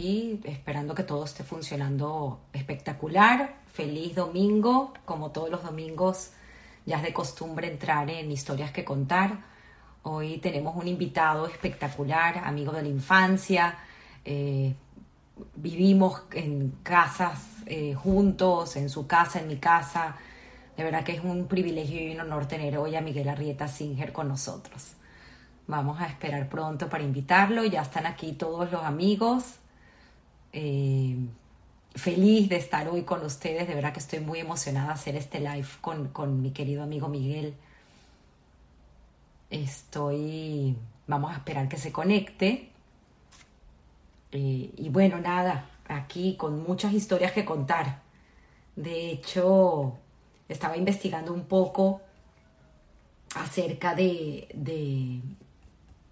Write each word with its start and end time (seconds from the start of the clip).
esperando 0.00 0.94
que 0.94 1.02
todo 1.02 1.24
esté 1.24 1.42
funcionando 1.42 2.40
espectacular. 2.52 3.56
Feliz 3.72 4.14
domingo. 4.14 4.94
Como 5.04 5.32
todos 5.32 5.50
los 5.50 5.64
domingos, 5.64 6.30
ya 6.86 6.98
es 6.98 7.02
de 7.02 7.12
costumbre 7.12 7.68
entrar 7.68 8.08
en 8.08 8.30
historias 8.30 8.70
que 8.70 8.84
contar. 8.84 9.40
Hoy 10.04 10.38
tenemos 10.38 10.76
un 10.76 10.86
invitado 10.86 11.48
espectacular, 11.48 12.38
amigo 12.44 12.70
de 12.70 12.82
la 12.82 12.88
infancia. 12.88 13.76
Eh, 14.24 14.72
vivimos 15.56 16.22
en 16.32 16.76
casas 16.84 17.64
eh, 17.66 17.94
juntos, 17.94 18.76
en 18.76 18.88
su 18.88 19.08
casa, 19.08 19.40
en 19.40 19.48
mi 19.48 19.56
casa. 19.56 20.14
De 20.76 20.84
verdad 20.84 21.02
que 21.02 21.14
es 21.14 21.24
un 21.24 21.48
privilegio 21.48 22.00
y 22.00 22.14
un 22.14 22.20
honor 22.20 22.46
tener 22.46 22.78
hoy 22.78 22.94
a 22.94 23.00
Miguel 23.00 23.28
Arrieta 23.28 23.66
Singer 23.66 24.12
con 24.12 24.28
nosotros. 24.28 24.92
Vamos 25.66 26.00
a 26.00 26.06
esperar 26.06 26.48
pronto 26.48 26.88
para 26.88 27.02
invitarlo. 27.02 27.64
Ya 27.64 27.82
están 27.82 28.06
aquí 28.06 28.34
todos 28.34 28.70
los 28.70 28.84
amigos. 28.84 29.57
Eh, 30.52 31.16
feliz 31.94 32.48
de 32.48 32.56
estar 32.56 32.88
hoy 32.88 33.02
con 33.02 33.24
ustedes. 33.24 33.68
De 33.68 33.74
verdad 33.74 33.92
que 33.92 34.00
estoy 34.00 34.20
muy 34.20 34.38
emocionada 34.40 34.88
de 34.88 34.94
hacer 34.94 35.16
este 35.16 35.40
live 35.40 35.68
con, 35.80 36.08
con 36.08 36.40
mi 36.40 36.52
querido 36.52 36.82
amigo 36.82 37.08
Miguel. 37.08 37.54
Estoy... 39.50 40.76
Vamos 41.06 41.32
a 41.32 41.36
esperar 41.36 41.68
que 41.68 41.78
se 41.78 41.90
conecte. 41.90 42.70
Eh, 44.32 44.70
y 44.76 44.88
bueno, 44.90 45.18
nada, 45.20 45.70
aquí 45.88 46.36
con 46.36 46.62
muchas 46.62 46.92
historias 46.92 47.32
que 47.32 47.46
contar. 47.46 48.02
De 48.76 49.10
hecho, 49.10 49.96
estaba 50.48 50.76
investigando 50.76 51.32
un 51.32 51.44
poco 51.46 52.02
acerca 53.34 53.94
de, 53.94 54.48
de, 54.54 55.20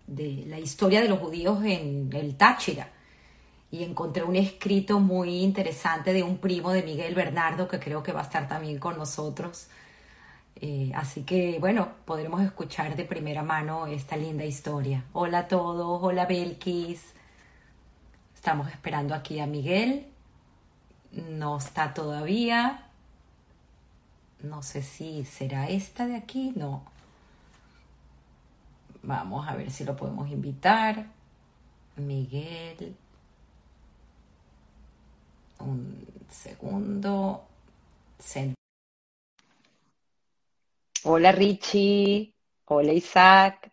de 0.07 0.47
la 0.47 0.59
historia 0.59 1.03
de 1.03 1.09
los 1.09 1.19
judíos 1.19 1.63
en 1.65 2.11
el 2.13 2.37
Táchira 2.37 2.91
y 3.77 3.85
encontré 3.85 4.25
un 4.25 4.37
escrito 4.37 5.01
muy 5.01 5.43
interesante 5.43 6.15
de 6.15 6.23
un 6.23 6.39
primo 6.39 6.71
de 6.71 6.83
Miguel 6.83 7.15
Bernardo 7.15 7.69
que 7.69 7.79
creo 7.79 8.03
que 8.03 8.13
va 8.13 8.21
a 8.21 8.23
estar 8.23 8.49
también 8.49 8.79
con 8.79 8.97
nosotros. 8.97 9.69
Eh, 10.57 10.91
así 10.95 11.25
que 11.25 11.59
bueno, 11.61 11.89
podremos 12.07 12.41
escuchar 12.41 12.97
de 12.97 13.05
primera 13.05 13.43
mano 13.43 13.87
esta 13.87 14.17
linda 14.17 14.47
historia. 14.47 15.05
Hola 15.13 15.41
a 15.41 15.49
todos, 15.49 16.03
hola 16.03 16.25
Belkis. 16.25 17.13
Estamos 18.35 18.71
esperando 18.71 19.15
aquí 19.15 19.41
a 19.41 19.47
Miguel. 19.47 20.07
No 21.13 21.59
está 21.59 21.93
todavía. 21.93 22.87
No 24.43 24.63
sé 24.63 24.83
si 24.83 25.27
será 25.27 25.69
esta 25.69 26.07
de 26.07 26.17
aquí, 26.17 26.53
no. 26.57 26.83
Vamos 29.03 29.47
a 29.47 29.55
ver 29.55 29.71
si 29.71 29.85
lo 29.85 29.95
podemos 29.97 30.31
invitar. 30.31 31.07
Miguel. 31.97 32.97
Un 35.59 36.07
segundo. 36.29 37.47
Hola 41.05 41.33
Richie. 41.33 42.35
Hola 42.67 42.93
Isaac. 42.93 43.73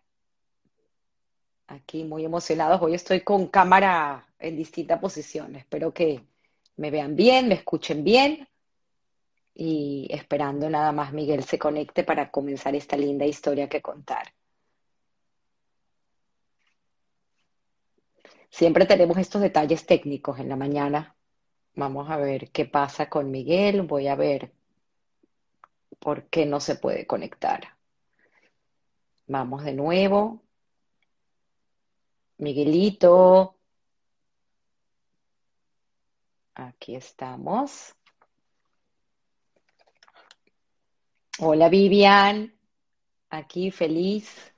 Aquí 1.66 2.04
muy 2.04 2.24
emocionados. 2.24 2.80
Hoy 2.82 2.94
estoy 2.94 3.22
con 3.22 3.48
cámara 3.48 4.26
en 4.38 4.56
distintas 4.56 5.00
posiciones. 5.00 5.62
Espero 5.62 5.92
que 5.92 6.24
me 6.76 6.90
vean 6.90 7.16
bien, 7.16 7.48
me 7.48 7.54
escuchen 7.54 8.04
bien. 8.04 8.48
Y 9.54 10.08
esperando 10.10 10.68
nada 10.68 10.92
más 10.92 11.12
Miguel 11.12 11.44
se 11.44 11.58
conecte 11.58 12.04
para 12.04 12.30
comenzar 12.30 12.74
esta 12.74 12.96
linda 12.96 13.24
historia 13.24 13.68
que 13.68 13.80
contar. 13.82 14.32
Siempre 18.50 18.86
tenemos 18.86 19.18
estos 19.18 19.42
detalles 19.42 19.84
técnicos 19.86 20.38
en 20.38 20.48
la 20.48 20.56
mañana. 20.56 21.16
Vamos 21.76 22.08
a 22.08 22.16
ver 22.16 22.50
qué 22.50 22.66
pasa 22.66 23.08
con 23.08 23.30
Miguel. 23.30 23.82
Voy 23.82 24.06
a 24.08 24.14
ver 24.14 24.52
por 25.98 26.24
qué 26.28 26.46
no 26.46 26.60
se 26.60 26.76
puede 26.76 27.06
conectar. 27.06 27.76
Vamos 29.26 29.64
de 29.64 29.72
nuevo. 29.72 30.42
Miguelito. 32.38 33.56
Aquí 36.54 36.94
estamos. 36.94 37.94
Hola 41.40 41.68
Vivian. 41.68 42.54
Aquí 43.30 43.72
feliz. 43.72 44.54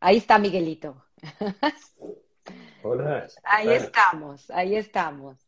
Ahí 0.00 0.16
está 0.16 0.38
Miguelito. 0.38 1.04
Hola. 2.82 3.28
Ahí 3.44 3.68
estamos, 3.68 4.50
ahí 4.50 4.76
estamos. 4.76 5.45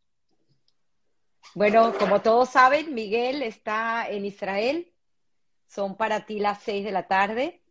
Bueno, 1.54 1.92
como 1.98 2.20
todos 2.20 2.50
saben, 2.50 2.94
Miguel 2.94 3.42
está 3.42 4.08
en 4.08 4.24
Israel. 4.24 4.92
Son 5.66 5.96
para 5.96 6.24
ti 6.26 6.38
las 6.38 6.62
seis 6.62 6.84
de 6.84 6.92
la 6.92 7.06
tarde. 7.06 7.62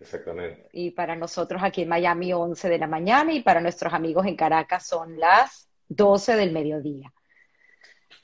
Exactamente. 0.00 0.68
Y 0.72 0.90
para 0.90 1.16
nosotros 1.16 1.62
aquí 1.62 1.82
en 1.82 1.88
Miami, 1.88 2.32
11 2.32 2.68
de 2.68 2.78
la 2.78 2.86
mañana. 2.86 3.32
Y 3.32 3.42
para 3.42 3.60
nuestros 3.60 3.92
amigos 3.92 4.26
en 4.26 4.36
Caracas 4.36 4.86
son 4.86 5.18
las 5.18 5.68
12 5.88 6.36
del 6.36 6.52
mediodía. 6.52 7.12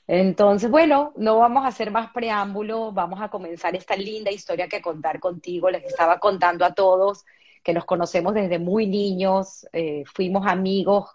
Entonces, 0.07 0.69
bueno, 0.69 1.13
no 1.15 1.39
vamos 1.39 1.63
a 1.63 1.67
hacer 1.67 1.91
más 1.91 2.11
preámbulo. 2.11 2.91
Vamos 2.91 3.21
a 3.21 3.29
comenzar 3.29 3.75
esta 3.75 3.95
linda 3.95 4.31
historia 4.31 4.67
que 4.67 4.81
contar 4.81 5.19
contigo. 5.19 5.69
Les 5.69 5.83
estaba 5.83 6.19
contando 6.19 6.65
a 6.65 6.73
todos 6.73 7.25
que 7.63 7.73
nos 7.73 7.85
conocemos 7.85 8.33
desde 8.33 8.59
muy 8.59 8.87
niños, 8.87 9.67
eh, 9.73 10.03
fuimos 10.05 10.47
amigos 10.47 11.09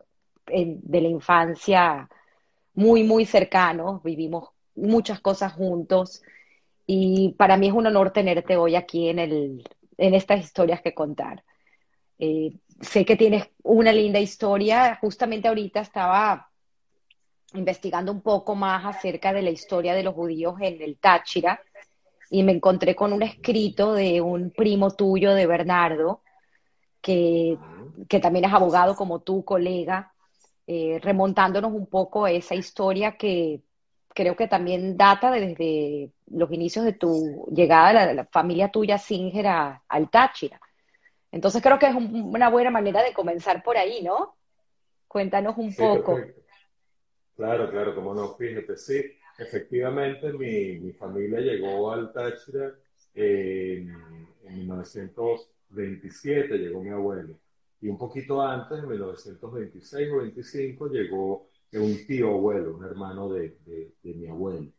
de 0.46 1.00
la 1.00 1.08
infancia 1.08 2.08
muy, 2.76 3.02
muy 3.02 3.26
cercanos, 3.26 4.02
vivimos 4.04 4.50
muchas 4.76 5.20
cosas 5.20 5.52
juntos. 5.52 6.22
Y 6.86 7.34
para 7.36 7.56
mí 7.56 7.66
es 7.66 7.72
un 7.72 7.86
honor 7.88 8.12
tenerte 8.12 8.56
hoy 8.56 8.76
aquí 8.76 9.08
en, 9.08 9.18
el, 9.18 9.68
en 9.98 10.14
estas 10.14 10.40
historias 10.44 10.80
que 10.82 10.94
contar. 10.94 11.42
Eh, 12.18 12.52
sé 12.80 13.04
que 13.04 13.16
tienes 13.16 13.48
una 13.64 13.92
linda 13.92 14.20
historia, 14.20 14.96
justamente 15.00 15.48
ahorita 15.48 15.80
estaba 15.80 16.48
investigando 17.54 18.12
un 18.12 18.20
poco 18.20 18.54
más 18.54 18.84
acerca 18.84 19.32
de 19.32 19.42
la 19.42 19.50
historia 19.50 19.94
de 19.94 20.02
los 20.02 20.14
judíos 20.14 20.54
en 20.60 20.80
el 20.80 20.98
Táchira 20.98 21.60
y 22.30 22.42
me 22.42 22.52
encontré 22.52 22.94
con 22.94 23.12
un 23.12 23.22
escrito 23.22 23.94
de 23.94 24.20
un 24.20 24.50
primo 24.50 24.90
tuyo 24.90 25.34
de 25.34 25.46
Bernardo 25.46 26.22
que, 27.00 27.58
también 28.20 28.46
es 28.46 28.52
abogado 28.52 28.96
como 28.96 29.20
tú, 29.20 29.44
colega, 29.44 30.12
eh, 30.66 30.98
remontándonos 31.02 31.72
un 31.72 31.86
poco 31.86 32.24
a 32.24 32.30
esa 32.30 32.54
historia 32.54 33.16
que 33.16 33.60
creo 34.14 34.34
que 34.34 34.48
también 34.48 34.96
data 34.96 35.30
desde 35.30 36.10
los 36.28 36.50
inicios 36.50 36.84
de 36.84 36.94
tu 36.94 37.46
llegada, 37.52 38.06
de 38.06 38.14
la, 38.14 38.24
familia 38.24 38.70
tuya 38.70 38.98
Singer 38.98 39.46
al 39.46 40.10
Táchira. 40.10 40.60
Entonces 41.30 41.62
creo 41.62 41.78
que 41.78 41.86
es 41.86 41.94
una 41.94 42.48
buena 42.48 42.70
manera 42.70 43.02
de 43.02 43.12
comenzar 43.12 43.62
por 43.62 43.76
ahí, 43.76 44.02
¿no? 44.02 44.36
Cuéntanos 45.06 45.56
un 45.58 45.74
poco. 45.74 46.18
Claro, 47.36 47.70
claro, 47.70 47.94
como 47.94 48.14
no, 48.14 48.34
fíjate, 48.34 48.76
sí, 48.76 49.04
efectivamente 49.38 50.32
mi, 50.32 50.92
familia 50.92 51.40
llegó 51.40 51.92
al 51.92 52.12
Táchira 52.12 52.72
en 53.14 53.94
1900 54.48 55.50
27 55.70 56.58
llegó 56.58 56.82
mi 56.82 56.90
abuelo. 56.90 57.38
Y 57.80 57.88
un 57.88 57.98
poquito 57.98 58.42
antes, 58.42 58.78
en 58.78 58.88
1926 58.88 60.08
o 60.12 60.16
25, 60.18 60.88
llegó 60.88 61.48
un 61.72 62.06
tío 62.06 62.30
abuelo, 62.30 62.76
un 62.76 62.84
hermano 62.84 63.28
de, 63.28 63.58
mi 64.02 64.26
abuelo. 64.26 64.72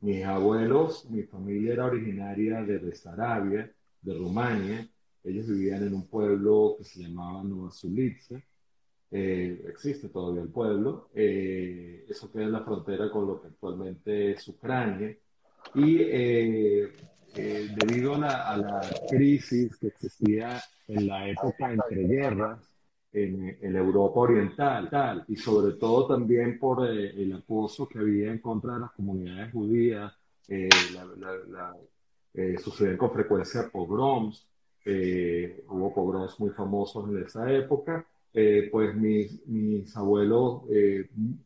Mis 0.00 0.24
abuelos, 0.24 1.08
mi 1.10 1.22
familia 1.24 1.74
era 1.74 1.86
originaria 1.86 2.62
de 2.62 2.78
Besarabia, 2.78 3.70
de 4.00 4.14
Rumania. 4.14 4.88
Ellos 5.22 5.46
vivían 5.46 5.86
en 5.86 5.94
un 5.94 6.06
pueblo 6.08 6.76
que 6.78 6.84
se 6.84 7.02
llamaba 7.02 7.42
Nueva 7.44 7.70
Zulitza. 7.70 8.40
Eh, 9.12 9.64
existe 9.68 10.08
todavía 10.08 10.42
el 10.42 10.48
pueblo. 10.48 11.10
Eh, 11.14 12.06
eso 12.08 12.32
queda 12.32 12.44
en 12.44 12.52
la 12.52 12.64
frontera 12.64 13.10
con 13.10 13.26
lo 13.26 13.40
que 13.40 13.48
actualmente 13.48 14.32
es 14.32 14.48
Ucrania. 14.48 15.16
Y 15.74 15.98
eh, 16.00 16.92
eh, 17.36 17.68
debido 17.76 18.16
a 18.16 18.56
la, 18.56 18.80
crisis 19.08 19.76
que 19.76 19.88
existía 19.88 20.60
en 20.94 21.06
la 21.06 21.28
época 21.28 21.72
entre 21.72 22.06
guerras 22.06 22.58
en, 23.12 23.76
Europa 23.76 24.20
Oriental 24.20 24.88
tal, 24.90 25.24
y 25.28 25.36
sobre 25.36 25.74
todo 25.74 26.06
también 26.06 26.58
por 26.58 26.86
eh, 26.86 27.10
el 27.10 27.32
acoso 27.32 27.88
que 27.88 27.98
había 27.98 28.30
en 28.30 28.38
contra 28.38 28.74
de 28.74 28.80
las 28.80 28.92
comunidades 28.92 29.52
judías, 29.52 30.12
eh, 30.48 30.68
sucedían 32.58 32.96
con 32.96 33.12
frecuencia 33.12 33.68
pogroms, 33.70 34.46
hubo 35.68 35.94
pogroms 35.94 36.38
muy 36.40 36.50
famosos 36.50 37.08
en 37.08 37.22
esa 37.24 37.50
época, 37.52 38.06
pues 38.32 38.94
mis, 38.94 39.46
mis 39.46 39.96
abuelos, 39.96 40.62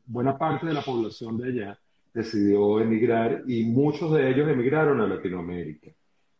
buena 0.07 0.37
parte 0.39 0.67
de 0.67 0.75
la 0.75 0.83
población 0.83 1.39
de 1.39 1.49
allá, 1.49 1.79
decidió 2.15 2.81
emigrar 2.81 3.43
y 3.47 3.65
muchos 3.65 4.13
de 4.13 4.31
ellos 4.31 4.49
emigraron 4.49 5.01
a 5.01 5.07
Latinoamérica. 5.07 5.91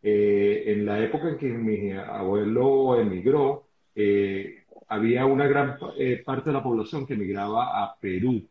Eh, 0.07 0.65
en 0.67 0.85
la 0.85 1.03
época 1.03 1.31
en 1.31 1.39
que 1.39 1.49
mi 1.49 1.93
abuelo 1.93 3.01
emigró, 3.01 3.69
eh, 3.95 4.65
había 4.89 5.25
una 5.27 5.47
gran 5.47 5.79
eh, 5.99 6.23
parte 6.25 6.51
de 6.51 6.55
la 6.55 6.63
población 6.63 7.07
que 7.07 7.15
emigraba 7.15 7.83
a 7.83 7.97
Perú. 7.99 8.47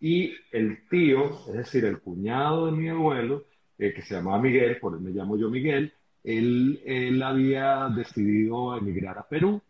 Y 0.00 0.32
el 0.52 0.86
tío, 0.88 1.24
es 1.48 1.54
decir, 1.54 1.84
el 1.86 2.00
cuñado 2.00 2.66
de 2.66 2.72
mi 2.72 2.88
abuelo, 2.88 3.46
eh, 3.78 3.92
que 3.94 4.02
se 4.02 4.14
llamaba 4.14 4.40
Miguel, 4.40 4.78
por 4.78 4.94
él 4.94 5.00
me 5.00 5.10
llamo 5.10 5.36
yo 5.38 5.50
Miguel, 5.50 5.92
él, 6.22 6.80
él 6.84 7.22
había 7.22 7.88
decidido 7.88 8.76
emigrar 8.76 9.18
a 9.18 9.26
Perú 9.26 9.62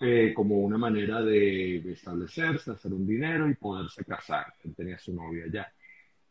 eh, 0.00 0.32
como 0.34 0.56
una 0.56 0.76
manera 0.78 1.22
de, 1.22 1.76
establecerse, 1.92 2.70
hacer 2.70 2.92
un 2.92 3.06
dinero 3.06 3.48
y 3.48 3.54
poderse 3.54 4.04
casar. 4.04 4.46
Él 4.64 4.74
tenía 4.74 4.98
su 4.98 5.14
novia 5.14 5.44
allá. 5.44 5.72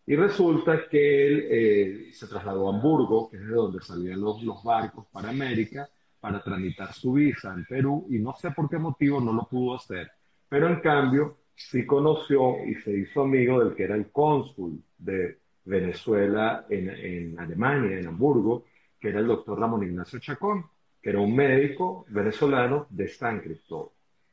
Y 0.07 0.16
resulta 0.16 0.88
que 0.88 1.28
él 1.28 1.48
eh, 1.50 2.10
se 2.13 2.28
trasladó 2.28 2.69
a 2.69 2.75
Hamburgo, 2.75 3.30
que 3.30 3.38
es 3.38 3.48
de 3.48 3.54
donde 3.54 3.81
salían 3.81 4.22
los, 4.22 4.44
los 4.44 4.63
barcos 4.63 5.07
para 5.12 5.30
América, 5.30 5.90
para 6.19 6.42
tramitar 6.44 6.94
su 6.94 7.13
visa 7.13 7.54
en 7.54 7.66
Perú 7.66 8.07
y 8.10 8.19
no 8.19 8.34
sé 8.34 8.52
por 8.52 8.69
qué 8.69 8.78
motivo 8.78 9.19
no 9.22 9.34
lo 9.34 9.48
pudo 9.48 9.75
hacer. 9.75 10.12
Pero 10.50 10.68
en 10.68 10.80
cambio 10.80 11.38
sí 11.56 11.86
conoció 11.86 12.66
y 12.66 12.75
se 12.75 12.98
hizo 12.98 13.22
amigo 13.22 13.63
del 13.63 13.75
que 13.75 13.84
era 13.84 13.96
el 13.96 14.12
cónsul 14.12 14.84
de 14.98 15.40
Venezuela 15.63 16.66
en, 16.69 16.90
en 16.90 17.40
Alemania, 17.40 18.00
en 18.00 18.08
Hamburgo, 18.08 18.66
que 19.00 19.10
era 19.10 19.19
el 19.19 19.28
doctor 19.28 19.60
Ramón 19.60 19.84
Ignacio 19.84 20.19
Chacón, 20.19 20.66
que 21.01 21.12
era 21.12 21.19
un 21.19 21.36
médico 21.36 22.06
venezolano 22.10 22.88
de 22.90 23.08
San 23.08 23.40
Cristóbal. 23.40 23.90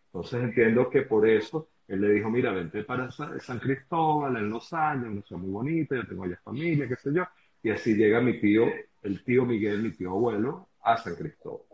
Entonces 0.06 0.42
entiendo 0.42 0.88
que 0.88 1.02
por 1.02 1.28
eso 1.28 1.68
él 1.94 2.00
le 2.00 2.10
dijo, 2.10 2.30
mira, 2.30 2.52
vente 2.52 2.84
para 2.84 3.10
San 3.10 3.58
Cristóbal 3.58 4.36
en 4.36 4.50
Los 4.50 4.72
Andes, 4.72 5.10
una 5.10 5.22
ciudad 5.22 5.42
muy 5.42 5.50
bonita, 5.50 5.94
yo 5.94 6.06
tengo 6.06 6.24
allá 6.24 6.38
familia, 6.42 6.88
qué 6.88 6.96
sé 6.96 7.10
yo. 7.14 7.24
Y 7.62 7.70
así 7.70 7.94
llega 7.94 8.20
mi 8.20 8.40
tío, 8.40 8.66
el 9.02 9.22
tío 9.24 9.44
Miguel, 9.44 9.82
mi 9.82 9.90
tío 9.92 10.10
abuelo, 10.10 10.68
a 10.82 10.96
San 10.96 11.14
Cristóbal. 11.14 11.66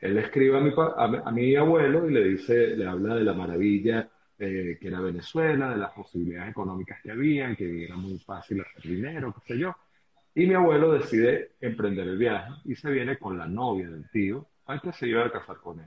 Él 0.00 0.14
le 0.14 0.20
escribe 0.22 0.58
a 0.58 0.60
mi, 0.60 0.72
a, 0.76 1.30
mi 1.30 1.56
abuelo 1.56 2.08
y 2.08 2.12
le 2.12 2.24
dice, 2.24 2.76
le 2.76 2.86
habla 2.86 3.14
de 3.14 3.24
la 3.24 3.34
maravilla 3.34 4.10
eh, 4.38 4.78
que 4.80 4.88
era 4.88 5.00
Venezuela, 5.00 5.70
de 5.70 5.76
las 5.76 5.92
posibilidades 5.92 6.50
económicas 6.50 7.00
que 7.02 7.12
había, 7.12 7.54
que 7.54 7.84
era 7.84 7.96
muy 7.96 8.18
fácil 8.18 8.60
hacer 8.60 8.90
dinero, 8.90 9.34
qué 9.34 9.54
sé 9.54 9.58
yo. 9.58 9.74
Y 10.34 10.46
mi 10.46 10.54
abuelo 10.54 10.92
decide 10.92 11.52
emprender 11.60 12.08
el 12.08 12.18
viaje 12.18 12.52
y 12.64 12.74
se 12.74 12.90
viene 12.90 13.18
con 13.18 13.38
la 13.38 13.46
novia 13.46 13.88
del 13.88 14.08
tío 14.10 14.48
antes 14.66 14.96
se 14.96 15.08
iba 15.08 15.24
a 15.24 15.30
casar 15.30 15.58
con 15.58 15.80
él. 15.80 15.86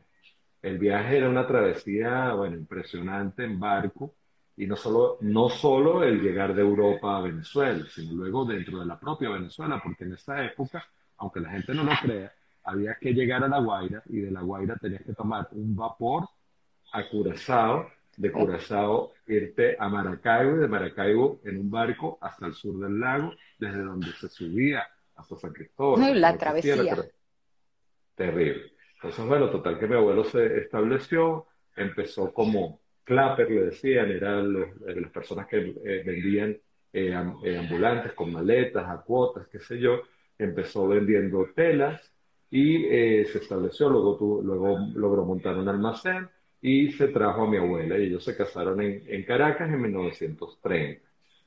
El 0.65 0.79
viaje 0.79 1.17
era 1.17 1.29
una 1.29 1.45
travesía, 1.45 2.33
bueno, 2.33 2.55
impresionante 2.55 3.43
en 3.43 3.59
barco 3.59 4.15
y 4.57 4.65
no 4.65 4.75
solo, 4.75 5.19
no 5.21 5.47
solo 5.47 6.01
el 6.03 6.19
llegar 6.19 6.55
de 6.55 6.63
Europa 6.63 7.17
a 7.17 7.21
Venezuela, 7.21 7.85
sino 7.87 8.15
luego 8.15 8.45
dentro 8.45 8.79
de 8.79 8.87
la 8.87 8.99
propia 8.99 9.29
Venezuela, 9.29 9.79
porque 9.83 10.05
en 10.05 10.13
esa 10.13 10.43
época, 10.43 10.83
aunque 11.17 11.39
la 11.39 11.51
gente 11.51 11.71
no 11.75 11.83
lo 11.83 11.91
crea, 12.01 12.33
había 12.63 12.97
que 12.99 13.13
llegar 13.13 13.43
a 13.43 13.47
La 13.47 13.59
Guaira 13.59 14.01
y 14.07 14.21
de 14.21 14.31
La 14.31 14.41
Guaira 14.41 14.75
tenías 14.77 15.03
que 15.03 15.13
tomar 15.13 15.47
un 15.51 15.75
vapor 15.75 16.27
a 16.93 17.07
Curazao 17.09 17.87
de 18.17 18.31
Curazao 18.31 19.13
irte 19.27 19.75
a 19.77 19.87
Maracaibo 19.87 20.55
y 20.55 20.59
de 20.61 20.67
Maracaibo 20.67 21.41
en 21.43 21.59
un 21.59 21.69
barco 21.69 22.17
hasta 22.21 22.47
el 22.47 22.55
sur 22.55 22.79
del 22.79 22.99
lago, 22.99 23.33
desde 23.59 23.83
donde 23.83 24.11
se 24.13 24.29
subía 24.29 24.83
hasta 25.15 25.35
San 25.35 25.53
Cristóbal. 25.53 26.01
No, 26.01 26.11
la 26.15 26.35
travesía. 26.35 26.95
Terrible. 28.15 28.74
Entonces, 29.05 29.27
bueno, 29.27 29.51
total 29.51 29.77
que 29.77 29.87
mi 29.87 29.93
abuelo 29.93 30.23
se 30.23 30.61
estableció, 30.61 31.45
empezó 31.75 32.33
como 32.33 32.79
clapper, 33.03 33.51
le 33.51 33.65
decían, 33.65 34.09
eran 34.09 34.55
eh, 34.87 34.99
las 34.99 35.11
personas 35.11 35.45
que 35.45 35.57
eh, 35.57 36.01
vendían 36.03 36.57
eh, 36.91 37.13
ambulantes 37.13 38.13
con 38.13 38.33
maletas, 38.33 38.89
a 38.89 39.03
cuotas, 39.03 39.47
qué 39.47 39.59
sé 39.59 39.77
yo, 39.77 40.01
empezó 40.39 40.87
vendiendo 40.87 41.47
telas 41.55 42.01
y 42.49 42.79
se 43.25 43.37
estableció, 43.37 43.89
luego, 43.89 44.41
luego 44.41 44.79
logró 44.95 45.23
montar 45.23 45.55
un 45.55 45.67
almacén, 45.69 46.27
y 46.59 46.91
se 46.93 47.09
trajo 47.09 47.43
a 47.43 47.47
mi 47.47 47.57
abuela 47.57 47.99
y 47.99 48.05
ellos 48.05 48.23
se 48.23 48.35
casaron 48.35 48.81
en, 48.81 49.23
Caracas 49.23 49.71
en 49.71 49.81
1930 49.83 51.01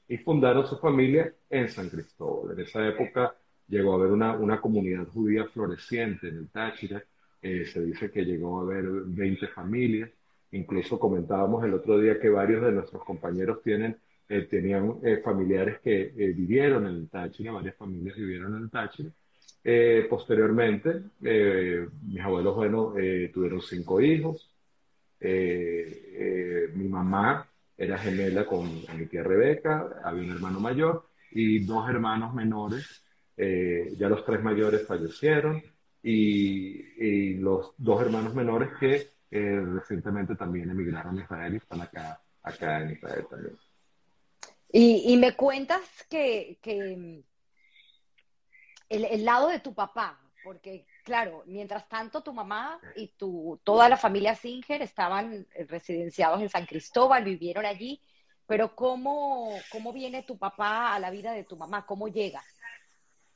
y 0.07 0.17
fundaron 0.19 0.65
su 0.65 0.79
familia 0.79 1.35
en 1.51 1.69
San 1.69 1.89
Cristóbal. 1.89 2.57
En 2.57 2.65
esa 2.65 2.87
época 2.87 3.35
llegó 3.67 3.93
a 3.93 3.97
haber 3.97 4.13
una 4.13 4.61
comunidad 4.61 5.09
judía 5.09 5.45
floreciente 5.47 6.29
en 6.29 6.37
el 6.37 6.49
Táchira, 6.51 7.03
eh, 7.43 7.67
se 7.67 7.83
dice 7.83 8.11
que 8.11 8.25
llegó 8.25 8.61
a 8.61 8.63
haber 8.63 8.85
20 8.87 9.49
familias, 9.49 10.11
incluso 10.53 10.99
comentábamos 10.99 11.65
el 11.65 11.75
otro 11.75 11.99
día 11.99 12.21
que 12.21 12.29
varios 12.29 12.63
de 12.65 12.73
nuestros 12.73 13.05
compañeros 13.05 13.63
tienen, 13.63 13.97
eh, 14.29 14.43
tenían 14.43 14.97
eh, 15.03 15.21
familiares 15.25 15.81
que 15.81 16.13
vivieron 16.15 16.87
en 16.87 16.95
el 16.97 17.09
Táchira, 17.09 17.53
varias 17.53 17.77
familias 17.77 18.17
vivieron 18.17 18.57
en 18.57 18.63
el 18.65 18.71
Táchira. 18.71 19.11
posteriormente, 20.09 21.03
mis 21.21 22.21
abuelos, 22.23 22.57
bueno, 22.57 22.95
tuvieron 23.33 23.61
cinco 23.61 24.01
hijos, 24.01 24.55
eh, 25.21 26.69
eh, 26.69 26.73
mi 26.75 26.89
mamá 26.89 27.49
era 27.77 27.99
gemela 27.99 28.47
con 28.47 28.69
mi 28.97 29.07
tía 29.07 29.23
Rebeca, 29.23 30.01
había 30.05 30.23
un 30.23 30.31
hermano 30.31 30.61
mayor 30.61 31.09
y 31.33 31.61
dos 31.65 31.89
hermanos 31.89 32.35
menores. 32.35 33.05
Eh, 33.37 33.95
ya 33.97 34.09
los 34.09 34.25
tres 34.25 34.43
mayores 34.43 34.87
fallecieron 34.87 35.63
y, 36.03 37.35
los 37.35 37.73
dos 37.77 38.01
hermanos 38.03 38.35
menores 38.35 38.71
que 38.81 39.11
recientemente 39.31 40.35
también 40.35 40.71
emigraron 40.71 41.19
a 41.19 41.23
Israel 41.23 41.55
y 41.55 41.57
están 41.59 41.83
acá, 41.83 42.21
acá 42.43 42.83
en 42.83 42.93
Israel 42.93 43.27
también. 43.29 43.57
Y, 44.71 45.17
me 45.17 45.35
cuentas 45.35 45.83
que, 46.11 46.59
el, 48.89 49.05
el, 49.05 49.25
lado 49.25 49.49
de 49.49 49.61
tu 49.61 49.75
papá, 49.75 50.21
porque 50.45 50.87
claro, 51.09 51.43
mientras 51.47 51.89
tanto 51.89 52.23
tu 52.23 52.35
mamá 52.35 52.79
y 52.95 53.09
tu, 53.17 53.59
toda 53.65 53.89
la 53.89 53.97
familia 53.97 54.35
Singer 54.35 54.83
estaban 54.83 55.47
residenciados 55.67 56.43
en 56.43 56.51
San 56.51 56.67
Cristóbal, 56.67 57.25
vivieron 57.25 57.65
allí, 57.65 58.03
pero 58.47 58.77
¿cómo, 58.77 59.59
¿cómo 59.73 59.93
viene 59.95 60.23
tu 60.23 60.37
papá 60.37 60.95
a 60.95 60.99
la 60.99 61.11
vida 61.11 61.33
de 61.33 61.45
tu 61.45 61.57
mamá? 61.57 61.87
¿Cómo 61.87 62.09
llega? 62.09 62.45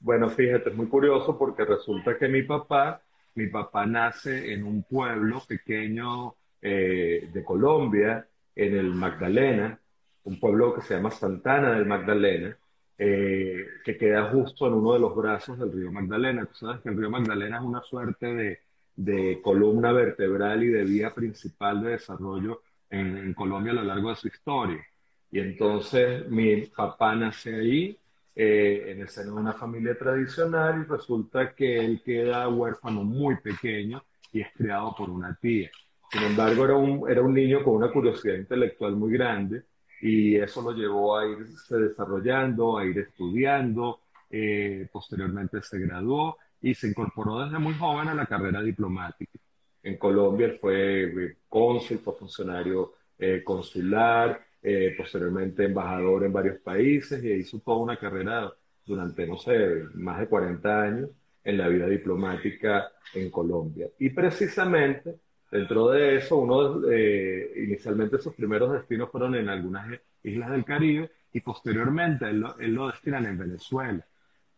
Bueno, 0.02 0.28
fíjate, 0.28 0.70
es 0.70 0.76
muy 0.76 0.88
curioso 0.88 1.38
porque 1.38 1.64
resulta 1.64 2.18
que 2.18 2.26
mi 2.26 2.42
papá, 2.42 3.00
mi 3.36 3.46
papá 3.46 3.86
nace 3.86 4.52
en 4.52 4.64
un 4.64 4.82
pueblo 4.82 5.40
pequeño 5.46 6.34
eh, 6.60 7.30
de 7.32 7.44
Colombia, 7.44 8.26
en 8.56 8.76
el 8.76 8.92
Magdalena, 8.94 9.78
un 10.24 10.40
pueblo 10.40 10.74
que 10.74 10.82
se 10.82 10.94
llama 10.94 11.12
Santana 11.12 11.72
del 11.72 11.86
Magdalena, 11.86 12.56
eh, 12.98 13.64
que 13.84 13.96
queda 13.96 14.28
justo 14.30 14.66
en 14.66 14.74
uno 14.74 14.94
de 14.94 14.98
los 14.98 15.14
brazos 15.14 15.56
del 15.56 15.72
río 15.72 15.92
Magdalena. 15.92 16.46
Tú 16.46 16.54
sabes 16.54 16.80
que 16.82 16.88
el 16.88 16.96
río 16.96 17.08
Magdalena 17.08 17.58
es 17.58 17.62
una 17.62 17.82
suerte 17.82 18.58
de, 18.96 19.40
columna 19.40 19.92
vertebral 19.92 20.64
y 20.64 20.68
de 20.68 20.82
vía 20.82 21.14
principal 21.14 21.80
de 21.80 21.90
desarrollo 21.90 22.62
en, 22.90 23.34
Colombia 23.34 23.70
a 23.70 23.76
lo 23.76 23.84
largo 23.84 24.10
de 24.10 24.16
su 24.16 24.26
historia. 24.26 24.84
Y 25.30 25.38
entonces 25.38 26.28
mi 26.28 26.66
papá 26.66 27.14
nace 27.14 27.54
ahí, 27.54 27.98
eh, 28.34 28.84
en 28.88 29.00
el 29.00 29.08
seno 29.08 29.34
de 29.34 29.40
una 29.40 29.52
familia 29.52 29.96
tradicional, 29.96 30.82
y 30.82 30.90
resulta 30.90 31.54
que 31.54 31.84
él 31.84 32.02
queda 32.04 32.48
huérfano 32.48 33.04
muy 33.04 33.36
pequeño 33.36 34.02
y 34.32 34.40
es 34.40 34.48
criado 34.56 34.94
por 34.96 35.10
una 35.10 35.36
tía. 35.40 35.70
Sin 36.10 36.22
embargo, 36.22 36.64
era 36.64 36.76
un, 36.76 37.10
era 37.10 37.22
un 37.22 37.34
niño 37.34 37.62
con 37.64 37.76
una 37.76 37.90
curiosidad 37.90 38.34
intelectual 38.34 38.96
muy 38.96 39.12
grande 39.12 39.62
y 40.00 40.36
eso 40.36 40.60
lo 40.62 40.72
llevó 40.72 41.16
a 41.16 41.26
irse 41.26 41.76
desarrollando, 41.76 42.76
a 42.76 42.84
ir 42.84 42.98
estudiando, 42.98 44.00
eh, 44.28 44.88
posteriormente 44.92 45.62
se 45.62 45.78
graduó 45.78 46.38
y 46.60 46.74
se 46.74 46.88
incorporó 46.88 47.44
desde 47.44 47.58
muy 47.58 47.74
joven 47.74 48.08
a 48.08 48.14
la 48.14 48.26
carrera 48.26 48.62
diplomática. 48.62 49.38
En 49.82 49.96
Colombia 49.98 50.56
fue 50.60 51.04
eh, 51.04 51.36
cónsul, 51.48 51.98
fue 51.98 52.14
funcionario 52.14 52.94
eh, 53.18 53.42
consular, 53.44 54.44
posteriormente 54.96 55.64
embajador 55.64 56.24
en 56.24 56.32
varios 56.32 56.58
países 56.60 57.22
y 57.24 57.32
hizo 57.32 57.58
toda 57.60 57.78
una 57.78 57.98
carrera 57.98 58.52
durante, 58.86 59.26
no 59.26 59.36
sé, 59.36 59.84
más 59.94 60.20
de 60.20 60.28
40 60.28 60.82
años 60.82 61.10
en 61.44 61.58
la 61.58 61.68
vida 61.68 61.86
diplomática 61.86 62.92
en 63.14 63.30
Colombia. 63.30 63.88
Y 63.98 64.10
precisamente 64.10 65.16
Dentro 65.52 65.90
de 65.90 66.16
eso, 66.16 66.38
uno, 66.38 66.90
eh, 66.90 67.52
inicialmente 67.66 68.16
sus 68.16 68.34
primeros 68.34 68.72
destinos 68.72 69.10
fueron 69.10 69.34
en 69.34 69.50
algunas 69.50 69.86
islas 70.22 70.50
del 70.50 70.64
Caribe 70.64 71.10
y 71.30 71.40
posteriormente 71.42 72.24
él 72.24 72.40
lo, 72.40 72.58
él 72.58 72.74
destinan 72.90 73.26
en 73.26 73.36
Venezuela. 73.36 74.02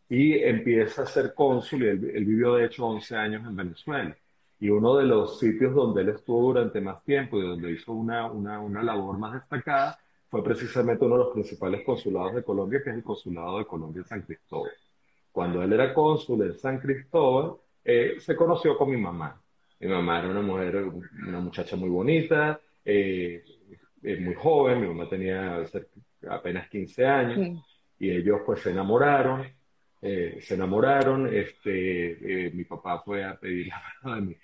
Y 0.09 0.35
empieza 0.35 1.03
a 1.03 1.07
ser 1.07 1.35
cónsul 1.35 1.83
y 1.83 1.87
él, 1.89 2.25
vivió 2.25 2.55
de 2.55 2.67
hecho 2.67 2.87
11 2.87 3.17
años 3.17 3.45
en 3.45 3.57
Venezuela. 3.57 4.17
Y 4.61 4.71
uno 4.71 4.97
de 4.97 5.05
los 5.05 5.39
sitios 5.39 5.75
donde 5.75 6.03
él 6.03 6.11
estuvo 6.11 6.53
durante 6.53 6.81
más 6.81 7.03
tiempo 7.05 7.39
y 7.39 7.43
donde 7.43 7.73
hizo 7.73 7.93
una, 7.93 8.31
una, 8.31 8.61
una 8.61 8.83
labor 8.83 9.19
más 9.19 9.35
destacada 9.35 9.99
fue 10.29 10.43
precisamente 10.43 11.05
uno 11.05 11.19
de 11.19 11.25
los 11.25 11.33
principales 11.33 11.85
consulados 11.85 12.35
de 12.35 12.43
Colombia, 12.43 12.81
que 12.83 12.91
es 12.91 12.97
el 12.97 13.05
Consulado 13.05 13.59
de 13.59 13.67
Colombia 13.67 14.01
en 14.01 14.07
San 14.07 14.23
Cristóbal. 14.23 14.73
Cuando 15.31 15.63
él 15.63 15.73
era 15.73 15.95
cónsul 15.95 16.43
en 16.43 16.55
San 16.55 16.79
Cristóbal, 16.79 17.57
eh, 17.85 18.17
se 18.19 18.35
conoció 18.35 18.77
con 18.77 18.91
mi 18.91 18.97
mamá. 18.97 19.41
Mi 19.79 19.89
mamá 19.89 20.19
era 20.21 20.31
una 20.31 20.43
mujer, 20.43 20.77
una 21.27 21.41
muchacha 21.41 21.77
muy 21.77 21.89
bonita, 21.89 22.61
eh, 22.85 23.45
eh, 24.03 24.17
muy 24.21 24.35
joven, 24.35 24.81
mi 24.81 24.89
mamá 24.89 25.09
tenía 25.09 25.63
apenas 26.29 26.69
15 26.69 27.07
años, 27.07 27.63
y 27.99 28.11
ellos 28.11 28.41
pues 28.45 28.61
se 28.61 28.71
enamoraron, 28.71 29.47
eh, 30.05 30.39
se 30.41 30.55
enamoraron, 30.55 31.27
este, 31.35 32.53
mi 32.55 32.65
papá 32.65 33.03
fue 33.05 33.25
a 33.25 33.39
pedir 33.39 33.69
la 33.69 33.83
mano 34.03 34.35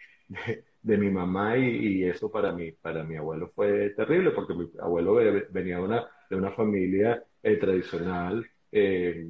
de 0.82 0.96
mi 0.96 1.10
mamá 1.10 1.56
y, 1.58 2.04
eso 2.04 2.30
para 2.30 2.52
mí, 2.52 2.72
para 2.72 3.04
mi 3.04 3.16
abuelo 3.16 3.52
fue 3.54 3.90
terrible 3.90 4.30
porque 4.30 4.54
mi 4.54 4.70
abuelo 4.80 5.14
venía 5.50 5.76
de 5.76 5.82
una, 5.82 6.06
de 6.28 6.36
una 6.36 6.50
familia 6.52 7.22
eh, 7.42 7.56
tradicional, 7.56 8.46
eh, 8.72 9.26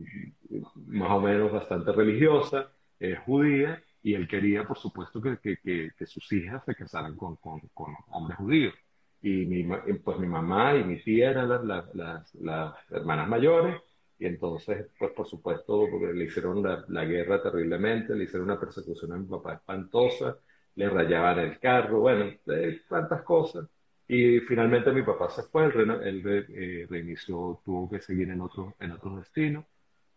más 0.87 1.11
o 1.11 1.21
menos 1.21 1.53
bastante 1.53 1.93
religiosa, 1.93 2.71
eh, 2.99 3.17
judía, 3.25 3.83
y 4.03 4.15
él 4.15 4.29
quería, 4.29 4.65
por 4.65 4.79
supuesto, 4.79 5.21
que, 5.21 5.39
que, 5.39 5.91
que, 5.97 6.07
sus 6.07 6.33
hijas 6.33 6.65
se 6.65 6.75
casaran 6.75 7.17
con, 7.17 7.37
con, 7.37 7.61
con, 7.75 7.95
hombres 8.11 8.39
judíos. 8.39 8.75
Y 9.23 9.45
mi, 9.47 9.65
pues 10.03 10.19
mi 10.19 10.27
mamá 10.27 10.75
y 10.77 10.85
mi 10.85 11.03
tía 11.03 11.31
eran 11.31 11.49
las, 11.49 11.95
las, 11.95 12.35
las, 12.37 12.75
hermanas 12.91 13.29
mayores, 13.29 13.77
y 14.21 14.27
entonces, 14.27 14.87
pues 14.99 15.12
por 15.12 15.27
supuesto, 15.27 15.89
le 16.12 16.25
hicieron 16.25 16.62
la, 16.62 16.85
la, 16.89 17.05
guerra 17.07 17.43
terriblemente, 17.43 18.15
le 18.15 18.25
hicieron 18.25 18.50
una 18.50 18.61
persecución 18.61 19.12
a 19.12 19.17
mi 19.17 19.27
papá 19.27 19.55
espantosa, 19.55 20.37
le 20.75 20.91
rayaban 20.91 21.39
el 21.39 21.59
carro, 21.59 22.00
bueno, 22.00 22.27
eh, 22.49 22.83
tantas 22.87 23.23
cosas. 23.23 23.67
Y 24.07 24.41
finalmente 24.41 24.93
mi 24.93 25.03
papá 25.03 25.31
se 25.31 25.43
fue, 25.45 25.67
él, 25.67 26.23
eh, 26.27 26.87
reinició, 26.91 27.62
tuvo 27.65 27.89
que 27.89 28.00
seguir 28.00 28.29
en 28.29 28.43
otros 28.43 28.75
en 28.79 28.93
otros 28.93 29.21
destinos. 29.21 29.65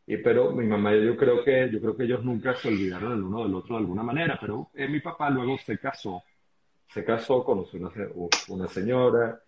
Y, 0.05 0.17
pero 0.17 0.51
mi 0.51 0.65
mamá, 0.65 0.93
yo 0.95 1.15
creo 1.15 1.41
que 1.41 1.69
yo 1.71 1.79
creo 1.79 1.95
que 1.95 2.03
ellos 2.03 2.25
nunca 2.25 2.55
se 2.55 2.67
olvidaron 2.67 3.13
el 3.13 3.23
uno 3.23 3.43
del 3.43 3.55
otro 3.55 3.75
de 3.75 3.81
alguna 3.83 4.03
manera, 4.03 4.37
pero 4.39 4.69
eh, 4.73 4.89
mi 4.89 4.99
papá 4.99 5.29
luego 5.29 5.57
se 5.59 5.77
casó, 5.77 6.21
se 6.89 7.05
casó, 7.05 7.41
conoció 7.45 7.79
una, 7.79 7.91
una 8.49 8.67
señora, 8.67 9.41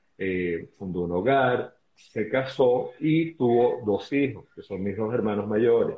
fundó 0.77 1.01
un 1.01 1.11
hogar, 1.11 1.75
se 1.95 2.29
casó 2.29 2.91
y 2.99 3.33
tuvo 3.33 3.81
dos 3.85 4.11
hijos, 4.13 4.45
que 4.53 4.61
son 4.61 4.83
mis 4.83 4.97
dos 4.97 5.13
hermanos 5.13 5.47
mayores. 5.47 5.97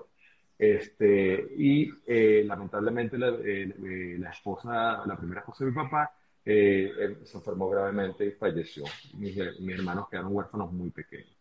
Este, 0.58 1.48
y 1.56 1.90
eh, 2.08 2.44
lamentablemente 2.46 3.18
la, 3.18 3.30
eh, 3.30 3.74
eh, 3.86 4.16
la, 4.18 4.32
esposa, 4.32 5.04
la 5.06 5.16
primera 5.16 5.42
esposa 5.42 5.64
de 5.64 5.72
mi 5.72 5.76
papá, 5.76 6.12
se 6.44 7.38
enfermó 7.38 7.70
gravemente 7.70 8.26
y 8.26 8.32
falleció. 8.32 8.86
Mis, 9.18 9.36
mis, 9.60 9.78
hermanos 9.78 10.08
quedaron 10.10 10.34
huérfanos 10.34 10.72
muy 10.72 10.90
pequeños. 10.92 11.36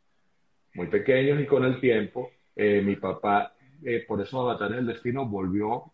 Muy 0.75 0.89
pequeños 0.89 1.41
y 1.41 1.47
con 1.47 1.65
el 1.65 1.81
tiempo, 1.81 2.33
mi 2.57 2.97
papá, 2.97 3.55
por 4.09 4.21
eso 4.21 4.41
Avatar 4.41 4.73
el 4.73 4.87
Destino, 4.87 5.25
volvió 5.25 5.93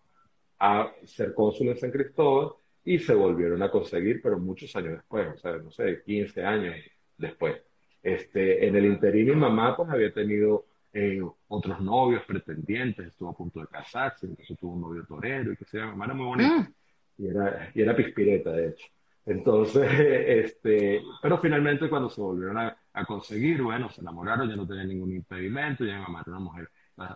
a 0.59 0.91
ser 1.05 1.35
cónsul 1.35 1.69
en 1.69 1.77
San 1.77 1.91
Cristóbal 1.91 2.53
y 2.85 2.99
se 2.99 3.15
volvieron 3.15 3.63
a 3.63 3.71
conseguir, 3.71 4.21
pero 4.23 4.39
muchos 4.39 4.75
años 4.75 4.95
después, 4.95 5.29
o 5.35 5.37
sea, 5.37 5.59
no 5.59 5.71
sé, 5.71 6.03
15 6.05 6.45
años 6.45 6.75
después. 7.19 7.61
Este, 8.03 8.67
en 8.67 8.75
el 8.75 8.87
interín 8.87 9.27
mi 9.27 9.37
mamá 9.37 9.77
pues 9.77 9.89
había 9.89 10.13
tenido 10.13 10.67
eh, 10.93 11.23
otros 11.49 11.81
novios, 11.81 12.25
pretendientes, 12.25 13.07
estuvo 13.07 13.31
a 13.31 13.37
punto 13.37 13.61
de 13.61 13.67
casarse, 13.69 14.27
entonces 14.27 14.59
tuvo 14.59 14.73
un 14.73 14.81
novio 14.83 15.05
torero 15.07 15.53
y 15.53 15.57
que 15.57 15.65
se 15.65 15.79
llama, 15.79 16.05
era 16.05 16.15
muy 16.15 16.27
bonita. 16.27 16.59
Mm. 16.59 16.75
Y, 17.19 17.27
era, 17.29 17.71
y 17.75 17.83
era 17.83 17.97
pispireta, 17.97 18.53
de 18.53 18.69
hecho. 18.69 18.87
Entonces, 19.25 19.89
este, 20.27 21.03
pero 21.23 21.39
finalmente 21.39 21.89
cuando 21.89 22.11
se 22.11 22.21
volvieron 22.21 22.59
a, 22.59 22.77
a, 22.93 23.05
conseguir, 23.05 23.63
bueno, 23.63 23.89
se 23.91 24.01
enamoraron, 24.01 24.49
ya 24.49 24.57
no 24.57 24.67
tenían 24.67 24.89
ningún 24.89 25.13
impedimento, 25.15 25.85
ya 25.85 25.97
mi 25.97 26.03
mamá 26.03 26.23
era 26.23 26.37
una 26.37 26.41
mujer 26.41 26.69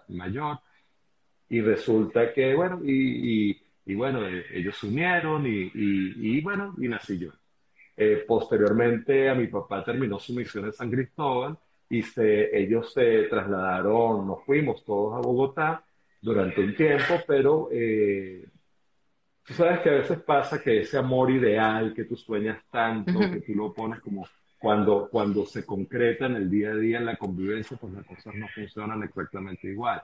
mayor. 0.09 0.59
Y 1.49 1.61
resulta 1.61 2.33
que, 2.33 2.55
bueno, 2.55 2.81
y, 2.83 3.51
y, 3.51 3.63
y 3.87 3.95
bueno, 3.95 4.27
eh, 4.27 4.45
ellos 4.53 4.77
se 4.77 4.87
unieron 4.89 5.47
y, 5.47 5.71
y, 5.75 6.41
bueno, 6.41 6.75
y 6.79 6.89
nací 6.89 7.19
yo. 7.19 7.31
Eh, 7.97 8.25
posteriormente 8.27 9.29
a 9.29 9.35
mi 9.35 9.47
papá 9.47 9.83
terminó 9.83 10.19
su 10.19 10.35
misión 10.35 10.67
en 10.67 10.73
San 10.73 10.91
Cristóbal 10.91 11.57
y 11.89 12.03
se, 12.03 12.57
ellos 12.57 12.93
se 12.93 13.23
trasladaron, 13.25 14.27
nos 14.27 14.45
fuimos 14.45 14.85
todos 14.85 15.15
a 15.15 15.27
Bogotá 15.27 15.83
durante 16.21 16.63
un 16.63 16.75
tiempo, 16.75 17.15
pero 17.27 17.69
eh, 17.73 18.47
tú 19.45 19.55
sabes 19.55 19.81
que 19.81 19.89
a 19.89 19.95
veces 19.95 20.19
pasa 20.21 20.61
que 20.61 20.81
ese 20.81 20.99
amor 20.99 21.31
ideal 21.31 21.95
que 21.95 22.05
tú 22.05 22.17
sueñas 22.17 22.63
tanto, 22.71 23.19
que 23.19 23.41
tú 23.41 23.55
lo 23.55 23.73
pones 23.73 24.01
como 24.01 24.27
cuando, 24.59 25.09
cuando 25.11 25.47
se 25.47 25.65
concreta 25.65 26.27
en 26.27 26.37
el 26.37 26.51
día 26.51 26.73
a 26.73 26.77
día, 26.77 26.99
en 26.99 27.07
la 27.07 27.17
convivencia, 27.17 27.77
pues 27.81 27.95
las 27.95 28.05
cosas 28.05 28.35
no 28.35 28.47
funcionan 28.49 29.03
exactamente 29.05 29.69
igual. 29.69 30.03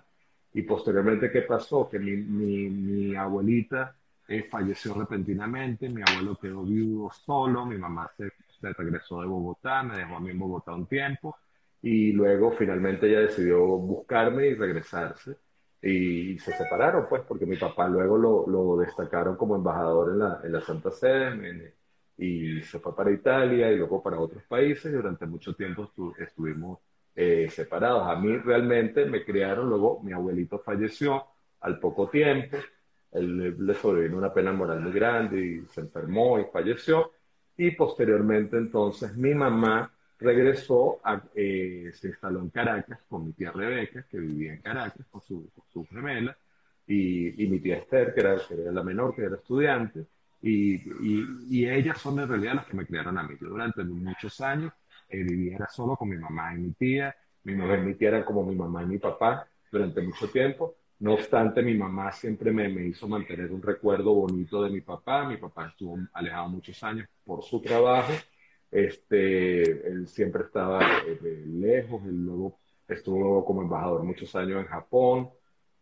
Y 0.54 0.62
posteriormente, 0.62 1.30
¿qué 1.30 1.42
pasó? 1.42 1.88
Que 1.90 1.98
mi, 1.98 2.12
mi, 2.12 2.68
mi 2.68 3.16
abuelita 3.16 3.96
eh, 4.32 4.48
falleció 4.50 4.94
repentinamente, 4.94 5.88
mi 5.88 6.02
abuelo 6.02 6.38
quedó 6.38 6.62
viudo 6.62 7.10
solo, 7.10 7.66
mi 7.66 7.76
mamá 7.76 8.10
se, 8.16 8.30
regresó 8.72 9.20
de 9.20 9.26
Bogotá, 9.26 9.82
me 9.82 9.96
dejó 9.98 10.16
a 10.16 10.20
mí 10.20 10.30
en 10.30 10.38
Bogotá 10.38 10.72
un 10.72 10.86
tiempo 10.86 11.36
y 11.82 12.12
luego 12.12 12.52
finalmente 12.52 13.08
ella 13.08 13.20
decidió 13.20 13.60
buscarme 13.64 14.46
y 14.46 14.54
regresarse 14.54 15.36
y 15.82 16.38
se 16.38 16.52
separaron 16.52 17.06
pues 17.08 17.22
porque 17.28 17.44
mi 17.44 17.56
papá 17.56 17.88
luego 17.88 18.16
lo, 18.46 18.76
destacaron 18.78 19.36
como 19.36 19.56
embajador 19.56 20.12
en 20.12 20.18
la, 20.20 20.40
en 20.44 20.52
la 20.52 20.60
Santa 20.60 20.90
Sede 20.92 21.74
y 22.16 22.62
se 22.62 22.78
fue 22.78 22.94
para 22.94 23.10
Italia 23.10 23.70
y 23.70 23.76
luego 23.76 24.02
para 24.02 24.18
otros 24.20 24.44
países 24.44 24.86
y 24.86 24.94
durante 24.94 25.26
mucho 25.26 25.54
tiempo 25.54 25.90
estuvimos 26.18 26.78
eh, 27.14 27.48
separados. 27.50 28.08
A 28.08 28.16
mí 28.16 28.36
realmente 28.38 29.04
me 29.06 29.24
criaron, 29.24 29.68
luego 29.68 30.00
mi 30.02 30.12
abuelito 30.12 30.58
falleció 30.60 31.26
al 31.60 31.78
poco 31.78 32.08
tiempo, 32.08 32.56
él 33.12 33.66
le 33.66 33.74
sobrevino 33.74 34.18
una 34.18 34.32
pena 34.32 34.52
moral 34.52 34.80
muy 34.80 34.92
grande 34.92 35.44
y 35.44 35.66
se 35.66 35.82
enfermó 35.82 36.38
y 36.40 36.44
falleció 36.52 37.12
y 37.56 37.70
posteriormente 37.72 38.56
entonces 38.56 39.14
mi 39.16 39.34
mamá 39.34 39.92
regresó, 40.18 41.00
a, 41.04 41.22
eh, 41.34 41.90
se 41.94 42.08
instaló 42.08 42.40
en 42.40 42.50
Caracas 42.50 43.02
con 43.08 43.26
mi 43.26 43.32
tía 43.32 43.50
Rebeca, 43.50 44.04
que 44.08 44.18
vivía 44.18 44.54
en 44.54 44.62
Caracas 44.62 45.06
con 45.10 45.20
su, 45.20 45.50
su 45.72 45.84
gemela, 45.86 46.36
y, 46.86 47.42
y, 47.42 47.48
mi 47.48 47.60
tía 47.60 47.78
Esther, 47.78 48.14
que 48.14 48.20
era, 48.20 48.36
que 48.46 48.54
era, 48.54 48.72
la 48.72 48.82
menor, 48.82 49.14
que 49.14 49.22
era 49.22 49.36
estudiante, 49.36 50.06
y, 50.40 50.74
y, 50.74 51.24
y, 51.50 51.68
ellas 51.68 51.98
son 52.00 52.18
en 52.18 52.28
realidad 52.28 52.54
las 52.54 52.66
que 52.66 52.76
me 52.76 52.86
criaron 52.86 53.16
a 53.18 53.22
mí. 53.22 53.36
Yo 53.40 53.48
durante 53.48 53.84
muchos 53.84 54.40
años 54.40 54.72
eh, 55.08 55.22
vivía 55.22 55.68
solo 55.70 55.96
con 55.96 56.08
mi 56.08 56.16
mamá 56.16 56.54
y 56.54 56.58
mi 56.58 56.72
tía, 56.72 57.14
mi 57.44 57.54
mamá 57.54 57.76
y 57.76 57.82
mi 57.82 57.94
tía 57.94 58.08
eran 58.08 58.24
como 58.24 58.44
mi 58.44 58.56
mamá 58.56 58.82
y 58.82 58.86
mi 58.86 58.98
papá 58.98 59.46
durante 59.70 60.00
mucho 60.02 60.28
tiempo. 60.28 60.74
No 61.02 61.14
obstante, 61.14 61.62
mi 61.62 61.74
mamá 61.74 62.12
siempre 62.12 62.52
me, 62.52 62.68
hizo 62.86 63.08
mantener 63.08 63.50
un 63.52 63.60
recuerdo 63.60 64.14
bonito 64.14 64.62
de 64.62 64.70
mi 64.70 64.80
papá. 64.80 65.26
Mi 65.26 65.36
papá 65.36 65.68
estuvo 65.68 65.98
alejado 66.12 66.48
muchos 66.48 66.82
años 66.82 67.08
por 67.24 67.42
su 67.42 67.60
trabajo 67.60 68.12
este, 68.72 69.86
él 69.86 70.08
siempre 70.08 70.44
estaba 70.44 70.80
eh, 71.06 71.44
lejos, 71.46 72.02
él 72.06 72.24
luego 72.24 72.58
estuvo 72.88 73.44
como 73.44 73.62
embajador 73.62 74.02
muchos 74.02 74.34
años 74.34 74.62
en 74.62 74.66
Japón. 74.66 75.28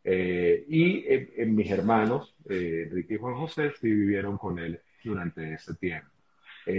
Eh, 0.03 0.65
y 0.69 1.05
eh, 1.07 1.47
mis 1.47 1.71
hermanos, 1.71 2.35
Enrique 2.49 3.15
y 3.15 3.19
Juan 3.19 3.37
José, 3.37 3.71
sí 3.81 3.89
vivieron 3.89 4.37
con 4.37 4.59
él 4.59 4.81
durante 5.05 5.55
ese 5.55 5.75
tiempo. 5.75 6.11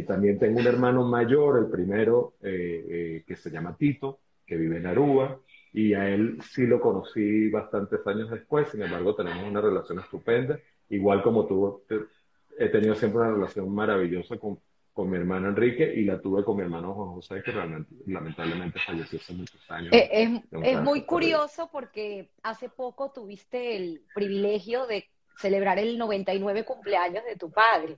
también 0.06 0.38
tengo 0.38 0.60
un 0.60 0.68
hermano 0.68 1.04
mayor, 1.08 1.60
el 1.60 1.72
primero, 1.72 2.36
que 2.42 3.36
se 3.36 3.50
llama 3.50 3.76
Tito, 3.78 4.20
que 4.46 4.58
vive 4.58 4.78
en 4.78 4.88
Aruba, 4.88 5.40
y 5.74 5.94
a 5.94 6.10
él 6.10 6.40
sí 6.42 6.66
lo 6.66 6.82
conocí 6.82 7.50
bastantes 7.50 8.06
años 8.06 8.30
después, 8.30 8.70
sin 8.70 8.82
embargo 8.82 9.16
tenemos 9.16 9.44
una 9.44 9.62
relación 9.62 10.00
estupenda, 10.00 10.60
igual 10.90 11.24
como 11.24 11.46
tuvo, 11.46 11.84
he 12.58 12.68
tenido 12.70 12.96
siempre 12.96 13.22
una 13.22 13.32
relación 13.32 13.74
maravillosa 13.74 14.38
con, 14.38 14.60
con 14.94 15.10
mi 15.10 15.18
hermano 15.18 15.48
Enrique 15.50 15.94
y 15.96 16.04
la 16.04 16.20
tuve 16.20 16.44
con 16.44 16.58
mi 16.58 16.64
hermano 16.64 16.94
Juan 16.94 17.14
José, 17.14 17.42
que 17.42 17.54
lamentablemente 18.08 18.80
falleció 18.80 19.20
hace 19.20 19.34
muchos 19.34 19.72
años. 19.72 19.94
Eh, 19.94 20.10
es, 20.12 20.42
es 20.64 20.82
muy 20.82 21.04
curioso 21.04 21.70
porque 21.72 22.32
hace 22.44 22.68
poco 22.68 23.12
tuviste 23.12 23.78
el 23.78 24.02
privilegio 24.14 24.86
de 24.88 25.10
celebrar 25.38 25.80
el 25.80 25.98
99 25.98 26.66
cumpleaños 26.66 27.24
de 27.24 27.38
tu 27.38 27.50
padre. 27.50 27.98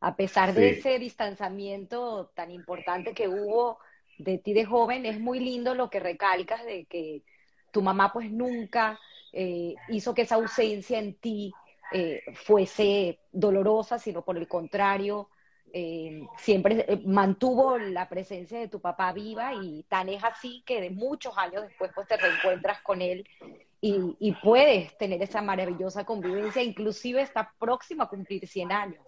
A 0.00 0.16
pesar 0.16 0.52
de 0.52 0.70
ese 0.70 0.98
distanciamiento 0.98 2.30
tan 2.34 2.50
importante 2.50 3.14
que 3.14 3.28
hubo 3.28 3.78
de 4.18 4.38
ti 4.38 4.52
de 4.52 4.64
joven, 4.64 5.06
es 5.06 5.20
muy 5.20 5.40
lindo 5.40 5.74
lo 5.74 5.90
que 5.90 6.00
recalcas 6.00 6.64
de 6.64 6.84
que 6.86 7.22
tu 7.70 7.82
mamá 7.82 8.12
pues 8.12 8.30
nunca 8.30 8.98
eh, 9.32 9.74
hizo 9.88 10.14
que 10.14 10.22
esa 10.22 10.36
ausencia 10.36 10.98
en 10.98 11.14
ti 11.14 11.52
eh, 11.92 12.22
fuese 12.34 13.18
dolorosa, 13.32 13.98
sino 13.98 14.24
por 14.24 14.36
el 14.36 14.48
contrario, 14.48 15.28
eh, 15.76 16.24
siempre 16.38 16.84
eh, 16.86 17.02
mantuvo 17.04 17.76
la 17.78 18.08
presencia 18.08 18.60
de 18.60 18.68
tu 18.68 18.80
papá 18.80 19.12
viva 19.12 19.54
y 19.54 19.82
tan 19.88 20.08
es 20.08 20.22
así 20.22 20.62
que 20.64 20.80
de 20.80 20.90
muchos 20.90 21.36
años 21.36 21.64
después 21.64 21.90
pues 21.92 22.06
te 22.06 22.16
reencuentras 22.16 22.80
con 22.82 23.02
él 23.02 23.28
y, 23.80 24.32
puedes 24.42 24.96
tener 24.96 25.20
esa 25.20 25.42
maravillosa 25.42 26.04
convivencia, 26.04 26.62
inclusive 26.62 27.20
está 27.20 27.52
próximo 27.58 28.04
a 28.04 28.08
cumplir 28.08 28.46
100 28.46 28.70
años 28.70 29.04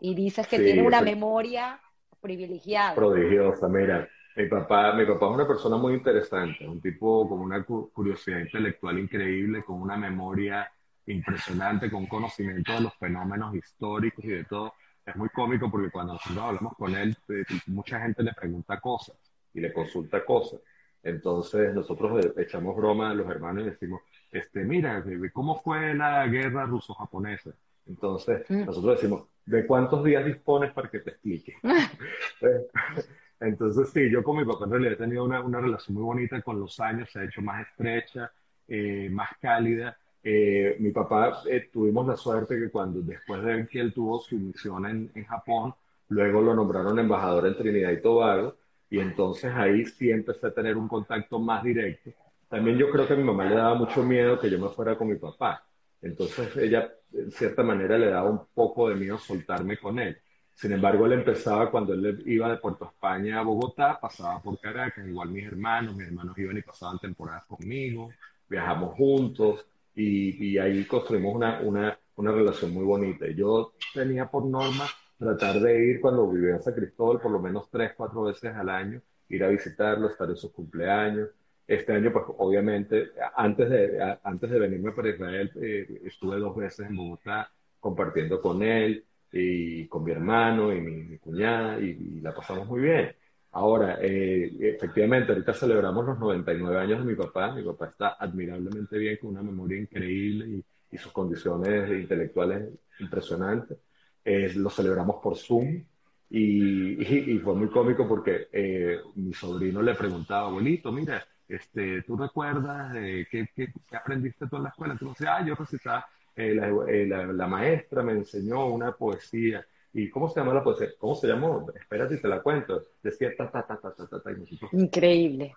y 0.00 0.14
dices 0.14 0.46
que 0.46 0.60
tiene 0.60 0.82
una 0.82 1.02
memoria 1.02 1.80
privilegiada. 2.20 2.94
Prodigiosa, 2.94 3.68
mira. 3.68 4.08
Mi 4.36 4.46
papá, 4.46 4.92
mi 4.94 5.06
papá 5.06 5.26
es 5.26 5.32
una 5.32 5.46
persona 5.46 5.76
muy 5.76 5.94
interesante, 5.94 6.66
un 6.66 6.80
tipo 6.80 7.28
con 7.28 7.40
una 7.40 7.64
curiosidad 7.64 8.40
intelectual 8.40 8.98
increíble, 8.98 9.62
con 9.62 9.80
una 9.80 9.96
memoria 9.96 10.70
impresionante, 11.06 11.90
con 11.90 12.06
conocimiento 12.06 12.72
de 12.72 12.80
los 12.80 12.94
fenómenos 12.96 13.54
históricos 13.54 14.24
y 14.24 14.28
de 14.28 14.44
todo 14.44 14.74
es 15.06 15.16
muy 15.16 15.28
cómico 15.28 15.70
porque 15.70 15.90
cuando 15.90 16.14
nosotros 16.14 16.42
hablamos 16.42 16.74
con 16.76 16.94
él, 16.94 17.16
eh, 17.28 17.44
mucha 17.66 18.00
gente 18.00 18.22
le 18.22 18.32
pregunta 18.32 18.80
cosas 18.80 19.16
y 19.52 19.60
le 19.60 19.72
consulta 19.72 20.24
cosas. 20.24 20.60
Entonces 21.02 21.74
nosotros 21.74 22.32
echamos 22.38 22.74
broma 22.76 23.10
a 23.10 23.14
los 23.14 23.28
hermanos 23.28 23.64
y 23.64 23.70
decimos, 23.70 24.00
este, 24.32 24.64
mira, 24.64 25.04
¿cómo 25.32 25.60
fue 25.60 25.94
la 25.94 26.26
guerra 26.26 26.64
ruso-japonesa? 26.64 27.50
Entonces, 27.86 28.48
mm. 28.48 28.64
nosotros 28.64 28.96
decimos, 28.96 29.26
¿de 29.44 29.66
cuántos 29.66 30.02
días 30.02 30.24
dispones 30.24 30.72
para 30.72 30.90
que 30.90 31.00
te 31.00 31.10
explique? 31.10 31.56
Entonces, 33.40 33.90
sí, 33.90 34.10
yo 34.10 34.22
con 34.22 34.36
mi 34.36 34.44
papá 34.44 34.64
en 34.64 34.70
realidad 34.70 34.92
he 34.94 34.96
tenido 34.96 35.24
una, 35.24 35.40
una 35.40 35.60
relación 35.60 35.96
muy 35.96 36.04
bonita 36.04 36.40
con 36.42 36.58
los 36.60 36.78
años, 36.80 37.10
se 37.10 37.20
ha 37.20 37.24
hecho 37.24 37.42
más 37.42 37.66
estrecha, 37.66 38.30
eh, 38.68 39.08
más 39.10 39.30
cálida. 39.40 39.96
Eh, 40.22 40.76
mi 40.80 40.90
papá 40.90 41.42
eh, 41.50 41.68
tuvimos 41.72 42.06
la 42.06 42.16
suerte 42.16 42.58
que 42.58 42.70
cuando 42.70 43.00
después 43.02 43.42
de 43.42 43.66
que 43.68 43.80
él 43.80 43.92
tuvo 43.92 44.20
su 44.20 44.38
misión 44.38 44.86
en, 44.86 45.10
en, 45.14 45.24
Japón, 45.24 45.74
luego 46.08 46.40
lo 46.40 46.54
nombraron 46.54 46.98
embajador 46.98 47.46
en 47.46 47.56
Trinidad 47.56 47.90
y 47.92 48.00
Tobago, 48.00 48.56
y 48.88 49.00
entonces 49.00 49.52
ahí 49.54 49.84
sí 49.84 50.10
empecé 50.10 50.46
a 50.46 50.54
tener 50.54 50.76
un 50.76 50.88
contacto 50.88 51.38
más 51.38 51.62
directo. 51.62 52.10
También 52.48 52.78
yo 52.78 52.90
creo 52.90 53.06
que 53.06 53.14
a 53.14 53.16
mi 53.16 53.24
mamá 53.24 53.44
le 53.44 53.56
daba 53.56 53.74
mucho 53.74 54.02
miedo 54.02 54.38
que 54.38 54.48
yo 54.48 54.58
me 54.58 54.68
fuera 54.68 54.96
con 54.96 55.08
mi 55.08 55.16
papá. 55.16 55.66
Entonces 56.00 56.56
ella, 56.56 56.92
en 57.12 57.30
cierta 57.30 57.62
manera, 57.62 57.98
le 57.98 58.06
daba 58.06 58.30
un 58.30 58.46
poco 58.54 58.88
de 58.88 58.94
miedo 58.94 59.18
soltarme 59.18 59.76
con 59.78 59.98
él. 59.98 60.16
Sin 60.54 60.72
embargo, 60.72 61.04
él 61.06 61.12
empezaba 61.14 61.70
cuando 61.70 61.94
él 61.94 62.22
iba 62.26 62.48
de 62.48 62.58
Puerto 62.58 62.84
España 62.86 63.40
a 63.40 63.42
Bogotá, 63.42 63.98
pasaba 64.00 64.40
por 64.40 64.58
Caracas, 64.60 65.06
igual 65.06 65.30
mis 65.30 65.44
hermanos, 65.44 65.96
mis 65.96 66.06
hermanos 66.06 66.38
iban 66.38 66.56
y 66.56 66.62
pasaban 66.62 66.98
temporadas 67.00 67.44
conmigo, 67.46 68.10
viajamos 68.48 68.94
juntos 68.94 69.66
y, 69.96 70.56
ahí 70.58 70.84
construimos 70.84 71.34
una, 71.34 71.60
una, 71.60 71.98
una, 72.16 72.32
relación 72.32 72.72
muy 72.72 72.84
bonita. 72.84 73.26
Yo 73.28 73.74
tenía 73.92 74.30
por 74.30 74.44
norma 74.44 74.86
tratar 75.18 75.60
de 75.60 75.86
ir 75.86 76.00
cuando 76.00 76.30
vivía 76.30 76.54
en 76.54 76.62
San 76.62 76.74
Cristóbal 76.74 77.20
por 77.20 77.32
lo 77.32 77.40
menos 77.40 77.68
tres, 77.70 77.92
cuatro 77.96 78.22
veces 78.22 78.54
al 78.54 78.68
año, 78.68 79.00
ir 79.28 79.44
a 79.44 79.48
visitarlo, 79.48 80.08
estar 80.08 80.28
en 80.30 80.36
sus 80.36 80.52
cumpleaños. 80.52 81.30
Este 81.66 81.92
año, 81.94 82.12
pues 82.12 82.26
obviamente, 82.38 83.10
antes 83.36 83.70
de, 83.70 84.18
antes 84.22 84.50
de 84.50 84.58
venirme 84.58 84.92
para 84.92 85.08
Israel, 85.08 85.50
eh, 85.60 86.02
estuve 86.04 86.38
dos 86.38 86.54
veces 86.56 86.88
en 86.88 86.96
Bogotá 86.96 87.50
compartiendo 87.80 88.40
con 88.40 88.62
él 88.62 89.04
y 89.36 89.88
con 89.88 90.04
mi 90.04 90.12
hermano 90.12 90.72
y 90.72 90.80
mi, 90.80 91.18
cuñada 91.18 91.80
y, 91.80 92.20
la 92.20 92.32
pasamos 92.32 92.68
muy 92.68 92.82
bien. 92.82 93.12
Ahora, 93.50 93.98
eh, 94.00 94.52
efectivamente, 94.60 95.32
ahorita 95.32 95.52
celebramos 95.54 96.06
los 96.06 96.18
99 96.20 96.78
años 96.78 97.00
de 97.00 97.04
mi 97.04 97.14
papá. 97.16 97.52
Mi 97.52 97.62
papá 97.62 97.86
está 97.88 98.16
admirablemente 98.18 98.96
bien, 98.96 99.16
con 99.20 99.30
una 99.30 99.42
memoria 99.42 99.80
increíble 99.80 100.62
y, 100.90 100.98
sus 100.98 101.10
condiciones 101.10 101.90
intelectuales 101.90 102.68
impresionantes. 103.00 103.76
Eh, 104.24 104.52
lo 104.54 104.70
celebramos 104.70 105.16
por 105.20 105.36
Zoom 105.36 105.84
y, 106.30 107.38
fue 107.42 107.54
muy 107.56 107.68
cómico 107.68 108.06
porque 108.06 108.46
eh, 108.52 109.00
mi 109.16 109.32
sobrino 109.32 109.82
le 109.82 109.94
preguntaba, 109.96 110.46
abuelito, 110.46 110.92
mira, 110.92 111.26
este, 111.48 112.02
¿tú 112.02 112.16
recuerdas 112.16 112.92
qué, 113.28 113.48
qué, 113.56 113.72
aprendiste 113.92 114.46
tú 114.46 114.56
en 114.56 114.62
la 114.62 114.68
escuela? 114.68 114.92
Entonces, 114.92 115.26
ah, 115.28 115.44
yo 115.44 115.56
recitaba 115.56 116.06
eh, 116.36 116.56
eh, 116.88 117.06
la, 117.06 117.26
la, 117.26 117.46
maestra 117.46 118.02
me 118.02 118.12
enseñó 118.12 118.66
una 118.66 118.92
poesía. 118.92 119.66
¿Y 119.92 120.10
cómo 120.10 120.28
se 120.28 120.40
llama 120.40 120.54
la 120.54 120.64
poesía? 120.64 120.88
¿Cómo 120.98 121.14
se 121.14 121.28
llamó? 121.28 121.66
Espérate 121.74 122.14
y 122.14 122.20
te 122.20 122.28
la 122.28 122.42
cuento. 122.42 122.82
Decía 123.02 123.34
ta, 123.36 123.50
ta, 123.50 123.64
ta, 123.66 123.80
ta, 123.80 123.94
ta, 123.94 124.20
ta, 124.20 124.30
Increíble. 124.72 125.54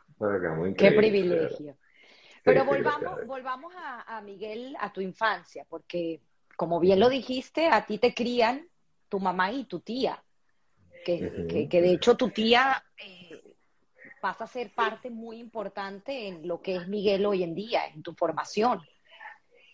Qué 0.78 0.92
privilegio. 0.92 1.76
Pero 2.44 2.64
volvamos, 2.64 3.26
volvamos 3.26 3.74
a, 3.76 4.18
a, 4.18 4.22
Miguel, 4.22 4.76
a 4.80 4.94
tu 4.94 5.02
infancia, 5.02 5.66
porque 5.68 6.22
como 6.56 6.80
bien 6.80 7.00
lo 7.00 7.10
dijiste, 7.10 7.68
a 7.68 7.86
ti 7.86 7.98
te 7.98 8.14
crían 8.14 8.68
tu 9.10 9.20
mamá 9.20 9.52
y 9.52 9.66
tu 9.66 9.80
tía, 9.80 10.24
que, 11.06 11.68
que, 11.70 11.82
de 11.82 11.92
hecho 11.92 12.18
tu 12.18 12.30
tía 12.30 12.84
eh, 12.98 13.42
pasa 14.20 14.44
a 14.44 14.48
ser 14.48 14.74
parte 14.74 15.10
muy 15.10 15.40
importante 15.40 16.28
en 16.28 16.48
lo 16.48 16.62
que 16.62 16.76
es 16.76 16.88
Miguel 16.88 17.26
hoy 17.26 17.44
en 17.44 17.56
día, 17.56 17.86
en 17.88 18.04
tu 18.04 18.14
formación. 18.14 18.82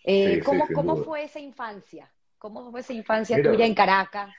Eh, 0.04 0.42
¿cómo, 0.44 0.68
¿Cómo 0.74 0.96
fue 0.98 1.24
esa 1.24 1.40
infancia? 1.40 2.10
¿Cómo 2.36 2.70
fue 2.70 2.80
esa 2.80 2.92
infancia 2.92 3.42
tuya 3.42 3.64
en 3.64 3.74
Caracas? 3.74 4.34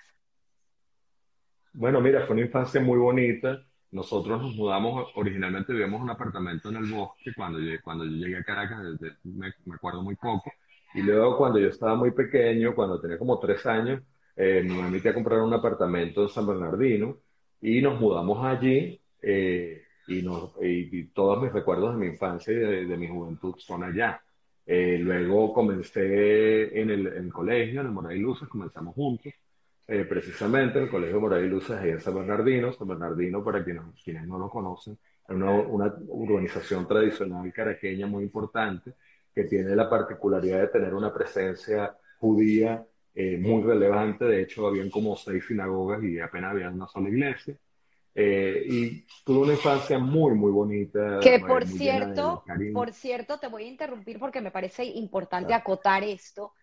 Bueno, 1.73 1.99
mira, 1.99 2.25
fue 2.25 2.35
una 2.35 2.45
infancia 2.45 2.79
muy 2.79 2.99
bonita. 2.99 3.65
Nosotros 3.91 4.41
nos 4.41 4.55
mudamos, 4.55 5.11
originalmente 5.15 5.73
vivíamos 5.73 5.97
en 5.97 6.03
un 6.03 6.09
apartamento 6.11 6.69
en 6.69 6.75
el 6.77 6.91
bosque 6.91 7.31
cuando, 7.35 7.59
yo, 7.59 7.71
cuando 7.83 8.05
yo 8.05 8.11
llegué 8.11 8.37
a 8.37 8.43
Caracas, 8.43 8.79
me, 9.23 9.53
acuerdo 9.73 10.03
muy 10.03 10.15
poco. 10.15 10.51
Y 10.93 11.01
luego 11.01 11.35
cuando 11.37 11.57
yo 11.59 11.69
estaba 11.69 11.95
muy 11.95 12.11
pequeño, 12.11 12.75
cuando 12.75 13.01
tenía 13.01 13.17
como 13.17 13.39
tres 13.39 13.65
años, 13.65 14.03
eh, 14.35 14.61
me 14.63 14.79
invité 14.79 15.09
a 15.09 15.13
comprar 15.13 15.41
un 15.41 15.53
apartamento 15.53 16.23
en 16.23 16.29
San 16.29 16.45
Bernardino 16.45 17.17
y 17.61 17.81
nos 17.81 17.99
mudamos 17.99 18.45
allí 18.45 19.01
eh, 19.21 19.81
y, 20.07 20.21
nos, 20.21 20.51
y, 20.61 21.05
todos 21.07 21.41
mis 21.41 21.51
recuerdos 21.51 21.93
de 21.93 21.99
mi 21.99 22.07
infancia 22.07 22.53
y 22.53 22.85
de 22.85 22.97
mi 22.97 23.07
juventud 23.07 23.55
son 23.57 23.83
allá. 23.83 24.21
Eh, 24.65 24.97
luego 24.99 25.53
comencé 25.53 26.79
en 26.79 26.89
el, 26.89 27.31
colegio, 27.31 27.81
en 27.81 27.87
el 27.87 27.93
Moray 27.93 28.19
Luces, 28.19 28.47
comenzamos 28.47 28.95
juntos, 28.95 29.31
eh, 29.87 30.05
precisamente 30.05 30.79
en 30.79 30.85
el 30.85 30.89
colegio 30.89 31.21
Moray 31.21 31.47
Luces, 31.47 31.77
ahí 31.77 31.91
en 31.91 32.01
San 32.01 32.15
Bernardino. 32.15 32.73
San 32.73 32.87
Bernardino, 32.87 33.43
para 33.43 33.63
quienes, 33.63 33.83
quienes 34.03 34.27
no 34.27 34.39
lo 34.39 34.49
conocen, 34.49 34.97
es 35.27 35.35
una, 35.35 35.51
una, 35.51 35.95
urbanización 36.07 36.87
tradicional 36.87 37.51
caraqueña 37.53 38.07
muy 38.07 38.23
importante 38.23 38.93
que 39.33 39.43
tiene 39.43 39.75
la 39.75 39.89
particularidad 39.89 40.61
de 40.61 40.67
tener 40.67 40.93
una 40.93 41.13
presencia 41.13 41.95
judía 42.19 42.85
eh, 43.13 43.37
muy 43.37 43.63
relevante. 43.63 44.25
De 44.25 44.41
hecho, 44.41 44.67
habían 44.67 44.89
como 44.89 45.15
seis 45.15 45.45
sinagogas 45.45 46.03
y 46.03 46.19
apenas 46.19 46.51
había 46.51 46.69
una 46.69 46.87
sola 46.87 47.09
iglesia. 47.09 47.57
Eh, 48.17 48.63
y 48.65 49.05
tuve 49.25 49.39
una 49.39 49.53
infancia 49.53 49.99
muy, 49.99 50.33
muy 50.33 50.51
bonita. 50.51 51.19
Que 51.21 51.39
por 51.39 51.67
cierto, 51.67 52.43
por 52.73 52.93
cierto, 52.93 53.37
te 53.39 53.47
voy 53.47 53.63
a 53.63 53.67
interrumpir 53.67 54.19
porque 54.19 54.39
me 54.39 54.51
parece 54.51 54.85
importante 54.85 55.53
acotar 55.53 56.03
esto. 56.03 56.53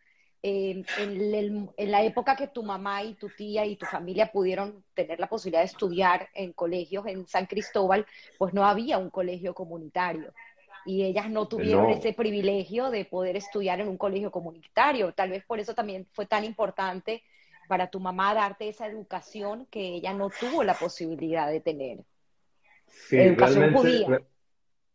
Eh, 0.44 0.82
en, 0.98 1.70
en, 1.76 1.90
la 1.92 2.02
época 2.02 2.34
que 2.34 2.48
tu 2.48 2.64
mamá 2.64 3.04
y 3.04 3.14
tu 3.14 3.28
tía 3.28 3.64
y 3.64 3.76
tu 3.76 3.86
familia 3.86 4.32
pudieron 4.32 4.82
tener 4.92 5.20
la 5.20 5.28
posibilidad 5.28 5.60
de 5.60 5.66
estudiar 5.66 6.30
en 6.34 6.52
colegios 6.52 7.06
en 7.06 7.28
San 7.28 7.46
Cristóbal, 7.46 8.06
pues 8.38 8.52
no 8.52 8.64
había 8.64 8.98
un 8.98 9.10
colegio 9.10 9.54
comunitario 9.54 10.32
y 10.84 11.04
ellas 11.04 11.30
no 11.30 11.46
tuvieron 11.46 11.90
ese 11.90 12.12
privilegio 12.12 12.90
de 12.90 13.04
poder 13.04 13.36
estudiar 13.36 13.80
en 13.80 13.88
un 13.88 13.96
colegio 13.96 14.30
comunitario. 14.30 15.12
Tal 15.12 15.30
vez 15.30 15.44
por 15.44 15.60
eso 15.60 15.74
también 15.74 16.06
fue 16.12 16.26
tan 16.26 16.44
importante 16.44 17.22
para 17.68 17.88
tu 17.88 18.00
mamá 18.00 18.34
darte 18.34 18.68
esa 18.68 18.86
educación 18.86 19.66
que 19.70 19.94
ella 19.96 20.12
no 20.12 20.30
tuvo 20.30 20.62
la 20.62 20.74
posibilidad 20.74 21.50
de 21.50 21.60
tener. 21.60 21.98
Sí, 22.86 23.18
educación 23.18 23.72
judía. 23.72 24.22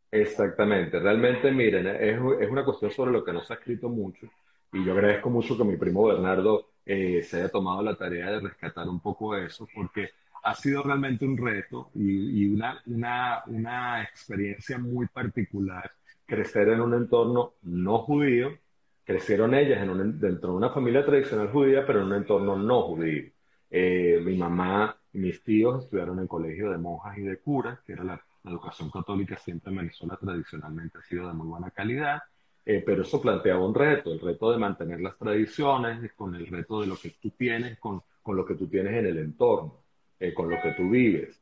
Exactamente, 0.09 0.99
realmente 0.99 1.51
miren, 1.51 1.87
es, 1.87 2.17
es, 2.39 2.49
una 2.49 2.63
cuestión 2.63 2.91
sobre 2.91 3.11
lo 3.11 3.25
que 3.25 3.33
no 3.33 3.43
se 3.43 3.53
ha 3.53 3.57
escrito 3.57 3.89
mucho 3.89 4.27
y 4.71 4.85
yo 4.85 4.93
agradezco 4.93 5.29
mucho 5.29 5.57
que 5.57 5.65
mi 5.65 5.75
primo 5.75 6.05
Bernardo 6.05 6.69
eh, 6.85 7.21
se 7.23 7.37
haya 7.37 7.49
tomado 7.49 7.81
la 7.81 7.95
tarea 7.95 8.31
de 8.31 8.39
rescatar 8.39 8.87
un 8.87 9.01
poco 9.01 9.35
eso 9.35 9.67
porque 9.75 10.11
ha 10.43 10.55
sido 10.55 10.81
realmente 10.83 11.25
un 11.25 11.37
reto 11.37 11.89
y, 11.93 12.43
y 12.43 12.53
una, 12.53 12.81
una, 12.85 13.43
una 13.47 14.01
experiencia 14.03 14.77
muy 14.77 15.07
particular 15.07 15.91
crecer 16.25 16.69
en 16.69 16.81
un 16.81 16.93
entorno 16.93 17.53
no 17.63 17.99
judío 17.99 18.57
crecieron 19.07 19.55
ellas 19.55 19.81
en 19.81 20.19
dentro 20.19 20.51
de 20.51 20.57
una 20.57 20.69
familia 20.69 21.05
tradicional 21.05 21.49
judía, 21.49 21.85
pero 21.87 22.01
en 22.01 22.07
un 22.07 22.13
entorno 22.15 22.57
no 22.57 22.81
judío. 22.81 23.31
Eh, 23.71 24.19
mi 24.21 24.35
mamá 24.35 24.97
y 25.13 25.19
mis 25.19 25.41
tíos 25.41 25.85
estudiaron 25.85 26.19
en 26.19 26.27
colegio 26.27 26.69
de 26.71 26.77
monjas 26.77 27.17
y 27.17 27.21
de 27.21 27.37
curas, 27.37 27.79
que 27.85 27.93
era 27.93 28.03
la, 28.03 28.21
educación 28.43 28.89
católica 28.89 29.35
siempre 29.35 29.71
en 29.71 29.77
Venezuela 29.79 30.17
tradicionalmente 30.21 30.99
ha 30.99 31.01
sido 31.01 31.27
de 31.27 31.33
muy 31.33 31.47
buena 31.47 31.69
calidad, 31.71 32.21
eh, 32.65 32.81
pero 32.85 33.01
eso 33.01 33.21
planteaba 33.21 33.65
un 33.65 33.75
reto, 33.75 34.13
el 34.13 34.21
reto 34.21 34.51
de 34.53 34.57
mantener 34.57 35.01
las 35.01 35.17
tradiciones, 35.17 36.13
con 36.13 36.33
el 36.33 36.47
reto 36.47 36.79
de 36.79 36.87
lo 36.87 36.95
que 36.95 37.09
tú 37.21 37.31
tienes, 37.31 37.77
con, 37.77 38.01
con 38.23 38.37
lo 38.37 38.45
que 38.45 38.55
tú 38.55 38.67
tienes 38.67 38.93
en 38.93 39.05
el 39.05 39.17
entorno, 39.17 39.81
eh, 40.17 40.33
con 40.33 40.49
lo 40.49 40.61
que 40.61 40.71
tú 40.73 40.89
vives. 40.89 41.41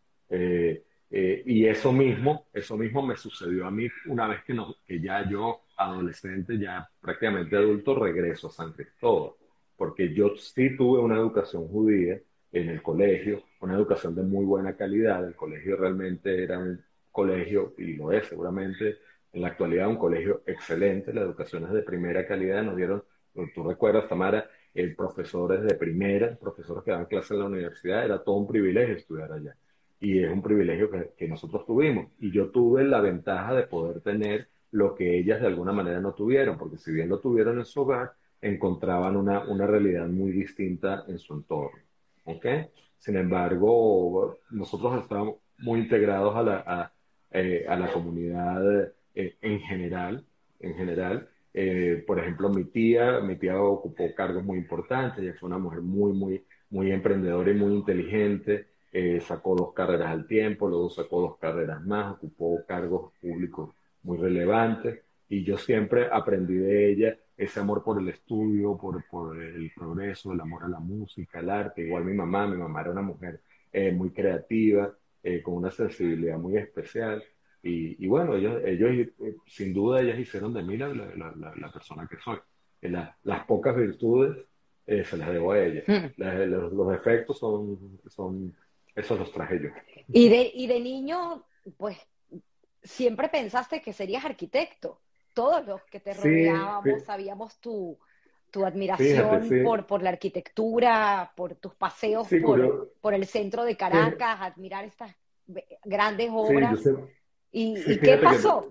y 1.12 1.66
eso 1.66 1.92
mismo, 1.92 2.48
eso 2.54 2.76
mismo 2.76 3.06
me 3.06 3.16
sucedió 3.16 3.68
a 3.68 3.72
mí 3.72 3.88
una 4.08 4.28
vez 4.28 4.44
que, 4.44 4.56
no, 4.56 4.76
que 4.88 5.00
ya 5.00 5.30
yo 5.30 5.65
adolescente, 5.78 6.58
ya 6.58 6.90
prácticamente 7.02 7.56
adulto, 7.56 7.96
regreso 7.96 8.48
a 8.48 8.52
San 8.52 8.74
Cristóbal, 8.74 9.34
porque 9.76 10.14
yo 10.14 10.36
sí 10.38 10.76
tuve 10.76 11.00
una 11.00 11.16
educación 11.18 11.68
judía 11.68 12.20
en 12.52 12.70
el 12.70 12.82
colegio, 12.82 13.44
una 13.62 13.76
educación 13.76 14.16
de 14.16 14.24
muy 14.24 14.46
buena 14.46 14.76
calidad, 14.76 15.26
el 15.28 15.36
colegio 15.36 15.76
realmente 15.78 16.44
era 16.44 16.60
un 16.60 16.82
colegio, 17.12 17.74
y 17.78 17.94
lo 17.96 18.12
es 18.12 18.28
seguramente 18.28 18.98
en 19.34 19.42
la 19.42 19.50
actualidad, 19.50 19.90
un 19.90 19.98
colegio 19.98 20.44
excelente, 20.46 21.14
la 21.14 21.22
educación 21.22 21.66
es 21.66 21.74
de 21.74 21.82
primera 21.82 22.26
calidad, 22.26 22.64
nos 22.64 22.78
dieron, 22.78 23.04
tú 23.54 23.64
recuerdas, 23.68 24.08
Tamara, 24.08 24.50
el 24.74 24.96
profesores 24.96 25.64
de 25.64 25.76
primera, 25.76 26.36
profesores 26.38 26.84
que 26.84 26.92
daban 26.92 27.06
clases 27.08 27.32
en 27.32 27.40
la 27.40 27.46
universidad, 27.46 28.06
era 28.06 28.24
todo 28.24 28.36
un 28.36 28.48
privilegio 28.48 28.96
estudiar 28.96 29.32
allá. 29.32 29.56
Y 30.00 30.22
es 30.24 30.32
un 30.32 30.42
privilegio 30.42 30.90
que, 30.92 31.12
que 31.18 31.28
nosotros 31.28 31.66
tuvimos. 31.66 32.12
Y 32.20 32.32
yo 32.32 32.50
tuve 32.52 32.84
la 32.84 33.00
ventaja 33.02 33.54
de 33.56 33.64
poder 33.64 34.02
tener 34.02 34.50
lo 34.76 34.96
que 34.96 35.18
ellas 35.20 35.42
de 35.42 35.48
alguna 35.48 35.72
manera 35.74 36.00
no 36.02 36.14
tuvieron, 36.14 36.58
porque 36.58 36.78
si 36.78 36.92
bien 36.92 37.10
lo 37.10 37.20
tuvieron 37.20 37.58
en 37.60 37.66
su 37.66 37.82
hogar, 37.82 38.14
encontraban 38.42 39.16
una, 39.16 39.44
una 39.48 39.66
realidad 39.68 40.08
muy 40.08 40.32
distinta 40.32 41.04
en 41.08 41.18
su 41.20 41.34
entorno. 41.34 41.80
¿ok? 42.24 42.46
Sin 42.98 43.16
embargo, 43.18 44.40
nosotros 44.50 45.02
estamos 45.02 45.36
muy 45.58 45.80
integrados 45.82 46.36
a 46.36 46.44
la, 46.44 46.64
a, 46.68 46.94
eh, 47.32 47.66
la 47.68 47.92
comunidad 47.92 48.94
eh, 49.14 49.38
en 49.42 49.60
general, 49.62 50.26
en 50.60 50.74
general 50.76 51.30
Eh, 51.58 52.04
por 52.06 52.20
ejemplo, 52.20 52.50
mi 52.50 52.66
tía, 52.66 53.22
mi 53.22 53.38
tía 53.38 53.58
ocupó 53.62 54.14
cargos 54.14 54.44
muy 54.44 54.58
importantes, 54.58 55.24
ella 55.24 55.34
fue 55.40 55.48
una 55.48 55.58
mujer 55.58 55.82
muy, 55.82 56.12
muy, 56.12 56.46
muy 56.70 56.92
emprendedora 56.92 57.50
y 57.52 57.54
muy 57.54 57.74
inteligente, 57.74 58.68
eh, 58.92 59.22
sacó 59.22 59.56
dos 59.56 59.74
carreras 59.74 60.10
al 60.12 60.28
tiempo, 60.28 60.68
luego 60.68 60.90
sacó 60.90 61.22
dos 61.22 61.38
carreras 61.38 61.82
más, 61.86 62.14
ocupó 62.16 62.66
cargos 62.66 63.14
públicos 63.22 63.74
muy 64.06 64.18
relevantes 64.18 65.02
y 65.28 65.44
yo 65.44 65.58
siempre 65.58 66.08
aprendí 66.12 66.56
de 66.56 66.92
ella 66.92 67.18
ese 67.36 67.60
amor 67.60 67.84
por 67.84 68.00
el 68.00 68.08
estudio, 68.08 68.78
por, 68.78 69.04
por 69.10 69.38
el 69.42 69.72
progreso, 69.76 70.32
el 70.32 70.40
amor 70.40 70.64
a 70.64 70.70
la 70.70 70.80
música, 70.80 71.40
al 71.40 71.50
arte. 71.50 71.82
Igual 71.82 72.06
mi 72.06 72.14
mamá, 72.14 72.48
mi 72.48 72.56
mamá 72.56 72.82
era 72.82 72.92
una 72.92 73.02
mujer 73.02 73.42
eh, 73.74 73.92
muy 73.92 74.12
creativa, 74.12 74.94
eh, 75.22 75.42
con 75.42 75.56
una 75.56 75.72
sensibilidad 75.72 76.38
muy 76.38 76.58
especial. 76.58 77.22
Y, 77.62 78.04
y 78.04 78.08
bueno, 78.08 78.36
ellos, 78.36 78.62
ellos, 78.64 78.92
eh, 78.92 79.36
sin 79.48 79.74
duda, 79.74 80.02
ellas 80.02 80.20
hicieron 80.20 80.54
de 80.54 80.64
mí 80.64 80.78
la, 80.78 80.88
la, 80.90 81.54
la, 81.56 81.72
persona 81.74 82.08
que 82.08 82.18
soy. 82.18 82.38
las 82.82 83.46
pocas 83.46 83.76
virtudes 83.76 84.46
se 84.86 85.18
las 85.18 85.30
debo 85.30 85.52
a 85.52 85.60
ellas. 85.60 85.84
Hmm. 85.88 86.14
los, 86.18 86.72
los, 86.72 86.90
defectos 86.92 87.40
son, 87.40 88.00
son, 88.08 88.56
esos 88.96 89.20
los 89.20 89.32
traje 89.34 89.60
yo. 89.62 89.70
Y 90.08 90.30
de, 90.30 90.52
y 90.54 90.68
de 90.68 90.80
niño, 90.80 91.44
pues, 91.76 91.98
siempre 92.86 93.30
pensaste 93.30 93.82
que 93.82 93.94
serías 93.94 94.24
arquitecto. 94.24 95.02
Todos 95.34 95.66
los 95.66 95.84
que 95.86 96.00
te 96.00 96.14
rodeábamos 96.14 97.04
sabíamos 97.04 97.60
tu, 97.60 97.98
tu 98.52 98.66
admiración 98.66 99.50
por, 99.66 99.86
por 99.86 100.02
la 100.02 100.12
arquitectura, 100.12 101.32
por 101.36 101.56
tus 101.56 101.76
paseos 101.76 102.28
por, 102.42 102.94
por, 103.02 103.14
el 103.14 103.26
centro 103.26 103.66
de 103.66 103.76
Caracas, 103.76 104.40
admirar 104.40 104.86
estas 104.86 105.14
grandes 105.84 106.30
obras. 106.32 106.80
¿Y, 107.52 108.00
qué 108.00 108.18
pasó? 108.18 108.70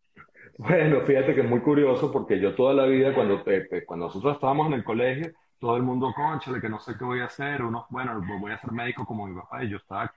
bueno, 0.58 1.02
fíjate 1.02 1.34
que 1.34 1.42
es 1.42 1.48
muy 1.48 1.60
curioso 1.60 2.10
porque 2.10 2.40
yo 2.40 2.54
toda 2.54 2.74
la 2.74 2.86
vida, 2.86 3.14
cuando, 3.14 3.44
cuando 3.86 4.06
nosotros 4.06 4.34
estábamos 4.34 4.66
en 4.66 4.72
el 4.72 4.84
colegio, 4.84 5.32
todo 5.60 5.76
el 5.76 5.82
mundo, 5.82 6.12
conchale, 6.14 6.60
que 6.60 6.68
no 6.68 6.80
sé 6.80 6.94
qué 6.98 7.04
voy 7.04 7.20
a 7.20 7.26
hacer, 7.26 7.62
uno, 7.62 7.86
bueno, 7.90 8.20
voy 8.40 8.50
a 8.50 8.58
ser 8.58 8.72
médico 8.72 9.04
como 9.04 9.26
mi 9.26 9.38
papá, 9.38 9.62
y 9.62 9.68
yo 9.68 9.76
estaba 9.76 10.12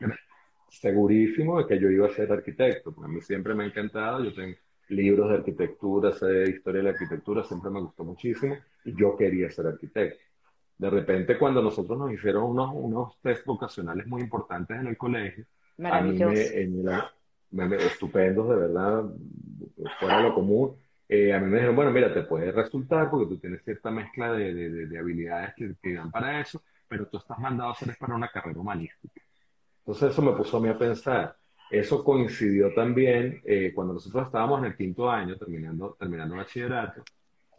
segurísimo 0.79 1.59
de 1.59 1.67
que 1.67 1.79
yo 1.79 1.89
iba 1.89 2.07
a 2.07 2.13
ser 2.13 2.31
arquitecto, 2.31 2.93
porque 2.93 3.09
a 3.09 3.13
mí 3.13 3.21
siempre 3.21 3.53
me 3.53 3.63
ha 3.63 3.67
encantado, 3.67 4.23
yo 4.23 4.33
tengo 4.33 4.57
libros 4.89 5.29
de 5.29 5.35
arquitectura, 5.35 6.11
sé 6.11 6.49
historia 6.49 6.79
de 6.79 6.83
la 6.83 6.89
arquitectura, 6.91 7.43
siempre 7.43 7.71
me 7.71 7.81
gustó 7.81 8.03
muchísimo 8.03 8.57
y 8.83 8.95
yo 8.95 9.15
quería 9.15 9.49
ser 9.49 9.67
arquitecto. 9.67 10.23
De 10.77 10.89
repente, 10.89 11.37
cuando 11.37 11.61
nosotros 11.61 11.97
nos 11.97 12.11
hicieron 12.11 12.43
unos, 12.43 12.71
unos 12.73 13.21
test 13.21 13.45
vocacionales 13.45 14.07
muy 14.07 14.21
importantes 14.21 14.77
en 14.77 14.87
el 14.87 14.97
colegio, 14.97 15.45
a 15.83 16.01
mí 16.01 16.19
me, 17.51 17.75
estupendos, 17.77 18.49
de 18.49 18.55
verdad, 18.55 19.05
fuera 19.99 20.17
de 20.17 20.23
lo 20.23 20.33
común, 20.33 20.75
eh, 21.07 21.33
a 21.33 21.39
mí 21.39 21.47
me 21.47 21.57
dijeron, 21.57 21.75
bueno, 21.75 21.91
mira, 21.91 22.13
te 22.13 22.23
puede 22.23 22.51
resultar 22.51 23.09
porque 23.09 23.27
tú 23.27 23.37
tienes 23.37 23.63
cierta 23.63 23.91
mezcla 23.91 24.33
de, 24.33 24.53
de, 24.53 24.87
de 24.87 24.97
habilidades 24.97 25.53
que, 25.55 25.75
que, 25.81 25.93
dan 25.93 26.09
para 26.09 26.39
eso, 26.39 26.63
pero 26.87 27.07
tú 27.07 27.17
estás 27.17 27.37
mandado 27.37 27.69
a 27.69 27.73
hacer 27.73 27.95
para 27.99 28.15
una 28.15 28.29
carrera 28.29 28.59
humanística. 28.59 29.21
Entonces 29.85 30.11
eso 30.11 30.21
me 30.21 30.31
puso 30.31 30.57
a 30.57 30.61
mí 30.61 30.69
a 30.69 30.77
pensar, 30.77 31.35
eso 31.69 32.03
coincidió 32.03 32.73
también 32.73 33.41
eh, 33.43 33.71
cuando 33.75 33.93
nosotros 33.93 34.27
estábamos 34.27 34.59
en 34.59 34.65
el 34.65 34.77
quinto 34.77 35.09
año, 35.09 35.35
terminando, 35.35 35.95
terminando 35.99 36.35
bachillerato. 36.35 37.03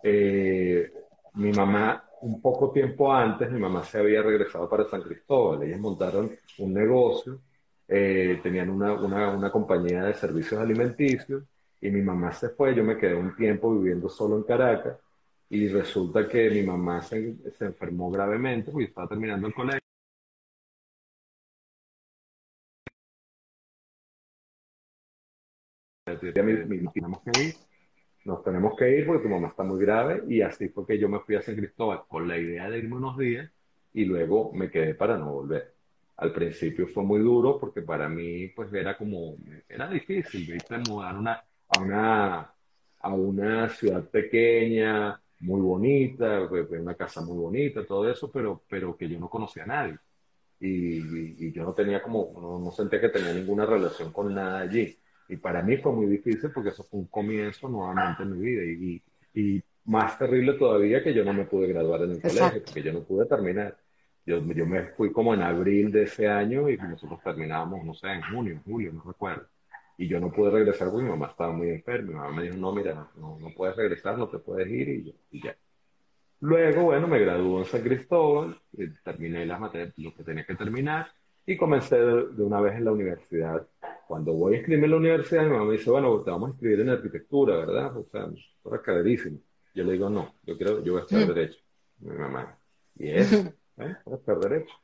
Eh, 0.03 0.91
mi 1.35 1.51
mamá, 1.53 2.03
un 2.23 2.41
poco 2.41 2.71
tiempo 2.71 3.13
antes, 3.13 3.51
mi 3.51 3.59
mamá 3.59 3.83
se 3.83 3.99
había 3.99 4.23
regresado 4.23 4.69
para 4.69 4.85
San 4.85 5.03
Cristóbal. 5.03 5.65
Ellas 5.65 5.81
montaron 5.81 6.31
un 6.59 6.73
negocio, 6.73 7.41
eh, 7.89 8.41
tenían 8.43 8.71
una, 8.71 8.95
una, 8.95 9.31
una, 9.31 9.51
compañía 9.51 10.05
de 10.05 10.15
servicios 10.15 10.61
alimenticios 10.61 11.43
y 11.81 11.91
mi 11.91 12.01
mamá 12.01 12.33
se 12.33 12.51
fue. 12.51 12.75
Yo 12.75 12.85
me 12.85 12.97
quedé 12.97 13.15
un 13.17 13.35
tiempo 13.37 13.75
viviendo 13.75 14.09
solo 14.09 14.37
en 14.37 14.45
Caracas 14.45 14.97
y 15.51 15.69
resulta 15.69 16.27
que 16.29 16.49
mi 16.51 16.63
mamá 16.63 17.03
se, 17.03 17.35
se 17.59 17.67
enfermó 17.67 18.11
gravemente 18.11 18.71
porque 18.71 18.87
estaba 18.87 19.09
terminando 19.09 19.49
el 19.49 19.55
colegio. 19.55 19.84
Nos 26.07 26.21
tenemos 26.93 27.21
que 27.23 27.43
ir, 27.43 27.55
nos 28.25 28.45
tenemos 28.45 28.77
que 28.77 28.99
ir 28.99 29.07
porque 29.07 29.23
tu 29.23 29.29
mamá 29.29 29.49
está 29.49 29.63
muy 29.63 29.81
grave 29.81 30.23
y 30.29 30.43
así 30.43 30.69
fue 30.69 30.87
que 30.87 30.99
yo 30.99 31.09
me 31.09 31.21
fui 31.21 31.35
a 31.35 31.43
San 31.43 31.57
Cristóbal 31.57 32.03
con 32.07 32.29
la 32.29 32.37
idea 32.37 32.69
de 32.69 32.79
irme 32.79 32.97
unos 32.97 33.17
días 33.17 33.51
y 33.95 34.05
luego 34.05 34.53
me 34.53 34.71
quedé 34.71 34.95
para 34.95 35.17
no 35.17 35.33
volver. 35.33 35.73
Al 36.17 36.33
principio 36.33 36.87
fue 36.89 37.03
muy 37.03 37.21
duro 37.21 37.59
porque 37.59 37.83
para 37.83 38.09
mí 38.09 38.49
pues 38.49 38.73
era 38.75 38.97
como, 38.99 39.37
era 39.69 39.89
difícil, 39.89 40.53
viste, 40.53 40.79
mudar 40.89 41.17
una, 41.17 41.43
a, 41.69 41.81
una, 41.81 42.55
a 43.01 43.15
una 43.15 43.69
ciudad 43.71 44.05
pequeña, 44.09 45.19
muy 45.41 45.61
bonita, 45.61 46.49
una 46.71 46.95
casa 46.95 47.23
muy 47.23 47.37
bonita, 47.39 47.85
todo 47.87 48.11
eso, 48.11 48.31
pero, 48.31 48.63
pero 48.69 48.97
que 48.97 49.09
yo 49.09 49.19
no 49.19 49.29
conocía 49.29 49.65
a 49.65 49.67
nadie. 49.67 49.99
Y, 50.61 51.47
y, 51.47 51.53
yo 51.53 51.65
no 51.65 51.75
tenía 51.75 52.01
como, 52.03 52.33
no, 52.41 52.59
no, 52.59 52.71
sentía 52.71 53.01
que 53.01 53.09
tenía 53.09 53.35
ninguna 53.35 53.67
relación 53.67 54.13
con 54.13 54.35
nada 54.35 54.61
allí. 54.61 54.97
Y 55.29 55.37
para 55.37 55.63
mí 55.63 55.77
fue 55.79 55.93
muy 55.93 56.07
difícil 56.07 56.51
porque 56.51 56.71
eso 56.71 56.85
fue 56.85 57.01
un 57.01 57.07
comienzo 57.07 57.69
nuevamente 57.69 58.23
en 58.23 58.39
mi 58.39 58.45
vida. 58.45 58.65
Y, 58.65 59.03
y 59.35 59.63
más 59.85 60.19
terrible 60.19 60.55
todavía 60.55 61.03
que 61.03 61.15
yo 61.15 61.25
no 61.25 61.33
me 61.33 61.45
pude 61.45 61.69
graduar 61.69 62.03
en 62.03 62.13
el 62.13 62.23
colegio, 62.23 62.63
porque 62.65 62.83
yo 62.83 62.93
no 62.93 63.01
pude 63.03 63.27
terminar. 63.27 63.77
Yo, 64.27 64.43
yo 64.55 64.67
me 64.67 64.85
fui 64.93 65.13
como 65.13 65.35
en 65.35 65.43
abril 65.43 65.93
de 65.93 66.05
ese 66.05 66.29
año 66.29 66.69
y 66.71 66.79
nosotros 66.79 67.21
terminábamos, 67.23 67.85
no 67.85 67.95
sé, 67.95 68.09
en 68.09 68.23
junio, 68.23 68.61
julio, 68.65 68.93
no 68.93 69.03
recuerdo. 69.07 69.47
Y 69.99 70.09
yo 70.09 70.19
no 70.19 70.33
pude 70.33 70.51
regresar 70.51 70.89
porque 70.89 71.05
mi 71.05 71.11
mamá 71.11 71.29
estaba 71.29 71.53
muy 71.53 71.69
enferma. 71.69 72.09
Mi 72.09 72.15
mamá 72.15 72.33
me 72.33 72.43
dijo, 72.45 72.57
no, 72.57 72.73
mira, 72.73 73.09
no, 73.17 73.39
no 73.39 73.49
puedes 73.55 73.77
regresar, 73.77 74.17
no 74.17 74.29
te 74.29 74.39
puedes 74.39 74.69
ir 74.69 74.89
y, 74.89 75.05
yo, 75.05 75.13
y 75.31 75.43
ya. 75.43 75.57
Luego, 76.41 76.85
bueno, 76.85 77.07
me 77.07 77.19
graduó 77.19 77.61
en 77.61 77.65
San 77.67 77.83
Cristóbal, 77.83 78.61
y 78.73 78.89
terminé 79.03 79.47
las 79.47 79.61
materias, 79.61 79.93
lo 79.97 80.15
que 80.15 80.25
tenía 80.25 80.45
que 80.45 80.55
terminar 80.55 81.07
y 81.47 81.57
comencé 81.57 81.97
de, 81.97 82.43
una 82.43 82.61
vez 82.61 82.75
en 82.77 82.85
la 82.85 82.93
universidad. 82.93 83.67
Cuando 84.07 84.33
voy 84.33 84.55
a 84.55 84.57
inscribirme 84.57 84.87
en 84.87 84.91
la 84.91 84.97
universidad, 84.99 85.45
mi 85.45 85.51
mamá 85.51 85.65
me 85.65 85.73
dice, 85.73 85.91
bueno, 85.91 86.21
te 86.21 86.31
vamos 86.31 86.49
a 86.49 86.53
inscribir 86.53 86.81
en 86.81 86.91
arquitectura, 86.91 87.57
¿verdad? 87.57 87.97
O 87.97 88.07
sea, 88.11 88.29
es 88.35 88.81
caderísimo. 88.81 89.39
Yo 89.75 89.85
le 89.85 89.93
digo, 89.93 90.09
no, 90.09 90.35
yo 90.45 90.57
quiero, 90.57 90.83
yo 90.83 90.93
voy 90.93 91.01
a 91.01 91.05
estudiar 91.05 91.29
mm. 91.29 91.35
Derecho. 91.35 91.59
Mi 92.01 92.17
mamá, 92.17 92.59
¿y 92.97 93.11
eso? 93.11 93.37
¿Eh? 93.79 93.97
Voy 94.05 94.15
a 94.15 94.17
estudiar 94.17 94.41
Derecho. 94.41 94.75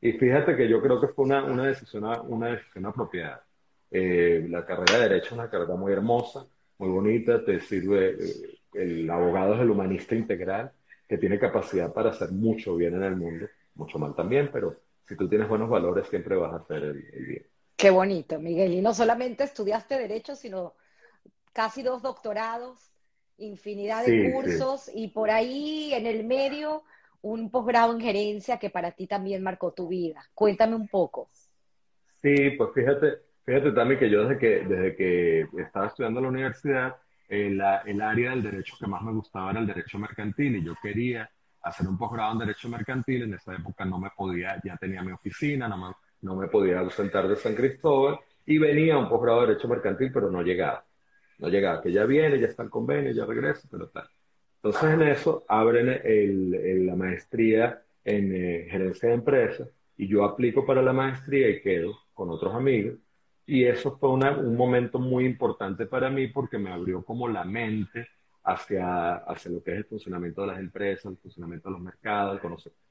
Y 0.00 0.12
fíjate 0.12 0.56
que 0.56 0.68
yo 0.68 0.80
creo 0.80 1.00
que 1.00 1.08
fue 1.08 1.24
una, 1.24 1.44
una, 1.44 1.66
decisión, 1.66 2.04
una 2.28 2.48
decisión 2.48 2.86
apropiada. 2.86 3.44
Eh, 3.90 4.46
la 4.48 4.64
carrera 4.64 4.98
de 4.98 5.08
Derecho 5.08 5.26
es 5.26 5.32
una 5.32 5.50
carrera 5.50 5.74
muy 5.74 5.92
hermosa, 5.92 6.46
muy 6.78 6.90
bonita, 6.90 7.44
te 7.44 7.60
sirve, 7.60 8.10
eh, 8.10 8.58
el 8.74 9.10
abogado 9.10 9.54
es 9.54 9.60
el 9.60 9.70
humanista 9.70 10.14
integral, 10.14 10.70
que 11.08 11.18
tiene 11.18 11.38
capacidad 11.38 11.92
para 11.92 12.10
hacer 12.10 12.30
mucho 12.32 12.76
bien 12.76 12.94
en 12.94 13.04
el 13.04 13.16
mundo, 13.16 13.46
mucho 13.74 13.98
mal 13.98 14.14
también, 14.14 14.50
pero 14.52 14.76
si 15.06 15.16
tú 15.16 15.28
tienes 15.28 15.48
buenos 15.48 15.68
valores, 15.68 16.08
siempre 16.08 16.36
vas 16.36 16.52
a 16.52 16.56
hacer 16.56 16.82
el, 16.82 17.26
bien. 17.26 17.46
Qué 17.76 17.90
bonito, 17.90 18.40
Miguel. 18.40 18.72
Y 18.72 18.80
no 18.80 18.94
solamente 18.94 19.44
estudiaste 19.44 19.98
Derecho, 19.98 20.34
sino 20.34 20.74
casi 21.52 21.82
dos 21.82 22.02
doctorados, 22.02 22.92
infinidad 23.38 24.04
de 24.04 24.32
cursos 24.32 24.90
y 24.94 25.08
por 25.08 25.30
ahí 25.30 25.92
en 25.92 26.06
el 26.06 26.24
medio 26.24 26.84
un 27.22 27.50
posgrado 27.50 27.92
en 27.92 28.00
gerencia 28.00 28.58
que 28.58 28.70
para 28.70 28.92
ti 28.92 29.06
también 29.06 29.42
marcó 29.42 29.72
tu 29.72 29.88
vida. 29.88 30.24
Cuéntame 30.34 30.74
un 30.74 30.88
poco. 30.88 31.28
Sí, 32.22 32.50
pues 32.56 32.70
fíjate, 32.74 33.18
fíjate 33.44 33.72
también 33.72 34.00
que 34.00 34.10
yo 34.10 34.26
desde 34.26 34.38
que, 34.38 34.64
desde 34.64 34.96
que 34.96 35.46
estaba 35.58 35.86
estudiando 35.86 36.20
en 36.20 36.24
la 36.24 36.30
universidad, 36.30 36.96
eh, 37.28 37.58
el 37.86 38.00
área 38.00 38.30
del 38.30 38.42
derecho 38.42 38.76
que 38.78 38.86
más 38.86 39.02
me 39.02 39.12
gustaba 39.12 39.50
era 39.50 39.60
el 39.60 39.66
derecho 39.66 39.98
mercantil 39.98 40.56
y 40.56 40.64
yo 40.64 40.74
quería 40.82 41.28
hacer 41.66 41.86
un 41.86 41.98
posgrado 41.98 42.32
en 42.32 42.38
Derecho 42.38 42.68
Mercantil. 42.68 43.24
En 43.24 43.34
esa 43.34 43.54
época 43.54 43.84
no 43.84 43.98
me 43.98 44.10
podía, 44.16 44.60
ya 44.64 44.76
tenía 44.76 45.02
mi 45.02 45.12
oficina, 45.12 45.68
no 45.68 45.76
me, 45.76 45.94
no 46.22 46.36
me 46.36 46.48
podía 46.48 46.80
ausentar 46.80 47.28
de 47.28 47.36
San 47.36 47.54
Cristóbal 47.54 48.18
y 48.44 48.58
venía 48.58 48.96
un 48.96 49.08
posgrado 49.08 49.40
de 49.40 49.48
Derecho 49.48 49.68
Mercantil, 49.68 50.12
pero 50.12 50.30
no 50.30 50.42
llegaba. 50.42 50.84
No 51.38 51.48
llegaba, 51.48 51.82
que 51.82 51.92
ya 51.92 52.04
viene, 52.04 52.40
ya 52.40 52.46
está 52.46 52.62
el 52.62 52.70
convenio, 52.70 53.12
ya 53.12 53.26
regresa, 53.26 53.68
pero 53.70 53.88
tal. 53.88 54.08
Entonces 54.56 54.90
en 54.90 55.02
eso 55.02 55.44
abren 55.48 56.00
el, 56.02 56.86
la 56.86 56.96
maestría 56.96 57.82
en 58.04 58.34
eh, 58.34 58.66
gerencia 58.70 59.08
de 59.08 59.14
empresas 59.16 59.68
y 59.96 60.08
yo 60.08 60.24
aplico 60.24 60.64
para 60.64 60.82
la 60.82 60.92
maestría 60.92 61.48
y 61.48 61.60
quedo 61.60 61.96
con 62.14 62.30
otros 62.30 62.54
amigos. 62.54 62.98
Y 63.44 63.64
eso 63.64 63.96
fue 63.98 64.10
un 64.10 64.56
momento 64.56 64.98
muy 64.98 65.24
importante 65.24 65.86
para 65.86 66.10
mí 66.10 66.28
porque 66.28 66.58
me 66.58 66.72
abrió 66.72 67.04
como 67.04 67.28
la 67.28 67.44
mente 67.44 68.08
hacia, 68.46 69.16
hacia 69.16 69.50
lo 69.50 69.62
que 69.62 69.72
es 69.72 69.78
el 69.78 69.84
funcionamiento 69.84 70.42
de 70.42 70.46
las 70.46 70.60
empresas, 70.60 71.06
el 71.06 71.18
funcionamiento 71.18 71.68
de 71.68 71.72
los 71.72 71.82
mercados, 71.82 72.40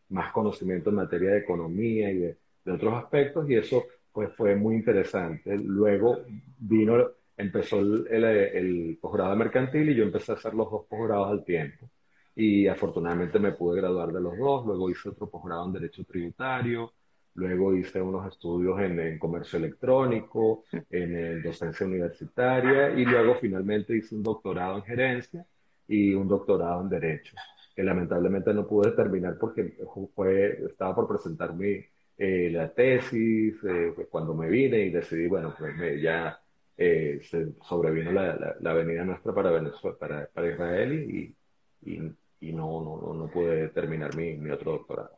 más 0.09 0.31
conocimiento 0.33 0.89
en 0.89 0.97
materia 0.97 1.31
de 1.31 1.39
economía 1.39 2.11
y 2.11 2.17
de, 2.17 2.37
otros 2.67 2.93
aspectos, 2.95 3.49
y 3.49 3.55
eso 3.55 3.85
pues 4.11 4.33
fue 4.35 4.55
muy 4.55 4.75
interesante. 4.75 5.55
Luego 5.57 6.19
vino, 6.57 7.11
empezó 7.37 7.79
el, 7.79 8.07
el, 8.09 8.97
posgrado 8.99 9.35
mercantil 9.35 9.89
y 9.89 9.95
yo 9.95 10.03
empecé 10.03 10.33
a 10.33 10.35
hacer 10.35 10.53
los 10.53 10.69
dos 10.69 10.85
posgrados 10.89 11.29
al 11.29 11.45
tiempo. 11.45 11.89
Y 12.35 12.67
afortunadamente 12.67 13.39
me 13.39 13.53
pude 13.53 13.79
graduar 13.79 14.11
de 14.11 14.19
los 14.19 14.37
dos, 14.37 14.65
luego 14.65 14.89
hice 14.89 15.09
otro 15.09 15.29
posgrado 15.29 15.65
en 15.67 15.73
Derecho 15.73 16.03
Tributario, 16.03 16.91
luego 17.35 17.75
hice 17.75 18.01
unos 18.01 18.27
estudios 18.31 18.79
en, 18.81 18.99
en, 18.99 19.19
comercio 19.19 19.59
electrónico, 19.59 20.63
en, 20.89 21.41
docencia 21.43 21.85
universitaria 21.85 22.91
y 22.91 23.05
luego 23.05 23.35
finalmente 23.35 23.95
hice 23.95 24.15
un 24.15 24.23
doctorado 24.23 24.77
en 24.77 24.83
gerencia 24.83 25.45
y 25.87 26.13
un 26.13 26.27
doctorado 26.27 26.81
en 26.81 26.89
Derecho, 26.89 27.35
que 27.75 27.83
lamentablemente 27.83 28.53
no 28.53 28.65
pude 28.67 28.91
terminar 28.91 29.37
porque 29.39 29.77
fue, 30.15 30.65
estaba 30.65 30.95
por 30.95 31.07
presentar 31.07 31.53
mi, 31.53 31.83
eh, 32.17 32.49
la 32.51 32.73
tesis 32.73 33.55
eh, 33.63 33.91
pues, 33.95 34.07
cuando 34.09 34.33
me 34.33 34.49
vine 34.49 34.79
y 34.85 34.89
decidí, 34.89 35.27
bueno, 35.27 35.53
pues 35.57 35.75
me, 35.75 35.99
ya 35.99 36.39
eh, 36.77 37.19
se 37.23 37.53
sobrevino 37.61 38.11
la, 38.11 38.55
la, 38.59 38.73
venida 38.73 39.03
nuestra 39.03 39.33
para 39.33 39.51
Venezuela, 39.51 39.97
para, 39.97 40.27
para 40.27 40.51
Israel 40.51 40.93
y, 40.93 41.35
y, 41.81 42.01
y 42.39 42.53
no, 42.53 42.81
no, 42.83 43.13
no, 43.13 43.27
pude 43.27 43.69
terminar 43.69 44.15
mi, 44.15 44.35
mi 44.37 44.49
otro 44.49 44.73
doctorado. 44.73 45.11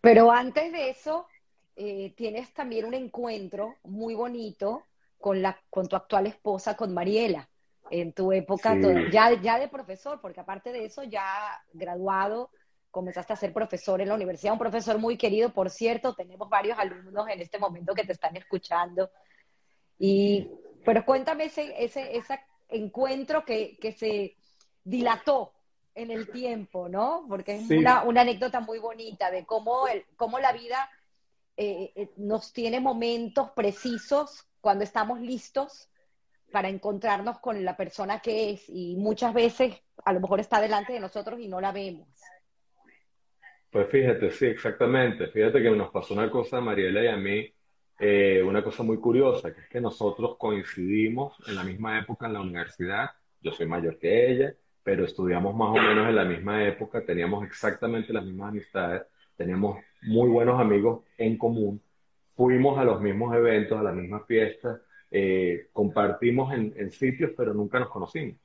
Pero 0.00 0.30
antes 0.30 0.72
de 0.72 0.90
eso, 0.90 1.26
tienes 2.16 2.52
también 2.54 2.84
un 2.84 2.94
encuentro 2.94 3.76
muy 3.84 4.14
bonito 4.14 4.84
con, 5.18 5.42
la, 5.42 5.60
con 5.70 5.88
tu 5.88 5.96
actual 5.96 6.26
esposa, 6.26 6.76
con 6.76 6.94
Mariela, 6.94 7.48
en 7.90 8.12
tu 8.12 8.32
época, 8.32 8.76
ya, 9.10 9.32
ya 9.40 9.58
de 9.58 9.68
profesor, 9.68 10.20
porque 10.20 10.40
aparte 10.40 10.72
de 10.72 10.84
eso, 10.84 11.02
ya 11.02 11.24
graduado, 11.72 12.50
comenzaste 12.90 13.32
a 13.32 13.36
ser 13.36 13.52
profesor 13.52 14.00
en 14.00 14.08
la 14.08 14.14
universidad, 14.14 14.52
un 14.52 14.58
profesor 14.58 14.98
muy 14.98 15.16
querido, 15.16 15.50
por 15.50 15.70
cierto, 15.70 16.14
tenemos 16.14 16.48
varios 16.48 16.78
alumnos 16.78 17.28
en 17.28 17.40
este 17.40 17.58
momento 17.58 17.94
que 17.94 18.04
te 18.04 18.12
están 18.12 18.36
escuchando. 18.36 19.10
Y, 19.98 20.50
pero 20.84 21.04
cuéntame 21.04 21.44
ese, 21.44 21.74
ese, 21.82 22.16
ese 22.16 22.40
encuentro 22.68 23.44
que, 23.44 23.78
que 23.80 23.92
se 23.92 24.36
dilató 24.84 25.52
en 25.98 26.10
el 26.12 26.30
tiempo, 26.30 26.88
¿no? 26.88 27.26
Porque 27.28 27.56
es 27.56 27.70
una, 27.70 28.04
una, 28.04 28.20
anécdota 28.20 28.60
muy 28.60 28.78
bonita 28.78 29.30
de 29.30 29.44
cómo, 29.44 29.88
el, 29.88 30.04
cómo 30.16 30.38
la 30.38 30.52
vida 30.52 30.88
eh, 31.56 31.92
eh, 31.96 32.10
nos 32.16 32.52
tiene 32.52 32.78
momentos 32.78 33.50
precisos 33.50 34.46
cuando 34.60 34.84
estamos 34.84 35.20
listos 35.20 35.90
para 36.52 36.68
encontrarnos 36.68 37.40
con 37.40 37.64
la 37.64 37.76
persona 37.76 38.20
que 38.20 38.50
es 38.50 38.68
y 38.68 38.94
muchas 38.96 39.34
veces 39.34 39.74
a 40.04 40.12
lo 40.12 40.20
mejor 40.20 40.38
está 40.38 40.60
delante 40.60 40.92
de 40.92 41.00
nosotros 41.00 41.40
y 41.40 41.48
no 41.48 41.60
la 41.60 41.72
vemos. 41.72 42.08
Pues 43.70 43.88
fíjate, 43.88 44.30
sí, 44.30 44.46
exactamente. 44.46 45.26
Fíjate 45.26 45.60
que 45.60 45.70
nos 45.70 45.90
pasó 45.90 46.14
una 46.14 46.30
cosa 46.30 46.58
a 46.58 46.60
Mariela 46.60 47.02
y 47.02 47.08
a 47.08 47.16
mí, 47.16 47.52
eh, 47.98 48.40
una 48.42 48.62
cosa 48.62 48.84
muy 48.84 48.98
curiosa, 48.98 49.52
que 49.52 49.62
es 49.62 49.68
que 49.68 49.80
nosotros 49.80 50.36
coincidimos 50.38 51.36
en 51.48 51.56
la 51.56 51.64
misma 51.64 51.98
época 51.98 52.26
en 52.26 52.34
la 52.34 52.40
universidad. 52.40 53.10
Yo 53.40 53.50
soy 53.50 53.66
mayor 53.66 53.98
que 53.98 54.30
ella, 54.30 54.54
pero 54.88 55.04
estudiamos 55.04 55.54
más 55.54 55.68
o 55.68 55.74
menos 55.74 56.08
en 56.08 56.16
la 56.16 56.24
misma 56.24 56.66
época, 56.66 57.04
teníamos 57.04 57.44
exactamente 57.44 58.10
las 58.10 58.24
mismas 58.24 58.48
amistades, 58.48 59.02
teníamos 59.36 59.84
muy 60.00 60.30
buenos 60.30 60.58
amigos 60.58 61.04
en 61.18 61.36
común 61.36 61.78
fuimos 62.34 62.78
a 62.78 62.84
los 62.84 62.98
mismos 62.98 63.34
eventos, 63.36 63.78
a 63.78 63.82
las 63.82 63.94
mismas 63.94 64.24
fiestas, 64.26 64.80
eh, 65.10 65.68
compartimos 65.74 66.54
en, 66.54 66.90
sitios, 66.90 67.32
pero 67.36 67.52
nunca 67.52 67.78
nos 67.78 67.90
conocimos. 67.90 68.38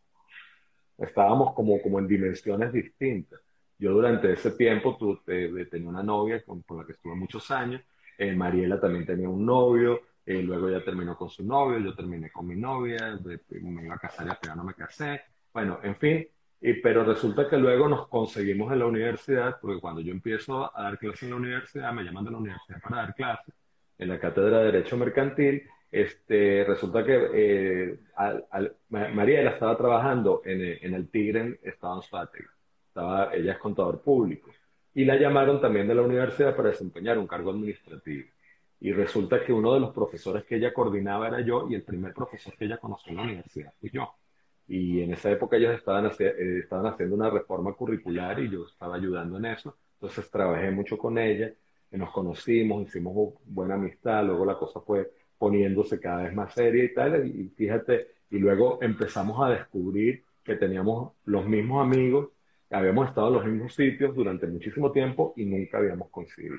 Estábamos 0.97 1.53
como, 1.53 1.81
como 1.81 1.99
en 1.99 2.07
dimensiones 2.09 2.73
distintas. 2.73 3.39
Yo 3.79 3.93
durante 3.93 4.33
ese 4.33 4.51
tiempo 4.51 4.97
tuve, 4.97 5.65
tenía 5.67 5.87
una 5.87 6.03
novia 6.03 6.43
con, 6.43 6.61
la 6.77 6.85
que 6.85 6.91
estuve 6.91 7.15
muchos 7.15 7.49
años, 7.51 7.81
eh, 8.17 8.35
Mariela 8.35 8.81
también 8.81 9.05
tenía 9.05 9.29
un 9.29 9.45
novio, 9.45 10.01
eh, 10.25 10.41
luego 10.41 10.67
ella 10.67 10.83
terminó 10.83 11.15
con 11.15 11.29
su 11.29 11.45
novio, 11.45 11.79
yo 11.79 11.95
terminé 11.95 12.29
con 12.33 12.45
mi 12.47 12.57
novia, 12.57 13.17
me 13.61 13.85
iba 13.85 13.95
a 13.95 13.99
casar 13.99 14.27
y 14.27 14.29
al 14.31 14.37
final 14.37 14.57
no 14.57 14.63
me 14.65 14.73
casé. 14.73 15.21
Bueno, 15.53 15.79
en 15.83 15.95
fin, 15.95 16.27
y, 16.61 16.73
pero 16.75 17.03
resulta 17.03 17.49
que 17.49 17.57
luego 17.57 17.87
nos 17.87 18.07
conseguimos 18.07 18.71
en 18.71 18.79
la 18.79 18.85
universidad, 18.85 19.59
porque 19.61 19.79
cuando 19.79 20.01
yo 20.01 20.11
empiezo 20.11 20.75
a 20.75 20.83
dar 20.83 20.97
clases 20.97 21.23
en 21.23 21.29
la 21.31 21.35
universidad, 21.35 21.93
me 21.93 22.03
llaman 22.03 22.25
de 22.25 22.31
la 22.31 22.37
universidad 22.37 22.81
para 22.81 22.97
dar 22.97 23.15
clases, 23.15 23.53
en 23.97 24.09
la 24.09 24.19
Cátedra 24.19 24.59
de 24.59 24.65
Derecho 24.65 24.97
Mercantil, 24.97 25.63
este, 25.91 26.63
resulta 26.63 27.03
que 27.03 27.29
eh, 27.33 27.99
María 28.89 29.47
estaba 29.47 29.77
trabajando 29.77 30.41
en, 30.43 30.79
en 30.81 30.93
el 30.95 31.07
Tigre 31.09 31.39
en 31.39 31.59
Estado 31.61 32.01
Estaba, 32.87 33.33
ella 33.35 33.53
es 33.53 33.57
contador 33.59 34.01
público. 34.01 34.49
Y 34.95 35.05
la 35.05 35.17
llamaron 35.17 35.61
también 35.61 35.87
de 35.87 35.95
la 35.95 36.01
universidad 36.01 36.55
para 36.55 36.69
desempeñar 36.69 37.17
un 37.19 37.27
cargo 37.27 37.51
administrativo. 37.51 38.27
Y 38.79 38.91
resulta 38.91 39.43
que 39.43 39.53
uno 39.53 39.73
de 39.73 39.79
los 39.79 39.93
profesores 39.93 40.43
que 40.45 40.55
ella 40.55 40.73
coordinaba 40.73 41.27
era 41.27 41.41
yo 41.41 41.67
y 41.69 41.75
el 41.75 41.83
primer 41.83 42.13
profesor 42.13 42.55
que 42.57 42.65
ella 42.65 42.77
conoció 42.77 43.11
en 43.11 43.17
la 43.17 43.23
universidad 43.23 43.73
fui 43.79 43.91
yo. 43.91 44.15
Y 44.73 45.01
en 45.01 45.13
esa 45.13 45.29
época 45.29 45.57
ellos 45.57 45.75
estaban, 45.75 46.05
eh, 46.19 46.59
estaban 46.63 46.87
haciendo 46.87 47.15
una 47.15 47.29
reforma 47.29 47.73
curricular 47.73 48.39
y 48.39 48.49
yo 48.49 48.65
estaba 48.65 48.95
ayudando 48.95 49.37
en 49.37 49.45
eso. 49.45 49.75
Entonces 49.95 50.29
trabajé 50.31 50.71
mucho 50.71 50.97
con 50.97 51.17
ella 51.17 51.53
nos 51.97 52.11
conocimos, 52.11 52.87
hicimos 52.87 53.33
buena 53.45 53.75
amistad, 53.75 54.23
luego 54.25 54.45
la 54.45 54.57
cosa 54.57 54.81
fue 54.81 55.11
poniéndose 55.37 55.99
cada 55.99 56.23
vez 56.23 56.33
más 56.33 56.53
seria 56.53 56.83
y 56.83 56.93
tal, 56.93 57.27
y 57.27 57.49
fíjate, 57.49 58.07
y 58.31 58.37
luego 58.37 58.79
empezamos 58.81 59.39
a 59.45 59.49
descubrir 59.49 60.23
que 60.43 60.55
teníamos 60.55 61.13
los 61.25 61.45
mismos 61.45 61.85
amigos, 61.85 62.29
que 62.67 62.75
habíamos 62.75 63.09
estado 63.09 63.27
en 63.27 63.33
los 63.33 63.45
mismos 63.45 63.75
sitios 63.75 64.15
durante 64.15 64.47
muchísimo 64.47 64.91
tiempo 64.91 65.33
y 65.35 65.45
nunca 65.45 65.77
habíamos 65.77 66.09
coincidido. 66.09 66.55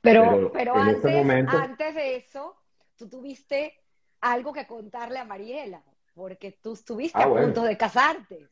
Pero, 0.00 0.50
pero, 0.52 0.74
antes, 0.74 1.14
antes 1.48 1.94
de 1.94 2.16
eso, 2.16 2.56
tú 2.96 3.08
tuviste 3.08 3.74
algo 4.20 4.52
que 4.52 4.66
contarle 4.66 5.18
a 5.18 5.24
Mariela, 5.24 5.82
porque 6.14 6.58
tú 6.62 6.72
estuviste 6.72 7.18
ah, 7.18 7.24
a 7.24 7.34
punto 7.34 7.62
de 7.62 7.76
casarte. 7.76 8.48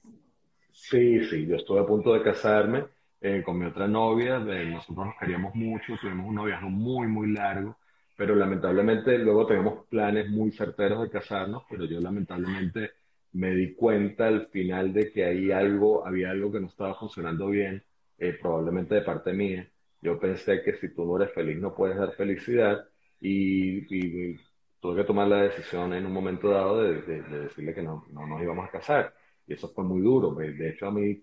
Sí, 0.71 1.25
sí, 1.27 1.47
yo 1.47 1.57
estuve 1.57 1.81
a 1.81 1.87
punto 1.87 2.15
de 2.15 2.23
casarme 2.23 2.85
eh, 3.21 3.43
con 3.45 3.59
mi 3.59 3.67
otra 3.67 3.89
novia, 3.89 4.39
nosotros 4.39 5.07
nos 5.07 5.17
queríamos 5.19 5.55
mucho, 5.55 5.97
tuvimos 6.01 6.29
un 6.29 6.37
noviazgo 6.37 6.71
muy, 6.71 7.09
muy 7.09 7.33
largo, 7.33 7.77
pero 8.17 8.37
lamentablemente 8.37 9.19
luego 9.19 9.47
tenemos 9.47 9.87
planes 9.87 10.29
muy 10.31 10.53
certeros 10.53 11.03
de 11.03 11.11
casarnos, 11.11 11.65
pero 11.69 11.85
yo 11.85 12.01
lamentablemente 12.01 12.93
me 13.33 13.51
di 13.55 13.75
cuenta 13.75 14.29
al 14.29 14.47
final 14.49 14.93
de 14.93 15.13
que 15.13 15.25
ahí 15.25 15.51
algo, 15.51 16.07
había 16.07 16.31
algo 16.31 16.53
que 16.53 16.61
no 16.61 16.69
estaba 16.69 16.95
funcionando 16.95 17.49
bien, 17.49 17.83
eh, 18.19 18.37
probablemente 18.41 18.95
de 18.95 19.03
parte 19.03 19.33
mía. 19.33 19.69
Yo 20.01 20.19
pensé 20.19 20.63
que 20.63 20.75
si 20.75 20.95
tú 20.95 21.05
no 21.05 21.21
eres 21.21 21.35
feliz 21.35 21.59
no 21.59 21.75
puedes 21.75 21.97
dar 21.97 22.13
felicidad 22.13 22.85
y, 23.21 24.37
tuve 24.81 24.97
que 24.97 25.05
tomar 25.05 25.29
la 25.29 25.43
decisión 25.43 25.93
en 25.93 26.07
un 26.07 26.13
momento 26.13 26.51
dado 26.51 26.83
de, 26.83 27.03
de 27.03 27.41
decirle 27.41 27.75
que 27.75 27.83
no, 27.83 28.05
no 28.11 28.27
nos 28.27 28.43
íbamos 28.43 28.67
a 28.69 28.71
casar. 28.71 29.15
Y 29.47 29.55
eso 29.55 29.69
fue 29.69 29.85
muy 29.85 30.01
duro. 30.01 30.35
De 30.35 30.71
hecho, 30.71 30.87
a 30.87 30.91
mí 30.93 31.23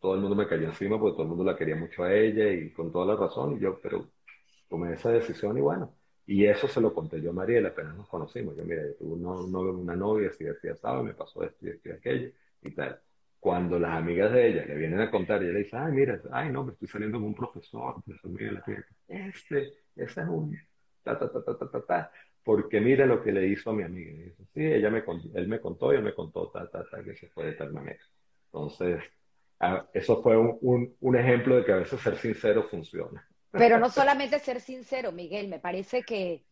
todo 0.00 0.14
el 0.14 0.20
mundo 0.20 0.36
me 0.36 0.46
cayó 0.48 0.66
encima 0.66 0.98
porque 0.98 1.14
todo 1.14 1.22
el 1.22 1.28
mundo 1.28 1.44
la 1.44 1.56
quería 1.56 1.76
mucho 1.76 2.02
a 2.02 2.12
ella 2.12 2.52
y 2.52 2.72
con 2.72 2.90
toda 2.92 3.06
la 3.06 3.16
razón. 3.16 3.56
Y 3.56 3.60
yo, 3.60 3.80
pero 3.80 4.10
tomé 4.68 4.94
esa 4.94 5.10
decisión 5.10 5.56
y 5.58 5.60
bueno. 5.60 5.94
Y 6.26 6.44
eso 6.46 6.68
se 6.68 6.80
lo 6.80 6.94
conté 6.94 7.20
yo 7.20 7.30
a 7.30 7.32
Mariela, 7.32 7.70
apenas 7.70 7.96
nos 7.96 8.08
conocimos. 8.08 8.56
Yo, 8.56 8.64
mira, 8.64 8.82
yo 8.86 8.94
tuve 8.98 9.70
una 9.70 9.96
novia, 9.96 10.28
así, 10.28 10.46
así, 10.46 10.68
estaba, 10.68 11.02
me 11.02 11.14
pasó 11.14 11.42
esto 11.42 11.66
y 11.66 11.70
esto 11.70 11.88
y 11.88 11.92
aquello 11.92 12.30
y 12.62 12.70
tal. 12.72 13.00
Cuando 13.40 13.78
las 13.78 13.92
amigas 13.96 14.32
de 14.32 14.48
ella 14.48 14.64
le 14.66 14.76
vienen 14.76 15.00
a 15.00 15.10
contar, 15.10 15.42
ella 15.42 15.52
le 15.52 15.60
dice, 15.60 15.76
ay, 15.76 15.92
mira, 15.92 16.20
ay, 16.30 16.50
no, 16.52 16.64
me 16.64 16.72
estoy 16.72 16.88
saliendo 16.88 17.18
con 17.18 17.28
un 17.28 17.34
profesor, 17.34 18.02
profesor 18.04 18.30
Miguel, 18.30 18.62
este, 19.08 19.72
ese 19.96 20.20
es 20.20 20.28
un 20.28 20.56
ta, 21.02 21.18
ta, 21.18 21.32
ta, 21.32 21.42
ta, 21.42 21.58
ta, 21.58 21.70
ta, 21.70 21.80
ta, 21.82 22.12
porque 22.50 22.80
mira 22.80 23.06
lo 23.06 23.22
que 23.22 23.30
le 23.30 23.46
hizo 23.46 23.70
a 23.70 23.72
mi 23.72 23.84
amiga. 23.84 24.10
Y 24.10 24.24
dice, 24.24 24.44
sí, 24.52 24.64
ella 24.64 24.90
me, 24.90 25.04
él 25.34 25.46
me 25.46 25.60
contó, 25.60 25.92
ella 25.92 26.00
me 26.00 26.12
contó, 26.12 26.50
ta, 26.50 26.68
ta, 26.68 26.84
ta, 26.90 27.00
que 27.04 27.14
se 27.14 27.28
fue 27.28 27.46
de 27.46 27.52
tal 27.52 27.72
manera. 27.72 28.00
Entonces, 28.46 29.04
eso 29.94 30.20
fue 30.20 30.36
un, 30.36 30.96
un, 31.00 31.16
ejemplo 31.16 31.54
de 31.54 31.64
que 31.64 31.70
a 31.70 31.76
veces 31.76 32.00
ser 32.00 32.16
sincero 32.16 32.66
funciona. 32.68 33.24
Pero 33.52 33.78
no 33.78 33.88
solamente 33.90 34.40
ser 34.40 34.60
sincero, 34.60 35.12
Miguel, 35.12 35.46
me 35.46 35.60
parece 35.60 36.02
que 36.02 36.42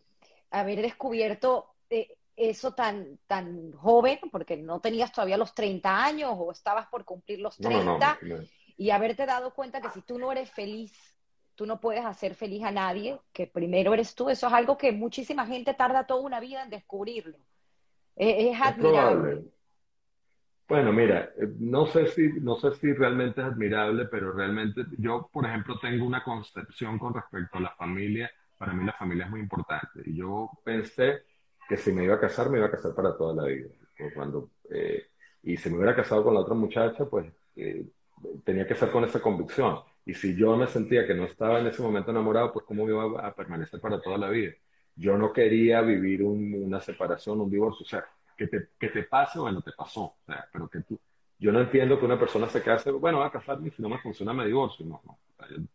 haber 0.53 0.83
descubierto 0.83 1.67
eh, 1.91 2.17
eso 2.37 2.75
tan, 2.75 3.19
tan 3.27 3.73
joven, 3.73 4.21
porque 4.31 4.57
no 4.57 4.79
tenías 4.79 5.11
todavía 5.11 5.37
los 5.37 5.53
30 5.53 6.05
años 6.05 6.31
o 6.37 6.53
estabas 6.53 6.87
por 6.87 7.05
cumplir 7.05 7.41
los 7.41 7.57
30, 7.57 8.21
y 8.77 8.91
haberte 8.91 9.27
dado 9.27 9.53
cuenta 9.53 9.81
que 9.81 9.91
si 9.91 10.03
tú 10.03 10.17
no 10.17 10.31
eres 10.31 10.49
feliz, 10.49 10.93
tú 11.59 11.66
no 11.66 11.81
puedes 11.81 12.05
hacer 12.05 12.37
feliz 12.37 12.62
a 12.62 12.71
nadie, 12.71 13.18
que 13.33 13.49
primero 13.49 13.92
eres 13.92 14.14
tú, 14.14 14.31
eso 14.31 14.47
es 14.47 14.53
algo 14.53 14.79
que 14.79 14.92
muchísima 14.92 15.44
gente 15.44 15.75
tarda 15.75 16.07
toda 16.07 16.21
una 16.21 16.38
vida 16.38 16.62
en 16.62 16.71
descubrirlo. 16.71 17.37
Es, 18.14 18.57
admirable. 18.61 19.42
Bueno, 20.68 20.92
mira, 20.92 21.33
eh, 21.37 21.49
no 21.59 21.87
sé 21.87 22.07
si, 22.07 22.29
no 22.40 22.55
sé 22.61 22.75
si 22.77 22.92
realmente 22.92 23.40
es 23.40 23.47
admirable, 23.49 24.05
pero 24.05 24.33
realmente 24.33 24.83
yo, 24.99 25.29
por 25.33 25.47
ejemplo, 25.47 25.81
tengo 25.81 26.07
una 26.07 26.23
concepción 26.23 26.97
con 26.97 27.12
respecto 27.12 27.59
a 27.59 27.62
la 27.62 27.75
familia. 27.75 28.31
Para 28.57 28.73
mí 28.73 28.85
la 28.85 28.92
familia 28.92 29.25
es 29.25 29.31
muy 29.31 29.40
importante. 29.40 30.03
Y 30.07 30.16
yo 30.16 30.51
pensé 30.62 31.25
que 31.68 31.77
si 31.77 31.90
me 31.90 32.05
iba 32.05 32.14
a 32.14 32.21
casar, 32.21 32.51
me 32.51 32.59
iba 32.59 32.68
a 32.68 32.71
casar 32.71 32.94
para 32.94 33.16
toda 33.16 33.35
la 33.35 33.49
vida. 33.49 33.68
Cuando, 34.14 34.51
eh, 34.71 35.09
y 35.42 35.57
si 35.57 35.71
me 35.71 35.79
hubiera 35.79 35.97
casado 35.97 36.23
con 36.23 36.35
la 36.35 36.40
otra 36.40 36.55
muchacha, 36.55 37.05
pues 37.07 37.27
eh, 37.57 37.85
tenía 38.44 38.64
que 38.64 38.77
ser 38.77 38.92
con 38.92 39.03
esa 39.03 39.21
convicción. 39.21 39.81
Y 40.09 40.14
si 40.14 40.35
yo 40.35 40.57
me 40.57 40.66
sentía 40.66 41.07
que 41.07 41.12
no 41.12 41.25
estaba 41.25 41.61
en 41.61 41.66
ese 41.66 41.83
momento 41.83 42.11
enamorado, 42.11 42.51
pues 42.51 42.64
cómo 42.64 42.88
iba 42.88 43.27
a 43.27 43.35
permanecer 43.35 43.79
para 43.79 44.01
toda 44.01 44.16
la 44.16 44.31
vida. 44.31 44.55
Yo 44.97 45.18
no 45.18 45.35
quería 45.35 45.83
vivir 45.83 46.23
una 46.23 46.81
separación, 46.81 47.42
un 47.42 47.51
divorcio. 47.51 47.85
O 47.85 47.88
sea, 47.88 48.07
que 48.35 48.47
te, 48.47 48.68
que 48.81 48.88
te 48.88 49.03
pase, 49.03 49.38
bueno, 49.38 49.61
te 49.61 49.73
pasó. 49.73 50.01
O 50.01 50.16
sea, 50.25 50.49
pero 50.51 50.66
que 50.66 50.81
tú, 50.81 50.99
yo 51.38 51.53
no 51.53 51.61
entiendo 51.61 51.99
que 51.99 52.07
una 52.07 52.18
persona 52.18 52.49
se 52.49 52.62
case, 52.62 52.90
bueno, 52.90 53.18
va 53.18 53.27
a 53.27 53.31
casarme 53.31 53.68
y 53.68 53.71
si 53.71 53.83
no 53.83 53.90
me 53.90 53.99
funciona 53.99 54.33
me 54.33 54.47
divorcio. 54.47 54.87
No, 54.87 55.03
no. 55.05 55.18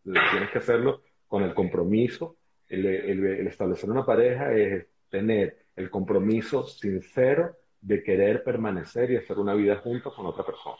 tienes 0.03 0.49
que 0.49 0.57
hacerlo 0.57 1.03
con 1.27 1.43
el 1.43 1.53
compromiso. 1.53 2.35
El, 2.67 2.87
el, 2.87 3.45
establecer 3.45 3.87
una 3.87 4.03
pareja 4.03 4.51
es 4.51 4.87
tener 5.11 5.67
el 5.75 5.91
compromiso 5.91 6.65
sincero 6.65 7.55
de 7.81 8.01
querer 8.01 8.43
permanecer 8.43 9.11
y 9.11 9.17
hacer 9.17 9.37
una 9.37 9.53
vida 9.53 9.75
juntos 9.75 10.11
con 10.15 10.25
otra 10.25 10.43
persona. 10.43 10.77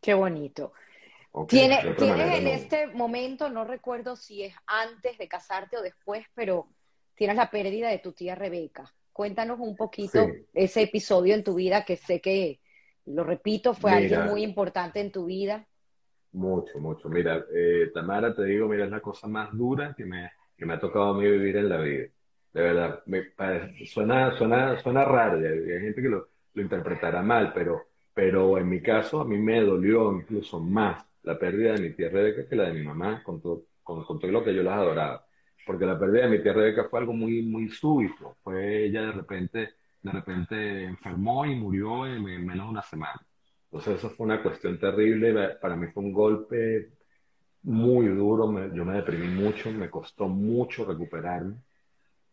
Qué 0.00 0.14
bonito. 0.14 0.72
¿Tienes, 1.46 1.84
en 1.84 2.46
este 2.46 2.86
momento, 2.88 3.48
no 3.48 3.64
recuerdo 3.64 4.16
si 4.16 4.42
es 4.42 4.54
antes 4.66 5.18
de 5.18 5.28
casarte 5.28 5.76
o 5.76 5.82
después, 5.82 6.26
pero 6.34 6.68
tienes 7.14 7.36
la 7.36 7.50
pérdida 7.50 7.88
de 7.90 7.98
tu 7.98 8.12
tía 8.12 8.34
Rebeca. 8.34 8.92
Cuéntanos 9.12 9.58
un 9.60 9.76
poquito 9.76 10.30
ese 10.54 10.82
episodio 10.82 11.34
en 11.34 11.44
tu 11.44 11.54
vida 11.54 11.84
que 11.84 11.96
sé 11.96 12.20
que, 12.20 12.60
lo 13.06 13.24
repito, 13.24 13.74
fue 13.74 13.92
alguien 13.92 14.24
muy 14.26 14.42
importante 14.42 15.00
en 15.00 15.10
tu 15.10 15.26
vida. 15.26 15.66
Mucho, 16.32 16.78
mucho. 16.78 17.08
Mira, 17.08 17.44
eh, 17.52 17.90
Tamara, 17.92 18.34
te 18.34 18.44
digo, 18.44 18.68
mira, 18.68 18.84
es 18.84 18.90
la 18.90 19.00
cosa 19.00 19.26
más 19.26 19.56
dura 19.56 19.94
que 19.96 20.04
me, 20.04 20.30
que 20.56 20.66
me 20.66 20.74
ha 20.74 20.78
tocado 20.78 21.10
a 21.10 21.18
mí 21.18 21.26
vivir 21.28 21.56
en 21.56 21.68
la 21.68 21.78
vida. 21.78 22.06
De 22.52 22.62
verdad, 22.62 23.02
me 23.06 23.32
suena, 23.86 24.36
suena, 24.36 24.78
suena 24.80 25.04
raro, 25.04 25.38
hay 25.38 25.80
gente 25.80 26.02
que 26.02 26.08
lo, 26.08 26.28
lo 26.54 26.62
interpretará 26.62 27.22
mal, 27.22 27.52
pero, 27.54 27.86
pero 28.12 28.58
en 28.58 28.68
mi 28.68 28.80
caso 28.80 29.20
a 29.20 29.24
mí 29.24 29.38
me 29.38 29.60
dolió 29.60 30.12
incluso 30.12 30.60
más 30.60 31.07
la 31.28 31.38
pérdida 31.38 31.74
de 31.74 31.80
mi 31.82 31.90
tía 31.90 32.08
Rebeca 32.08 32.48
que 32.48 32.56
la 32.56 32.64
de 32.64 32.72
mi 32.72 32.82
mamá, 32.82 33.22
con 33.22 33.42
todo, 33.42 33.66
con, 33.82 34.18
todo 34.18 34.30
lo 34.30 34.42
que 34.42 34.54
yo 34.54 34.62
las 34.62 34.78
adoraba. 34.78 35.26
Porque 35.66 35.84
la 35.84 35.98
pérdida 35.98 36.22
de 36.22 36.30
mi 36.30 36.42
tía 36.42 36.54
Rebeca 36.54 36.88
fue 36.88 37.00
algo 37.00 37.12
muy, 37.12 37.42
muy 37.42 37.68
súbito. 37.68 38.38
Fue 38.42 38.86
ella 38.86 39.02
de 39.02 39.12
repente, 39.12 39.74
de 40.02 40.10
repente 40.10 40.84
enfermó 40.84 41.44
y 41.44 41.54
murió 41.54 42.06
en, 42.06 42.22
menos 42.24 42.66
de 42.66 42.70
una 42.70 42.82
semana. 42.82 43.20
Entonces 43.64 43.98
eso 43.98 44.08
fue 44.08 44.24
una 44.24 44.42
cuestión 44.42 44.78
terrible. 44.78 45.56
Para 45.60 45.76
mí 45.76 45.88
fue 45.88 46.02
un 46.02 46.12
golpe 46.14 46.92
muy 47.64 48.06
duro. 48.06 48.46
yo 48.74 48.84
me 48.86 48.94
deprimí 48.94 49.26
mucho, 49.28 49.70
me 49.70 49.90
costó 49.90 50.28
mucho 50.28 50.86
recuperarme 50.86 51.56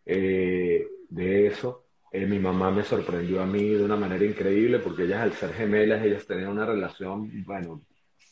eh, 0.05 0.87
de 1.09 1.47
eso. 1.47 1.83
Eh, 2.13 2.25
mi 2.25 2.39
mamá 2.39 2.71
me 2.71 2.83
sorprendió 2.83 3.41
a 3.41 3.45
mí 3.45 3.71
de 3.71 3.83
una 3.83 3.97
manera 3.97 4.23
increíble 4.23 4.79
porque 4.79 5.03
ellas 5.03 5.21
al 5.21 5.33
ser 5.33 5.51
gemelas, 5.51 6.01
ellas 6.01 6.25
tenían 6.25 6.51
una 6.51 6.65
relación, 6.65 7.43
bueno, 7.43 7.81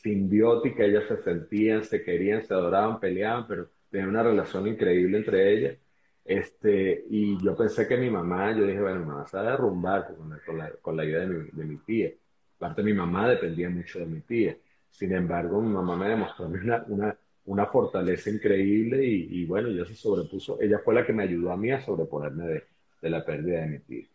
simbiótica, 0.03 0.83
ellas 0.83 1.05
se 1.07 1.17
sentían, 1.23 1.83
se 1.83 2.03
querían, 2.03 2.43
se 2.45 2.53
adoraban, 2.53 2.99
peleaban, 2.99 3.47
pero 3.47 3.69
tenían 3.89 4.09
una 4.09 4.23
relación 4.23 4.67
increíble 4.67 5.17
entre 5.17 5.53
ellas. 5.53 5.77
Este, 6.25 7.05
y 7.09 7.41
yo 7.43 7.55
pensé 7.55 7.87
que 7.87 7.97
mi 7.97 8.09
mamá, 8.09 8.55
yo 8.55 8.65
dije, 8.65 8.81
bueno, 8.81 8.99
mi 8.99 9.05
mamá 9.05 9.27
se 9.27 9.37
va 9.37 9.43
a 9.43 9.51
derrumbar 9.51 10.07
con 10.15 10.29
la, 10.29 10.39
con 10.39 10.57
la, 10.57 10.71
con 10.81 10.97
la 10.97 11.05
idea 11.05 11.19
de 11.21 11.27
mi, 11.27 11.49
de 11.51 11.65
mi 11.65 11.77
tía. 11.77 12.11
Aparte, 12.57 12.83
mi 12.83 12.93
mamá 12.93 13.29
dependía 13.29 13.69
mucho 13.69 13.99
de 13.99 14.05
mi 14.05 14.21
tía. 14.21 14.55
Sin 14.89 15.13
embargo, 15.13 15.61
mi 15.61 15.73
mamá 15.73 15.95
me 15.95 16.09
demostró 16.09 16.45
una, 16.47 16.83
una, 16.87 17.17
una 17.45 17.65
fortaleza 17.65 18.29
increíble 18.29 19.05
y, 19.05 19.41
y, 19.41 19.45
bueno, 19.45 19.69
ya 19.69 19.85
se 19.85 19.95
sobrepuso. 19.95 20.61
Ella 20.61 20.79
fue 20.79 20.93
la 20.93 21.05
que 21.05 21.13
me 21.13 21.23
ayudó 21.23 21.51
a 21.51 21.57
mí 21.57 21.71
a 21.71 21.81
sobreponerme 21.81 22.45
de, 22.47 22.63
de 23.01 23.09
la 23.09 23.25
pérdida 23.25 23.61
de 23.61 23.67
mi 23.67 23.79
tía. 23.79 24.05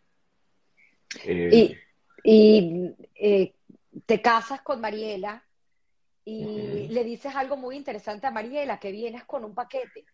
Eh, 1.25 1.49
y, 1.51 1.77
y 2.23 2.95
eh, 3.15 3.53
te 4.05 4.21
casas 4.21 4.61
con 4.61 4.79
Mariela 4.81 5.43
y 6.29 6.87
le 6.89 7.03
dices 7.03 7.35
algo 7.35 7.57
muy 7.57 7.75
interesante 7.75 8.27
a 8.27 8.31
Mariela, 8.31 8.79
que 8.79 8.91
vienes 8.91 9.23
con 9.25 9.43
un 9.43 9.55
paquete. 9.55 10.05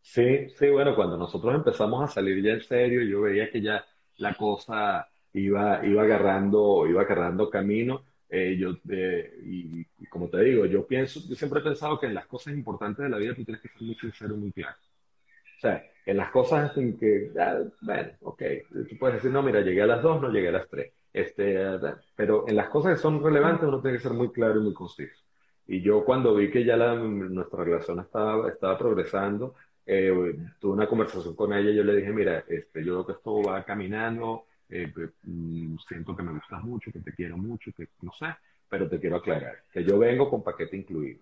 Sí, 0.00 0.48
sí, 0.50 0.68
bueno, 0.68 0.94
cuando 0.94 1.16
nosotros 1.16 1.54
empezamos 1.54 2.02
a 2.02 2.12
salir 2.12 2.42
ya 2.42 2.52
en 2.52 2.62
serio, 2.62 3.02
yo 3.02 3.22
veía 3.22 3.50
que 3.50 3.60
ya 3.60 3.84
la 4.16 4.34
cosa 4.34 5.08
iba, 5.32 5.84
iba 5.84 6.02
agarrando, 6.02 6.86
iba 6.86 7.02
agarrando 7.02 7.50
camino. 7.50 8.04
Eh, 8.28 8.56
yo, 8.56 8.76
eh, 8.88 9.34
y, 9.44 9.84
como 10.06 10.28
te 10.28 10.40
digo, 10.42 10.64
yo 10.66 10.86
pienso, 10.86 11.20
yo 11.28 11.34
siempre 11.34 11.60
he 11.60 11.64
pensado 11.64 11.98
que 11.98 12.06
en 12.06 12.14
las 12.14 12.26
cosas 12.26 12.54
importantes 12.54 13.02
de 13.02 13.10
la 13.10 13.18
vida 13.18 13.34
tú 13.34 13.44
tienes 13.44 13.60
que 13.60 13.68
ser 13.68 13.82
muy 13.82 13.94
sincero, 13.96 14.36
muy 14.36 14.52
claro. 14.52 14.76
O 15.56 15.60
sea, 15.60 15.84
en 16.06 16.16
las 16.16 16.30
cosas 16.30 16.76
en 16.78 16.96
que, 16.96 17.30
ah, 17.38 17.58
bueno, 17.82 18.10
ok, 18.22 18.42
tú 18.88 18.96
puedes 18.98 19.16
decir, 19.16 19.30
no, 19.30 19.42
mira, 19.42 19.60
llegué 19.60 19.82
a 19.82 19.86
las 19.86 20.02
dos, 20.02 20.22
no 20.22 20.30
llegué 20.30 20.48
a 20.48 20.52
las 20.52 20.68
tres. 20.68 20.92
Este, 21.12 21.58
pero 22.14 22.46
en 22.48 22.56
las 22.56 22.68
cosas 22.68 22.94
que 22.94 23.02
son 23.02 23.22
relevantes 23.22 23.66
uno 23.66 23.80
tiene 23.80 23.96
que 23.96 24.02
ser 24.02 24.12
muy 24.12 24.30
claro 24.30 24.60
y 24.60 24.64
muy 24.64 24.74
conciso. 24.74 25.24
Y 25.66 25.82
yo 25.82 26.04
cuando 26.04 26.34
vi 26.34 26.50
que 26.50 26.64
ya 26.64 26.76
nuestra 26.76 27.64
relación 27.64 28.00
estaba, 28.00 28.48
estaba 28.48 28.76
progresando, 28.78 29.54
eh, 29.86 30.12
tuve 30.58 30.72
una 30.72 30.88
conversación 30.88 31.34
con 31.34 31.52
ella 31.52 31.70
y 31.70 31.76
yo 31.76 31.84
le 31.84 31.96
dije, 31.96 32.12
mira, 32.12 32.44
este, 32.48 32.84
yo 32.84 32.94
creo 32.94 33.06
que 33.06 33.12
esto 33.12 33.42
va 33.42 33.64
caminando, 33.64 34.44
eh, 34.68 34.92
mm, 35.22 35.76
siento 35.88 36.16
que 36.16 36.22
me 36.22 36.32
gustas 36.32 36.62
mucho, 36.62 36.92
que 36.92 37.00
te 37.00 37.12
quiero 37.12 37.36
mucho, 37.36 37.72
que 37.76 37.88
no 38.02 38.12
sé, 38.12 38.26
pero 38.68 38.88
te 38.88 39.00
quiero 39.00 39.16
aclarar, 39.16 39.64
que 39.72 39.84
yo 39.84 39.98
vengo 39.98 40.30
con 40.30 40.42
paquete 40.42 40.76
incluido. 40.76 41.20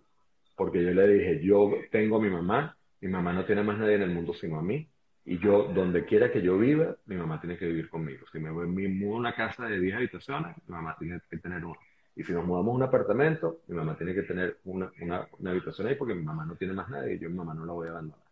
Porque 0.55 0.83
yo 0.83 0.91
le 0.91 1.09
dije, 1.09 1.41
yo 1.43 1.73
tengo 1.91 2.17
a 2.17 2.21
mi 2.21 2.31
mamá, 2.31 2.77
mi 3.01 3.09
mamá 3.09 3.33
no 3.33 3.45
tiene 3.45 3.63
más 3.63 3.79
nadie 3.79 3.95
en 3.95 4.03
el 4.03 4.11
mundo 4.11 4.35
sino 4.35 4.59
a 4.59 4.63
mí, 4.63 4.89
y 5.31 5.39
yo, 5.39 5.65
donde 5.65 6.07
quiera 6.07 6.33
que 6.33 6.41
yo 6.41 6.57
viva, 6.57 6.97
mi 7.05 7.15
mamá 7.15 7.39
tiene 7.39 7.59
que 7.59 7.67
vivir 7.67 7.91
conmigo. 7.91 8.25
Si 8.33 8.39
me, 8.39 8.51
me 8.51 8.89
mudo 8.89 9.17
a 9.17 9.19
una 9.19 9.35
casa 9.35 9.67
de 9.67 9.79
10 9.79 9.97
habitaciones, 9.97 10.57
mi 10.67 10.75
mamá 10.75 10.97
tiene 10.99 11.21
que 11.29 11.37
tener 11.37 11.63
una. 11.67 11.79
Y 12.17 12.25
si 12.25 12.33
nos 12.33 12.47
mudamos 12.47 12.73
a 12.73 12.77
un 12.77 12.83
apartamento, 12.83 13.61
mi 13.69 13.77
mamá 13.77 13.95
tiene 13.95 14.15
que 14.15 14.23
tener 14.23 14.57
una, 14.65 14.91
una, 15.03 15.29
una, 15.39 15.51
habitación 15.51 15.87
ahí 15.87 15.97
porque 15.97 16.15
mi 16.15 16.23
mamá 16.23 16.47
no 16.47 16.57
tiene 16.57 16.73
más 16.73 16.89
nadie 16.89 17.17
y 17.17 17.19
yo 17.19 17.29
mi 17.29 17.37
mamá 17.37 17.53
no 17.53 17.67
la 17.67 17.73
voy 17.75 17.89
a 17.89 17.91
abandonar. 17.91 18.25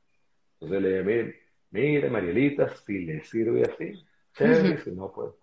Entonces 0.55 0.83
le 0.83 0.89
dije, 0.89 1.03
mire, 1.05 1.41
mire 1.71 2.11
Marielita, 2.11 2.69
si 2.71 3.05
le 3.05 3.23
sirve 3.25 3.65
así, 3.65 4.03
chévere, 4.33 4.79
si 4.79 4.93
no, 4.93 5.13
pues. 5.13 5.35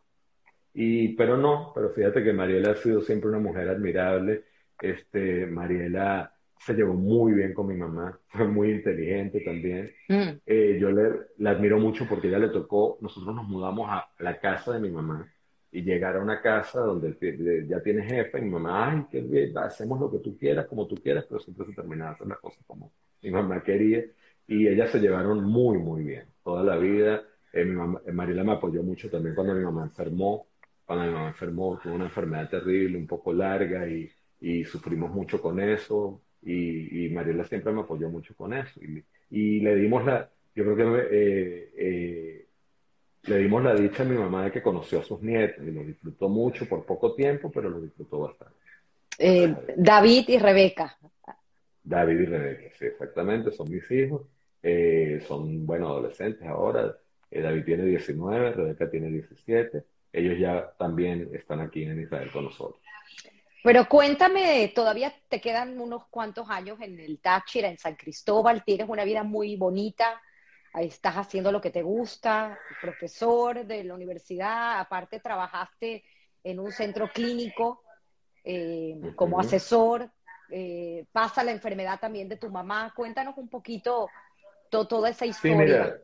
Y, 0.74 1.10
pero 1.10 1.38
no, 1.38 1.72
pero 1.76 1.92
fíjate 1.92 2.24
que 2.24 2.34
Mariela 2.34 2.72
ha 2.72 2.76
sido 2.78 3.02
siempre 3.02 3.30
una 3.30 3.38
mujer 3.38 3.70
admirable. 3.70 4.46
Este, 4.82 5.46
Mariela 5.46 6.33
se 6.66 6.74
llevó 6.74 6.94
muy 6.94 7.34
bien 7.34 7.54
con 7.54 7.68
mi 7.68 7.76
mamá, 7.76 8.18
fue 8.28 8.48
muy 8.48 8.72
inteligente 8.72 9.42
también. 9.42 9.92
Mm. 10.08 10.40
Eh, 10.46 10.78
yo 10.80 10.92
le, 10.92 11.12
la 11.38 11.52
admiro 11.52 11.80
mucho 11.80 12.06
porque 12.08 12.28
ella 12.28 12.40
le 12.40 12.50
tocó, 12.50 12.98
nosotros 13.02 13.36
nos 13.36 13.48
mudamos 13.48 13.88
a 13.90 14.08
la 14.20 14.40
casa 14.40 14.74
de 14.74 14.80
mi 14.80 14.90
mamá 14.90 15.30
y 15.72 15.82
llegar 15.82 16.16
a 16.16 16.22
una 16.22 16.40
casa 16.42 16.82
donde 16.82 17.66
ya 17.68 17.82
tiene 17.82 18.04
jefe, 18.04 18.38
y 18.38 18.42
mi 18.44 18.52
mamá, 18.52 18.92
ay, 18.92 19.06
qué 19.12 19.22
bien, 19.22 19.58
hacemos 19.58 20.00
lo 20.00 20.12
que 20.12 20.20
tú 20.20 20.38
quieras, 20.38 20.68
como 20.68 20.86
tú 20.88 20.96
quieras, 20.96 21.26
pero 21.28 21.40
siempre 21.42 21.66
se 21.66 21.74
terminaba 21.74 22.12
haciendo 22.12 22.36
las 22.36 22.42
cosas 22.42 22.64
como 22.68 22.92
mi 23.22 23.32
mamá 23.32 23.64
quería. 23.64 24.04
Y 24.46 24.68
ellas 24.68 24.92
se 24.92 25.00
llevaron 25.00 25.44
muy, 25.44 25.78
muy 25.80 26.04
bien, 26.04 26.26
toda 26.44 26.64
la 26.64 26.78
vida. 26.78 27.24
Eh, 27.52 27.66
mi 27.66 27.76
mamá, 27.76 28.02
eh, 28.06 28.12
Mariela 28.12 28.44
me 28.44 28.52
apoyó 28.52 28.84
mucho 28.84 29.10
también 29.10 29.34
cuando 29.34 29.56
mi 29.56 29.64
mamá 29.64 29.84
enfermó, 29.84 30.48
cuando 30.86 31.06
mi 31.06 31.12
mamá 31.12 31.28
enfermó, 31.30 31.80
tuvo 31.82 31.96
una 31.96 32.06
enfermedad 32.06 32.50
terrible, 32.50 32.98
un 32.98 33.08
poco 33.08 33.34
larga 33.34 33.88
y, 33.88 34.10
y 34.42 34.66
sufrimos 34.66 35.12
mucho 35.12 35.42
con 35.42 35.60
eso 35.60 36.23
y, 36.46 37.06
y 37.06 37.10
Mariela 37.10 37.46
siempre 37.46 37.72
me 37.72 37.82
apoyó 37.82 38.10
mucho 38.10 38.36
con 38.36 38.54
eso. 38.54 38.80
Y, 38.82 39.04
y 39.30 39.60
le 39.60 39.76
dimos 39.76 40.06
la, 40.06 40.30
yo 40.56 40.64
creo 40.64 40.76
que 40.76 41.08
eh, 41.12 41.72
eh, 41.76 42.46
le 43.24 43.38
dimos 43.38 43.64
la 43.64 43.74
dicha 43.74 44.04
a 44.04 44.06
mi 44.06 44.16
mamá 44.16 44.46
de 44.46 44.52
que 44.52 44.62
conoció 44.62 45.00
a 45.00 45.04
sus 45.04 45.22
nietos 45.22 45.66
y 45.66 45.72
lo 45.72 45.84
disfrutó 45.84 46.30
mucho 46.30 46.68
por 46.68 46.86
poco 46.86 47.16
tiempo, 47.16 47.52
pero 47.52 47.70
lo 47.70 47.82
disfrutó 47.82 48.20
bastante. 48.20 48.56
Eh, 49.18 49.56
David 49.76 50.26
y 50.30 50.38
Rebeca. 50.38 50.98
David 51.84 52.20
y 52.20 52.26
Rebeca, 52.26 52.76
sí, 52.78 52.86
exactamente, 52.86 53.52
son 53.52 53.70
mis 53.70 53.90
hijos. 53.92 54.22
son, 55.28 55.66
bueno, 55.66 55.88
adolescentes 55.88 56.48
ahora. 56.48 56.96
David 57.32 57.64
tiene 57.66 57.86
19, 57.86 58.52
Rebeca 58.52 58.90
tiene 58.92 59.10
17. 59.10 59.84
Ellos 60.14 60.38
ya 60.38 60.72
también 60.78 61.32
están 61.34 61.60
aquí 61.62 61.84
en 61.84 62.00
Israel 62.00 62.30
con 62.32 62.46
nosotros. 62.46 62.83
Pero 63.64 63.88
cuéntame, 63.88 64.72
todavía 64.76 65.14
te 65.30 65.40
quedan 65.40 65.80
unos 65.80 66.06
cuantos 66.10 66.50
años 66.50 66.80
en 66.82 67.00
el 67.00 67.20
Táchira, 67.20 67.70
en 67.70 67.78
San 67.78 67.96
Cristóbal, 67.96 68.64
tienes 68.66 68.90
una 68.90 69.06
vida 69.06 69.24
muy 69.24 69.56
bonita, 69.56 70.22
estás 70.74 71.16
haciendo 71.16 71.50
lo 71.50 71.62
que 71.62 71.70
te 71.70 71.82
gusta, 71.82 72.60
profesor 72.82 73.66
de 73.66 73.86
la 73.86 73.94
universidad, 73.94 74.80
aparte 74.80 75.22
trabajaste 75.22 76.04
en 76.44 76.60
un 76.60 76.74
centro 76.74 77.10
clínico 77.10 77.84
eh, 78.44 79.00
como 79.16 79.40
asesor, 79.40 80.12
eh, 80.50 81.06
pasa 81.14 81.42
la 81.44 81.52
enfermedad 81.52 82.00
también 82.02 82.28
de 82.28 82.36
tu 82.36 82.50
mamá, 82.50 82.94
cuéntanos 82.94 83.38
un 83.38 83.48
poquito 83.48 84.10
toda 84.70 85.10
esa 85.10 85.26
historia. 85.26 85.96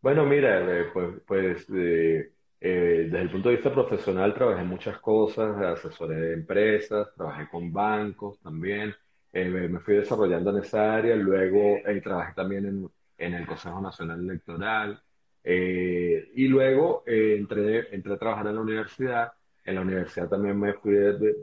Bueno, 0.00 0.24
mira, 0.26 0.60
eh, 0.60 0.90
pues, 0.92 1.22
pues 1.26 1.66
eh, 1.74 2.33
desde 2.68 3.20
el 3.20 3.30
punto 3.30 3.50
de 3.50 3.56
vista 3.56 3.70
profesional 3.72 4.32
trabajé 4.32 4.64
muchas 4.64 4.98
cosas, 4.98 5.54
asesoré 5.60 6.16
de 6.16 6.32
empresas, 6.32 7.08
trabajé 7.14 7.46
con 7.50 7.70
bancos 7.70 8.40
también, 8.40 8.94
eh, 9.34 9.50
me 9.50 9.80
fui 9.80 9.96
desarrollando 9.96 10.50
en 10.50 10.64
esa 10.64 10.94
área, 10.94 11.14
luego 11.14 11.76
eh, 11.86 12.00
trabajé 12.00 12.32
también 12.34 12.64
en, 12.64 12.90
en, 13.18 13.34
el 13.34 13.46
Consejo 13.46 13.82
Nacional 13.82 14.20
Electoral 14.20 15.02
y 15.44 16.48
luego 16.48 17.02
entré, 17.06 17.94
entré 17.94 18.14
a 18.14 18.18
trabajar 18.18 18.46
en 18.46 18.54
la 18.54 18.62
universidad. 18.62 19.32
En 19.62 19.74
la 19.74 19.82
universidad 19.82 20.28
también 20.28 20.58
me 20.58 20.72
fui 20.74 20.94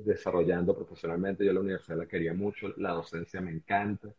desarrollando 0.04 0.76
profesionalmente, 0.76 1.46
yo 1.46 1.54
la 1.54 1.60
universidad 1.60 1.98
la 1.98 2.08
quería 2.08 2.34
mucho, 2.34 2.74
la 2.78 2.94
docencia 2.94 3.42
me 3.42 3.52
encanta. 3.52 4.10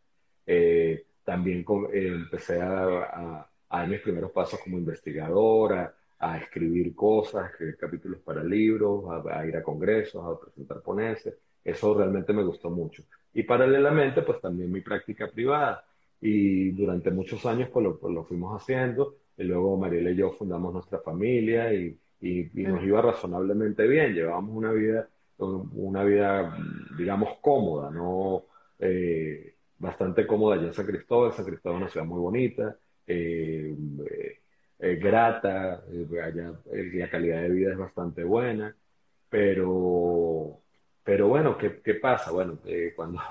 también 1.25 1.65
empecé 1.91 2.61
a, 2.61 2.85
a, 2.85 3.49
a 3.69 3.79
dar 3.79 3.87
mis 3.89 3.99
primeros 4.01 4.31
pasos 4.31 4.59
como 4.61 4.77
investigadora 4.77 5.93
a 6.31 6.37
escribir 6.37 6.95
cosas, 6.95 7.43
a 7.43 7.47
escribir 7.47 7.77
capítulos 7.77 8.21
para 8.21 8.43
libros, 8.43 9.05
a, 9.31 9.45
ir 9.45 9.57
a 9.57 9.63
congresos, 9.63 10.23
a 10.25 10.39
presentar 10.39 10.81
ponencias. 10.81 11.35
Eso 11.63 11.93
realmente 11.93 12.33
me 12.33 12.43
gustó 12.43 12.69
mucho. 12.69 13.03
Y 13.33 13.43
paralelamente, 13.43 14.21
pues 14.21 14.39
también 14.41 14.71
mi 14.71 14.81
práctica 14.81 15.29
privada. 15.29 15.85
Y 16.21 16.71
durante 16.71 17.11
muchos 17.11 17.45
años 17.45 17.69
pues 17.71 17.83
lo, 17.83 17.99
pues, 17.99 18.13
lo 18.13 18.23
fuimos 18.23 18.61
haciendo. 18.61 19.15
Y 19.37 19.43
luego 19.43 19.77
Mariela 19.77 20.11
y 20.11 20.15
yo 20.15 20.31
fundamos 20.31 20.73
nuestra 20.73 20.99
familia 20.99 21.73
y, 21.73 21.97
y, 22.21 22.49
nos 22.53 22.83
iba 22.83 23.01
razonablemente 23.01 23.87
bien. 23.87 24.13
Llevábamos 24.13 24.55
una 24.55 24.71
vida 24.71 25.09
una 25.37 26.03
vida, 26.03 26.57
digamos, 26.97 27.37
cómoda, 27.41 27.89
¿no? 27.91 28.45
Eh, 28.79 29.55
bastante 29.77 30.25
cómoda 30.27 30.55
allá 30.55 30.67
en 30.67 30.73
San 30.73 30.85
Cristóbal. 30.85 31.33
San 31.33 31.45
Cristóbal 31.45 31.77
es 31.77 31.81
una 31.83 31.91
ciudad 31.91 32.05
muy 32.05 32.19
bonita, 32.19 32.77
eh, 33.07 33.75
eh, 34.09 34.41
grata, 34.99 35.83
allá 36.23 36.53
la 36.71 37.09
calidad 37.09 37.41
de 37.41 37.49
vida 37.49 37.71
es 37.71 37.77
bastante 37.77 38.23
buena, 38.23 38.75
pero, 39.29 40.59
pero 41.03 41.27
bueno, 41.27 41.57
¿qué, 41.57 41.81
qué 41.81 41.95
pasa? 41.95 42.31
Bueno, 42.31 42.59
cuando 42.95 43.21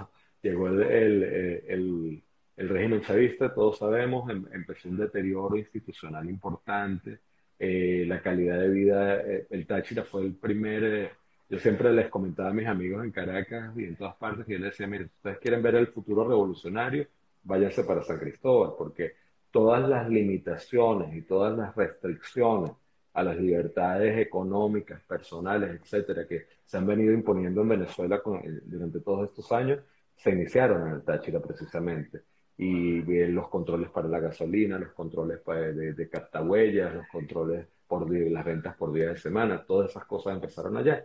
llegó 0.42 0.68
el, 0.68 0.82
el, 0.82 2.22
el, 2.57 2.68
régimen 2.68 3.03
chavista, 3.03 3.53
todos 3.55 3.78
sabemos, 3.78 4.30
em, 4.30 4.46
empezó 4.53 4.88
un 4.88 4.96
deterioro 4.98 5.57
institucional 5.57 6.28
importante, 6.28 7.20
la 7.59 8.20
calidad 8.20 8.59
de 8.59 8.68
vida, 8.70 9.20
el 9.22 9.66
Táchira 9.66 10.03
fue 10.03 10.22
el 10.22 10.34
primer 10.34 11.12
yo 11.53 11.59
siempre 11.59 11.92
les 11.92 12.09
comentaba 12.09 12.48
a 12.48 12.55
mis 12.55 12.66
amigos 12.66 13.05
en 13.05 13.11
Caracas 13.11 13.76
y 13.76 13.84
en 13.84 13.94
todas 13.94 14.14
partes, 14.16 14.48
y 14.48 14.53
yo 14.53 14.59
les 14.59 14.70
decía, 14.70 14.86
miren, 14.86 15.11
ustedes 15.16 15.36
quieren 15.36 15.62
ver 15.62 15.74
el 15.74 15.88
futuro 15.88 16.26
revolucionario, 16.26 17.07
váyanse 17.42 17.84
para 17.84 18.03
San 18.03 18.18
Cristóbal, 18.18 18.70
porque 18.78 19.16
todas 19.53 19.88
las 19.88 20.09
limitaciones 20.09 21.14
y 21.14 21.22
todas 21.22 21.57
las 21.57 21.76
restricciones 21.76 22.72
a 23.14 23.22
las 23.22 23.36
libertades 23.36 24.18
económicas, 24.18 25.00
personales, 25.03 25.80
etcétera, 25.80 26.26
que 26.26 26.46
se 26.64 26.78
han 26.78 26.86
venido 26.86 27.12
imponiendo 27.12 27.61
en 27.61 27.68
Venezuela 27.68 28.20
durante 28.64 29.00
todos 29.00 29.28
estos 29.28 29.53
años, 29.53 29.80
se 30.16 30.30
iniciaron 30.30 30.88
en 30.88 30.94
el 30.94 31.03
Táchira 31.03 31.40
precisamente. 31.40 32.22
Y 32.57 33.03
los 33.28 33.48
controles 33.48 33.90
para 33.90 34.09
la 34.09 34.20
gasolina, 34.20 34.78
los 34.78 34.92
controles 34.92 35.44
de, 35.44 35.92
de 35.92 36.09
cartahuellas, 36.09 36.94
los 36.94 37.07
controles 37.09 37.66
por 37.86 38.11
las 38.11 38.44
rentas 38.44 38.74
por 38.76 38.92
día 38.92 39.09
de 39.09 39.16
semana, 39.16 39.64
todas 39.66 39.90
esas 39.90 40.07
cosas 40.07 40.34
empezaron 40.34 40.76
allá. 40.76 41.05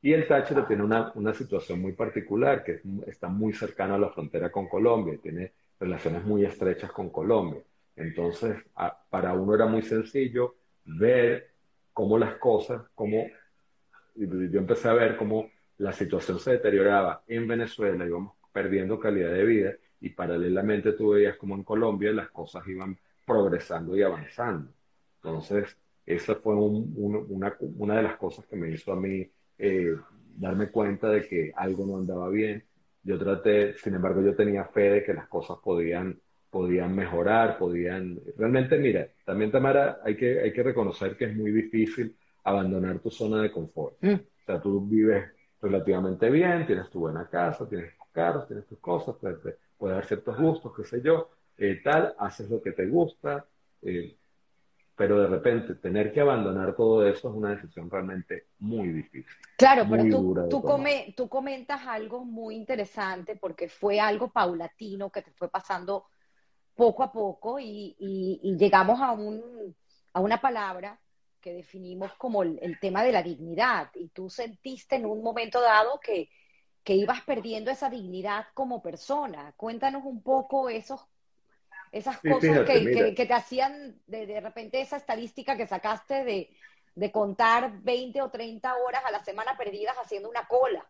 Y 0.00 0.12
el 0.12 0.28
Táchira 0.28 0.66
tiene 0.66 0.84
una, 0.84 1.10
una 1.16 1.34
situación 1.34 1.80
muy 1.80 1.92
particular, 1.92 2.62
que 2.62 2.80
está 3.06 3.28
muy 3.28 3.52
cercano 3.52 3.94
a 3.94 3.98
la 3.98 4.10
frontera 4.10 4.52
con 4.52 4.68
Colombia, 4.68 5.18
tiene 5.20 5.52
relaciones 5.80 6.24
muy 6.24 6.44
estrechas 6.44 6.92
con 6.92 7.10
Colombia. 7.10 7.60
Entonces, 7.98 8.56
para 9.10 9.34
uno 9.34 9.54
era 9.54 9.66
muy 9.66 9.82
sencillo 9.82 10.54
ver 10.84 11.50
cómo 11.92 12.16
las 12.18 12.36
cosas, 12.36 12.82
cómo 12.94 13.26
yo 14.14 14.58
empecé 14.58 14.88
a 14.88 14.94
ver 14.94 15.16
cómo 15.16 15.50
la 15.78 15.92
situación 15.92 16.40
se 16.40 16.52
deterioraba 16.52 17.22
en 17.26 17.46
Venezuela, 17.46 18.06
íbamos 18.06 18.34
perdiendo 18.52 18.98
calidad 18.98 19.32
de 19.32 19.44
vida 19.44 19.72
y 20.00 20.10
paralelamente 20.10 20.92
tú 20.92 21.10
veías 21.10 21.36
como 21.36 21.54
en 21.54 21.62
Colombia 21.62 22.12
las 22.12 22.30
cosas 22.30 22.66
iban 22.66 22.98
progresando 23.24 23.96
y 23.96 24.02
avanzando. 24.02 24.72
Entonces, 25.16 25.76
esa 26.06 26.36
fue 26.36 26.56
una, 26.56 27.54
una 27.60 27.96
de 27.96 28.02
las 28.02 28.16
cosas 28.16 28.46
que 28.46 28.56
me 28.56 28.70
hizo 28.70 28.92
a 28.92 28.96
mí 28.96 29.30
eh, 29.58 29.94
darme 30.36 30.70
cuenta 30.70 31.10
de 31.10 31.28
que 31.28 31.52
algo 31.54 31.84
no 31.86 31.98
andaba 31.98 32.28
bien. 32.28 32.64
Yo 33.02 33.18
traté, 33.18 33.74
sin 33.74 33.94
embargo, 33.94 34.22
yo 34.22 34.34
tenía 34.34 34.64
fe 34.64 34.90
de 34.90 35.04
que 35.04 35.14
las 35.14 35.28
cosas 35.28 35.58
podían, 35.62 36.18
podían 36.50 36.94
mejorar, 36.94 37.58
podían... 37.58 38.20
Realmente, 38.36 38.78
mira, 38.78 39.08
también 39.24 39.50
Tamara, 39.50 40.00
hay 40.04 40.16
que, 40.16 40.40
hay 40.40 40.52
que 40.52 40.62
reconocer 40.62 41.16
que 41.16 41.26
es 41.26 41.36
muy 41.36 41.50
difícil 41.50 42.16
abandonar 42.44 42.98
tu 43.00 43.10
zona 43.10 43.42
de 43.42 43.50
confort. 43.50 43.96
Mm. 44.00 44.14
O 44.14 44.44
sea, 44.46 44.60
tú 44.60 44.80
vives 44.86 45.24
relativamente 45.60 46.30
bien, 46.30 46.66
tienes 46.66 46.88
tu 46.90 47.00
buena 47.00 47.28
casa, 47.28 47.68
tienes 47.68 47.96
tus 47.96 48.08
carros, 48.12 48.46
tienes 48.46 48.66
tus 48.66 48.78
cosas, 48.78 49.16
puedes, 49.16 49.58
dar 49.80 50.04
ciertos 50.06 50.36
gustos, 50.38 50.72
qué 50.76 50.84
sé 50.84 51.02
yo, 51.02 51.30
eh, 51.58 51.80
tal, 51.82 52.14
haces 52.18 52.48
lo 52.48 52.62
que 52.62 52.72
te 52.72 52.86
gusta, 52.86 53.44
eh, 53.82 54.16
pero 54.96 55.20
de 55.20 55.28
repente 55.28 55.74
tener 55.76 56.12
que 56.12 56.20
abandonar 56.20 56.74
todo 56.74 57.06
eso 57.06 57.28
es 57.28 57.34
una 57.34 57.50
decisión 57.50 57.88
realmente 57.88 58.46
muy 58.58 58.88
difícil. 58.88 59.26
Claro, 59.56 59.86
pero 59.88 60.02
tú, 60.04 60.34
tú, 60.50 60.62
tú, 61.14 61.28
comentas 61.28 61.86
algo 61.86 62.24
muy 62.24 62.56
interesante 62.56 63.36
porque 63.36 63.68
fue 63.68 64.00
algo 64.00 64.30
paulatino 64.32 65.10
que 65.10 65.22
te 65.22 65.30
fue 65.30 65.48
pasando 65.48 66.06
poco 66.78 67.02
a 67.02 67.10
poco 67.10 67.58
y, 67.58 67.96
y, 67.98 68.56
llegamos 68.56 69.00
a, 69.00 69.10
un, 69.10 69.74
a 70.12 70.20
una 70.20 70.40
palabra 70.40 70.96
que 71.40 71.52
definimos 71.52 72.14
como 72.14 72.44
el, 72.44 72.56
el, 72.62 72.78
tema 72.78 73.02
de 73.02 73.10
la 73.10 73.20
dignidad 73.20 73.90
y 73.96 74.10
tú 74.10 74.30
sentiste 74.30 74.94
en 74.94 75.06
un 75.06 75.20
momento 75.20 75.60
dado 75.60 75.98
que, 75.98 76.30
que 76.84 76.94
ibas 76.94 77.22
perdiendo 77.22 77.72
esa 77.72 77.90
dignidad 77.90 78.46
como 78.54 78.80
persona. 78.80 79.52
Cuéntanos 79.56 80.04
un 80.04 80.22
poco 80.22 80.68
esos 80.68 81.04
esas 81.90 82.20
cosas 82.20 82.64
que, 82.64 83.12
que, 83.16 83.26
te 83.26 83.34
hacían 83.34 84.00
de, 84.06 84.26
de, 84.26 84.40
repente 84.40 84.80
esa 84.80 84.98
estadística 84.98 85.56
que 85.56 85.66
sacaste 85.66 86.22
de, 86.22 86.50
de 86.94 87.10
contar 87.10 87.82
20 87.82 88.22
o 88.22 88.30
30 88.30 88.72
horas 88.76 89.02
a 89.04 89.10
la 89.10 89.24
semana 89.24 89.56
perdidas 89.56 89.96
haciendo 89.96 90.30
una 90.30 90.46
cola. 90.46 90.86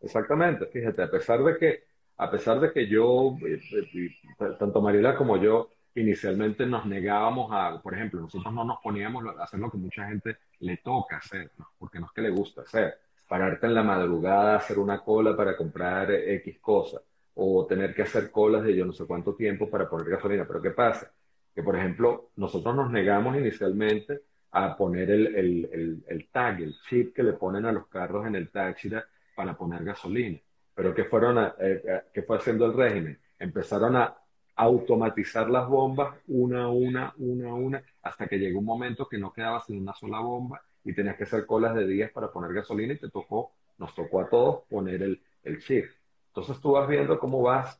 Exactamente, 0.00 0.66
fíjate, 0.66 1.02
a 1.02 1.10
pesar 1.10 1.42
de 1.42 1.58
que, 1.58 1.89
a 2.20 2.30
pesar 2.30 2.60
de 2.60 2.70
que 2.70 2.86
yo, 2.86 3.34
eh, 3.46 3.58
eh, 3.72 4.10
tanto 4.58 4.82
Mariela 4.82 5.16
como 5.16 5.38
yo, 5.38 5.70
inicialmente 5.94 6.66
nos 6.66 6.84
negábamos 6.84 7.50
a, 7.50 7.80
por 7.80 7.94
ejemplo, 7.94 8.20
nosotros 8.20 8.52
no 8.52 8.62
nos 8.62 8.78
poníamos 8.82 9.24
a 9.24 9.42
hacer 9.42 9.58
lo 9.58 9.70
que 9.70 9.78
mucha 9.78 10.06
gente 10.06 10.36
le 10.58 10.76
toca 10.76 11.16
hacer, 11.16 11.50
porque 11.78 11.98
no 11.98 12.06
es 12.06 12.12
que 12.12 12.20
le 12.20 12.28
gusta 12.28 12.60
hacer, 12.60 12.98
pararte 13.26 13.66
en 13.66 13.74
la 13.74 13.82
madrugada, 13.82 14.56
hacer 14.56 14.78
una 14.78 15.00
cola 15.00 15.34
para 15.34 15.56
comprar 15.56 16.10
X 16.10 16.58
cosas 16.60 17.00
o 17.34 17.64
tener 17.64 17.94
que 17.94 18.02
hacer 18.02 18.30
colas 18.30 18.64
de 18.64 18.76
yo 18.76 18.84
no 18.84 18.92
sé 18.92 19.06
cuánto 19.06 19.34
tiempo 19.34 19.70
para 19.70 19.88
poner 19.88 20.10
gasolina. 20.10 20.44
Pero 20.46 20.60
¿qué 20.60 20.72
pasa? 20.72 21.10
Que, 21.54 21.62
por 21.62 21.74
ejemplo, 21.74 22.32
nosotros 22.36 22.76
nos 22.76 22.90
negamos 22.90 23.34
inicialmente 23.34 24.20
a 24.50 24.76
poner 24.76 25.10
el, 25.10 25.26
el, 25.34 26.04
el, 26.06 26.28
tag, 26.30 26.60
el 26.60 26.74
chip 26.86 27.14
que 27.14 27.22
le 27.22 27.32
ponen 27.32 27.64
a 27.64 27.72
los 27.72 27.86
carros 27.86 28.26
en 28.26 28.34
el 28.34 28.50
Táchira 28.50 29.06
para 29.34 29.56
poner 29.56 29.84
gasolina. 29.84 30.38
Pero 30.80 30.94
¿qué, 30.94 31.04
fueron 31.04 31.36
a, 31.36 31.54
eh, 31.60 31.82
eh, 31.84 32.00
¿qué 32.10 32.22
fue 32.22 32.38
haciendo 32.38 32.64
el 32.64 32.72
régimen? 32.72 33.18
Empezaron 33.38 33.96
a 33.96 34.16
automatizar 34.56 35.50
las 35.50 35.68
bombas 35.68 36.16
una 36.26 36.62
a 36.62 36.68
una, 36.68 37.12
una 37.18 37.50
a 37.50 37.52
una, 37.52 37.82
hasta 38.00 38.26
que 38.26 38.38
llegó 38.38 38.60
un 38.60 38.64
momento 38.64 39.06
que 39.06 39.18
no 39.18 39.30
quedaba 39.30 39.60
sin 39.60 39.78
una 39.78 39.92
sola 39.92 40.20
bomba 40.20 40.62
y 40.82 40.94
tenías 40.94 41.18
que 41.18 41.24
hacer 41.24 41.44
colas 41.44 41.74
de 41.74 41.86
días 41.86 42.10
para 42.12 42.32
poner 42.32 42.54
gasolina 42.54 42.94
y 42.94 42.98
te 42.98 43.10
tocó, 43.10 43.52
nos 43.76 43.94
tocó 43.94 44.22
a 44.22 44.30
todos 44.30 44.62
poner 44.70 45.02
el, 45.02 45.20
el 45.44 45.58
chip. 45.58 45.84
Entonces 46.28 46.58
tú 46.62 46.72
vas 46.72 46.88
viendo 46.88 47.18
cómo 47.18 47.42
vas 47.42 47.78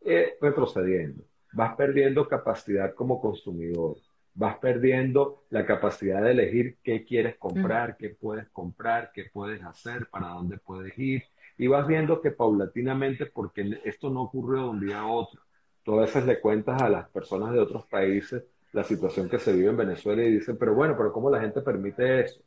eh, 0.00 0.38
retrocediendo, 0.40 1.24
vas 1.52 1.74
perdiendo 1.74 2.28
capacidad 2.28 2.94
como 2.94 3.20
consumidor, 3.20 3.96
vas 4.34 4.56
perdiendo 4.58 5.42
la 5.50 5.66
capacidad 5.66 6.22
de 6.22 6.30
elegir 6.30 6.78
qué 6.84 7.04
quieres 7.04 7.34
comprar, 7.38 7.96
qué 7.96 8.10
puedes 8.10 8.48
comprar, 8.50 9.10
qué 9.12 9.24
puedes 9.32 9.64
hacer, 9.64 10.08
para 10.08 10.28
dónde 10.28 10.58
puedes 10.58 10.96
ir. 10.96 11.24
Y 11.60 11.66
vas 11.66 11.86
viendo 11.86 12.22
que 12.22 12.30
paulatinamente, 12.30 13.26
porque 13.26 13.80
esto 13.84 14.08
no 14.08 14.22
ocurre 14.22 14.60
de 14.60 14.64
un 14.64 14.80
día 14.80 15.00
a 15.00 15.06
otro, 15.06 15.42
tú 15.82 15.98
a 15.98 16.00
veces 16.00 16.24
le 16.24 16.40
cuentas 16.40 16.80
a 16.80 16.88
las 16.88 17.06
personas 17.10 17.52
de 17.52 17.58
otros 17.58 17.84
países 17.84 18.44
la 18.72 18.82
situación 18.82 19.28
que 19.28 19.38
se 19.38 19.52
vive 19.52 19.68
en 19.68 19.76
Venezuela 19.76 20.22
y 20.22 20.32
dicen, 20.32 20.56
pero 20.56 20.74
bueno, 20.74 20.94
pero 20.96 21.12
¿cómo 21.12 21.28
la 21.28 21.38
gente 21.38 21.60
permite 21.60 22.20
eso? 22.22 22.40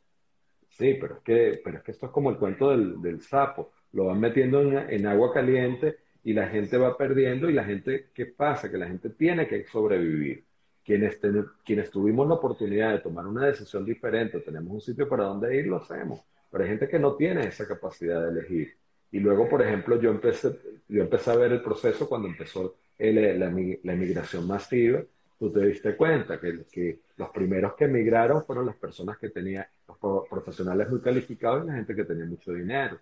Sí, 0.68 0.98
pero 1.00 1.14
es 1.18 1.20
que, 1.22 1.60
pero 1.62 1.78
es 1.78 1.84
que 1.84 1.92
esto 1.92 2.06
es 2.06 2.12
como 2.12 2.30
el 2.30 2.38
cuento 2.38 2.70
del, 2.70 3.00
del 3.00 3.20
sapo 3.20 3.70
lo 3.92 4.06
van 4.06 4.18
metiendo 4.18 4.60
en, 4.62 5.06
agua 5.06 5.32
caliente 5.32 5.98
y 6.24 6.32
la 6.32 6.48
gente 6.48 6.76
va 6.76 6.98
perdiendo 6.98 7.48
y 7.48 7.52
la 7.52 7.62
gente, 7.62 8.08
¿qué 8.12 8.26
pasa? 8.26 8.68
Que 8.68 8.78
la 8.78 8.88
gente 8.88 9.10
tiene 9.10 9.46
que 9.46 9.64
sobrevivir. 9.66 10.44
Quienes, 10.84 11.20
quienes 11.64 11.88
tuvimos 11.88 12.26
la 12.26 12.34
oportunidad 12.34 12.90
de 12.90 12.98
tomar 12.98 13.28
una 13.28 13.46
decisión 13.46 13.84
diferente, 13.84 14.40
tenemos 14.40 14.72
un 14.72 14.80
sitio 14.80 15.08
para 15.08 15.22
donde 15.22 15.56
ir, 15.56 15.68
lo 15.68 15.76
hacemos. 15.76 16.20
Pero 16.50 16.64
hay 16.64 16.70
gente 16.70 16.88
que 16.88 16.98
no 16.98 17.14
tiene 17.14 17.46
esa 17.46 17.68
capacidad 17.68 18.20
de 18.20 18.40
elegir. 18.40 18.76
Y 19.10 19.20
luego, 19.20 19.48
por 19.48 19.62
ejemplo, 19.62 20.00
yo 20.00 20.10
empecé, 20.10 20.58
yo 20.88 21.02
empecé 21.02 21.30
a 21.30 21.36
ver 21.36 21.52
el 21.52 21.62
proceso 21.62 22.08
cuando 22.08 22.28
empezó 22.28 22.76
la, 22.98 23.50
la, 23.50 23.92
emigración 23.92 24.46
masiva. 24.46 25.02
Tú 25.38 25.52
te 25.52 25.66
diste 25.66 25.96
cuenta 25.96 26.40
que, 26.40 26.64
que 26.70 27.00
los 27.16 27.30
primeros 27.30 27.74
que 27.74 27.84
emigraron 27.84 28.44
fueron 28.44 28.66
las 28.66 28.76
personas 28.76 29.18
que 29.18 29.30
tenían, 29.30 29.66
los 29.86 30.28
profesionales 30.28 30.90
muy 30.90 31.00
calificados 31.00 31.64
y 31.64 31.68
la 31.68 31.74
gente 31.74 31.94
que 31.94 32.04
tenía 32.04 32.24
mucho 32.24 32.52
dinero. 32.52 32.98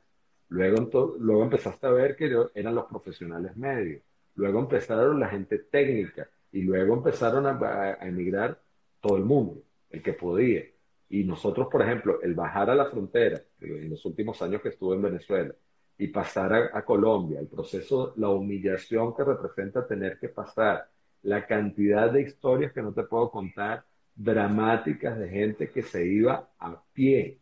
Luego, 0.49 1.17
luego 1.19 1.45
empezaste 1.45 1.87
a 1.87 1.91
ver 1.91 2.15
que 2.15 2.31
eran 2.55 2.75
los 2.75 2.85
profesionales 2.87 3.57
medios. 3.57 4.03
Luego 4.35 4.61
empezaron 4.61 5.19
la 5.19 5.29
gente 5.29 5.59
técnica. 5.59 6.29
Y 6.53 6.63
luego 6.63 6.95
empezaron 6.95 7.47
a, 7.47 7.99
emigrar 8.03 8.61
todo 9.01 9.17
el 9.17 9.25
mundo, 9.25 9.63
el 9.91 10.03
que 10.03 10.13
podía. 10.13 10.63
Y 11.09 11.25
nosotros, 11.25 11.69
por 11.71 11.83
ejemplo, 11.83 12.21
el 12.23 12.35
bajar 12.35 12.69
a 12.71 12.75
la 12.75 12.91
frontera, 12.91 13.43
en 13.61 13.89
los 13.91 14.05
últimos 14.05 14.41
años 14.43 14.61
que 14.61 14.69
estuve 14.69 14.97
en 14.97 15.03
Venezuela, 15.03 15.55
y 15.99 16.09
pasar 16.09 16.53
a, 16.73 16.85
Colombia, 16.85 17.41
el 17.41 17.47
proceso, 17.47 18.13
la 18.17 18.29
humillación 18.29 19.15
que 19.15 19.25
representa 19.25 19.87
tener 19.87 20.19
que 20.19 20.29
pasar, 20.29 20.89
la 21.23 21.47
cantidad 21.47 22.11
de 22.11 22.23
historias 22.23 22.73
que 22.73 22.83
no 22.83 22.93
te 22.93 23.05
puedo 23.05 23.31
contar, 23.31 23.85
dramáticas 24.15 25.19
de 25.19 25.29
gente 25.29 25.71
que 25.71 25.83
se 25.83 26.07
iba 26.07 26.49
a 26.59 26.83
pie 26.93 27.39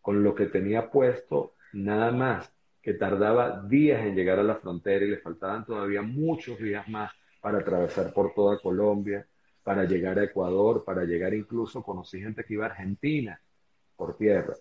con 0.00 0.22
lo 0.22 0.34
que 0.34 0.46
tenía 0.46 0.90
puesto 0.90 1.54
nada 1.72 2.10
más 2.10 2.52
que 2.82 2.94
tardaba 2.94 3.62
días 3.62 4.04
en 4.04 4.14
llegar 4.14 4.38
a 4.38 4.42
la 4.42 4.56
frontera 4.56 5.04
y 5.04 5.10
le 5.10 5.18
faltaban 5.18 5.64
todavía 5.64 6.02
muchos 6.02 6.58
días 6.58 6.88
más 6.88 7.12
para 7.40 7.58
atravesar 7.58 8.12
por 8.12 8.34
toda 8.34 8.58
Colombia, 8.58 9.26
para 9.62 9.84
llegar 9.84 10.18
a 10.18 10.24
Ecuador, 10.24 10.84
para 10.84 11.04
llegar 11.04 11.34
incluso, 11.34 11.82
conocí 11.82 12.20
gente 12.20 12.44
que 12.44 12.54
iba 12.54 12.66
a 12.66 12.70
Argentina 12.70 13.40
por 13.96 14.16
tierra. 14.16 14.54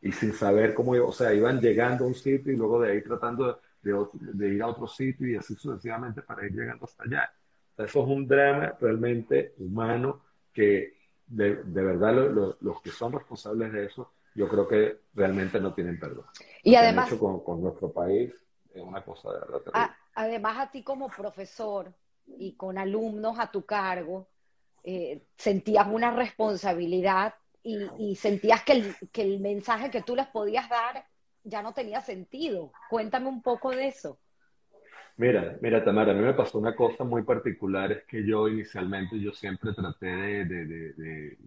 Y 0.00 0.12
sin 0.12 0.32
saber 0.32 0.74
cómo, 0.74 0.92
o 0.92 1.12
sea, 1.12 1.34
iban 1.34 1.60
llegando 1.60 2.04
a 2.04 2.08
un 2.08 2.14
sitio 2.14 2.52
y 2.52 2.56
luego 2.56 2.80
de 2.80 2.92
ahí 2.92 3.02
tratando 3.02 3.60
de, 3.82 4.48
ir 4.48 4.62
a 4.62 4.68
otro 4.68 4.86
sitio 4.86 5.28
y 5.28 5.36
así 5.36 5.54
sucesivamente 5.54 6.22
para 6.22 6.46
ir 6.46 6.52
llegando 6.52 6.84
hasta 6.84 7.04
allá. 7.04 7.32
eso 7.76 8.02
es 8.02 8.08
un 8.08 8.26
drama 8.26 8.74
realmente 8.80 9.54
humano 9.58 10.22
que 10.52 10.96
de, 11.26 11.54
verdad 11.64 12.14
los 12.60 12.82
que 12.82 12.90
son 12.90 13.12
responsables 13.12 13.72
de 13.72 13.86
eso, 13.86 14.12
yo 14.34 14.48
creo 14.48 14.68
que 14.68 15.00
realmente 15.14 15.60
no 15.60 15.74
tienen 15.74 15.98
perdón. 15.98 16.24
Y 16.62 16.74
además... 16.74 17.12
con, 17.14 17.60
nuestro 17.60 17.92
país 17.92 18.32
es 18.72 18.82
una 18.82 19.02
cosa 19.04 19.32
de 19.32 19.40
verdad 19.40 19.60
terrible. 19.60 19.94
además 20.14 20.58
a 20.58 20.70
ti 20.70 20.82
como 20.82 21.08
profesor 21.08 21.92
y 22.26 22.54
con 22.54 22.78
alumnos 22.78 23.38
a 23.38 23.50
tu 23.50 23.64
cargo, 23.64 24.28
eh, 24.84 25.26
sentías 25.36 25.86
una 25.88 26.10
responsabilidad 26.10 27.34
y, 27.98 28.14
sentías 28.16 28.62
que 28.62 28.72
el, 28.72 28.94
que 29.12 29.22
el 29.22 29.40
mensaje 29.40 29.90
que 29.90 30.02
tú 30.02 30.16
les 30.16 30.26
podías 30.26 30.68
dar 30.68 31.04
ya 31.44 31.62
no 31.62 31.72
tenía 31.72 32.00
sentido. 32.00 32.72
Cuéntame 32.88 33.28
un 33.28 33.42
poco 33.42 33.70
de 33.70 33.88
eso. 33.88 34.18
Mira, 35.16 35.58
mira, 35.60 35.84
Tamara, 35.84 36.12
a 36.12 36.14
mí 36.14 36.20
me 36.20 36.34
pasó 36.34 36.58
una 36.58 36.76
cosa 36.76 37.02
muy 37.02 37.24
particular, 37.24 37.90
es 37.90 38.04
que 38.04 38.24
yo 38.24 38.48
inicialmente, 38.48 39.18
yo 39.18 39.32
siempre 39.32 39.72
traté 39.72 40.06
de, 40.06 40.44
de, 40.44 40.64
de, 40.64 40.92
de, 40.92 41.38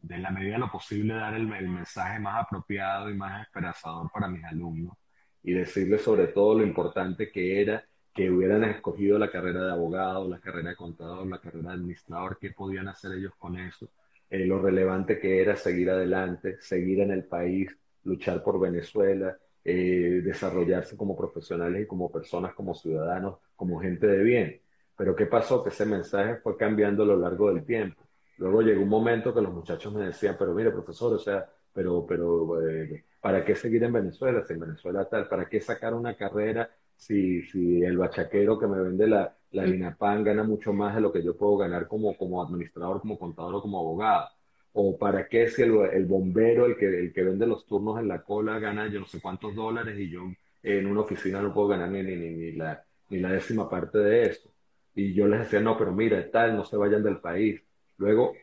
de 0.00 0.18
la 0.18 0.30
medida 0.30 0.52
de 0.52 0.58
lo 0.60 0.70
posible, 0.70 1.14
dar 1.14 1.34
el, 1.34 1.52
el, 1.52 1.68
mensaje 1.68 2.20
más 2.20 2.44
apropiado 2.44 3.10
y 3.10 3.14
más 3.14 3.42
esperanzador 3.42 4.08
para 4.12 4.28
mis 4.28 4.44
alumnos 4.44 4.96
y 5.42 5.54
decirles 5.54 6.02
sobre 6.02 6.28
todo 6.28 6.58
lo 6.58 6.64
importante 6.64 7.32
que 7.32 7.60
era 7.60 7.84
que 8.14 8.30
hubieran 8.30 8.62
escogido 8.64 9.18
la 9.18 9.30
carrera 9.30 9.64
de 9.64 9.72
abogado, 9.72 10.28
la 10.28 10.38
carrera 10.38 10.70
de 10.70 10.76
contador, 10.76 11.26
la 11.26 11.40
carrera 11.40 11.70
de 11.70 11.74
administrador, 11.74 12.38
qué 12.40 12.50
podían 12.50 12.86
hacer 12.86 13.12
ellos 13.14 13.32
con 13.38 13.58
eso, 13.58 13.88
eh, 14.30 14.46
lo 14.46 14.60
relevante 14.62 15.18
que 15.18 15.40
era 15.42 15.56
seguir 15.56 15.90
adelante, 15.90 16.56
seguir 16.60 17.00
en 17.00 17.10
el 17.10 17.24
país, 17.24 17.76
luchar 18.04 18.42
por 18.42 18.60
Venezuela, 18.60 19.36
eh, 19.64 20.22
desarrollarse 20.24 20.96
como 20.96 21.16
profesionales 21.16 21.82
y 21.82 21.86
como 21.86 22.10
personas, 22.10 22.54
como 22.54 22.74
ciudadanos, 22.74 23.38
como 23.56 23.80
gente 23.80 24.06
de 24.06 24.22
bien. 24.22 24.60
Pero 24.96 25.16
¿qué 25.16 25.26
pasó? 25.26 25.62
Que 25.62 25.70
ese 25.70 25.84
mensaje 25.86 26.36
fue 26.36 26.56
cambiando 26.56 27.02
a 27.02 27.06
lo 27.06 27.16
largo 27.18 27.52
del 27.52 27.64
tiempo. 27.64 28.02
Luego 28.38 28.62
llegó 28.62 28.82
un 28.82 28.88
momento 28.88 29.34
que 29.34 29.42
los 29.42 29.52
muchachos 29.52 29.92
me 29.92 30.06
decían, 30.06 30.36
pero 30.38 30.54
mire, 30.54 30.70
profesor, 30.70 31.12
o 31.14 31.18
sea, 31.18 31.46
pero, 31.72 32.06
pero, 32.06 32.66
eh, 32.66 33.04
¿para 33.20 33.44
qué 33.44 33.54
seguir 33.54 33.84
en 33.84 33.92
Venezuela? 33.92 34.42
Si 34.44 34.52
en 34.54 34.60
Venezuela 34.60 35.08
tal, 35.08 35.28
¿para 35.28 35.48
qué 35.48 35.60
sacar 35.60 35.94
una 35.94 36.16
carrera 36.16 36.70
si, 36.96 37.42
si 37.42 37.82
el 37.82 37.98
bachaquero 37.98 38.58
que 38.58 38.66
me 38.66 38.80
vende 38.82 39.06
la, 39.08 39.34
la 39.52 39.66
INAPAN 39.66 40.24
gana 40.24 40.42
mucho 40.44 40.72
más 40.72 40.94
de 40.94 41.00
lo 41.00 41.12
que 41.12 41.22
yo 41.22 41.36
puedo 41.36 41.56
ganar 41.58 41.88
como, 41.88 42.16
como 42.16 42.42
administrador, 42.42 43.00
como 43.00 43.18
contador 43.18 43.56
o 43.56 43.62
como 43.62 43.78
abogado? 43.80 44.28
¿O 44.72 44.96
para 44.98 45.28
qué 45.28 45.48
si 45.48 45.62
el, 45.62 45.74
el, 45.92 46.06
bombero, 46.06 46.66
el 46.66 46.76
que, 46.76 46.86
el 46.86 47.12
que 47.12 47.24
vende 47.24 47.46
los 47.46 47.66
turnos 47.66 47.98
en 47.98 48.08
la 48.08 48.22
cola, 48.22 48.58
gana 48.60 48.88
yo 48.88 49.00
no 49.00 49.06
sé 49.06 49.20
cuántos 49.20 49.54
dólares 49.54 49.98
y 49.98 50.08
yo 50.10 50.22
en 50.62 50.86
una 50.86 51.00
oficina 51.00 51.42
no 51.42 51.52
puedo 51.52 51.68
ganar 51.68 51.90
ni, 51.90 52.02
ni, 52.02 52.16
ni, 52.16 52.52
la, 52.52 52.84
ni 53.08 53.18
la 53.18 53.32
décima 53.32 53.68
parte 53.68 53.98
de 53.98 54.26
esto? 54.26 54.50
Y 54.94 55.14
yo 55.14 55.26
les 55.26 55.40
decía, 55.40 55.60
no, 55.60 55.76
pero 55.78 55.92
mira, 55.92 56.30
tal, 56.30 56.56
no 56.56 56.64
se 56.64 56.76
vayan 56.76 57.02
del 57.02 57.18
país. 57.20 57.60
Luego, 57.96 58.34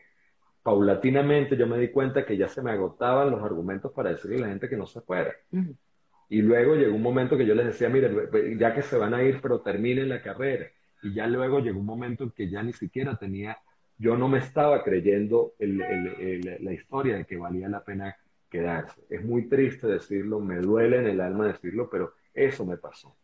paulatinamente 0.62 1.56
yo 1.56 1.66
me 1.66 1.78
di 1.78 1.88
cuenta 1.90 2.26
que 2.26 2.36
ya 2.36 2.48
se 2.48 2.62
me 2.62 2.70
agotaban 2.72 3.30
los 3.30 3.42
argumentos 3.42 3.92
para 3.92 4.10
decirle 4.10 4.38
a 4.38 4.40
la 4.42 4.48
gente 4.48 4.68
que 4.68 4.76
no 4.76 4.86
se 4.86 5.00
fuera. 5.00 5.32
Y 6.28 6.42
luego 6.42 6.74
llegó 6.74 6.94
un 6.94 7.02
momento 7.02 7.36
que 7.38 7.46
yo 7.46 7.54
les 7.54 7.66
decía, 7.66 7.88
mire, 7.88 8.10
ya 8.58 8.74
que 8.74 8.82
se 8.82 8.96
van 8.98 9.14
a 9.14 9.22
ir, 9.22 9.40
pero 9.40 9.60
terminen 9.62 10.08
la 10.08 10.22
carrera. 10.22 10.66
Y 11.02 11.14
ya 11.14 11.26
luego 11.26 11.60
llegó 11.60 11.80
un 11.80 11.86
momento 11.86 12.24
en 12.24 12.30
que 12.30 12.48
ya 12.48 12.62
ni 12.62 12.72
siquiera 12.72 13.16
tenía, 13.16 13.58
yo 13.98 14.16
no 14.16 14.28
me 14.28 14.38
estaba 14.38 14.82
creyendo 14.82 15.54
la 15.58 16.72
historia 16.72 17.16
de 17.16 17.24
que 17.24 17.36
valía 17.36 17.68
la 17.68 17.84
pena 17.84 18.16
quedarse. 18.48 19.02
Es 19.08 19.24
muy 19.24 19.48
triste 19.48 19.86
decirlo, 19.86 20.40
me 20.40 20.56
duele 20.58 20.98
en 20.98 21.06
el 21.06 21.20
alma 21.20 21.46
decirlo, 21.46 21.88
pero 21.90 22.14
eso 22.32 22.64
me 22.64 22.76
pasó. 22.76 23.16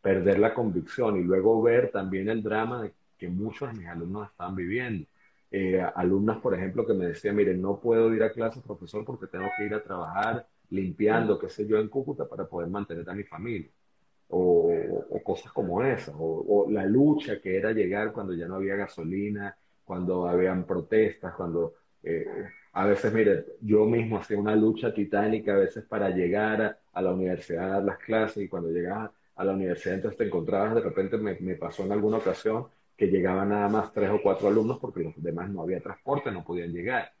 Perder 0.00 0.38
la 0.38 0.54
convicción 0.54 1.16
y 1.16 1.24
luego 1.24 1.60
ver 1.62 1.90
también 1.90 2.28
el 2.28 2.42
drama 2.42 2.82
de 2.82 2.92
que 3.16 3.28
muchos 3.28 3.72
de 3.72 3.78
mis 3.78 3.88
alumnos 3.88 4.30
están 4.30 4.54
viviendo. 4.54 5.06
Eh, 5.50 5.80
alumnas, 5.94 6.38
por 6.38 6.54
ejemplo, 6.54 6.86
que 6.86 6.94
me 6.94 7.06
decían, 7.06 7.34
miren, 7.34 7.60
no 7.60 7.80
puedo 7.80 8.12
ir 8.14 8.22
a 8.22 8.32
clase, 8.32 8.60
profesor, 8.60 9.04
porque 9.04 9.26
tengo 9.26 9.46
que 9.56 9.64
ir 9.64 9.74
a 9.74 9.82
trabajar 9.82 10.46
limpiando, 10.70 11.38
qué 11.38 11.48
sé 11.48 11.66
yo, 11.66 11.78
en 11.78 11.88
Cúcuta 11.88 12.28
para 12.28 12.46
poder 12.46 12.68
mantener 12.68 13.08
a 13.08 13.14
mi 13.14 13.24
familia. 13.24 13.70
O, 14.30 14.70
cosas 15.24 15.52
como 15.52 15.82
esas, 15.82 16.14
o, 16.18 16.66
la 16.70 16.84
lucha 16.86 17.40
que 17.40 17.56
era 17.56 17.72
llegar 17.72 18.12
cuando 18.12 18.32
ya 18.34 18.46
no 18.46 18.56
había 18.56 18.76
gasolina, 18.76 19.56
cuando 19.84 20.26
habían 20.26 20.64
protestas, 20.64 21.34
cuando 21.34 21.74
eh, 22.02 22.26
a 22.72 22.86
veces, 22.86 23.12
mire, 23.12 23.44
yo 23.60 23.84
mismo 23.86 24.18
hacía 24.18 24.38
una 24.38 24.54
lucha 24.54 24.92
titánica 24.94 25.54
a 25.54 25.58
veces 25.58 25.84
para 25.84 26.10
llegar 26.10 26.78
a, 26.92 27.02
la 27.02 27.12
universidad 27.12 27.64
a 27.64 27.68
dar 27.74 27.84
las 27.84 27.98
clases 27.98 28.44
y 28.44 28.48
cuando 28.48 28.70
llegaba 28.70 29.12
a 29.36 29.44
la 29.44 29.52
universidad 29.52 29.96
entonces 29.96 30.18
te 30.18 30.26
encontrabas, 30.26 30.74
de 30.74 30.80
repente 30.82 31.16
me, 31.16 31.36
me 31.40 31.54
pasó 31.54 31.84
en 31.84 31.92
alguna 31.92 32.18
ocasión 32.18 32.66
que 32.96 33.06
llegaban 33.06 33.50
nada 33.50 33.68
más 33.68 33.92
tres 33.92 34.10
o 34.10 34.20
cuatro 34.22 34.48
alumnos 34.48 34.78
porque 34.78 35.04
los 35.04 35.14
demás 35.22 35.48
no 35.50 35.62
había 35.62 35.80
transporte, 35.80 36.30
no 36.30 36.44
podían 36.44 36.72
llegar. 36.72 37.12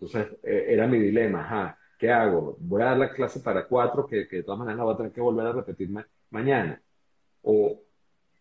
Entonces 0.00 0.38
eh, 0.42 0.66
era 0.68 0.86
mi 0.86 0.98
dilema, 0.98 1.40
ajá, 1.40 1.78
¿qué 1.98 2.10
hago? 2.10 2.56
Voy 2.60 2.82
a 2.82 2.86
dar 2.86 2.98
la 2.98 3.10
clase 3.10 3.40
para 3.40 3.66
cuatro 3.66 4.06
que, 4.06 4.26
que 4.28 4.36
de 4.36 4.42
todas 4.42 4.58
maneras 4.58 4.78
la 4.78 4.84
voy 4.84 4.94
a 4.94 4.96
tener 4.96 5.12
que 5.12 5.20
volver 5.20 5.46
a 5.46 5.52
repetir 5.52 5.90
mañana. 6.30 6.80
O, 7.42 7.82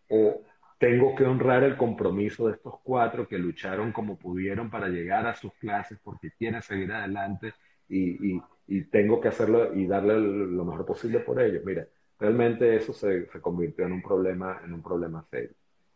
o 0.10 0.42
tengo 0.80 1.16
que 1.16 1.24
honrar 1.26 1.64
el 1.64 1.78
compromiso 1.78 2.48
de 2.48 2.54
estos 2.54 2.76
cuatro 2.84 3.28
que 3.28 3.38
lucharon 3.38 3.92
como 3.92 4.18
pudieron 4.18 4.70
para 4.70 4.90
llegar 4.90 5.26
a 5.28 5.36
sus 5.36 5.54
clases 5.56 6.00
porque 6.04 6.32
quieren 6.32 6.62
seguir 6.62 6.92
adelante 6.92 7.54
y, 7.90 8.36
y, 8.36 8.42
y 8.68 8.84
tengo 8.86 9.20
que 9.22 9.30
hacerlo 9.30 9.74
y 9.74 9.88
darle 9.88 10.20
lo 10.20 10.66
mejor 10.66 10.86
posible 10.86 11.20
por 11.20 11.42
ellos. 11.42 11.64
Mira, 11.66 11.88
realmente 12.20 12.76
eso 12.76 12.94
se, 12.94 13.28
se 13.28 13.42
convirtió 13.42 13.86
en 13.86 13.94
un 13.94 14.02
problema, 14.02 14.62
en 14.64 14.74
un 14.74 14.84
problema 14.84 15.26
serio 15.30 15.56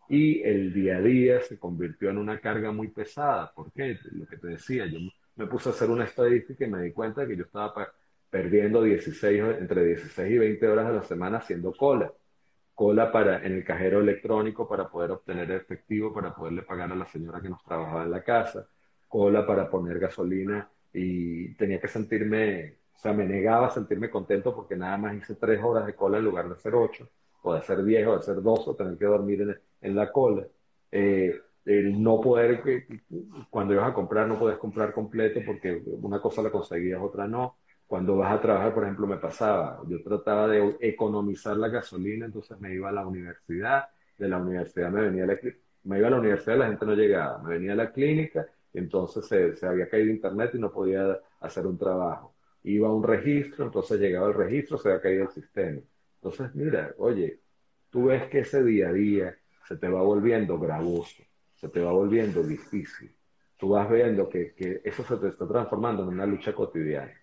y 0.10 0.42
el 0.44 0.74
día 0.74 0.98
a 0.98 1.02
día 1.02 1.42
se 1.42 1.58
convirtió 1.58 2.10
en 2.10 2.18
una 2.18 2.40
carga 2.40 2.72
muy 2.74 2.90
pesada. 2.90 3.52
¿Por 3.54 3.72
qué? 3.72 3.98
Lo 4.12 4.26
que 4.28 4.38
te 4.38 4.48
decía, 4.48 4.86
yo 4.86 5.00
me 5.38 5.48
puse 5.48 5.70
a 5.70 5.72
hacer 5.72 5.90
una 5.90 6.04
estadística 6.04 6.66
y 6.66 6.70
me 6.70 6.82
di 6.82 6.92
cuenta 6.92 7.26
que 7.26 7.38
yo 7.38 7.44
estaba 7.44 7.74
perdiendo 8.32 8.82
16, 8.82 9.44
entre 9.60 9.86
16 9.86 10.32
y 10.32 10.38
20 10.40 10.68
horas 10.68 10.88
a 10.88 10.94
la 10.94 11.04
semana 11.04 11.38
haciendo 11.40 11.74
cola. 11.74 12.12
Cola 12.74 13.12
para, 13.12 13.46
en 13.46 13.54
el 13.54 13.64
cajero 13.66 14.00
electrónico 14.02 14.68
para 14.68 14.90
poder 14.90 15.12
obtener 15.12 15.52
efectivo, 15.52 16.14
para 16.14 16.34
poderle 16.36 16.64
pagar 16.64 16.92
a 16.92 16.96
la 16.96 17.06
señora 17.06 17.42
que 17.42 17.50
nos 17.50 17.64
trabajaba 17.64 18.04
en 18.04 18.12
la 18.12 18.24
casa. 18.24 18.68
Cola 19.08 19.46
para 19.46 19.70
poner 19.70 20.00
gasolina 20.00 20.70
y 20.94 21.54
tenía 21.56 21.80
que 21.80 21.88
sentirme, 21.88 22.78
o 22.96 23.00
sea, 23.00 23.14
me 23.14 23.26
negaba 23.26 23.68
a 23.68 23.72
sentirme 23.72 24.10
contento 24.10 24.56
porque 24.56 24.76
nada 24.76 24.98
más 24.98 25.16
hice 25.16 25.36
tres 25.36 25.62
horas 25.64 25.86
de 25.86 25.96
cola 25.96 26.18
en 26.18 26.26
lugar 26.26 26.48
de 26.48 26.56
hacer 26.56 26.74
ocho, 26.76 27.10
o 27.44 27.54
de 27.54 27.60
hacer 27.60 27.84
diez, 27.84 28.08
o 28.08 28.14
de 28.14 28.20
hacer 28.20 28.42
dos, 28.42 28.68
o 28.68 28.76
tener 28.76 28.98
que 28.98 29.06
dormir 29.06 29.42
en 29.42 29.58
en 29.82 29.96
la 29.96 30.12
cola. 30.12 30.48
Eh, 30.92 31.40
el 31.66 32.02
no 32.02 32.20
poder, 32.22 32.64
cuando 33.50 33.74
ibas 33.74 33.90
a 33.90 33.94
comprar, 33.94 34.28
no 34.28 34.40
puedes 34.40 34.58
comprar 34.58 34.94
completo 34.94 35.42
porque 35.46 35.82
una 35.86 36.20
cosa 36.22 36.42
la 36.42 36.52
conseguías, 36.52 37.02
otra 37.02 37.28
no. 37.28 37.58
Cuando 37.92 38.16
vas 38.16 38.32
a 38.34 38.42
trabajar, 38.42 38.74
por 38.74 38.84
ejemplo, 38.84 39.06
me 39.06 39.18
pasaba, 39.18 39.82
yo 39.86 40.02
trataba 40.02 40.48
de 40.48 40.78
economizar 40.80 41.58
la 41.58 41.68
gasolina, 41.68 42.26
entonces 42.26 42.58
me 42.62 42.74
iba 42.74 42.88
a 42.88 42.92
la 42.94 43.06
universidad, 43.06 43.90
de 44.18 44.30
la 44.30 44.38
universidad 44.38 44.90
me 44.90 45.02
venía 45.02 45.26
a 45.26 45.28
la 45.28 45.38
me 45.84 45.98
iba 45.98 46.08
a 46.08 46.12
la 46.12 46.20
universidad, 46.20 46.58
la 46.58 46.68
gente 46.68 46.86
no 46.86 46.96
llegaba, 46.96 47.40
me 47.44 47.56
venía 47.56 47.74
a 47.74 47.76
la 47.76 47.92
clínica, 47.92 48.48
entonces 48.74 49.26
se, 49.28 49.58
se 49.58 49.68
había 49.68 49.90
caído 49.90 50.10
internet 50.10 50.52
y 50.54 50.60
no 50.60 50.72
podía 50.72 51.20
hacer 51.42 51.68
un 51.68 51.78
trabajo. 51.78 52.34
Iba 52.64 52.88
a 52.88 52.94
un 52.94 53.04
registro, 53.04 53.66
entonces 53.66 54.00
llegaba 54.00 54.28
el 54.30 54.36
registro, 54.36 54.78
se 54.78 54.88
había 54.90 55.02
caído 55.02 55.24
el 55.24 55.30
sistema. 55.32 55.82
Entonces, 56.16 56.56
mira, 56.56 56.94
oye, 56.98 57.42
tú 57.90 58.06
ves 58.06 58.30
que 58.30 58.40
ese 58.40 58.64
día 58.64 58.88
a 58.90 58.94
día, 58.94 59.36
se 59.68 59.76
te 59.76 59.90
va 59.90 60.02
volviendo 60.02 60.58
gravoso, 60.60 61.24
se 61.56 61.68
te 61.68 61.82
va 61.82 61.92
volviendo 61.92 62.42
difícil. 62.44 63.14
Tú 63.58 63.70
vas 63.70 63.90
viendo 63.92 64.30
que, 64.30 64.54
que 64.54 64.82
eso 64.86 65.04
se 65.04 65.18
te 65.18 65.28
está 65.28 65.46
transformando 65.48 66.04
en 66.04 66.10
una 66.10 66.26
lucha 66.26 66.54
cotidiana. 66.54 67.21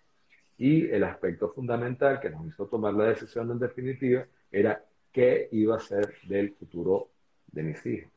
Y 0.59 0.89
el 0.91 1.05
aspecto 1.05 1.51
fundamental 1.51 2.21
que 2.21 2.31
nos 2.31 2.47
hizo 2.47 2.67
tomar 2.67 2.93
la 2.95 3.05
decisión 3.05 3.51
en 3.51 3.59
definitiva 3.59 4.27
era 4.51 4.85
qué 5.13 5.49
iba 5.53 5.77
a 5.77 5.81
ser 5.81 6.15
del 6.25 6.53
futuro 6.55 7.11
de 7.47 7.63
mis 7.63 7.87
hijos. 7.87 8.13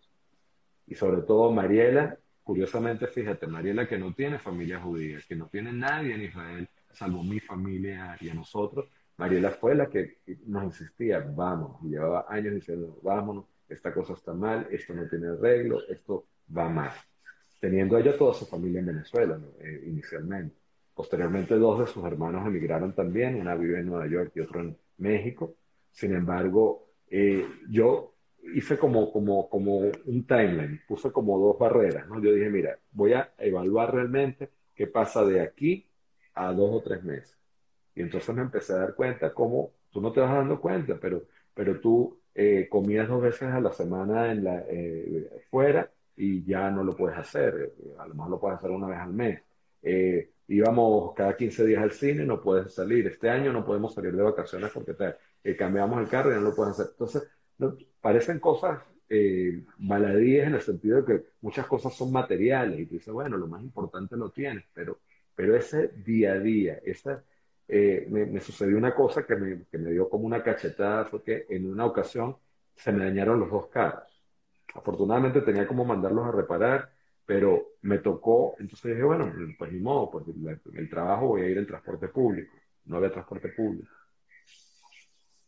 Y 0.88 0.96
sobre 0.96 1.22
todo 1.22 1.52
Mariela, 1.52 2.18
curiosamente, 2.44 3.08
fíjate, 3.08 3.48
Mariela 3.48 3.88
que 3.88 3.98
no 3.98 4.14
tiene 4.14 4.40
familia 4.40 4.80
judía, 4.80 5.20
que 5.28 5.36
no 5.36 5.48
tiene 5.48 5.72
nadie 5.72 6.16
en 6.16 6.24
Israel, 6.24 6.68
salvo 6.92 7.24
mi 7.24 7.40
familia 7.40 8.18
y 8.20 8.30
a 8.30 8.34
nosotros, 8.34 8.90
Mariela 9.18 9.52
fue 9.52 9.76
la 9.76 9.88
que 9.88 10.18
nos 10.48 10.64
insistía, 10.64 11.20
vamos, 11.20 11.80
llevaba 11.84 12.26
años 12.28 12.56
diciendo, 12.56 13.00
vámonos, 13.04 13.46
esta 13.70 13.94
cosa 13.94 14.14
está 14.14 14.34
mal, 14.34 14.68
esto 14.72 14.94
no 14.94 15.08
tiene 15.08 15.28
arreglo, 15.28 15.88
esto 15.88 16.26
va 16.56 16.68
mal. 16.68 16.92
Teniendo 17.60 17.98
ella 17.98 18.18
toda 18.18 18.34
su 18.34 18.46
familia 18.46 18.80
en 18.80 18.88
Venezuela 18.88 19.40
eh, 19.60 19.84
inicialmente. 19.86 20.61
Posteriormente 21.02 21.56
dos 21.56 21.80
de 21.80 21.88
sus 21.88 22.06
hermanos 22.06 22.46
emigraron 22.46 22.94
también, 22.94 23.42
una 23.42 23.56
vive 23.56 23.80
en 23.80 23.88
Nueva 23.88 24.06
York 24.06 24.34
y 24.36 24.42
otro 24.42 24.62
en 24.62 24.78
México. 25.00 25.56
Sin 25.90 26.14
embargo, 26.14 26.90
eh, 27.10 27.44
yo 27.72 28.14
hice 28.54 28.78
como, 28.78 29.12
como, 29.12 29.50
como 29.50 29.80
un 29.80 30.28
timeline, 30.28 30.80
puse 30.88 31.12
como 31.12 31.40
dos 31.40 31.58
barreras. 31.58 32.08
¿no? 32.08 32.22
Yo 32.22 32.32
dije, 32.32 32.52
mira, 32.52 32.78
voy 32.92 33.14
a 33.14 33.34
evaluar 33.40 33.96
realmente 33.96 34.52
qué 34.76 34.86
pasa 34.86 35.26
de 35.26 35.42
aquí 35.42 35.88
a 36.36 36.54
dos 36.54 36.70
o 36.72 36.82
tres 36.84 37.04
meses. 37.04 37.36
Y 37.96 38.02
entonces 38.04 38.36
me 38.36 38.44
empecé 38.44 38.74
a 38.74 38.82
dar 38.82 38.94
cuenta 38.94 39.34
cómo 39.34 39.72
tú 39.90 40.02
no 40.02 40.12
te 40.12 40.20
vas 40.20 40.32
dando 40.32 40.62
cuenta, 40.62 41.00
pero, 41.02 41.24
pero 41.56 41.80
tú 41.80 42.20
eh, 42.36 42.68
comías 42.70 43.08
dos 43.08 43.24
veces 43.24 43.50
a 43.50 43.60
la 43.60 43.72
semana 43.72 44.32
en 44.32 44.44
la, 44.44 44.66
eh, 44.70 45.42
fuera 45.50 45.90
y 46.16 46.44
ya 46.44 46.70
no 46.70 46.84
lo 46.84 46.96
puedes 46.96 47.18
hacer. 47.18 47.74
A 47.98 48.06
lo 48.06 48.14
mejor 48.14 48.30
lo 48.30 48.40
puedes 48.40 48.60
hacer 48.60 48.70
una 48.70 48.86
vez 48.86 49.00
al 49.00 49.14
mes. 49.14 49.42
Eh, 49.82 50.30
íbamos 50.52 51.14
cada 51.16 51.36
15 51.36 51.66
días 51.66 51.82
al 51.82 51.92
cine, 51.92 52.26
no 52.26 52.42
puedes 52.42 52.74
salir. 52.74 53.08
Este 53.08 53.30
año 53.30 53.54
no 53.54 53.66
podemos 53.66 53.94
salir 53.94 54.16
de 54.16 54.22
vacaciones 54.22 54.72
porque 54.74 54.94
te, 54.94 55.56
cambiamos 55.56 56.02
el 56.02 56.10
carro 56.10 56.32
y 56.32 56.36
no 56.36 56.42
lo 56.42 56.56
puedes 56.56 56.74
hacer. 56.74 56.88
Entonces, 56.92 57.24
parecen 58.02 58.40
cosas 58.40 58.82
eh, 59.10 59.64
baladíes 59.78 60.48
en 60.48 60.56
el 60.56 60.62
sentido 60.62 61.02
de 61.02 61.06
que 61.06 61.26
muchas 61.42 61.66
cosas 61.68 61.94
son 61.94 62.12
materiales 62.12 62.80
y 62.80 62.86
tú 62.86 62.96
dices, 62.96 63.14
bueno, 63.14 63.38
lo 63.38 63.48
más 63.48 63.62
importante 63.62 64.18
lo 64.18 64.30
tienes, 64.32 64.66
pero, 64.74 65.00
pero 65.36 65.56
ese 65.56 65.90
día 65.90 66.34
a 66.34 66.40
día, 66.40 66.80
esa, 66.84 67.24
eh, 67.68 68.08
me, 68.10 68.40
sucedió 68.42 68.78
una 68.78 68.94
cosa 68.94 69.26
que 69.26 69.36
me, 69.36 69.64
que 69.72 69.78
me 69.78 69.92
dio 69.92 70.10
como 70.10 70.26
una 70.26 70.44
cachetada, 70.44 71.06
fue 71.06 71.24
que 71.24 71.46
en 71.50 71.72
una 71.72 71.86
ocasión 71.86 72.36
se 72.76 72.92
me 72.92 73.06
dañaron 73.06 73.40
los 73.40 73.50
dos 73.50 73.68
carros. 73.68 74.22
Afortunadamente 74.74 75.42
tenía 75.42 75.68
como 75.68 75.86
mandarlos 75.86 76.26
a 76.28 76.32
reparar, 76.32 76.92
pero 77.32 77.76
me 77.84 78.00
tocó, 78.00 78.58
entonces 78.60 78.92
dije, 78.92 79.04
bueno, 79.04 79.32
pues 79.58 79.72
ni 79.72 79.80
modo, 79.80 80.12
pues 80.12 80.26
el, 80.74 80.90
trabajo 80.90 81.28
voy 81.28 81.44
a 81.44 81.48
ir 81.48 81.58
en 81.60 81.66
transporte 81.66 82.10
público, 82.10 82.52
no 82.88 82.98
había 82.98 83.10
transporte 83.10 83.48
público. 83.56 83.90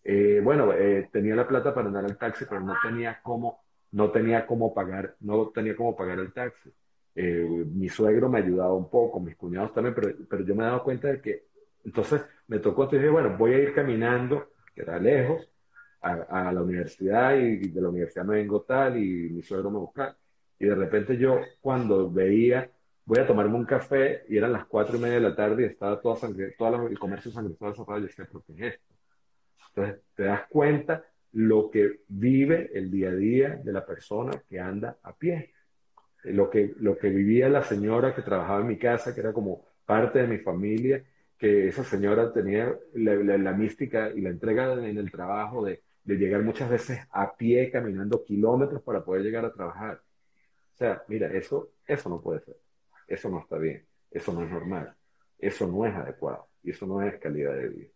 Eh, 0.02 0.40
bueno, 0.42 0.72
eh, 0.72 1.10
tenía 1.12 1.36
la 1.36 1.46
plata 1.46 1.76
para 1.76 1.88
andar 1.88 2.06
al 2.06 2.18
taxi, 2.18 2.46
pero 2.48 2.62
no 2.62 2.74
tenía 2.82 3.20
cómo, 3.22 3.66
no 3.92 4.12
tenía 4.12 4.48
cómo 4.48 4.74
pagar, 4.74 5.18
no 5.20 5.50
tenía 5.50 5.76
cómo 5.76 5.94
pagar 5.94 6.20
el 6.20 6.32
taxi. 6.32 6.72
Eh, 7.16 7.66
mi 7.68 7.90
suegro 7.90 8.30
me 8.30 8.40
ayudaba 8.40 8.74
un 8.74 8.90
poco, 8.90 9.20
mis 9.20 9.36
cuñados 9.36 9.74
también, 9.74 9.94
pero, 9.94 10.16
pero 10.30 10.46
yo 10.46 10.56
me 10.56 10.64
daba 10.64 10.86
cuenta 10.86 11.10
de 11.10 11.20
que, 11.20 11.48
entonces 11.84 12.22
me 12.48 12.60
tocó, 12.60 12.84
entonces 12.84 13.02
dije, 13.02 13.12
bueno, 13.12 13.36
voy 13.38 13.56
a 13.56 13.60
ir 13.60 13.74
caminando, 13.74 14.54
que 14.74 14.84
era 14.84 14.98
lejos, 15.00 15.50
a, 16.00 16.50
la 16.54 16.62
universidad 16.62 17.36
y, 17.36 17.68
de 17.68 17.82
la 17.82 17.90
universidad 17.90 18.24
me 18.24 18.36
vengo 18.36 18.62
tal 18.62 18.98
y 18.98 19.30
mi 19.32 19.42
suegro 19.42 19.70
me 19.70 19.80
busca. 19.80 20.16
Y 20.64 20.66
de 20.66 20.76
repente 20.76 21.18
yo 21.18 21.42
cuando 21.60 22.10
veía, 22.10 22.72
voy 23.04 23.20
a 23.20 23.28
tomarme 23.28 23.56
un 23.56 23.66
café 23.66 24.24
y 24.30 24.38
eran 24.38 24.54
las 24.54 24.66
cuatro 24.66 24.96
y 24.96 25.02
media 25.02 25.16
de 25.16 25.20
la 25.20 25.36
tarde 25.36 25.64
y 25.64 25.66
estaba 25.66 26.00
toda 26.00 26.16
sangre, 26.16 26.56
todo 26.58 26.88
el 26.88 26.98
comercio 26.98 27.32
sangriento 27.32 27.76
cerrado 27.76 28.00
yo 28.00 28.06
decía, 28.06 28.26
¿pero 28.32 28.46
qué 28.48 28.54
es 28.54 28.74
esto? 28.76 28.94
Entonces 29.68 30.02
te 30.16 30.24
das 30.24 30.44
cuenta 30.48 31.04
lo 31.34 31.70
que 31.70 32.00
vive 32.08 32.72
el 32.74 32.90
día 32.90 33.10
a 33.10 33.16
día 33.16 33.50
de 33.62 33.74
la 33.74 33.86
persona 33.86 34.42
que 34.48 34.58
anda 34.58 34.98
a 35.04 35.14
pie. 35.14 35.52
Lo 36.24 36.50
que, 36.50 36.74
lo 36.80 36.98
que 36.98 37.10
vivía 37.10 37.50
la 37.50 37.64
señora 37.64 38.16
que 38.16 38.22
trabajaba 38.22 38.62
en 38.62 38.68
mi 38.68 38.78
casa, 38.78 39.14
que 39.14 39.20
era 39.20 39.34
como 39.34 39.66
parte 39.86 40.20
de 40.20 40.28
mi 40.28 40.38
familia, 40.38 41.04
que 41.38 41.68
esa 41.68 41.84
señora 41.84 42.32
tenía 42.32 42.74
la, 42.94 43.52
mística 43.52 44.12
y 44.16 44.22
la 44.22 44.30
entrega 44.30 44.72
en 44.76 44.98
el 44.98 45.12
trabajo 45.12 45.66
de, 45.66 45.82
de, 46.06 46.16
llegar 46.16 46.42
muchas 46.42 46.70
veces 46.70 47.02
a 47.12 47.36
pie, 47.36 47.70
caminando 47.70 48.24
kilómetros 48.24 48.82
para 48.82 49.04
poder 49.04 49.24
llegar 49.24 49.44
a 49.44 49.52
trabajar. 49.52 50.00
O 50.74 50.76
sea, 50.78 51.04
mira, 51.08 51.28
eso, 51.28 51.70
eso 51.86 52.10
no 52.10 52.22
puede 52.22 52.42
ser. 52.42 52.58
Eso 53.08 53.30
no 53.30 53.40
está 53.40 53.58
bien. 53.58 53.86
Eso 54.10 54.34
no 54.34 54.44
es 54.44 54.52
normal. 54.52 54.96
Eso 55.38 55.68
no 55.68 55.86
es 55.86 55.94
adecuado. 55.94 56.48
Y 56.64 56.72
eso 56.72 56.86
no 56.88 57.02
es 57.02 57.20
calidad 57.20 57.54
de 57.54 57.70
vida. 57.70 57.90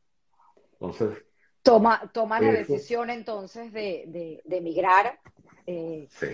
Entonces, 0.73 1.23
Toma, 1.63 2.09
toma 2.13 2.39
la 2.39 2.51
decisión 2.53 3.09
entonces 3.09 3.73
de, 3.73 4.05
de, 4.07 4.41
de 4.45 4.57
emigrar. 4.57 5.19
Eh, 5.65 6.07
sí. 6.09 6.27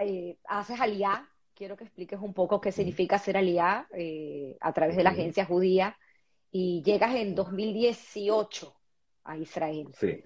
Eh, 0.00 0.38
haces 0.48 0.80
aliá. 0.80 1.28
Quiero 1.54 1.76
que 1.76 1.84
expliques 1.84 2.18
un 2.20 2.32
poco 2.32 2.60
qué 2.60 2.72
significa 2.72 3.18
ser 3.18 3.36
aliá 3.36 3.86
eh, 3.92 4.56
a 4.60 4.72
través 4.72 4.96
de 4.96 5.02
la 5.02 5.10
agencia 5.10 5.44
judía. 5.44 5.98
Y 6.50 6.82
llegas 6.82 7.14
en 7.16 7.34
2018 7.34 8.74
a 9.24 9.36
Israel. 9.36 9.88
Sí. 9.98 10.22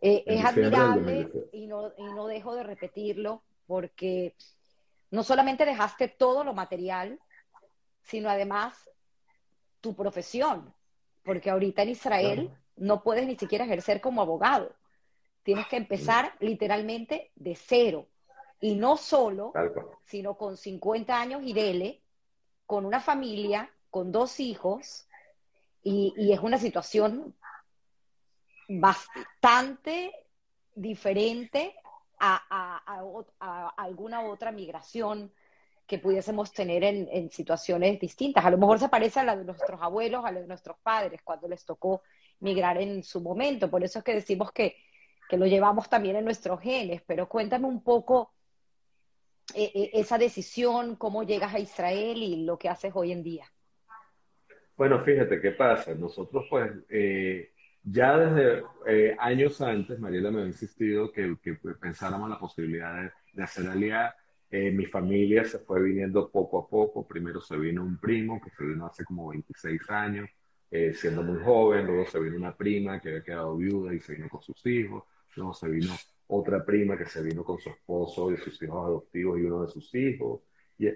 es 0.00 0.44
admirable 0.44 1.28
y 1.52 1.66
no, 1.66 1.92
y 1.96 2.04
no 2.04 2.28
dejo 2.28 2.54
de 2.54 2.62
repetirlo 2.62 3.42
porque 3.70 4.34
no 5.12 5.22
solamente 5.22 5.64
dejaste 5.64 6.08
todo 6.08 6.42
lo 6.42 6.54
material, 6.54 7.20
sino 8.02 8.28
además 8.28 8.90
tu 9.80 9.94
profesión. 9.94 10.74
Porque 11.22 11.50
ahorita 11.50 11.82
en 11.82 11.90
Israel 11.90 12.50
no 12.74 13.04
puedes 13.04 13.28
ni 13.28 13.36
siquiera 13.36 13.64
ejercer 13.64 14.00
como 14.00 14.22
abogado. 14.22 14.74
Tienes 15.44 15.68
que 15.68 15.76
empezar 15.76 16.34
literalmente 16.40 17.30
de 17.36 17.54
cero. 17.54 18.08
Y 18.60 18.74
no 18.74 18.96
solo, 18.96 19.52
sino 20.04 20.36
con 20.36 20.56
50 20.56 21.20
años 21.20 21.42
y 21.44 21.52
dele, 21.52 22.02
con 22.66 22.84
una 22.84 22.98
familia, 22.98 23.70
con 23.88 24.10
dos 24.10 24.40
hijos, 24.40 25.06
y, 25.84 26.32
es 26.32 26.40
una 26.40 26.58
situación 26.58 27.36
bastante 28.68 30.12
diferente 30.74 31.76
a, 32.20 33.72
alguna 33.76 34.22
otra 34.22 34.52
migración 34.52 35.32
que 35.86 35.98
pudiésemos 35.98 36.52
tener 36.52 36.84
en, 36.84 37.08
en, 37.10 37.30
situaciones 37.30 37.98
distintas. 37.98 38.44
A 38.44 38.50
lo 38.50 38.58
mejor 38.58 38.78
se 38.78 38.88
parece 38.88 39.20
a 39.20 39.24
la 39.24 39.36
de 39.36 39.44
nuestros 39.44 39.80
abuelos, 39.82 40.24
a 40.24 40.30
la 40.30 40.40
de 40.40 40.46
nuestros 40.46 40.76
padres, 40.78 41.20
cuando 41.24 41.48
les 41.48 41.64
tocó 41.64 42.02
migrar 42.40 42.78
en 42.78 43.02
su 43.02 43.20
momento. 43.20 43.70
Por 43.70 43.82
eso 43.82 43.98
es 43.98 44.04
que 44.04 44.14
decimos 44.14 44.52
que, 44.52 44.76
lo 45.32 45.46
llevamos 45.46 45.88
también 45.88 46.16
en 46.16 46.24
nuestros 46.24 46.60
genes. 46.60 47.02
Pero 47.06 47.28
cuéntame 47.28 47.66
un 47.66 47.84
poco 47.84 48.32
eh, 49.54 49.70
eh, 49.74 49.90
esa 49.94 50.18
decisión, 50.18 50.96
cómo 50.96 51.22
llegas 51.22 51.54
a 51.54 51.60
Israel 51.60 52.20
y 52.20 52.44
lo 52.44 52.58
que 52.58 52.68
haces 52.68 52.92
hoy 52.94 53.12
en 53.12 53.22
día. 53.22 53.44
Bueno, 54.76 55.04
fíjate 55.04 55.40
qué 55.40 55.52
pasa. 55.52 55.94
Nosotros, 55.94 56.46
pues, 56.50 56.72
eh, 56.88 57.52
ya 57.82 58.16
desde 58.18 59.16
años 59.18 59.60
antes, 59.60 59.98
Mariela 59.98 60.30
me 60.30 60.42
ha 60.42 60.46
insistido 60.46 61.10
que, 61.12 61.36
que 61.42 61.54
pensáramos 61.80 62.28
la 62.30 62.38
posibilidad 62.38 63.02
de, 63.02 63.10
de 63.32 63.42
hacer 63.42 63.66
alianza. 63.68 64.14
mi 64.50 64.86
familia 64.86 65.44
se 65.44 65.58
fue 65.60 65.82
viniendo 65.82 66.30
poco 66.30 66.58
a 66.58 66.68
poco. 66.68 67.06
Primero 67.06 67.40
se 67.40 67.56
vino 67.56 67.82
un 67.82 67.98
primo 67.98 68.40
que 68.40 68.50
se 68.50 68.64
vino 68.64 68.86
hace 68.86 69.04
como 69.04 69.28
26 69.28 69.88
años. 69.90 70.28
Eh, 70.70 70.94
siendo 70.94 71.22
muy 71.22 71.42
joven, 71.42 71.84
luego 71.86 72.06
se 72.06 72.20
vino 72.20 72.36
una 72.36 72.56
prima 72.56 73.00
que 73.00 73.08
había 73.08 73.22
quedado 73.24 73.56
viuda 73.56 73.92
y 73.92 73.98
se 74.00 74.14
vino 74.14 74.28
con 74.28 74.40
sus 74.40 74.64
hijos, 74.66 75.02
luego 75.34 75.52
se 75.52 75.68
vino 75.68 75.92
otra 76.28 76.64
prima 76.64 76.96
que 76.96 77.06
se 77.06 77.22
vino 77.22 77.42
con 77.44 77.58
su 77.58 77.70
esposo 77.70 78.30
y 78.30 78.36
sus 78.36 78.62
hijos 78.62 78.86
adoptivos 78.86 79.38
y 79.40 79.42
uno 79.42 79.62
de 79.62 79.68
sus 79.68 79.92
hijos, 79.96 80.42
y, 80.78 80.88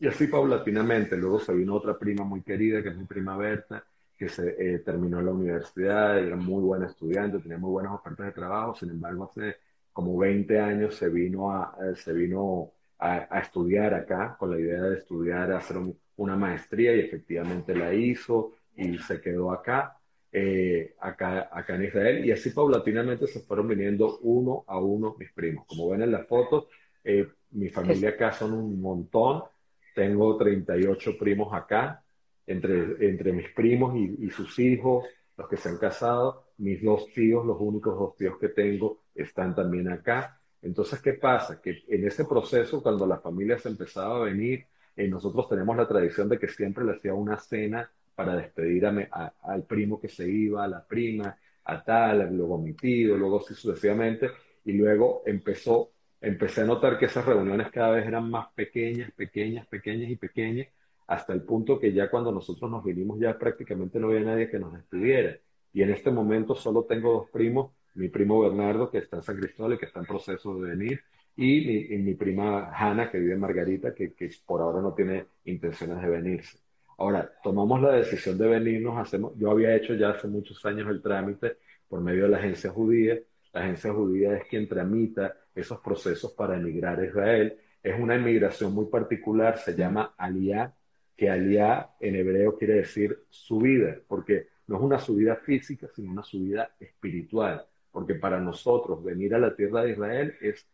y 0.00 0.06
así 0.08 0.26
paulatinamente, 0.26 1.16
luego 1.16 1.38
se 1.38 1.54
vino 1.54 1.74
otra 1.76 1.96
prima 1.98 2.24
muy 2.24 2.42
querida, 2.42 2.82
que 2.82 2.88
es 2.88 2.96
mi 2.96 3.04
prima 3.04 3.36
Berta, 3.36 3.86
que 4.16 4.28
se 4.28 4.54
eh, 4.58 4.78
terminó 4.80 5.20
la 5.20 5.32
universidad, 5.32 6.18
era 6.18 6.36
muy 6.36 6.62
buena 6.62 6.86
estudiante, 6.86 7.38
tenía 7.38 7.58
muy 7.58 7.70
buenas 7.70 7.92
ofertas 7.92 8.26
de 8.26 8.32
trabajo, 8.32 8.74
sin 8.74 8.90
embargo 8.90 9.24
hace 9.24 9.56
como 9.92 10.16
20 10.18 10.58
años 10.60 10.94
se 10.96 11.08
vino 11.08 11.50
a, 11.52 11.76
eh, 11.80 11.96
se 11.96 12.12
vino 12.12 12.72
a, 12.98 13.26
a, 13.30 13.40
estudiar 13.40 13.94
acá 13.94 14.36
con 14.38 14.50
la 14.50 14.58
idea 14.58 14.82
de 14.82 14.98
estudiar, 14.98 15.52
hacer 15.52 15.76
una 16.16 16.36
maestría 16.36 16.94
y 16.94 17.00
efectivamente 17.00 17.74
la 17.74 17.92
hizo, 17.92 18.52
y 18.76 18.98
se 18.98 19.20
quedó 19.20 19.52
acá, 19.52 19.98
eh, 20.32 20.94
acá, 21.00 21.48
acá 21.52 21.76
en 21.76 21.84
Israel, 21.84 22.24
y 22.24 22.32
así 22.32 22.50
paulatinamente 22.50 23.26
se 23.26 23.40
fueron 23.40 23.68
viniendo 23.68 24.18
uno 24.22 24.64
a 24.66 24.78
uno 24.78 25.16
mis 25.18 25.32
primos. 25.32 25.66
Como 25.66 25.90
ven 25.90 26.02
en 26.02 26.12
las 26.12 26.26
fotos, 26.26 26.66
eh, 27.04 27.28
mi 27.52 27.68
familia 27.68 28.10
acá 28.10 28.32
son 28.32 28.52
un 28.52 28.80
montón, 28.80 29.44
tengo 29.94 30.36
38 30.36 31.16
primos 31.18 31.54
acá, 31.54 32.02
entre, 32.46 33.08
entre 33.08 33.32
mis 33.32 33.50
primos 33.50 33.96
y, 33.96 34.30
sus 34.30 34.58
hijos, 34.58 35.04
los 35.36 35.48
que 35.48 35.56
se 35.56 35.68
han 35.68 35.78
casado, 35.78 36.44
mis 36.58 36.82
dos 36.82 37.06
tíos, 37.12 37.44
los 37.44 37.56
únicos 37.60 37.98
dos 37.98 38.16
tíos 38.16 38.38
que 38.38 38.48
tengo, 38.48 39.02
están 39.14 39.54
también 39.54 39.88
acá. 39.88 40.40
Entonces, 40.62 41.00
¿qué 41.00 41.14
pasa? 41.14 41.60
Que 41.60 41.84
en 41.88 42.06
ese 42.06 42.24
proceso, 42.24 42.82
cuando 42.82 43.06
la 43.06 43.18
familia 43.18 43.58
se 43.58 43.68
empezaba 43.68 44.16
a 44.16 44.24
venir, 44.24 44.66
eh, 44.96 45.08
nosotros 45.08 45.48
tenemos 45.48 45.76
la 45.76 45.88
tradición 45.88 46.28
de 46.28 46.38
que 46.38 46.48
siempre 46.48 46.84
le 46.84 46.92
hacía 46.92 47.14
una 47.14 47.38
cena 47.38 47.90
para 48.14 48.36
despedir 48.36 48.86
al 48.86 49.64
primo 49.64 50.00
que 50.00 50.08
se 50.08 50.28
iba, 50.28 50.64
a 50.64 50.68
la 50.68 50.86
prima, 50.86 51.36
a 51.64 51.82
tal, 51.82 52.34
luego 52.36 52.56
a 52.56 52.60
mi 52.60 52.74
tío, 52.74 53.16
luego 53.16 53.40
así 53.40 53.54
sucesivamente, 53.54 54.30
y 54.64 54.72
luego 54.72 55.22
empezó, 55.26 55.90
empecé 56.20 56.60
a 56.60 56.64
notar 56.64 56.98
que 56.98 57.06
esas 57.06 57.24
reuniones 57.24 57.70
cada 57.72 57.90
vez 57.90 58.06
eran 58.06 58.30
más 58.30 58.52
pequeñas, 58.54 59.10
pequeñas, 59.12 59.66
pequeñas 59.66 60.10
y 60.10 60.16
pequeñas, 60.16 60.68
hasta 61.06 61.32
el 61.32 61.42
punto 61.42 61.78
que 61.78 61.92
ya 61.92 62.10
cuando 62.10 62.32
nosotros 62.32 62.70
nos 62.70 62.84
vinimos 62.84 63.18
ya 63.18 63.38
prácticamente 63.38 63.98
no 63.98 64.08
había 64.08 64.20
nadie 64.20 64.50
que 64.50 64.58
nos 64.58 64.72
despidiera. 64.72 65.36
Y 65.72 65.82
en 65.82 65.90
este 65.90 66.10
momento 66.10 66.54
solo 66.54 66.84
tengo 66.84 67.12
dos 67.12 67.30
primos, 67.30 67.72
mi 67.94 68.08
primo 68.08 68.40
Bernardo, 68.40 68.90
que 68.90 68.98
está 68.98 69.16
en 69.16 69.22
San 69.22 69.36
Cristóbal 69.36 69.74
y 69.74 69.78
que 69.78 69.86
está 69.86 70.00
en 70.00 70.06
proceso 70.06 70.54
de 70.56 70.70
venir, 70.70 71.00
y 71.36 71.98
mi, 71.98 72.14
prima 72.14 72.70
Hanna, 72.72 73.10
que 73.10 73.18
vive 73.18 73.34
en 73.34 73.40
Margarita, 73.40 73.92
que, 73.92 74.14
que 74.14 74.30
por 74.46 74.60
ahora 74.60 74.80
no 74.80 74.94
tiene 74.94 75.26
intenciones 75.44 76.00
de 76.00 76.08
venirse. 76.08 76.58
Ahora, 76.98 77.32
tomamos 77.42 77.80
la 77.82 77.92
decisión 77.92 78.38
de 78.38 78.46
venirnos, 78.46 78.96
hacemos, 78.98 79.32
yo 79.36 79.50
había 79.50 79.74
hecho 79.74 79.94
ya 79.94 80.10
hace 80.10 80.28
muchos 80.28 80.64
años 80.64 80.88
el 80.88 81.02
trámite 81.02 81.58
por 81.88 82.00
medio 82.00 82.24
de 82.24 82.28
la 82.30 82.38
agencia 82.38 82.70
judía. 82.70 83.18
La 83.52 83.62
agencia 83.62 83.92
judía 83.92 84.36
es 84.36 84.46
quien 84.48 84.68
tramita 84.68 85.36
esos 85.54 85.80
procesos 85.80 86.32
para 86.32 86.56
emigrar 86.56 87.00
a 87.00 87.06
Israel. 87.06 87.56
Es 87.82 87.98
una 87.98 88.14
emigración 88.14 88.72
muy 88.72 88.86
particular, 88.86 89.58
se 89.58 89.74
llama 89.74 90.14
Aliyah, 90.16 90.72
que 91.16 91.30
Aliyah 91.30 91.96
en 92.00 92.16
hebreo 92.16 92.56
quiere 92.56 92.74
decir 92.74 93.24
subida, 93.30 93.96
porque 94.06 94.48
no 94.66 94.76
es 94.76 94.82
una 94.82 94.98
subida 94.98 95.36
física, 95.36 95.88
sino 95.94 96.10
una 96.10 96.22
subida 96.22 96.74
espiritual, 96.80 97.64
porque 97.90 98.14
para 98.14 98.40
nosotros 98.40 99.02
venir 99.04 99.34
a 99.34 99.38
la 99.38 99.54
tierra 99.54 99.82
de 99.82 99.92
Israel 99.92 100.34
es 100.40 100.66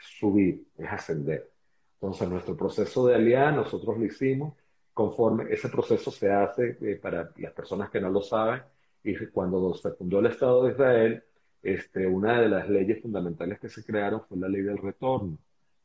subir, 0.00 0.64
es 0.76 0.88
ascender. 0.88 1.50
Entonces, 1.94 2.28
nuestro 2.28 2.56
proceso 2.56 3.06
de 3.06 3.16
alianza, 3.16 3.62
nosotros 3.62 3.98
lo 3.98 4.04
hicimos 4.04 4.54
conforme 4.98 5.52
ese 5.52 5.68
proceso 5.68 6.10
se 6.10 6.28
hace 6.32 6.76
eh, 6.80 6.96
para 6.96 7.30
las 7.36 7.52
personas 7.52 7.88
que 7.88 8.00
no 8.00 8.10
lo 8.10 8.20
saben, 8.20 8.62
y 9.04 9.14
cuando 9.26 9.72
se 9.74 9.92
fundó 9.92 10.18
el 10.18 10.26
Estado 10.26 10.64
de 10.64 10.72
Israel, 10.72 11.22
este, 11.62 12.06
una 12.06 12.40
de 12.40 12.48
las 12.48 12.68
leyes 12.68 13.00
fundamentales 13.00 13.60
que 13.60 13.68
se 13.68 13.84
crearon 13.84 14.22
fue 14.28 14.38
la 14.38 14.48
ley 14.48 14.62
del 14.62 14.78
retorno. 14.78 15.38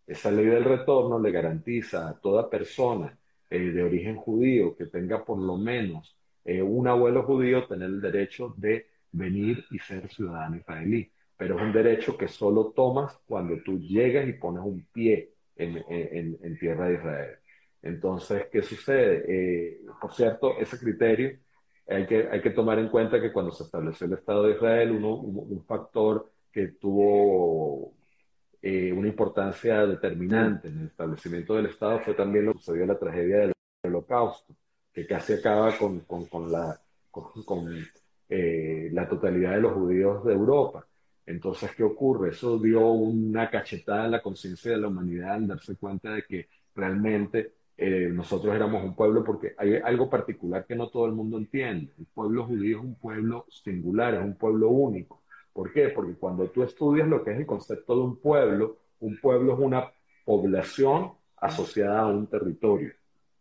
Esa 0.08 0.32
ley 0.32 0.48
del 0.48 0.64
retorno 0.64 1.20
le 1.20 1.32
garantiza 1.32 2.10
a 2.10 2.20
toda 2.20 2.50
persona 2.50 3.16
eh, 3.54 3.72
de 3.72 3.84
origen 3.84 4.16
judío 4.16 4.76
que 4.76 4.88
tenga 4.88 5.24
por 5.24 5.38
lo 5.38 5.58
menos 5.58 6.18
eh, 6.44 6.64
un 6.64 6.88
abuelo 6.88 7.22
judío 7.22 7.68
tener 7.68 7.88
el 7.88 8.02
derecho 8.02 8.56
de 8.58 8.88
venir 9.12 9.64
y 9.70 9.78
ser 9.78 10.10
ciudadano 10.10 10.58
israelí. 10.58 11.12
Pero 11.38 11.58
es 11.58 11.62
un 11.62 11.72
derecho 11.72 12.18
que 12.18 12.28
solo 12.28 12.74
tomas 12.76 13.16
cuando 13.28 13.62
tú 13.64 13.80
llegas 13.80 14.28
y 14.28 14.34
pones 14.34 14.64
un 14.64 14.84
pie 14.92 15.34
en, 15.56 16.58
tierra 16.58 16.88
de 16.88 16.96
Israel. 16.96 17.36
Entonces, 17.84 18.48
¿qué 18.52 18.64
sucede? 18.64 19.24
Eh, 19.28 19.82
por 20.02 20.14
cierto, 20.14 20.58
ese 20.58 20.80
criterio 20.80 21.38
hay 21.88 22.08
que, 22.08 22.28
hay 22.32 22.42
que 22.42 22.50
tomar 22.50 22.80
en 22.80 22.90
cuenta 22.90 23.22
que 23.22 23.32
cuando 23.32 23.52
se 23.52 23.66
estableció 23.66 24.08
el 24.08 24.14
Estado 24.14 24.48
de 24.48 24.56
Israel, 24.56 24.94
uno, 24.94 25.16
un, 25.16 25.64
factor 25.66 26.32
que 26.52 26.70
tuvo 26.70 27.94
eh, 28.66 28.94
una 28.94 29.10
importancia 29.10 29.86
determinante 29.86 30.70
en 30.70 30.80
el 30.80 30.86
establecimiento 30.88 31.56
del 31.56 31.66
Estado 31.66 32.00
fue 32.00 32.14
también 32.14 32.46
lo 32.46 32.54
que 32.54 32.60
sucedió 32.60 32.84
en 32.84 32.88
la 32.88 32.98
tragedia 32.98 33.40
del 33.40 33.54
Holocausto, 33.84 34.56
que 34.94 35.06
casi 35.06 35.34
acaba 35.34 35.78
con, 35.78 36.00
con, 36.02 36.28
con 36.28 36.50
la, 36.50 36.80
con, 37.12 37.70
eh, 38.30 38.90
la 38.94 39.10
totalidad 39.10 39.56
de 39.56 39.60
los 39.60 39.74
judíos 39.74 40.24
de 40.24 40.34
Europa. 40.34 40.88
Entonces, 41.26 41.72
¿qué 41.76 41.84
ocurre? 41.84 42.30
Eso 42.30 42.58
dio 42.58 42.90
una 42.90 43.50
cachetada 43.50 44.06
en 44.06 44.12
la 44.12 44.22
conciencia 44.22 44.72
de 44.72 44.78
la 44.78 44.88
humanidad 44.88 45.34
al 45.34 45.48
darse 45.48 45.76
cuenta 45.76 46.14
de 46.14 46.24
que 46.24 46.48
realmente 46.74 47.56
eh, 47.76 48.10
nosotros 48.14 48.56
éramos 48.56 48.82
un 48.82 48.96
pueblo 48.96 49.26
porque 49.26 49.56
hay 49.58 49.76
algo 49.76 50.10
particular 50.10 50.66
que 50.66 50.76
no 50.78 50.88
todo 50.88 51.06
el 51.06 51.12
mundo 51.12 51.38
entiende. 51.38 51.92
El 52.00 52.06
pueblo 52.06 52.46
judío 52.46 52.78
es 52.78 52.84
un 52.86 52.96
pueblo 52.96 53.46
singular, 53.50 54.14
es 54.14 54.22
un 54.22 54.36
pueblo 54.36 54.70
único. 54.70 55.23
¿Por 55.54 55.72
qué? 55.72 55.90
Porque 55.90 56.16
cuando 56.16 56.48
tú 56.48 56.64
estudias 56.64 57.08
lo 57.08 57.24
que 57.24 57.32
es 57.32 57.40
el 57.40 57.46
concepto 57.46 57.96
de 57.96 58.02
un 58.02 58.18
pueblo, 58.18 58.78
un 59.00 59.20
pueblo 59.20 59.54
es 59.54 59.60
una 59.60 59.92
población 60.26 61.12
asociada 61.38 62.02
a 62.02 62.08
un 62.08 62.28
territorio, 62.28 62.92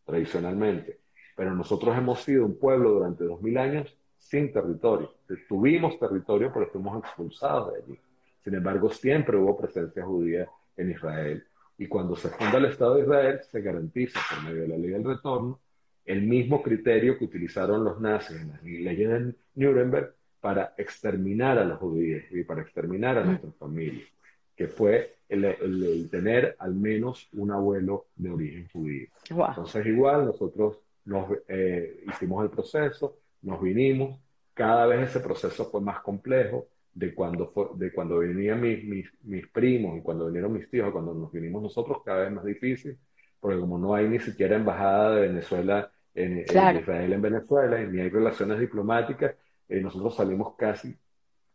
tradicionalmente. 0.05 0.99
Pero 1.37 1.55
nosotros 1.55 1.97
hemos 1.97 2.21
sido 2.21 2.45
un 2.45 2.59
pueblo 2.59 2.91
durante 2.91 3.25
dos 3.25 3.41
mil 3.41 3.57
años 3.57 3.97
sin 4.19 4.53
territorio. 4.53 5.15
Tuvimos 5.49 5.99
territorio, 5.99 6.51
pero 6.53 6.67
fuimos 6.67 7.03
expulsados 7.03 7.73
de 7.73 7.79
allí. 7.83 8.01
Sin 8.45 8.55
embargo, 8.55 8.91
siempre 8.91 9.37
hubo 9.37 9.57
presencia 9.57 10.05
judía 10.05 10.49
en 10.77 10.91
Israel. 10.91 11.45
Y 11.79 11.87
cuando 11.87 12.15
se 12.17 12.29
funda 12.29 12.59
el 12.59 12.67
Estado 12.67 12.97
de 12.97 13.03
Israel, 13.03 13.41
se 13.51 13.61
garantiza 13.63 14.21
por 14.29 14.45
medio 14.45 14.63
de 14.63 14.69
la 14.69 14.77
ley 14.77 14.91
del 14.91 15.05
retorno 15.05 15.59
el 16.05 16.23
mismo 16.23 16.63
criterio 16.63 17.17
que 17.17 17.25
utilizaron 17.25 17.85
los 17.85 18.01
nazis 18.01 18.37
en 18.37 18.49
las 18.49 18.63
leyes 18.63 19.09
de 19.09 19.35
Nuremberg 19.55 20.15
para 20.43 20.75
exterminar 20.77 21.57
a 21.57 21.65
los 21.65 21.79
judíos 21.79 22.25
y 22.33 22.43
para 22.43 22.63
exterminar 22.63 23.17
a 23.17 23.25
nuestras 23.25 23.55
familias, 23.55 24.09
que 24.57 24.67
fue 24.67 25.15
el, 25.29 26.09
tener 26.11 26.57
al 26.59 26.75
menos 26.75 27.29
un 27.33 27.53
abuelo 27.53 28.07
de 28.17 28.31
origen 28.31 28.69
judío. 28.73 29.07
Entonces 29.31 29.87
igual 29.87 30.27
nosotros 30.27 30.81
nos 31.05 31.31
eh, 31.47 32.03
hicimos 32.09 32.43
el 32.43 32.51
proceso, 32.51 33.19
nos 33.43 33.63
vinimos, 33.63 34.19
cada 34.53 34.87
vez 34.87 35.11
ese 35.11 35.21
proceso 35.21 35.65
fue 35.67 35.81
más 35.81 36.01
complejo, 36.01 36.67
de 36.93 37.15
cuando, 37.15 37.47
fue, 37.47 37.69
de 37.77 37.93
cuando 37.93 38.19
venían 38.19 38.61
mis, 38.61 38.85
mis, 38.85 39.07
mis, 39.23 39.47
primos 39.47 39.97
y 39.97 40.03
cuando 40.03 40.27
vinieron 40.27 40.53
mis 40.53 40.69
tíos, 40.69 40.91
cuando 40.93 41.15
nos 41.15 41.33
vinimos 41.33 41.63
nosotros, 41.63 41.99
cada 42.05 42.25
vez 42.25 42.33
más 42.33 42.45
difícil, 42.45 42.99
porque 43.41 43.61
como 43.61 43.79
no 43.79 43.95
hay 43.95 44.09
ni 44.09 44.19
siquiera 44.19 44.57
embajada 44.57 45.15
de 45.15 45.29
Venezuela 45.29 45.91
en, 46.15 46.41
Israel 46.41 47.13
en 47.13 47.23
Venezuela, 47.23 47.79
ni 47.79 48.01
hay 48.01 48.11
relaciones 48.11 48.61
diplomáticas, 48.61 49.35
eh, 49.73 49.81
nosotros 49.81 50.15
salimos 50.15 50.55
casi, 50.57 50.95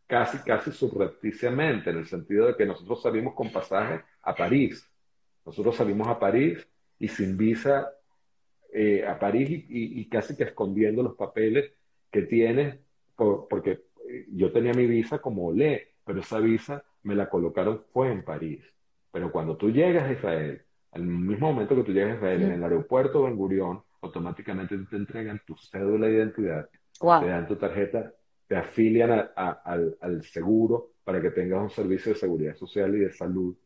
casi, 0.08 0.38
casi 0.38 0.72
subrepticiamente, 0.72 1.90
en 1.90 1.98
el 1.98 2.06
sentido 2.06 2.48
de 2.48 2.56
que 2.56 2.66
nosotros 2.66 3.00
salimos 3.00 3.34
con 3.34 3.52
pasaje 3.52 4.02
a 4.22 4.34
París. 4.34 4.84
Nosotros 5.46 5.76
salimos 5.76 6.08
a 6.08 6.18
París 6.18 6.66
y 6.98 7.06
sin 7.06 7.36
visa 7.36 7.92
eh, 8.72 9.06
a 9.06 9.16
París 9.20 9.48
y, 9.68 10.00
y, 10.00 10.08
casi 10.08 10.36
que 10.36 10.42
escondiendo 10.42 11.00
los 11.00 11.14
papeles 11.14 11.72
que 12.10 12.22
tiene, 12.22 12.80
porque 13.14 13.84
yo 14.32 14.50
tenía 14.50 14.72
mi 14.74 14.86
visa 14.86 15.20
como 15.20 15.46
Olé, 15.46 15.94
pero 16.04 16.18
esa 16.18 16.40
visa 16.40 16.82
me 17.04 17.14
la 17.14 17.28
colocaron 17.28 17.84
fue 17.92 18.10
en 18.10 18.24
París. 18.24 18.64
Pero 19.12 19.30
cuando 19.30 19.56
tú 19.56 19.70
llegas 19.70 20.08
a 20.08 20.12
Israel, 20.12 20.62
al 20.90 21.02
mismo 21.02 21.52
momento 21.52 21.76
que 21.76 21.84
tú 21.84 21.92
llegas 21.92 22.14
a 22.14 22.16
Israel, 22.16 22.42
en 22.42 22.52
el 22.52 22.64
aeropuerto 22.64 23.20
de 23.20 23.28
Ben 23.28 23.36
Gurión, 23.36 23.82
automáticamente 24.00 24.76
te 24.76 24.96
entregan 24.96 25.40
tu 25.46 25.56
cédula 25.56 26.08
de 26.08 26.14
identidad, 26.14 26.68
te 26.98 27.26
dan 27.26 27.46
tu 27.46 27.56
tarjeta, 27.56 28.12
te 28.46 28.56
afilian 28.56 29.30
al, 29.34 29.96
al 30.00 30.22
seguro 30.24 30.92
para 31.04 31.20
que 31.20 31.30
tengas 31.30 31.62
un 31.62 31.70
servicio 31.70 32.12
de 32.12 32.18
seguridad 32.18 32.54
social 32.54 32.94
y 32.94 33.00
de 33.00 33.12
salud, 33.12 33.56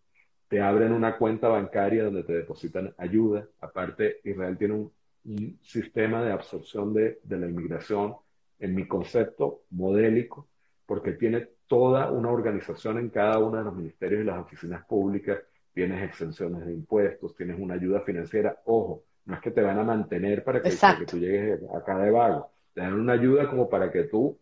te 0.48 0.60
abren 0.60 0.92
una 0.92 1.16
cuenta 1.16 1.48
bancaria 1.48 2.04
donde 2.04 2.24
te 2.24 2.34
depositan 2.34 2.94
ayuda. 2.98 3.48
Aparte, 3.60 4.20
Israel 4.22 4.58
tiene 4.58 4.74
un, 4.74 4.92
un 5.24 5.58
sistema 5.62 6.22
de 6.22 6.32
absorción 6.32 6.92
de, 6.92 7.20
de 7.22 7.38
la 7.38 7.48
inmigración 7.48 8.16
en 8.58 8.74
mi 8.74 8.86
concepto 8.86 9.62
modélico, 9.70 10.46
porque 10.86 11.12
tiene 11.12 11.48
toda 11.66 12.10
una 12.12 12.30
organización 12.30 12.98
en 12.98 13.08
cada 13.08 13.38
uno 13.38 13.58
de 13.58 13.64
los 13.64 13.74
ministerios 13.74 14.20
y 14.20 14.24
las 14.24 14.38
oficinas 14.38 14.84
públicas, 14.84 15.38
tienes 15.72 16.02
exenciones 16.02 16.66
de 16.66 16.72
impuestos, 16.72 17.34
tienes 17.34 17.58
una 17.58 17.74
ayuda 17.74 18.02
financiera, 18.02 18.60
ojo, 18.66 19.04
no 19.24 19.34
es 19.34 19.40
que 19.40 19.50
te 19.50 19.62
van 19.62 19.78
a 19.78 19.84
mantener 19.84 20.44
para 20.44 20.62
que, 20.62 20.70
tú 21.06 21.18
llegues 21.18 21.60
acá 21.74 21.98
de 21.98 22.10
vago, 22.10 22.51
te 22.74 22.80
dan 22.80 22.94
una 22.94 23.14
ayuda 23.14 23.48
como 23.48 23.68
para 23.68 23.90
que 23.90 24.04
tú... 24.04 24.38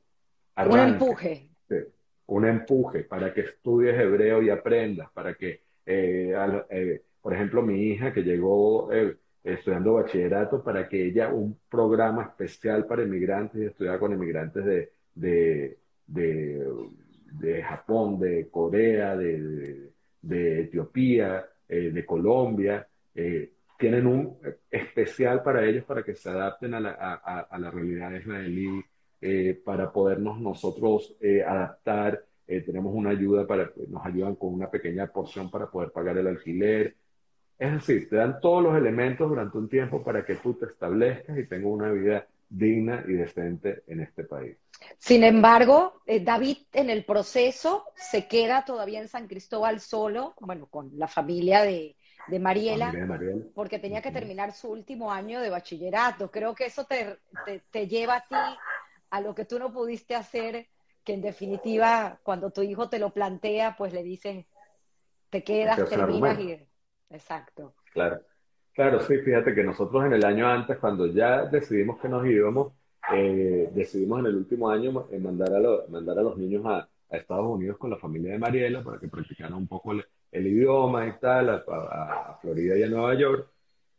un 0.56 0.78
empuje. 0.78 1.48
un 2.26 2.46
empuje 2.46 3.04
para 3.04 3.32
que 3.32 3.42
estudies 3.42 3.98
hebreo 3.98 4.42
y 4.42 4.50
aprendas, 4.50 5.10
para 5.12 5.34
que, 5.34 5.62
eh, 5.86 6.34
eh, 6.70 7.02
por 7.20 7.34
ejemplo, 7.34 7.62
mi 7.62 7.82
hija 7.82 8.12
que 8.12 8.22
llegó... 8.22 8.92
Eh, 8.92 9.16
estudiando 9.42 9.94
bachillerato 9.94 10.62
para 10.62 10.88
que 10.88 11.06
ella, 11.06 11.32
un 11.32 11.58
programa 11.68 12.22
especial 12.24 12.86
para 12.86 13.02
inmigrantes, 13.02 13.60
y 13.60 13.64
estudiar 13.64 13.98
con 13.98 14.12
inmigrantes 14.12 14.64
de, 14.64 14.92
de, 15.14 15.78
de, 16.06 17.62
Japón, 17.62 18.18
de 18.18 18.48
Corea, 18.50 19.16
de, 19.16 19.90
de 20.20 20.60
Etiopía, 20.62 21.46
eh, 21.68 21.90
de 21.92 22.04
Colombia, 22.04 22.86
eh, 23.14 23.52
tienen 23.80 24.06
un 24.06 24.38
especial 24.70 25.42
para 25.42 25.64
ellos 25.64 25.84
para 25.84 26.04
que 26.04 26.14
se 26.14 26.28
adapten 26.28 26.74
a 26.74 26.80
la, 26.80 26.90
a, 26.92 27.58
la 27.58 27.70
realidad 27.70 28.12
israelí, 28.12 28.84
eh, 29.20 29.60
para 29.64 29.90
podernos 29.92 30.40
nosotros 30.40 31.16
adaptar. 31.46 32.24
tenemos 32.46 32.92
una 32.94 33.10
ayuda 33.10 33.46
para, 33.46 33.72
nos 33.88 34.06
ayudan 34.06 34.36
con 34.36 34.54
una 34.54 34.70
pequeña 34.70 35.06
porción 35.08 35.50
para 35.50 35.66
poder 35.66 35.90
pagar 35.90 36.18
el 36.18 36.26
alquiler, 36.28 36.94
es 37.60 37.72
decir, 37.74 38.08
te 38.08 38.16
dan 38.16 38.40
todos 38.40 38.62
los 38.62 38.74
elementos 38.74 39.28
durante 39.28 39.58
un 39.58 39.68
tiempo 39.68 40.02
para 40.02 40.24
que 40.24 40.36
tú 40.36 40.54
te 40.54 40.64
establezcas 40.64 41.36
y 41.38 41.46
tengas 41.46 41.70
una 41.70 41.92
vida 41.92 42.26
digna 42.48 43.04
y 43.06 43.12
decente 43.12 43.82
en 43.86 44.00
este 44.00 44.24
país. 44.24 44.56
Sin 44.96 45.24
embargo, 45.24 46.00
eh, 46.06 46.20
David 46.20 46.56
en 46.72 46.88
el 46.88 47.04
proceso 47.04 47.84
se 47.96 48.26
queda 48.26 48.64
todavía 48.64 49.00
en 49.00 49.08
San 49.08 49.28
Cristóbal 49.28 49.78
solo, 49.80 50.34
bueno, 50.40 50.68
con 50.70 50.90
la 50.96 51.06
familia 51.06 51.60
de, 51.60 51.96
Mariela, 52.28 52.92
porque 53.54 53.78
tenía 53.78 54.02
que 54.02 54.12
terminar 54.12 54.52
su 54.52 54.70
último 54.70 55.10
año 55.12 55.40
de 55.40 55.50
bachillerato. 55.50 56.30
Creo 56.30 56.54
que 56.54 56.66
eso 56.66 56.84
te, 56.84 57.18
te, 57.70 57.88
lleva 57.88 58.16
a 58.16 58.26
ti 58.26 58.58
a 59.10 59.20
lo 59.20 59.34
que 59.34 59.44
tú 59.44 59.58
no 59.58 59.72
pudiste 59.72 60.14
hacer, 60.14 60.68
que 61.04 61.14
en 61.14 61.22
definitiva, 61.22 62.20
cuando 62.22 62.50
tu 62.50 62.62
hijo 62.62 62.88
te 62.88 62.98
lo 62.98 63.10
plantea, 63.10 63.74
pues 63.76 63.92
le 63.92 64.02
dices, 64.02 64.46
te 65.30 65.42
quedas, 65.42 65.88
terminas 65.88 66.38
y 66.38 66.58
Exacto. 67.10 67.74
Claro. 67.92 68.20
Claro, 68.72 69.00
sí, 69.00 69.18
fíjate 69.18 69.54
que 69.54 69.64
nosotros 69.64 70.04
en 70.06 70.12
el 70.12 70.24
año 70.24 70.46
antes, 70.48 70.78
cuando 70.78 71.06
ya 71.06 71.44
decidimos 71.44 72.00
que 72.00 72.08
nos 72.08 72.24
íbamos, 72.24 72.72
eh, 73.12 73.68
decidimos 73.74 74.20
en 74.20 74.26
el 74.26 74.36
último 74.36 74.70
año 74.70 75.08
eh, 75.10 75.18
mandar, 75.18 75.48
a 75.54 75.90
mandar 75.90 76.18
a 76.18 76.22
los 76.22 76.38
niños 76.38 76.64
a, 76.66 76.88
Estados 77.10 77.46
Unidos 77.46 77.76
con 77.76 77.90
la 77.90 77.96
familia 77.96 78.30
de 78.30 78.38
Mariela 78.38 78.84
para 78.84 79.00
que 79.00 79.08
practicaran 79.08 79.54
un 79.54 79.66
poco 79.66 79.90
el, 79.90 80.04
idioma 80.32 81.06
y 81.06 81.12
tal, 81.20 81.50
a, 81.50 82.38
Florida 82.40 82.76
y 82.76 82.82
a 82.82 82.88
Nueva 82.88 83.14
York. 83.14 83.48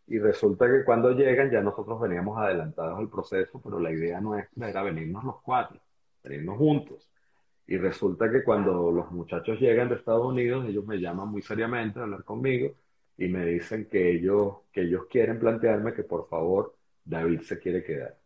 Y 0.08 0.20
resulta 0.20 0.68
que 0.68 0.84
cuando 0.84 1.12
llegan 1.12 1.52
ya 1.52 1.62
nosotros 1.62 2.00
veníamos 2.02 2.38
adelantados 2.38 3.00
al 3.00 3.10
proceso, 3.10 3.62
pero 3.64 3.80
la 3.80 3.92
idea 3.92 4.20
nuestra 4.20 4.70
era 4.70 4.84
venirnos 4.84 5.24
los 5.24 5.42
cuatro, 5.42 5.80
venirnos 6.24 6.58
juntos. 6.58 7.10
Y 7.68 7.78
resulta 7.78 8.30
que 8.30 8.44
cuando 8.44 8.92
los 8.92 9.12
muchachos 9.12 9.60
llegan 9.60 9.90
de 9.90 9.96
Estados 9.96 10.26
Unidos, 10.26 10.66
ellos 10.68 10.86
me 10.86 10.98
llaman 11.00 11.30
muy 11.30 11.42
seriamente 11.42 12.00
a 12.00 12.04
hablar 12.04 12.24
conmigo 12.24 12.76
y 13.18 13.28
me 13.28 13.46
dicen 13.46 13.86
que 13.86 14.12
ellos, 14.12 14.58
que 14.72 14.82
ellos 14.82 15.06
quieren 15.10 15.40
plantearme 15.40 15.94
que 15.94 16.04
por 16.04 16.28
favor 16.28 16.76
David 17.06 17.42
se 17.42 17.60
quiere 17.60 17.84
quedar, 17.84 18.18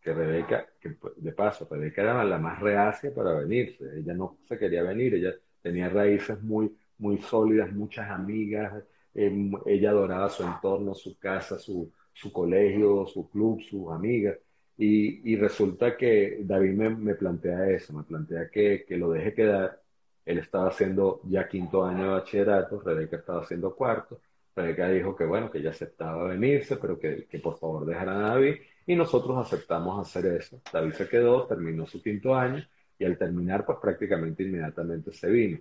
que 0.00 0.12
Rebeca, 0.12 0.66
que 0.80 0.96
de 1.16 1.32
paso, 1.32 1.66
Rebeca 1.70 2.02
era 2.02 2.22
la 2.24 2.38
más 2.38 2.60
reacia 2.60 3.12
para 3.14 3.32
venirse. 3.34 3.84
Ella 3.96 4.14
no 4.14 4.38
se 4.46 4.58
quería 4.58 4.82
venir, 4.82 5.14
ella 5.14 5.34
tenía 5.62 5.88
raíces 5.88 6.42
muy, 6.42 6.76
muy 6.98 7.18
sólidas, 7.18 7.72
muchas 7.72 8.10
amigas, 8.10 8.84
em, 9.14 9.52
ella 9.66 9.90
adoraba 9.90 10.28
su 10.28 10.42
entorno, 10.44 10.94
su 10.94 11.18
casa, 11.18 11.58
su, 11.58 11.92
su 12.12 12.32
colegio, 12.32 13.06
su 13.06 13.28
club, 13.30 13.60
sus 13.62 13.90
amigas. 13.92 14.36
Y, 14.78 15.32
y 15.32 15.36
resulta 15.36 15.96
que 15.96 16.40
David 16.42 16.72
me, 16.74 16.90
me, 16.90 17.14
plantea 17.14 17.70
eso, 17.70 17.92
me 17.94 18.02
plantea 18.04 18.50
que, 18.50 18.84
que 18.86 18.96
lo 18.96 19.10
deje 19.10 19.34
quedar. 19.34 19.82
Él 20.24 20.38
estaba 20.38 20.68
haciendo 20.68 21.20
ya 21.24 21.48
quinto 21.48 21.84
año 21.84 22.04
de 22.04 22.10
bachillerato, 22.10 22.80
Rebeca 22.80 23.16
estaba 23.16 23.42
haciendo 23.42 23.74
cuarto. 23.74 24.20
Rebeca 24.54 24.88
dijo 24.90 25.14
que 25.16 25.24
bueno, 25.24 25.50
que 25.50 25.58
ella 25.58 25.70
aceptaba 25.70 26.24
venirse, 26.24 26.76
pero 26.76 26.98
que, 26.98 27.26
que 27.26 27.38
por 27.38 27.58
favor 27.58 27.86
dejaran 27.86 28.22
a 28.24 28.28
David. 28.30 28.56
Y 28.86 28.94
nosotros 28.96 29.36
aceptamos 29.38 29.98
hacer 30.00 30.26
eso. 30.40 30.60
David 30.72 30.92
se 30.92 31.08
quedó, 31.08 31.46
terminó 31.46 31.86
su 31.86 32.02
quinto 32.02 32.34
año 32.34 32.66
y 32.98 33.04
al 33.04 33.18
terminar, 33.18 33.64
pues 33.66 33.78
prácticamente 33.80 34.42
inmediatamente 34.42 35.12
se 35.12 35.28
vino. 35.30 35.58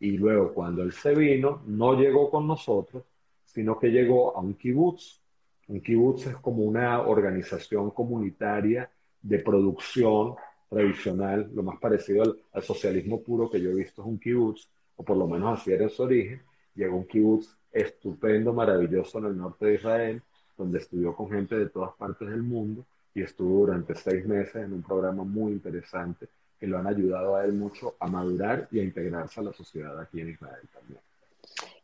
Y 0.00 0.16
luego 0.18 0.52
cuando 0.52 0.82
él 0.82 0.92
se 0.92 1.14
vino, 1.14 1.62
no 1.66 1.98
llegó 1.98 2.30
con 2.30 2.46
nosotros, 2.46 3.04
sino 3.44 3.78
que 3.78 3.88
llegó 3.88 4.36
a 4.36 4.40
un 4.40 4.54
kibutz. 4.54 5.20
Un 5.68 5.80
kibutz 5.80 6.26
es 6.26 6.36
como 6.36 6.64
una 6.64 7.02
organización 7.02 7.90
comunitaria 7.90 8.90
de 9.22 9.38
producción 9.38 10.34
tradicional, 10.68 11.50
lo 11.54 11.62
más 11.62 11.78
parecido 11.78 12.24
al, 12.24 12.36
al, 12.52 12.62
socialismo 12.62 13.22
puro 13.22 13.48
que 13.48 13.60
yo 13.60 13.70
he 13.70 13.74
visto 13.74 14.02
es 14.02 14.08
un 14.08 14.18
kibutz, 14.18 14.68
o 14.96 15.04
por 15.04 15.16
lo 15.16 15.26
menos 15.26 15.60
así 15.60 15.72
era 15.72 15.88
su 15.88 16.02
origen. 16.02 16.42
Llegó 16.74 16.96
un 16.96 17.06
kibutz 17.06 17.56
estupendo, 17.72 18.52
maravilloso 18.52 19.18
en 19.18 19.26
el 19.26 19.36
norte 19.38 19.66
de 19.66 19.74
Israel, 19.74 20.22
donde 20.56 20.78
estudió 20.78 21.14
con 21.14 21.30
gente 21.30 21.56
de 21.56 21.68
todas 21.68 21.94
partes 21.94 22.28
del 22.28 22.42
mundo 22.42 22.84
y 23.14 23.22
estuvo 23.22 23.66
durante 23.66 23.94
seis 23.94 24.26
meses 24.26 24.56
en 24.56 24.72
un 24.72 24.82
programa 24.82 25.24
muy 25.24 25.52
interesante 25.52 26.28
que 26.64 26.70
lo 26.70 26.78
han 26.78 26.86
ayudado 26.86 27.36
a 27.36 27.44
él 27.44 27.52
mucho 27.52 27.94
a 28.00 28.06
madurar 28.06 28.68
y 28.70 28.80
a 28.80 28.84
integrarse 28.84 29.38
a 29.38 29.42
la 29.42 29.52
sociedad 29.52 30.00
aquí 30.00 30.22
en 30.22 30.30
Israel 30.30 30.66
también. 30.72 31.00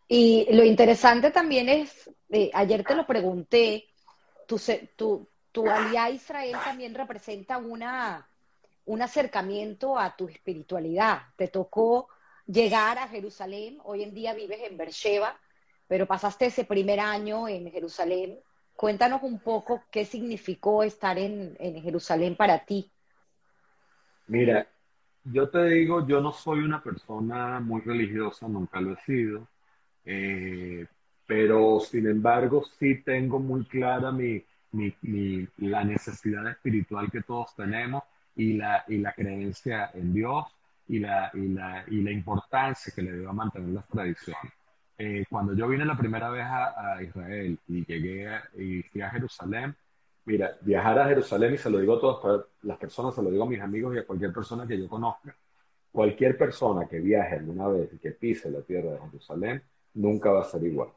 Y 0.09 0.47
lo 0.55 0.65
interesante 0.65 1.31
también 1.31 1.69
es, 1.69 2.11
eh, 2.31 2.51
ayer 2.55 2.83
te 2.83 2.95
lo 2.95 3.07
pregunté, 3.07 3.85
tu, 4.47 4.59
tu, 4.97 5.29
tu 5.53 5.65
Israel 6.11 6.57
también 6.65 6.95
representa 6.95 7.59
una, 7.59 8.27
un 8.87 9.03
acercamiento 9.03 9.99
a 9.99 10.17
tu 10.17 10.29
espiritualidad. 10.29 11.25
Te 11.37 11.49
tocó 11.49 12.09
llegar 12.47 12.97
a 12.97 13.09
Jerusalén, 13.09 13.79
hoy 13.85 14.03
en 14.03 14.15
día 14.15 14.33
vives 14.33 14.61
en 14.63 14.79
Beersheba, 14.79 15.39
pero 15.89 16.07
pasaste 16.07 16.47
ese 16.47 16.65
primer 16.65 17.01
año 17.01 17.49
en 17.49 17.71
Jerusalén. 17.71 18.41
Cuéntanos 18.75 19.23
un 19.25 19.41
poco 19.41 19.83
qué 19.91 20.07
significó 20.07 20.83
estar 20.83 21.19
en 21.19 21.83
Jerusalén 21.83 22.35
para 22.35 22.65
ti. 22.65 22.91
Mira, 24.35 24.67
yo 25.25 25.49
te 25.51 25.65
digo, 25.65 26.07
yo 26.07 26.21
no 26.21 26.33
soy 26.33 26.61
una 26.61 26.83
persona 26.83 27.61
muy 27.61 27.81
religiosa, 27.81 28.49
nunca 28.49 28.81
lo 28.81 28.93
he 28.95 28.97
sido, 28.99 29.49
eh, 30.05 30.87
pero 31.27 31.81
sin 31.81 32.07
embargo 32.09 32.63
sí 32.79 33.03
tengo 33.03 33.41
muy 33.41 33.65
clara 33.67 34.13
mi, 34.13 34.45
la 35.59 35.85
necesidad 35.85 36.49
espiritual 36.51 37.11
que 37.11 37.23
todos 37.23 37.55
tenemos 37.57 38.05
y 38.37 38.55
la, 38.55 38.85
y 38.89 38.99
la 38.99 39.13
creencia 39.13 39.91
en 39.95 40.13
Dios 40.15 40.47
y 40.89 41.01
la, 41.01 41.31
y, 41.35 41.49
la, 41.49 41.85
y 41.89 42.01
la 42.03 42.13
importancia 42.13 42.93
que 42.95 43.03
le 43.03 43.13
debo 43.13 43.33
mantener 43.33 43.71
las 43.71 43.89
tradiciones. 43.89 44.53
Eh, 44.99 45.25
cuando 45.31 45.55
yo 45.55 45.69
vine 45.69 45.85
la 45.85 45.97
primera 45.97 46.31
vez 46.31 46.45
a, 46.45 46.95
a 46.97 47.03
Israel 47.03 47.59
y 47.69 47.85
llegué 47.87 48.29
a, 48.29 48.45
y 48.57 48.83
fui 48.85 49.01
a 49.03 49.11
Jerusalén, 49.11 49.75
Mira, 50.25 50.57
viajar 50.61 50.99
a 50.99 51.09
Jerusalén, 51.09 51.55
y 51.55 51.59
se 51.59 51.71
lo 51.71 51.79
digo 51.79 51.97
a 51.97 52.01
todas 52.01 52.47
las 52.63 52.79
personas, 52.79 53.15
se 53.15 53.23
lo 53.23 53.31
digo 53.31 53.45
a 53.45 53.49
mis 53.49 53.61
amigos 53.61 53.95
y 53.95 53.99
a 53.99 54.07
cualquier 54.07 54.33
persona 54.33 54.67
que 54.67 54.79
yo 54.79 54.89
conozca, 54.89 55.35
cualquier 55.91 56.37
persona 56.37 56.87
que 56.87 57.01
viaje 57.01 57.37
alguna 57.37 57.69
vez 57.69 57.93
y 57.93 57.99
que 57.99 58.11
pise 58.13 58.51
la 58.51 58.61
tierra 58.63 58.93
de 58.93 58.99
Jerusalén, 58.99 59.63
nunca 59.95 60.31
va 60.31 60.43
a 60.43 60.45
ser 60.45 60.63
igual. 60.65 60.91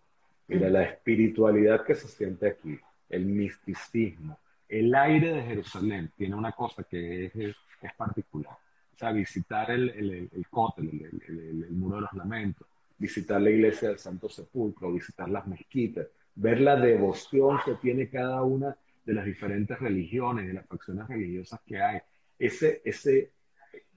Mira, 0.48 0.70
la 0.70 0.84
espiritualidad 0.84 1.86
que 1.86 1.96
se 1.96 2.08
siente 2.08 2.48
aquí, 2.48 2.78
el 3.10 3.26
misticismo, 3.26 4.38
el 4.68 4.94
aire 4.94 5.34
de 5.34 5.42
Jerusalén 5.44 6.12
tiene 6.18 6.36
una 6.36 6.52
cosa 6.52 6.84
que 6.84 7.26
es, 7.26 7.36
es, 7.36 7.94
particular. 7.98 8.54
O 8.94 8.98
sea, 8.98 9.12
visitar 9.12 9.72
el, 9.72 9.90
el, 9.90 10.12
el, 10.12 10.30
el 10.32 10.46
el, 10.78 11.64
el, 11.64 11.72
muro 11.72 11.96
de 11.96 12.02
los 12.02 12.14
lamentos, 12.14 12.68
visitar 12.98 13.42
la 13.42 13.50
iglesia 13.50 13.90
del 13.90 14.00
Santo 14.00 14.30
Sepulcro, 14.30 14.92
visitar 14.92 15.30
las 15.30 15.48
mezquitas, 15.48 16.08
ver 16.36 16.62
la 16.62 16.76
devoción 16.76 17.60
que 17.66 17.76
tiene 17.76 18.10
cada 18.10 18.44
una 18.44 18.76
de 19.06 19.14
las 19.14 19.26
diferentes 19.26 19.80
religiones, 19.80 20.48
de 20.48 20.54
las 20.54 20.68
facciones 20.68 21.08
religiosas 21.08 21.60
que 21.66 21.82
hay. 21.82 22.00
Ese, 22.40 22.82
ese, 22.86 23.32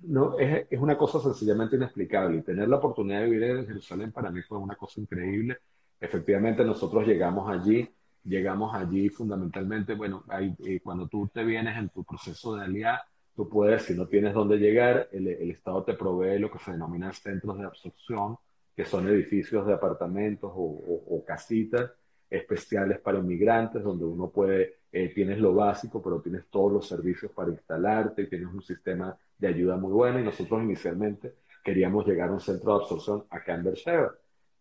no, 0.02 0.38
es, 0.38 0.66
es, 0.70 0.80
una 0.80 0.96
cosa 0.96 1.20
sencillamente 1.20 1.76
inexplicable. 1.76 2.38
Y 2.38 2.42
tener 2.42 2.68
la 2.68 2.76
oportunidad 2.76 3.20
de 3.20 3.30
vivir 3.30 3.50
en 3.50 3.66
Jerusalén 3.66 4.12
para 4.12 4.30
mí 4.30 4.42
fue 4.42 4.58
una 4.58 4.74
cosa 4.74 5.00
increíble. 5.00 5.58
Efectivamente, 6.00 6.64
nosotros 6.64 7.06
llegamos 7.06 7.48
allí, 7.50 7.88
llegamos 8.24 8.74
allí 8.74 9.08
fundamentalmente, 9.08 9.94
bueno, 9.94 10.24
eh, 10.64 10.80
cuando 10.82 11.08
tú 11.08 11.28
te 11.32 11.44
vienes 11.44 11.76
en 11.78 11.88
tu 11.88 12.04
proceso 12.04 12.56
de 12.56 12.64
aliar, 12.64 13.00
tú 13.34 13.48
puedes, 13.48 13.82
si 13.82 13.94
no 13.94 14.06
tienes 14.06 14.34
dónde 14.34 14.58
llegar, 14.58 15.08
el, 15.12 15.28
el 15.28 15.50
Estado 15.50 15.84
te 15.84 15.94
provee 15.94 16.38
lo 16.38 16.50
que 16.50 16.58
se 16.58 16.72
denomina 16.72 17.12
centros 17.12 17.58
de 17.58 17.64
absorción, 17.64 18.36
que 18.74 18.84
son 18.84 19.08
edificios 19.08 19.66
de 19.66 19.72
apartamentos 19.72 20.52
o 20.54 21.24
casitas 21.26 21.92
especiales 22.28 22.98
para 22.98 23.18
inmigrantes, 23.18 23.82
donde 23.82 24.04
uno 24.04 24.30
puede, 24.30 24.76
eh, 24.92 25.12
tienes 25.14 25.38
lo 25.38 25.54
básico, 25.54 26.02
pero 26.02 26.20
tienes 26.20 26.46
todos 26.50 26.72
los 26.72 26.88
servicios 26.88 27.32
para 27.32 27.50
instalarte 27.50 28.22
y 28.22 28.28
tienes 28.28 28.48
un 28.48 28.62
sistema 28.62 29.16
de 29.38 29.48
ayuda 29.48 29.76
muy 29.76 29.92
bueno. 29.92 30.18
Y 30.20 30.24
nosotros 30.24 30.62
inicialmente 30.62 31.34
queríamos 31.64 32.06
llegar 32.06 32.28
a 32.28 32.32
un 32.32 32.40
centro 32.40 32.76
de 32.76 32.82
absorción 32.82 33.24
acá 33.30 33.54
en 33.54 33.64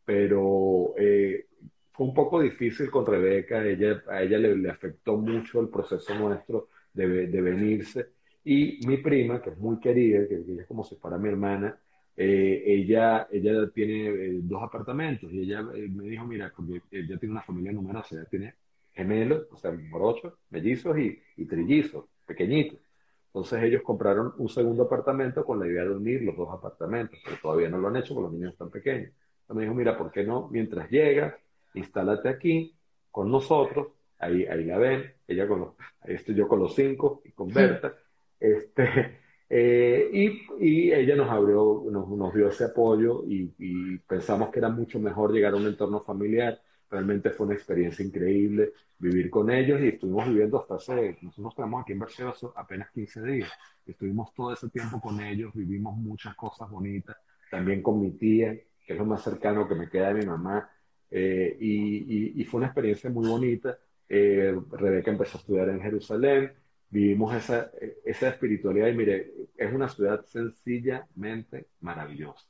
pero 0.04 0.94
eh, 0.98 1.48
fue 1.92 2.08
un 2.08 2.14
poco 2.14 2.42
difícil 2.42 2.92
con 2.92 3.06
Rebeca, 3.06 3.64
ella, 3.66 4.04
a 4.08 4.22
ella 4.22 4.38
le, 4.38 4.56
le 4.56 4.70
afectó 4.70 5.18
mucho 5.18 5.62
el 5.62 5.70
proceso 5.70 6.14
nuestro 6.16 6.70
de, 6.94 7.28
de, 7.28 7.42
venirse. 7.42 8.10
Y 8.44 8.80
mi 8.86 8.98
prima, 8.98 9.42
que 9.42 9.52
es 9.52 9.58
muy 9.58 9.80
querida, 9.80 10.28
que, 10.28 10.44
que 10.44 10.62
es 10.62 10.68
como 10.68 10.84
si 10.84 10.96
fuera 10.96 11.18
mi 11.18 11.30
hermana, 11.30 11.80
eh, 12.18 12.64
ella, 12.66 13.28
ella 13.32 13.70
tiene 13.74 14.08
eh, 14.08 14.40
dos 14.42 14.64
apartamentos 14.64 15.32
y 15.32 15.42
ella 15.42 15.66
eh, 15.74 15.90
me 15.90 16.06
dijo, 16.06 16.26
mira, 16.26 16.52
porque 16.56 16.82
ella 16.92 17.18
tiene 17.18 17.34
una 17.34 17.42
familia 17.42 17.74
numerosa, 17.74 18.16
ella 18.16 18.26
tiene 18.26 18.56
gemelos, 18.94 19.48
o 19.52 19.58
sea, 19.58 19.72
morochos, 19.72 20.34
mellizos 20.50 20.98
y, 20.98 21.22
y 21.36 21.46
trillizos, 21.46 22.06
pequeñitos. 22.26 22.80
Entonces 23.28 23.64
ellos 23.64 23.82
compraron 23.82 24.34
un 24.38 24.48
segundo 24.48 24.84
apartamento 24.84 25.44
con 25.44 25.60
la 25.60 25.68
idea 25.68 25.84
de 25.84 25.90
unir 25.90 26.22
los 26.22 26.38
dos 26.38 26.48
apartamentos, 26.54 27.20
pero 27.24 27.38
todavía 27.42 27.70
no 27.70 27.80
lo 27.80 27.90
han 27.90 27.98
hecho 27.98 28.14
porque 28.14 28.30
los 28.30 28.34
niños 28.34 28.54
están 28.54 28.70
pequeños. 28.70 29.12
Entonces 29.42 29.56
me 29.58 29.64
dijo, 29.64 29.76
mira, 29.76 29.98
¿por 29.98 30.10
qué 30.10 30.24
no? 30.24 30.48
Mientras 30.50 30.90
llegas, 30.90 31.36
instálate 31.74 32.30
aquí 32.30 32.74
con 33.12 33.30
nosotros, 33.30 33.88
ahí, 34.20 34.46
ahí 34.46 34.64
la 34.64 34.78
ven, 34.78 35.14
ella 35.28 35.48
con 35.50 35.60
los, 35.60 35.70
ahí 36.00 36.16
estoy 36.16 36.34
yo 36.36 36.48
con 36.48 36.60
los 36.60 36.74
cinco 36.74 37.22
y 37.26 37.32
con 37.32 37.50
Berta, 37.50 37.94
este, 38.40 39.20
eh, 39.50 40.10
y, 40.12 40.42
y, 40.60 40.92
ella 40.92 41.16
nos 41.16 41.30
abrió, 41.30 41.84
nos, 41.92 42.10
nos 42.10 42.34
dio 42.34 42.50
ese 42.50 42.66
apoyo 42.66 43.24
y, 43.28 43.54
y, 43.60 43.98
pensamos 44.00 44.50
que 44.50 44.60
era 44.60 44.70
mucho 44.70 45.00
mejor 45.00 45.32
llegar 45.32 45.54
a 45.54 45.58
un 45.58 45.68
entorno 45.68 46.02
familiar. 46.02 46.60
Realmente 46.90 47.30
fue 47.32 47.46
una 47.48 47.56
experiencia 47.56 48.06
increíble 48.06 48.74
vivir 48.98 49.30
con 49.30 49.52
ellos 49.52 49.82
y 49.82 49.90
estuvimos 49.90 50.28
viviendo 50.28 50.60
hasta 50.60 50.76
hace, 50.76 51.18
nosotros 51.22 51.54
quedamos 51.56 51.82
aquí 51.82 51.94
en 51.94 52.00
Barcelona 52.00 52.36
apenas 52.56 52.92
15 52.92 53.22
días. 53.24 53.52
Estuvimos 53.86 54.34
todo 54.34 54.54
ese 54.54 54.70
tiempo 54.70 55.00
con 55.00 55.20
ellos, 55.22 55.54
vivimos 55.54 55.96
muchas 55.98 56.36
cosas 56.36 56.70
bonitas, 56.70 57.16
también 57.52 57.82
con 57.82 58.02
mi 58.02 58.12
tía, 58.12 58.54
que 58.54 58.94
es 58.94 58.98
lo 58.98 59.06
más 59.06 59.24
cercano 59.24 59.68
que 59.68 59.76
me 59.76 59.90
queda 59.90 60.14
de 60.14 60.22
mi 60.22 60.26
mamá. 60.26 60.70
Eh, 61.12 61.56
y, 61.60 62.42
y, 62.42 62.44
fue 62.46 62.60
una 62.60 62.68
experiencia 62.68 63.10
muy 63.10 63.28
bonita. 63.28 63.78
Eh, 64.10 64.56
Rebeca 64.72 65.12
empezó 65.12 65.38
a 65.38 65.42
estudiar 65.42 65.70
en 65.70 65.82
Jerusalén, 65.82 66.52
vivimos 66.90 67.36
esa, 67.36 67.72
esa 68.06 68.30
espiritualidad 68.30 68.88
y 68.88 68.94
mire, 68.94 69.34
es 69.58 69.74
una 69.74 69.90
ciudad 69.90 70.24
sencillamente 70.26 71.68
maravillosa. 71.82 72.46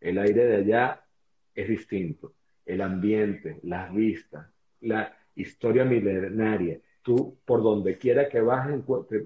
El 0.00 0.18
aire 0.18 0.44
de 0.46 0.56
allá 0.56 1.04
es 1.54 1.68
distinto, 1.68 2.34
el 2.64 2.80
ambiente, 2.82 3.58
las 3.62 3.92
vistas, 3.94 4.46
la 4.80 5.16
historia 5.34 5.84
milenaria. 5.84 6.78
Tú, 7.02 7.38
por 7.44 7.62
donde 7.62 7.98
quiera 7.98 8.28
que 8.28 8.40
vas, 8.40 8.68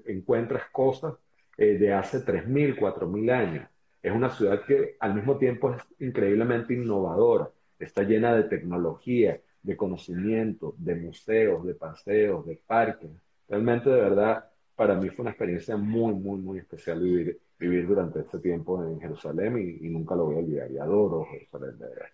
encuentras 0.05 0.63
cosas 0.71 1.15
eh, 1.57 1.77
de 1.77 1.93
hace 1.93 2.19
3.000, 2.19 2.77
4.000 2.77 3.31
años. 3.31 3.67
Es 4.01 4.11
una 4.11 4.29
ciudad 4.29 4.63
que 4.65 4.95
al 4.99 5.15
mismo 5.15 5.37
tiempo 5.37 5.73
es 5.73 5.83
increíblemente 5.99 6.73
innovadora, 6.73 7.49
está 7.77 8.03
llena 8.03 8.35
de 8.35 8.43
tecnología, 8.43 9.39
de 9.61 9.77
conocimiento, 9.77 10.75
de 10.77 10.95
museos, 10.95 11.65
de 11.65 11.75
paseos, 11.75 12.45
de 12.45 12.59
parques. 12.65 13.11
Realmente, 13.47 13.89
de 13.89 14.01
verdad, 14.01 14.50
para 14.81 14.95
mí 14.95 15.09
fue 15.09 15.21
una 15.21 15.29
experiencia 15.29 15.77
muy, 15.77 16.11
muy, 16.11 16.39
muy 16.39 16.57
especial 16.57 16.99
vivir, 16.99 17.39
vivir 17.59 17.85
durante 17.85 18.21
este 18.21 18.39
tiempo 18.39 18.83
en 18.83 18.99
Jerusalén 18.99 19.55
y, 19.59 19.85
y 19.85 19.89
nunca 19.91 20.15
lo 20.15 20.25
voy 20.25 20.37
a 20.37 20.39
olvidar. 20.39 20.71
Y 20.71 20.79
adoro 20.79 21.23
Jerusalén, 21.25 21.77
de 21.77 21.85
verdad. 21.87 22.07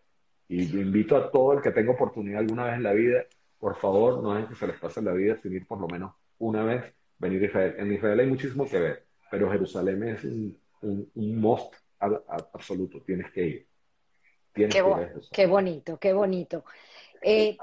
Y 0.49 0.63
invito 0.77 1.15
a 1.15 1.31
todo 1.31 1.53
el 1.53 1.61
que 1.61 1.71
tenga 1.71 1.93
oportunidad 1.93 2.41
alguna 2.41 2.65
vez 2.65 2.75
en 2.75 2.83
la 2.83 2.91
vida, 2.91 3.23
por 3.57 3.77
favor, 3.77 4.21
no 4.21 4.37
es 4.37 4.49
que 4.49 4.55
se 4.55 4.67
les 4.67 4.77
pase 4.81 5.01
la 5.01 5.13
vida 5.13 5.37
sin 5.41 5.53
ir 5.53 5.65
por 5.65 5.79
lo 5.79 5.87
menos 5.87 6.13
una 6.39 6.65
vez 6.65 6.93
venir 7.17 7.41
a 7.41 7.45
Israel. 7.45 7.75
En 7.77 7.93
Israel 7.93 8.19
hay 8.19 8.27
muchísimo 8.27 8.67
que 8.67 8.79
ver, 8.79 9.05
pero 9.31 9.49
Jerusalén 9.49 10.03
es 10.03 10.25
un, 10.25 10.59
un, 10.81 11.39
must 11.39 11.73
absoluto, 11.99 13.01
tienes 13.01 13.31
que 13.31 13.45
ir. 13.45 13.67
Tienes 14.53 14.75
qué, 14.75 14.81
que 14.81 15.19
ir 15.19 15.21
qué 15.31 15.45
bonito, 15.45 15.97
qué 15.99 16.11
bonito. 16.11 16.65
Eh, 17.21 17.57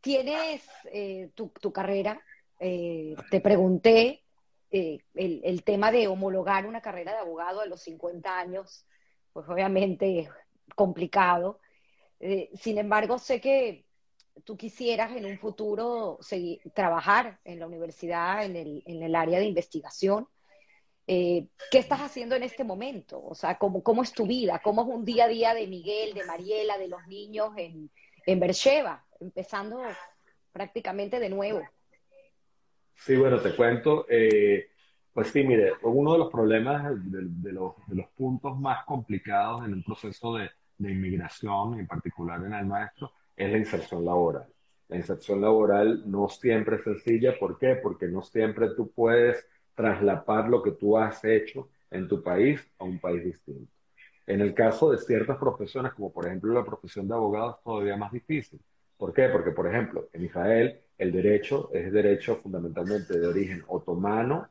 tienes 0.00 0.66
eh, 0.90 1.28
tu, 1.34 1.52
tu, 1.60 1.70
carrera, 1.70 2.18
eh, 2.58 3.14
te 3.30 3.42
pregunté 3.42 4.22
el, 5.14 5.40
el, 5.44 5.64
tema 5.64 5.90
de 5.92 6.08
homologar 6.08 6.66
una 6.66 6.80
carrera 6.80 7.12
de 7.12 7.18
abogado 7.18 7.60
a 7.60 7.66
los 7.66 7.80
50 7.82 8.38
años, 8.38 8.86
pues 9.32 9.48
obviamente 9.48 10.20
es 10.20 10.28
complicado. 10.74 11.60
sin 12.54 12.78
embargo, 12.78 13.18
sé 13.18 13.40
que 13.40 13.86
tú 14.44 14.56
quisieras 14.56 15.16
en 15.16 15.24
un 15.24 15.38
futuro 15.38 16.18
seguir, 16.20 16.60
trabajar 16.74 17.40
en 17.44 17.58
la 17.58 17.66
universidad, 17.66 18.44
en 18.44 18.56
el, 18.56 18.82
en 18.86 19.02
el 19.02 19.14
área 19.14 19.38
de 19.38 19.46
investigación. 19.46 20.28
Eh, 21.06 21.46
¿Qué 21.70 21.78
estás 21.78 22.00
haciendo 22.00 22.34
en 22.34 22.42
este 22.42 22.64
momento? 22.64 23.22
O 23.22 23.34
sea, 23.34 23.58
¿cómo, 23.58 23.82
¿cómo 23.82 24.02
es 24.02 24.12
tu 24.12 24.26
vida? 24.26 24.60
¿Cómo 24.62 24.82
es 24.82 24.88
un 24.88 25.04
día 25.04 25.24
a 25.24 25.28
día 25.28 25.54
de 25.54 25.66
Miguel, 25.66 26.14
de 26.14 26.24
Mariela, 26.24 26.78
de 26.78 26.88
los 26.88 27.06
niños 27.06 27.52
en, 27.56 27.90
en 28.26 28.40
Bercheva, 28.40 29.04
empezando 29.20 29.80
prácticamente 30.52 31.20
de 31.20 31.28
nuevo? 31.28 31.62
Sí, 32.96 33.16
bueno, 33.16 33.40
te 33.40 33.54
cuento. 33.54 34.06
Eh, 34.08 34.68
pues 35.12 35.28
sí, 35.28 35.44
mire, 35.44 35.72
uno 35.82 36.12
de 36.12 36.18
los 36.18 36.30
problemas, 36.30 36.84
de, 37.10 37.20
de, 37.22 37.52
los, 37.52 37.74
de, 37.86 37.96
los, 37.96 38.06
puntos 38.10 38.58
más 38.58 38.84
complicados 38.84 39.64
en 39.64 39.74
el 39.74 39.84
proceso 39.84 40.34
de, 40.36 40.50
de 40.78 40.92
inmigración, 40.92 41.78
en 41.78 41.86
particular 41.86 42.44
en 42.44 42.52
el 42.52 42.66
maestro, 42.66 43.12
es 43.36 43.50
la 43.50 43.58
inserción 43.58 44.04
laboral. 44.04 44.46
La 44.88 44.96
inserción 44.96 45.40
laboral 45.40 46.02
no 46.10 46.28
siempre 46.28 46.76
es 46.76 46.84
sencilla. 46.84 47.38
¿Por 47.38 47.58
qué? 47.58 47.76
Porque 47.82 48.08
no 48.08 48.22
siempre 48.22 48.70
tú 48.76 48.90
puedes 48.92 49.46
traslapar 49.74 50.48
lo 50.48 50.62
que 50.62 50.72
tú 50.72 50.96
has 50.98 51.24
hecho 51.24 51.68
en 51.90 52.08
tu 52.08 52.22
país 52.22 52.60
a 52.78 52.84
un 52.84 52.98
país 52.98 53.24
distinto. 53.24 53.70
En 54.26 54.40
el 54.40 54.54
caso 54.54 54.90
de 54.90 54.98
ciertas 54.98 55.36
profesiones, 55.38 55.92
como 55.94 56.12
por 56.12 56.26
ejemplo 56.26 56.52
la 56.52 56.64
profesión 56.64 57.06
de 57.08 57.14
abogado, 57.14 57.52
es 57.58 57.62
todavía 57.64 57.96
más 57.96 58.12
difícil. 58.12 58.60
¿Por 58.96 59.12
qué? 59.12 59.28
Porque, 59.28 59.50
por 59.52 59.66
ejemplo, 59.68 60.08
en 60.12 60.24
Israel 60.24 60.80
el 60.98 61.12
derecho 61.12 61.70
es 61.72 61.92
derecho 61.92 62.36
fundamentalmente 62.36 63.18
de 63.18 63.26
origen 63.26 63.62
otomano, 63.68 64.48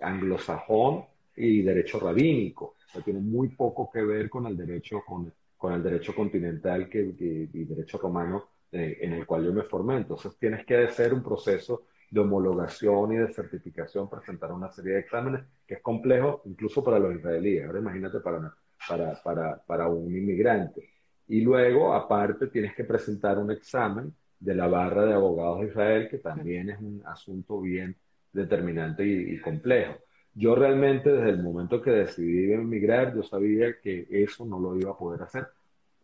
anglosajón 0.00 1.04
y 1.36 1.62
derecho 1.62 1.98
rabínico. 1.98 2.76
O 2.94 3.00
tiene 3.02 3.20
muy 3.20 3.48
poco 3.48 3.90
que 3.90 4.02
ver 4.02 4.30
con 4.30 4.46
el 4.46 4.56
derecho, 4.56 5.02
con, 5.04 5.32
el 5.72 5.82
derecho 5.82 6.14
continental 6.14 6.88
y 6.92 7.64
derecho 7.64 7.98
romano 7.98 8.44
eh, 8.70 8.98
en 9.00 9.14
el 9.14 9.26
cual 9.26 9.44
yo 9.44 9.52
me 9.52 9.62
formé. 9.62 9.96
Entonces 9.96 10.36
tienes 10.38 10.64
que 10.66 10.76
hacer 10.76 11.14
un 11.14 11.22
proceso 11.22 11.84
de 12.10 12.20
homologación 12.20 13.12
y 13.12 13.16
de 13.16 13.32
certificación, 13.32 14.08
presentar 14.08 14.52
una 14.52 14.70
serie 14.70 14.94
de 14.94 15.00
exámenes 15.00 15.42
que 15.66 15.74
es 15.74 15.82
complejo 15.82 16.42
incluso 16.44 16.82
para 16.82 16.98
los 16.98 17.14
israelíes. 17.14 17.66
Ahora 17.66 17.80
imagínate 17.80 18.20
para, 18.20 18.54
para, 18.86 19.22
para, 19.22 19.62
para 19.64 19.88
un 19.88 20.14
inmigrante. 20.14 20.90
Y 21.28 21.40
luego, 21.42 21.92
aparte, 21.94 22.46
tienes 22.48 22.74
que 22.74 22.84
presentar 22.84 23.38
un 23.38 23.50
examen 23.50 24.14
de 24.40 24.54
la 24.54 24.68
barra 24.68 25.04
de 25.04 25.14
abogados 25.14 25.60
de 25.60 25.66
Israel, 25.68 26.08
que 26.08 26.18
también 26.18 26.70
es 26.70 26.78
un 26.80 27.02
asunto 27.06 27.60
bien 27.60 27.96
determinante 28.32 29.04
y 29.04 29.40
complejo. 29.40 29.96
Yo 30.34 30.54
realmente 30.54 31.10
desde 31.10 31.30
el 31.30 31.42
momento 31.42 31.82
que 31.82 31.90
decidí 31.90 32.52
emigrar, 32.52 33.14
yo 33.14 33.22
sabía 33.24 33.80
que 33.82 34.06
eso 34.08 34.44
no 34.44 34.60
lo 34.60 34.76
iba 34.78 34.92
a 34.92 34.96
poder 34.96 35.22
hacer. 35.22 35.48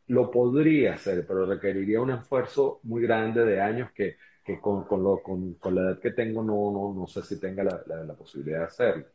Lo 0.08 0.30
podría 0.30 0.94
hacer, 0.94 1.24
pero 1.26 1.46
requeriría 1.46 2.00
un 2.00 2.10
esfuerzo 2.10 2.80
muy 2.82 3.02
grande 3.02 3.44
de 3.44 3.60
años 3.60 3.90
que, 3.92 4.16
que 4.44 4.60
con, 4.60 4.84
con, 4.84 5.04
lo, 5.04 5.22
con, 5.22 5.54
con, 5.54 5.74
la 5.76 5.82
edad 5.82 5.98
que 6.00 6.10
tengo 6.10 6.42
no, 6.42 6.72
no, 6.72 6.94
no 7.00 7.06
sé 7.06 7.22
si 7.22 7.38
tenga 7.38 7.62
la, 7.62 8.04
la, 8.04 8.14
posibilidad 8.14 8.58
de 8.60 8.64
hacerlo. 8.64 9.06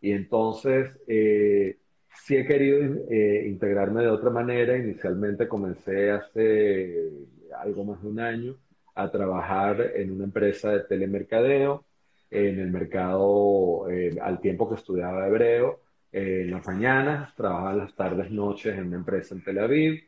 Y 0.00 0.12
entonces, 0.12 0.90
eh, 1.08 1.76
sí 2.24 2.36
he 2.36 2.46
querido 2.46 2.78
eh, 3.10 3.46
integrarme 3.48 4.02
de 4.02 4.08
otra 4.08 4.30
manera. 4.30 4.76
Inicialmente 4.78 5.48
comencé 5.48 6.12
hace 6.12 7.10
algo 7.58 7.84
más 7.84 8.02
de 8.02 8.08
un 8.08 8.20
año 8.20 8.56
a 8.94 9.10
trabajar 9.10 9.92
en 9.94 10.12
una 10.12 10.24
empresa 10.24 10.70
de 10.70 10.80
telemercadeo 10.80 11.84
en 12.30 12.60
el 12.60 12.70
mercado 12.70 13.90
eh, 13.90 14.16
al 14.20 14.40
tiempo 14.40 14.68
que 14.68 14.76
estudiaba 14.76 15.26
hebreo. 15.26 15.80
Eh, 16.12 16.42
en 16.42 16.50
las 16.50 16.66
mañanas, 16.66 17.34
trabajaba 17.34 17.74
las 17.74 17.94
tardes, 17.94 18.30
noches 18.30 18.76
en 18.76 18.88
una 18.88 18.96
empresa 18.96 19.34
en 19.34 19.44
Tel 19.44 19.58
Aviv. 19.58 20.02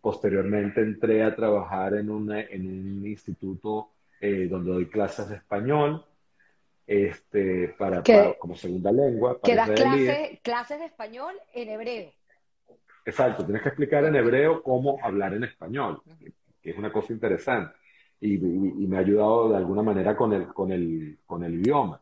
Posteriormente 0.00 0.80
entré 0.80 1.22
a 1.22 1.34
trabajar 1.34 1.94
en, 1.94 2.10
una, 2.10 2.40
en 2.40 2.66
un 2.66 3.06
instituto 3.06 3.90
eh, 4.20 4.48
donde 4.48 4.72
doy 4.72 4.86
clases 4.86 5.28
de 5.28 5.36
español 5.36 6.04
este, 6.86 7.68
para, 7.78 8.02
como 8.38 8.56
segunda 8.56 8.90
lengua. 8.90 9.38
que 9.42 9.54
das 9.54 9.70
clases, 9.70 10.40
clases 10.42 10.78
de 10.78 10.86
español 10.86 11.34
en 11.52 11.68
hebreo. 11.68 12.12
Exacto, 13.04 13.44
tienes 13.44 13.62
que 13.62 13.68
explicar 13.68 14.04
en 14.04 14.16
hebreo 14.16 14.62
cómo 14.62 14.98
hablar 15.02 15.34
en 15.34 15.44
español, 15.44 16.02
es 16.70 16.78
una 16.78 16.92
cosa 16.92 17.12
interesante 17.12 17.74
y, 18.20 18.38
me 18.38 18.96
ha 18.96 19.00
ayudado 19.00 19.50
de 19.50 19.56
alguna 19.56 19.82
manera 19.82 20.16
con 20.16 20.32
el, 20.32 20.46
con 20.48 20.72
el, 20.72 21.18
con 21.26 21.44
el 21.44 21.54
idioma. 21.54 22.00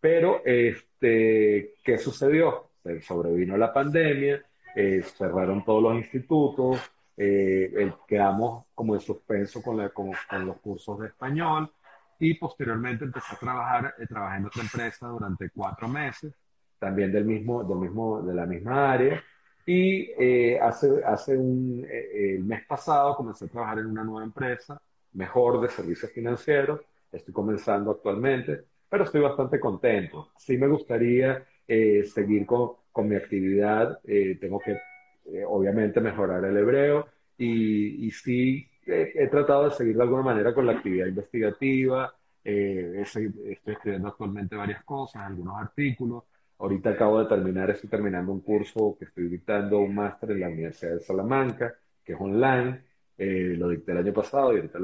Pero, 0.00 0.42
este, 0.44 1.74
¿qué 1.84 1.98
sucedió? 1.98 2.70
Se 2.82 3.00
sobrevino 3.02 3.56
la 3.56 3.72
pandemia, 3.72 4.44
eh, 4.74 5.02
cerraron 5.02 5.64
todos 5.64 5.82
los 5.82 5.94
institutos, 5.94 6.80
eh, 7.16 7.92
quedamos 8.08 8.66
como 8.74 8.94
en 8.94 9.00
suspenso 9.00 9.62
con, 9.62 9.76
la, 9.76 9.90
con, 9.90 10.10
los 10.44 10.56
cursos 10.60 10.98
de 10.98 11.08
español 11.08 11.70
y 12.18 12.34
posteriormente 12.34 13.04
empecé 13.04 13.34
a 13.34 13.38
trabajar, 13.38 13.94
eh, 13.98 14.06
trabajé 14.06 14.38
en 14.38 14.46
otra 14.46 14.62
empresa 14.62 15.06
durante 15.08 15.50
cuatro 15.50 15.88
meses, 15.88 16.34
también 16.78 17.12
del 17.12 17.24
mismo, 17.24 17.62
del 17.62 17.78
mismo, 17.78 18.22
de 18.22 18.34
la 18.34 18.46
misma 18.46 18.92
área. 18.92 19.22
Y 19.64 20.10
eh, 20.18 20.58
hace, 20.60 21.04
hace 21.04 21.36
un, 21.36 21.86
el 21.88 22.44
mes 22.44 22.64
pasado 22.66 23.16
comencé 23.16 23.44
a 23.44 23.48
trabajar 23.48 23.78
en 23.78 23.86
una 23.86 24.04
nueva 24.04 24.24
empresa 24.24 24.80
mejor 25.14 25.60
de 25.60 25.68
servicios 25.68 26.10
financieros. 26.12 26.80
Estoy 27.10 27.34
comenzando 27.34 27.90
actualmente, 27.90 28.64
pero 28.88 29.04
estoy 29.04 29.20
bastante 29.20 29.60
contento. 29.60 30.30
Sí 30.36 30.56
me 30.56 30.68
gustaría 30.68 31.44
eh, 31.66 32.04
seguir 32.04 32.46
con, 32.46 32.72
con, 32.90 33.08
mi 33.08 33.16
actividad. 33.16 34.00
Eh, 34.04 34.38
tengo 34.40 34.58
que, 34.58 34.72
eh, 34.72 35.44
obviamente, 35.46 36.00
mejorar 36.00 36.44
el 36.44 36.56
hebreo 36.56 37.06
y, 37.36 38.06
y 38.06 38.10
sí 38.10 38.68
he 38.84 39.28
tratado 39.28 39.66
de 39.66 39.70
seguir 39.70 39.96
de 39.96 40.02
alguna 40.02 40.22
manera 40.22 40.52
con 40.52 40.66
la 40.66 40.72
actividad 40.72 41.06
investigativa. 41.06 42.12
estoy 42.42 43.32
escribiendo 43.66 44.08
actualmente 44.08 44.56
varias 44.56 44.82
cosas, 44.84 45.22
algunos 45.22 45.56
artículos. 45.60 46.24
Ahorita 46.62 46.90
acabo 46.90 47.18
de 47.18 47.26
terminar, 47.26 47.70
estoy 47.70 47.90
terminando 47.90 48.30
un 48.30 48.40
curso 48.40 48.94
que 48.96 49.06
estoy 49.06 49.24
dictando 49.24 49.80
un 49.80 49.96
máster 49.96 50.30
en 50.30 50.40
la 50.42 50.46
Universidad 50.46 50.92
de 50.92 51.00
Salamanca, 51.00 51.74
que 52.04 52.12
es 52.12 52.20
online 52.20 52.84
eh, 53.18 53.56
lo 53.58 53.68
dicté 53.68 53.90
el 53.90 53.98
año 53.98 54.12
pasado 54.12 54.52
y 54.52 54.58
ahorita 54.58 54.78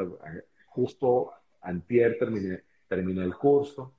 justo 0.66 1.31
antier 1.61 2.18
terminé, 2.18 2.62
terminé 2.89 3.22
el 3.22 3.37
curso. 3.37 3.95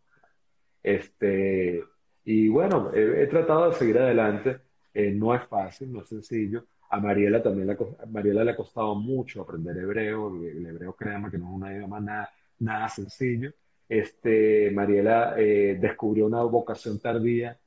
Este, 0.84 1.82
y 2.26 2.50
bueno, 2.50 2.92
he, 2.94 3.26
tratado 3.28 3.70
de 3.70 3.76
seguir 3.78 3.98
adelante. 3.98 4.60
Eh, 4.94 5.12
no 5.12 5.34
es 5.34 5.48
fácil, 5.48 5.94
no 5.94 6.02
es 6.02 6.10
sencillo. 6.10 6.66
A 6.90 7.00
Mariela 7.00 7.42
también 7.42 7.68
le, 7.68 7.74
a 7.76 8.06
Mariela 8.08 8.44
le 8.44 8.52
ha 8.52 8.58
costado 8.58 8.94
mucho 8.96 9.42
aprender 9.42 9.78
hebreo. 9.78 10.36
El, 10.36 10.66
hebreo, 10.66 10.94
créanme 10.98 11.32
que 11.32 11.38
no 11.38 11.46
es 11.46 11.54
un 11.54 11.72
idioma 11.72 12.02
nada, 12.02 12.30
nada 12.60 12.90
sencillo. 12.90 13.54
Este, 13.88 14.70
Mariela 14.72 15.36
eh, 15.38 15.78
descubrió 15.80 16.26
una 16.26 16.44
vocación 16.44 17.00
tardía 17.00 17.58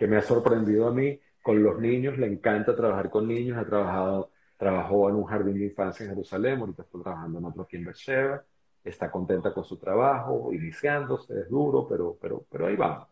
que 0.00 0.08
me 0.08 0.16
ha 0.16 0.22
sorprendido 0.22 0.88
a 0.88 0.92
mí 0.92 1.20
con 1.42 1.62
los 1.62 1.78
niños. 1.78 2.18
Le 2.18 2.26
encanta 2.26 2.74
trabajar 2.74 3.08
con 3.08 3.28
niños. 3.28 3.56
Ha 3.56 3.64
trabajado 3.64 4.32
Trabajó 4.60 5.08
en 5.08 5.16
un 5.16 5.24
jardín 5.24 5.54
de 5.58 5.64
infancia 5.64 6.04
en 6.04 6.10
Jerusalén, 6.10 6.60
ahorita 6.60 6.82
está 6.82 6.98
trabajando 7.02 7.38
en 7.38 7.46
otro 7.46 7.62
aquí 7.62 7.78
en 7.78 7.84
Beersheba. 7.86 8.44
Está 8.84 9.10
contenta 9.10 9.54
con 9.54 9.64
su 9.64 9.78
trabajo, 9.78 10.52
iniciándose, 10.52 11.32
es 11.40 11.48
duro, 11.48 11.88
pero, 11.88 12.18
pero, 12.20 12.44
pero 12.50 12.66
ahí 12.66 12.76
vamos. 12.76 13.08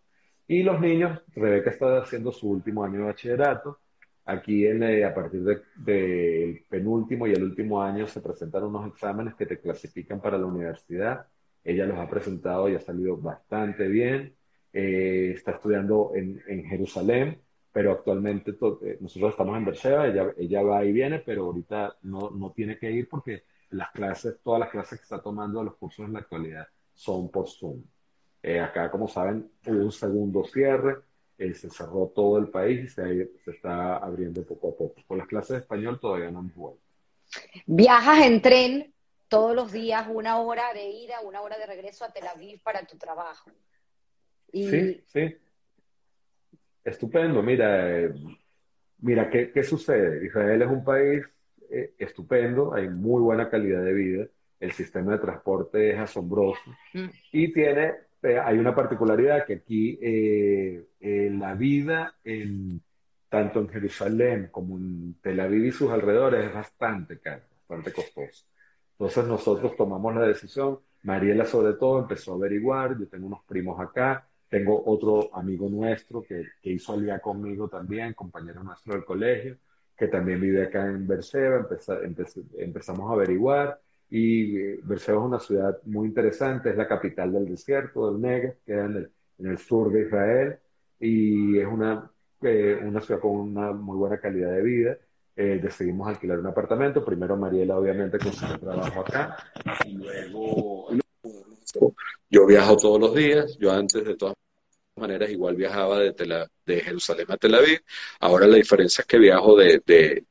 Y 0.47 0.62
los 0.62 0.78
niños, 0.78 1.22
Rebeca 1.34 1.70
está 1.70 2.03
haciendo 2.03 2.32
su 2.32 2.51
último 2.51 2.84
año 2.84 2.99
de 2.99 3.05
bachillerato. 3.07 3.78
Aquí 4.26 4.66
en, 4.66 4.82
eh, 4.82 5.07
a 5.07 5.14
partir 5.14 5.43
del 5.43 5.62
de, 5.76 6.66
penúltimo 6.68 7.26
y 7.26 7.32
el 7.32 7.43
último 7.43 7.82
año 7.82 8.07
se 8.07 8.20
presentan 8.20 8.64
unos 8.64 8.86
exámenes 8.86 9.34
que 9.34 9.47
te 9.47 9.59
clasifican 9.59 10.20
para 10.20 10.36
la 10.36 10.45
universidad. 10.45 11.28
Ella 11.64 11.86
los 11.86 11.99
ha 11.99 12.11
presentado 12.11 12.68
y 12.68 12.74
ha 12.74 12.80
salido 12.80 13.16
bastante 13.16 13.89
bien. 13.89 14.36
Eh, 14.72 15.32
está 15.34 15.52
estudiando 15.52 16.12
en, 16.14 16.64
Jerusalén 16.66 17.40
pero 17.72 17.92
actualmente 17.92 18.50
eh, 18.50 18.98
nosotros 19.00 19.30
estamos 19.30 19.56
en 19.56 19.64
Beersheba, 19.64 20.08
ella, 20.08 20.62
va 20.62 20.84
y 20.84 20.90
viene, 20.90 21.20
pero 21.20 21.44
ahorita 21.44 21.96
no, 22.02 22.30
no 22.30 22.50
tiene 22.50 22.76
que 22.76 22.90
ir 22.90 23.08
porque 23.08 23.44
las 23.70 23.90
clases, 23.90 24.40
todas 24.42 24.60
las 24.60 24.70
clases 24.70 24.98
que 24.98 25.02
está 25.04 25.22
tomando 25.22 25.60
de 25.60 25.66
los 25.66 25.76
cursos 25.76 26.06
en 26.06 26.14
la 26.14 26.20
actualidad 26.20 26.66
son 26.94 27.30
por 27.30 27.48
Zoom. 27.48 27.82
Eh, 28.42 28.60
acá, 28.60 28.90
como 28.90 29.08
saben, 29.08 29.50
hubo 29.66 29.84
un 29.84 29.92
segundo 29.92 30.44
cierre, 30.44 30.96
eh, 31.36 31.54
se 31.54 31.70
cerró 31.70 32.10
todo 32.14 32.38
el 32.38 32.48
país 32.48 32.84
y 32.84 32.88
se, 32.88 33.30
se, 33.44 33.50
está 33.50 33.98
abriendo 33.98 34.44
poco 34.44 34.70
a 34.70 34.76
poco. 34.76 35.02
Con 35.06 35.18
las 35.18 35.28
clases 35.28 35.50
de 35.50 35.58
español 35.58 36.00
todavía 36.00 36.30
no 36.30 36.40
hemos 36.40 36.54
vuelto. 36.54 36.82
¿Viajas 37.66 38.26
en 38.26 38.42
tren 38.42 38.94
todos 39.28 39.54
los 39.54 39.70
días, 39.70 40.06
una 40.10 40.38
hora 40.40 40.72
de 40.72 40.90
ida, 40.90 41.20
una 41.20 41.42
hora 41.42 41.58
de 41.58 41.66
regreso 41.66 42.04
a 42.04 42.12
Tel 42.12 42.26
Aviv 42.26 42.60
para 42.62 42.84
tu 42.86 42.96
trabajo? 42.96 43.50
Sí, 44.53 45.03
sí. 45.07 45.36
Estupendo. 46.84 47.42
Mira, 47.42 47.99
eh, 47.99 48.12
mira, 49.01 49.28
¿qué, 49.28 49.51
¿qué, 49.53 49.62
sucede? 49.62 50.24
Israel 50.26 50.62
es 50.62 50.68
un 50.68 50.84
país 50.84 51.24
eh, 51.70 51.94
estupendo, 51.99 52.72
hay 52.72 52.88
muy 52.88 53.20
buena 53.20 53.51
calidad 53.51 53.82
de 53.82 53.92
vida, 53.92 54.26
el 54.61 54.72
sistema 54.72 55.12
de 55.12 55.18
transporte 55.18 55.90
es 55.90 55.99
asombroso 55.99 56.61
mm. 56.94 57.07
y 57.32 57.53
tiene, 57.53 57.92
eh, 58.22 58.38
hay 58.38 58.59
una 58.59 58.74
particularidad 58.74 59.44
que 59.44 59.55
aquí 59.55 59.99
la 61.01 61.55
vida 61.55 62.16
en, 62.24 62.80
tanto 63.28 63.61
en 63.61 63.68
Jerusalén 63.68 64.49
como 64.51 64.78
en 64.78 65.14
Tel 65.20 65.40
Aviv 65.40 65.66
y 65.66 65.72
sus 65.72 65.90
alrededores 65.90 66.46
es 66.46 66.55
bastante 66.55 67.18
cara, 67.18 67.46
bastante 67.68 67.92
costosa. 67.92 68.46
Entonces 68.92 69.24
nosotros 69.26 69.76
tomamos 69.76 70.14
la 70.14 70.22
decisión, 70.22 70.80
Mariela 71.03 71.44
sobre 71.44 71.74
todo 71.74 72.01
empezó 72.01 72.32
a 72.32 72.36
averiguar, 72.36 72.99
yo 72.99 73.07
tengo 73.07 73.26
unos 73.26 73.44
primos 73.44 73.78
acá, 73.78 74.27
tengo 74.49 74.82
otro 74.86 75.34
amigo 75.34 75.68
nuestro 75.68 76.22
que, 76.22 76.44
que 76.62 76.70
hizo 76.70 76.94
alía 76.94 77.20
conmigo 77.20 77.68
también, 77.68 78.14
compañero 78.14 78.62
nuestro 78.62 78.94
del 78.94 79.05
colegio, 79.05 79.57
que 79.96 80.09
también 80.09 80.40
vive 80.40 80.62
acá 80.62 80.86
en 80.86 81.07
Berseba, 81.07 81.66
empezamos 82.59 83.11
a 83.11 83.14
averiguar 83.14 83.80
y 84.09 84.57
eh, 84.57 84.80
Berseba 84.84 85.18
es 85.18 85.24
una 85.24 85.40
ciudad 85.40 85.78
muy 85.84 86.07
interesante, 86.09 86.70
es 86.70 86.76
la 86.76 86.86
capital 86.86 87.32
del 87.32 87.49
desierto, 87.49 88.11
del 88.11 88.20
Negev, 88.20 88.57
queda 88.64 88.84
en 88.86 88.96
el, 88.96 89.11
en 89.38 89.46
el 89.46 89.59
sur 89.59 89.92
de 89.92 90.03
Israel 90.03 90.57
y 91.01 91.59
es 91.59 91.66
una, 91.66 92.11
eh, 92.42 92.80
una 92.82 93.01
ciudad 93.01 93.20
con 93.20 93.32
una 93.32 93.72
muy 93.72 93.96
buena 93.96 94.18
calidad 94.18 94.53
de 94.53 94.62
vida. 94.62 94.96
Eh, 95.36 95.61
decidimos 95.62 96.09
alquilar 96.09 96.38
un 96.38 96.46
apartamento. 96.46 97.05
Primero 97.05 97.36
Mariela 97.36 97.78
obviamente 97.78 98.18
consiguió 98.18 98.59
trabajo 98.59 99.01
acá 99.01 99.36
y 99.84 99.96
luego 99.96 100.88
yo 102.30 102.46
viajo 102.46 102.76
todos 102.76 103.00
los 103.00 103.14
días. 103.14 103.56
Yo 103.58 103.72
antes 103.72 104.04
de 104.04 104.16
todas 104.16 104.34
maneras 104.96 105.30
igual 105.30 105.56
viajaba 105.56 106.00
de, 106.00 106.46
de 106.66 106.80
Jerusalén 106.80 107.26
a 107.28 107.36
Tel 107.36 107.54
Aviv. 107.54 107.80
Ahora 108.20 108.46
la 108.46 108.56
diferencia 108.56 109.02
es 109.02 109.06
que 109.06 109.18
viajo 109.18 109.56
de, 109.56 109.82
de, 109.86 110.24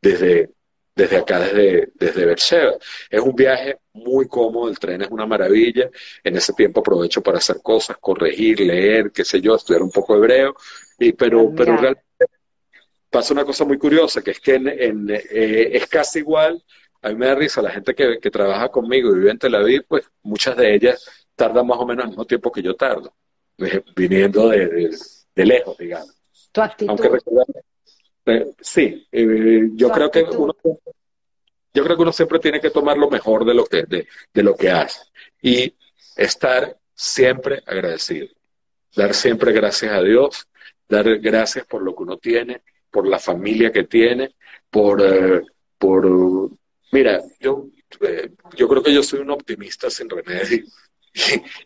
desde, 0.00 0.50
desde 0.94 1.16
acá, 1.16 1.40
desde, 1.40 1.92
desde. 1.94 2.32
Es 2.32 3.20
un 3.20 3.34
viaje 3.34 3.78
muy 3.94 4.26
cómodo, 4.28 4.68
el 4.68 4.78
tren 4.78 5.02
es 5.02 5.08
una 5.10 5.26
maravilla. 5.26 5.90
En 6.22 6.36
ese 6.36 6.52
tiempo 6.52 6.80
aprovecho 6.80 7.22
para 7.22 7.38
hacer 7.38 7.56
cosas, 7.62 7.96
corregir, 7.98 8.60
leer, 8.60 9.10
qué 9.12 9.24
sé 9.24 9.40
yo, 9.40 9.54
estudiar 9.54 9.82
un 9.82 9.90
poco 9.90 10.16
hebreo. 10.16 10.54
Y, 10.98 11.12
pero, 11.12 11.52
pero 11.56 11.76
realmente 11.76 12.04
pasa 13.10 13.34
una 13.34 13.44
cosa 13.44 13.64
muy 13.64 13.78
curiosa, 13.78 14.22
que 14.22 14.30
es 14.32 14.40
que 14.40 14.54
en, 14.54 15.10
eh, 15.10 15.70
es 15.72 15.86
casi 15.86 16.20
igual 16.20 16.62
a 17.02 17.08
mí 17.08 17.16
me 17.16 17.26
da 17.26 17.34
risa 17.34 17.60
la 17.60 17.70
gente 17.70 17.94
que, 17.94 18.18
que, 18.20 18.30
trabaja 18.30 18.68
conmigo 18.68 19.10
y 19.10 19.18
vive 19.18 19.30
en 19.32 19.38
Tel 19.38 19.54
Aviv, 19.56 19.84
pues 19.88 20.08
muchas 20.22 20.56
de 20.56 20.74
ellas 20.74 21.04
tardan 21.34 21.66
más 21.66 21.78
o 21.78 21.86
menos 21.86 22.04
el 22.04 22.10
mismo 22.10 22.24
tiempo 22.24 22.52
que 22.52 22.62
yo 22.62 22.74
tardo, 22.74 23.12
eh, 23.58 23.82
viniendo 23.96 24.48
de, 24.48 24.96
de, 25.34 25.44
lejos, 25.44 25.76
digamos. 25.76 26.16
Tu 26.52 26.60
actitud. 26.60 26.90
Aunque 26.90 27.18
eh, 28.26 28.54
sí, 28.60 29.06
eh, 29.10 29.68
yo 29.74 29.90
creo 29.90 30.10
que 30.10 30.22
uno, 30.22 30.54
yo 31.74 31.84
creo 31.84 31.96
que 31.96 32.02
uno 32.02 32.12
siempre 32.12 32.38
tiene 32.38 32.60
que 32.60 32.70
tomar 32.70 32.96
lo 32.96 33.10
mejor 33.10 33.44
de 33.44 33.54
lo 33.54 33.64
que, 33.64 33.82
de, 33.82 34.06
de 34.32 34.42
lo 34.42 34.54
que 34.54 34.70
hace 34.70 35.00
y 35.40 35.74
estar 36.14 36.78
siempre 36.94 37.64
agradecido, 37.66 38.28
dar 38.94 39.12
siempre 39.12 39.52
gracias 39.52 39.92
a 39.92 40.02
Dios, 40.02 40.46
dar 40.88 41.18
gracias 41.18 41.66
por 41.66 41.82
lo 41.82 41.96
que 41.96 42.02
uno 42.04 42.18
tiene, 42.18 42.62
por 42.92 43.08
la 43.08 43.18
familia 43.18 43.72
que 43.72 43.84
tiene, 43.84 44.36
por, 44.70 45.02
por 45.78 46.52
mira, 46.92 47.20
yo, 47.40 47.66
yo 48.56 48.68
creo 48.68 48.82
que 48.82 48.94
yo 48.94 49.02
soy 49.02 49.20
un 49.20 49.30
optimista 49.30 49.90
sin 49.90 50.08
remedio. 50.08 50.64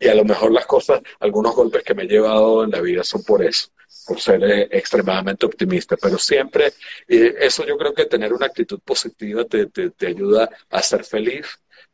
Y, 0.01 0.09
a 0.09 0.14
lo 0.16 0.24
mejor 0.24 0.51
las 0.51 0.66
cosas, 0.66 1.01
algunos 1.20 1.55
golpes 1.55 1.85
que 1.85 1.95
me 1.95 2.03
he 2.03 2.09
llevado 2.09 2.64
en 2.64 2.70
la 2.72 2.81
vida 2.81 3.05
son 3.05 3.22
por 3.22 3.45
eso, 3.45 3.68
por 4.05 4.20
ser 4.20 4.43
eh, 4.43 4.68
extremadamente 4.72 5.47
optimista, 5.47 5.97
pero 5.97 6.18
siempre, 6.18 6.72
eh, 7.07 7.33
eso 7.39 7.64
yo 7.64 7.79
creo 7.79 7.95
que 7.95 8.07
tener 8.07 8.33
una 8.33 8.47
actitud 8.47 8.81
positiva 8.81 9.45
te, 9.45 9.66
te, 9.66 10.07
ayuda 10.09 10.51
a 10.68 10.83
ser 10.83 11.05
feliz, 11.05 11.47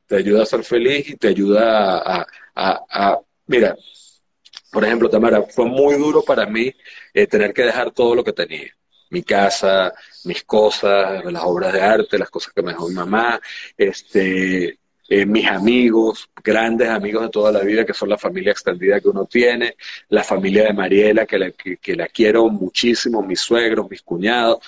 te 0.07 0.16
ayuda 0.16 0.45
a 0.45 0.47
ser 0.47 0.64
feliz 0.64 1.11
y 1.11 1.16
te 1.16 1.28
ayuda 1.28 1.99
a, 1.99 2.26
a, 2.55 3.20
mira, 3.47 3.76
por 4.70 4.85
ejemplo, 4.87 5.11
Tamara, 5.11 5.43
fue 5.43 5.66
muy 5.66 5.97
duro 5.97 6.22
para 6.22 6.47
mí 6.47 6.72
eh, 7.12 7.26
tener 7.26 7.53
que 7.53 7.64
dejar 7.64 7.91
todo 7.91 8.14
lo 8.14 8.24
que 8.24 8.33
tenía 8.33 8.74
mi 9.13 9.23
casa, 9.23 9.93
mis 10.25 10.43
cosas, 10.45 11.25
las 11.25 11.43
obras 11.45 11.73
de 11.73 11.81
arte, 11.81 12.19
las 12.19 12.31
cosas 12.31 12.53
que 12.53 12.63
me 12.63 12.73
dejó 12.73 12.89
mi 12.89 12.95
mamá, 12.95 13.41
este, 13.77 14.79
eh, 15.09 15.27
mis 15.27 15.47
amigos, 15.47 16.31
grandes 16.43 16.89
amigos 16.89 17.25
de 17.25 17.29
toda 17.29 17.53
la 17.53 17.61
vida, 17.61 17.85
que 17.85 17.93
son 17.93 18.09
la 18.09 18.17
familia 18.17 18.53
extendida 18.53 18.99
que 18.99 19.11
uno 19.11 19.27
tiene, 19.27 19.77
la 20.09 20.25
familia 20.25 20.65
de 20.65 20.73
Mariela, 20.73 21.27
que 21.27 21.39
la, 21.39 21.51
que, 21.51 21.95
la 21.95 22.09
quiero 22.09 22.49
muchísimo, 22.49 23.23
mis 23.23 23.41
suegros, 23.41 23.91
mis 23.91 24.01
cuñados. 24.01 24.61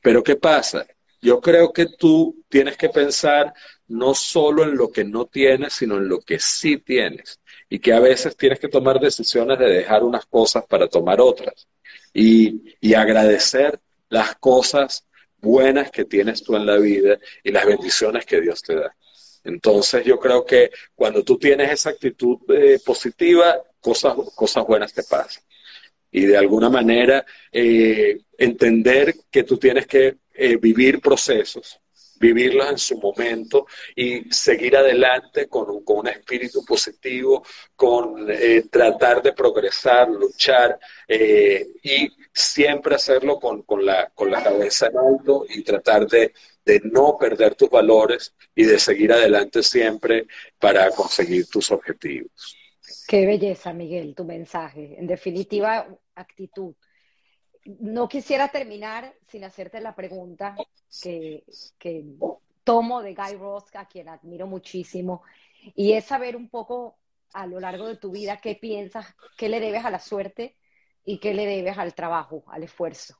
Pero 0.00 0.22
¿qué 0.22 0.36
pasa? 0.36 0.86
Yo 1.20 1.38
creo 1.40 1.70
que 1.70 1.84
tú 1.98 2.44
tienes 2.48 2.78
que 2.78 2.88
pensar 2.88 3.52
no 3.88 4.14
solo 4.14 4.62
en 4.62 4.74
lo 4.74 4.90
que 4.90 5.04
no 5.04 5.26
tienes, 5.26 5.74
sino 5.74 5.98
en 5.98 6.08
lo 6.08 6.20
que 6.20 6.38
sí 6.38 6.78
tienes. 6.78 7.38
Y 7.68 7.78
que 7.78 7.92
a 7.92 8.00
veces 8.00 8.36
tienes 8.36 8.58
que 8.58 8.68
tomar 8.68 8.98
decisiones 9.00 9.58
de 9.58 9.66
dejar 9.66 10.02
unas 10.02 10.24
cosas 10.24 10.64
para 10.66 10.88
tomar 10.88 11.20
otras. 11.20 11.68
Y, 12.14 12.74
y 12.80 12.94
agradecer 12.94 13.78
las 14.10 14.36
cosas 14.36 15.06
buenas 15.38 15.90
que 15.90 16.04
tienes 16.04 16.42
tú 16.42 16.54
en 16.54 16.66
la 16.66 16.76
vida 16.76 17.18
y 17.42 17.50
las 17.50 17.64
bendiciones 17.64 18.26
que 18.26 18.40
Dios 18.40 18.62
te 18.62 18.74
da. 18.74 18.94
Entonces 19.44 20.04
yo 20.04 20.18
creo 20.18 20.44
que 20.44 20.70
cuando 20.94 21.24
tú 21.24 21.38
tienes 21.38 21.70
esa 21.70 21.90
actitud 21.90 22.38
eh, 22.48 22.78
positiva, 22.84 23.56
cosas, 23.80 24.14
cosas 24.34 24.66
buenas 24.66 24.92
te 24.92 25.02
pasan. 25.02 25.42
Y 26.10 26.26
de 26.26 26.36
alguna 26.36 26.68
manera 26.68 27.24
eh, 27.50 28.20
entender 28.36 29.14
que 29.30 29.44
tú 29.44 29.56
tienes 29.56 29.86
que 29.86 30.18
eh, 30.34 30.56
vivir 30.56 31.00
procesos, 31.00 31.79
vivirlos 32.20 32.70
en 32.70 32.78
su 32.78 32.98
momento 32.98 33.66
y 33.96 34.30
seguir 34.32 34.76
adelante 34.76 35.48
con 35.48 35.70
un, 35.70 35.82
con 35.82 36.00
un 36.00 36.08
espíritu 36.08 36.62
positivo, 36.64 37.42
con 37.74 38.26
tratar 38.70 39.22
de 39.22 39.32
progresar, 39.32 40.08
luchar 40.10 40.78
y 41.08 42.08
siempre 42.32 42.94
hacerlo 42.94 43.40
con, 43.40 43.62
con, 43.62 43.84
la, 43.84 44.10
con 44.10 44.30
la 44.30 44.42
cabeza 44.42 44.88
en 44.88 44.98
alto 44.98 45.46
y 45.48 45.62
tratar 45.62 46.06
de, 46.06 46.32
de 46.64 46.80
no 46.84 47.16
perder 47.18 47.54
tus 47.54 47.70
valores 47.70 48.34
y 48.54 48.64
de 48.64 48.78
seguir 48.78 49.12
adelante 49.12 49.62
siempre 49.62 50.26
para 50.58 50.90
conseguir 50.90 51.46
tus 51.48 51.70
objetivos. 51.70 52.56
Qué 53.08 53.26
belleza, 53.26 53.72
Miguel, 53.72 54.14
tu 54.14 54.24
mensaje. 54.24 54.96
En 54.98 55.06
definitiva, 55.06 55.86
actitud. 56.14 56.74
No 57.64 58.08
quisiera 58.08 58.48
terminar 58.48 59.14
sin 59.28 59.44
hacerte 59.44 59.80
la 59.80 59.94
pregunta 59.94 60.56
que, 61.02 61.44
que 61.78 62.04
tomo 62.64 63.02
de 63.02 63.14
Guy 63.14 63.36
Ross, 63.36 63.64
a 63.74 63.86
quien 63.86 64.08
admiro 64.08 64.46
muchísimo, 64.46 65.22
y 65.74 65.92
es 65.92 66.04
saber 66.06 66.36
un 66.36 66.48
poco 66.48 66.96
a 67.32 67.46
lo 67.46 67.60
largo 67.60 67.86
de 67.86 67.96
tu 67.96 68.10
vida 68.10 68.38
qué 68.38 68.54
piensas, 68.54 69.06
qué 69.36 69.48
le 69.48 69.60
debes 69.60 69.84
a 69.84 69.90
la 69.90 70.00
suerte 70.00 70.56
y 71.04 71.18
qué 71.18 71.34
le 71.34 71.46
debes 71.46 71.78
al 71.78 71.94
trabajo, 71.94 72.44
al 72.48 72.62
esfuerzo. 72.62 73.16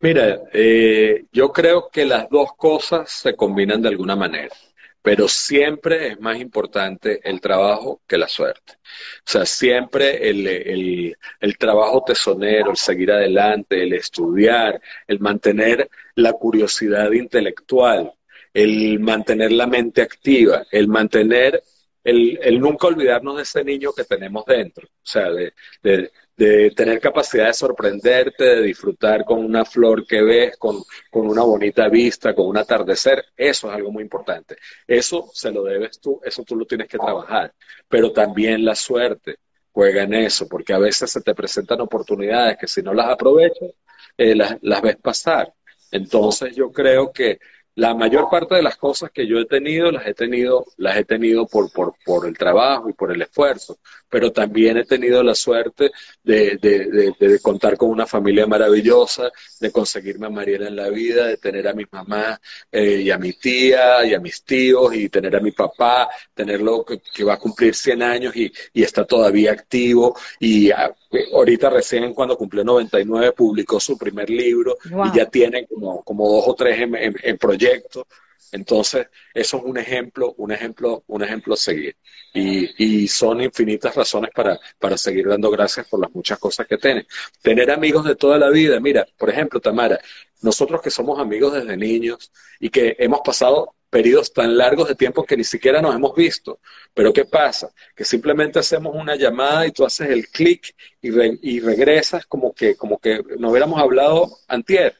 Mira, 0.00 0.42
eh, 0.52 1.24
yo 1.32 1.52
creo 1.52 1.88
que 1.90 2.04
las 2.04 2.28
dos 2.28 2.54
cosas 2.54 3.10
se 3.10 3.34
combinan 3.34 3.82
de 3.82 3.88
alguna 3.88 4.14
manera, 4.14 4.54
pero 5.02 5.28
siempre 5.28 6.08
es 6.08 6.20
más 6.20 6.38
importante 6.38 7.20
el 7.22 7.40
trabajo 7.40 8.02
que 8.06 8.18
la 8.18 8.28
suerte. 8.28 8.74
O 8.74 9.30
sea, 9.30 9.46
siempre 9.46 10.28
el, 10.28 10.46
el, 10.46 11.16
el 11.40 11.58
trabajo 11.58 12.02
tesonero, 12.06 12.70
el 12.70 12.76
seguir 12.76 13.12
adelante, 13.12 13.82
el 13.82 13.94
estudiar, 13.94 14.80
el 15.06 15.20
mantener 15.20 15.88
la 16.16 16.32
curiosidad 16.32 17.10
intelectual, 17.12 18.12
el 18.52 18.98
mantener 19.00 19.52
la 19.52 19.66
mente 19.66 20.02
activa, 20.02 20.66
el 20.70 20.88
mantener 20.88 21.62
el, 22.04 22.38
el, 22.42 22.60
nunca 22.60 22.86
olvidarnos 22.86 23.36
de 23.36 23.42
ese 23.42 23.64
niño 23.64 23.92
que 23.92 24.04
tenemos 24.04 24.44
dentro, 24.46 24.86
o 24.86 24.90
sea, 25.02 25.30
de, 25.30 25.52
de, 25.82 26.10
de 26.38 26.70
tener 26.70 27.00
capacidad 27.00 27.48
de 27.48 27.52
sorprenderte, 27.52 28.44
de 28.44 28.62
disfrutar 28.62 29.24
con 29.24 29.44
una 29.44 29.64
flor 29.64 30.06
que 30.06 30.22
ves, 30.22 30.56
con, 30.56 30.76
con, 31.10 31.26
una 31.26 31.42
bonita 31.42 31.88
vista, 31.88 32.32
con 32.32 32.46
un 32.46 32.56
atardecer, 32.56 33.24
eso 33.36 33.68
es 33.68 33.74
algo 33.74 33.90
muy 33.90 34.04
importante. 34.04 34.56
Eso 34.86 35.28
se 35.34 35.50
lo 35.50 35.64
debes 35.64 35.98
tú, 36.00 36.20
eso 36.24 36.44
tú 36.44 36.54
lo 36.54 36.64
tienes 36.64 36.86
que 36.86 36.96
trabajar, 36.96 37.52
pero 37.88 38.12
también 38.12 38.64
la 38.64 38.76
suerte 38.76 39.38
juega 39.72 40.04
en 40.04 40.14
eso, 40.14 40.46
porque 40.48 40.72
a 40.72 40.78
veces 40.78 41.10
se 41.10 41.22
te 41.22 41.34
presentan 41.34 41.80
oportunidades 41.80 42.56
que 42.56 42.68
si 42.68 42.82
no 42.82 42.94
las 42.94 43.08
aprovechas, 43.08 43.70
eh, 44.16 44.36
las, 44.36 44.58
las 44.62 44.80
ves 44.80 44.96
pasar. 44.96 45.52
Entonces 45.90 46.54
yo 46.54 46.70
creo 46.70 47.12
que 47.12 47.40
la 47.78 47.94
mayor 47.94 48.28
parte 48.28 48.56
de 48.56 48.62
las 48.62 48.76
cosas 48.76 49.12
que 49.12 49.24
yo 49.24 49.38
he 49.38 49.44
tenido, 49.44 49.92
las 49.92 50.04
he 50.04 50.12
tenido, 50.12 50.66
las 50.78 50.96
he 50.96 51.04
tenido 51.04 51.46
por, 51.46 51.70
por, 51.70 51.94
por 52.04 52.26
el 52.26 52.36
trabajo 52.36 52.90
y 52.90 52.92
por 52.92 53.12
el 53.12 53.22
esfuerzo. 53.22 53.78
pero 54.08 54.32
también 54.32 54.78
he 54.78 54.84
tenido 54.84 55.22
la 55.22 55.34
suerte 55.34 55.92
de, 56.24 57.38
contar 57.42 57.76
con 57.76 57.90
una 57.90 58.06
familia 58.06 58.46
maravillosa, 58.46 59.30
de 59.60 59.70
conseguirme 59.70 60.26
a 60.26 60.30
Mariela 60.30 60.68
en 60.68 60.76
la 60.76 60.88
vida, 60.88 61.26
de 61.26 61.36
tener 61.36 61.68
a 61.68 61.74
mi 61.74 61.84
mamá 61.90 62.40
eh, 62.72 63.02
y 63.04 63.10
a 63.10 63.18
mi 63.18 63.34
tía 63.34 64.04
y 64.04 64.14
a 64.14 64.20
mis 64.20 64.42
tíos 64.42 64.94
y 64.94 65.08
tener 65.08 65.36
a 65.36 65.40
mi 65.40 65.52
papá, 65.52 66.08
tenerlo 66.34 66.84
que, 66.84 67.24
va 67.24 67.34
a 67.34 67.38
cumplir 67.38 67.74
100 67.74 68.02
años 68.02 68.36
y, 68.36 68.52
está 68.74 69.04
todavía 69.04 69.52
activo. 69.52 70.16
Y 70.40 70.70
ah, 70.70 70.90
ahorita 71.34 71.70
recién 71.70 72.14
cuando 72.14 72.36
cumplió 72.36 72.64
99 72.64 73.32
publicó 73.32 73.78
su 73.78 73.98
primer 73.98 74.30
libro 74.30 74.78
y 74.84 75.16
ya 75.16 75.26
tiene 75.26 75.66
como, 75.66 76.02
como 76.02 76.28
dos 76.28 76.44
o 76.48 76.54
tres 76.54 76.80
en, 76.80 76.94
en 76.94 77.38
proyecto. 77.68 78.06
Entonces, 78.50 79.08
eso 79.34 79.58
es 79.58 79.62
un 79.62 79.76
ejemplo, 79.76 80.34
un 80.38 80.52
ejemplo, 80.52 81.04
un 81.06 81.22
ejemplo 81.22 81.54
a 81.54 81.56
seguir. 81.56 81.96
Y, 82.32 83.08
son 83.08 83.42
infinitas 83.42 83.94
razones 83.94 84.30
para, 84.34 84.58
para 84.78 84.96
seguir 84.96 85.28
dando 85.28 85.50
gracias 85.50 85.86
por 85.88 86.00
las 86.00 86.14
muchas 86.14 86.38
cosas 86.38 86.66
que 86.66 86.78
tienen. 86.78 87.06
Tener 87.42 87.70
amigos 87.70 88.04
de 88.04 88.16
toda 88.16 88.38
la 88.38 88.48
vida. 88.50 88.80
Mira, 88.80 89.06
por 89.18 89.30
ejemplo, 89.30 89.60
Tamara, 89.60 89.98
nosotros 90.40 90.80
que 90.80 90.90
somos 90.90 91.18
amigos 91.18 91.52
desde 91.54 91.76
niños 91.76 92.30
y 92.60 92.70
que 92.70 92.96
hemos 92.98 93.20
pasado 93.20 93.74
periodos 93.90 94.32
tan 94.32 94.56
largos 94.56 94.88
de 94.88 94.94
tiempo 94.94 95.24
que 95.24 95.36
ni 95.36 95.44
siquiera 95.44 95.82
nos 95.82 95.94
hemos 95.94 96.14
visto. 96.14 96.60
Pero 96.94 97.12
¿qué 97.12 97.24
pasa? 97.24 97.70
Que 97.94 98.04
simplemente 98.04 98.58
hacemos 98.58 98.94
una 98.94 99.16
llamada 99.16 99.66
y 99.66 99.72
tú 99.72 99.84
haces 99.84 100.10
el 100.10 100.28
clic 100.28 100.74
y, 101.02 101.10
y 101.56 101.60
regresas 101.60 102.26
como 102.26 102.52
que, 102.54 102.76
como 102.76 102.98
que 102.98 103.22
no 103.38 103.50
hubiéramos 103.50 103.80
hablado 103.80 104.38
antier. 104.46 104.96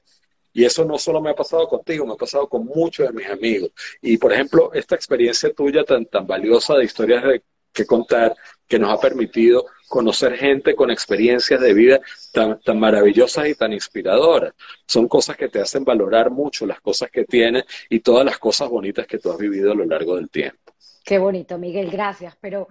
Y 0.59 0.65
eso 0.65 0.85
no 0.85 0.99
solo 0.99 1.21
me 1.21 1.31
ha 1.31 1.37
pasado 1.37 1.69
contigo, 1.69 2.05
me 2.05 2.15
ha 2.15 2.17
pasado 2.17 2.49
con 2.49 2.67
muchos 2.67 3.07
de 3.07 3.13
mis 3.13 3.29
amigos. 3.29 3.71
Y 4.03 4.17
por 4.17 4.33
ejemplo, 4.33 4.73
esta 4.73 4.97
experiencia 4.97 5.55
tuya 5.55 5.85
tan, 5.85 6.07
tan 6.07 6.27
valiosa 6.27 6.75
de 6.75 6.85
historias 6.85 7.23
de, 7.23 7.45
que 7.73 7.87
contar, 7.87 8.35
que 8.67 8.77
nos 8.77 8.93
ha 8.93 9.01
permitido 9.01 9.67
conocer 9.87 10.37
gente 10.37 10.75
con 10.75 10.91
experiencias 10.91 11.61
de 11.61 11.73
vida 11.75 12.01
tan, 12.33 12.59
tan 12.61 12.81
maravillosas 12.81 13.47
y 13.47 13.55
tan 13.55 13.73
inspiradoras. 13.73 14.53
Son 14.85 15.07
cosas 15.07 15.37
que 15.37 15.49
te 15.49 15.61
hacen 15.61 15.85
valorar 15.85 16.33
mucho 16.33 16.67
las 16.67 16.81
cosas 16.81 17.09
que 17.13 17.25
tienes 17.25 17.65
y 17.89 18.01
todas 18.01 18.25
las 18.25 18.39
cosas 18.39 18.69
bonitas 18.69 19.07
que 19.07 19.19
tú 19.19 19.31
has 19.31 19.39
vivido 19.39 19.71
a 19.71 19.77
lo 19.77 19.85
largo 19.85 20.17
del 20.17 20.29
tiempo. 20.29 20.73
Qué 21.05 21.21
bonito, 21.21 21.57
Miguel, 21.57 21.89
gracias. 21.89 22.37
Pero 22.41 22.67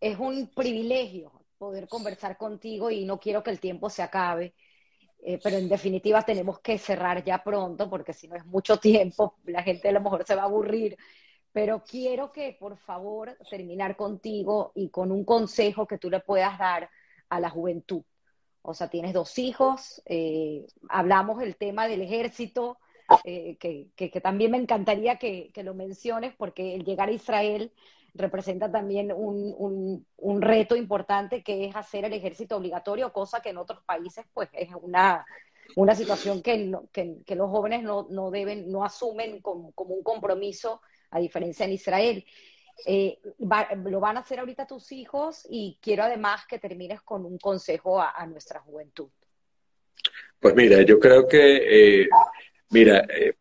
es 0.00 0.16
un 0.20 0.54
privilegio 0.54 1.32
poder 1.58 1.88
conversar 1.88 2.36
contigo 2.36 2.92
y 2.92 3.04
no 3.04 3.18
quiero 3.18 3.42
que 3.42 3.50
el 3.50 3.58
tiempo 3.58 3.90
se 3.90 4.02
acabe. 4.02 4.54
Eh, 5.26 5.40
pero 5.42 5.56
en 5.56 5.70
definitiva 5.70 6.22
tenemos 6.22 6.60
que 6.60 6.76
cerrar 6.76 7.24
ya 7.24 7.42
pronto 7.42 7.88
porque 7.88 8.12
si 8.12 8.28
no 8.28 8.36
es 8.36 8.44
mucho 8.44 8.76
tiempo, 8.78 9.36
la 9.46 9.62
gente 9.62 9.88
a 9.88 9.92
lo 9.92 10.02
mejor 10.02 10.24
se 10.26 10.34
va 10.34 10.42
a 10.42 10.44
aburrir. 10.44 10.98
Pero 11.50 11.82
quiero 11.82 12.30
que 12.30 12.54
por 12.58 12.76
favor 12.76 13.38
terminar 13.48 13.96
contigo 13.96 14.72
y 14.74 14.90
con 14.90 15.10
un 15.10 15.24
consejo 15.24 15.86
que 15.86 15.96
tú 15.96 16.10
le 16.10 16.20
puedas 16.20 16.58
dar 16.58 16.90
a 17.30 17.40
la 17.40 17.48
juventud. 17.48 18.02
O 18.60 18.74
sea, 18.74 18.88
tienes 18.88 19.14
dos 19.14 19.38
hijos, 19.38 20.02
eh, 20.06 20.66
hablamos 20.90 21.38
del 21.38 21.56
tema 21.56 21.86
del 21.88 22.02
ejército, 22.02 22.78
eh, 23.24 23.56
que, 23.58 23.90
que, 23.94 24.20
también 24.20 24.50
me 24.50 24.58
encantaría 24.58 25.16
que, 25.16 25.50
que, 25.52 25.62
lo 25.62 25.74
menciones 25.74 26.34
porque 26.36 26.74
el 26.74 26.84
llegar 26.84 27.08
a 27.08 27.12
Israel 27.12 27.72
representa 28.14 28.70
también 28.70 29.12
un, 29.12 30.06
un, 30.16 30.42
reto 30.42 30.76
importante 30.76 31.42
que 31.42 31.66
es 31.66 31.76
hacer 31.76 32.04
el 32.04 32.12
ejército 32.12 32.56
obligatorio, 32.56 33.12
cosa 33.12 33.40
que 33.40 33.50
en 33.50 33.58
otros 33.58 33.82
países 33.84 34.24
pues 34.32 34.48
es 34.52 34.68
una, 34.80 35.26
una 35.74 35.94
situación 35.94 36.40
que, 36.40 36.72
que, 36.92 37.34
los 37.34 37.50
jóvenes 37.50 37.82
no, 37.82 38.06
no, 38.10 38.30
deben, 38.30 38.70
no 38.70 38.84
asumen 38.84 39.40
como, 39.40 39.72
como, 39.72 39.94
un 39.94 40.04
compromiso, 40.04 40.80
a 41.10 41.18
diferencia 41.18 41.66
en 41.66 41.72
Israel. 41.72 42.24
Eh, 42.86 43.18
lo 43.84 44.00
van 44.00 44.16
a 44.16 44.20
hacer 44.20 44.38
ahorita 44.40 44.66
tus 44.66 44.92
hijos 44.92 45.46
y 45.48 45.78
quiero 45.80 46.04
además 46.04 46.44
que 46.46 46.58
termines 46.58 47.00
con 47.02 47.24
un 47.24 47.38
consejo 47.38 48.00
a, 48.00 48.26
nuestra 48.26 48.60
juventud. 48.60 49.08
Pues 50.38 50.54
mira, 50.54 50.82
yo 50.82 51.00
creo 51.00 51.26
que, 51.26 52.02
eh, 52.02 52.08
mira, 52.70 52.98
eh, 53.08 53.34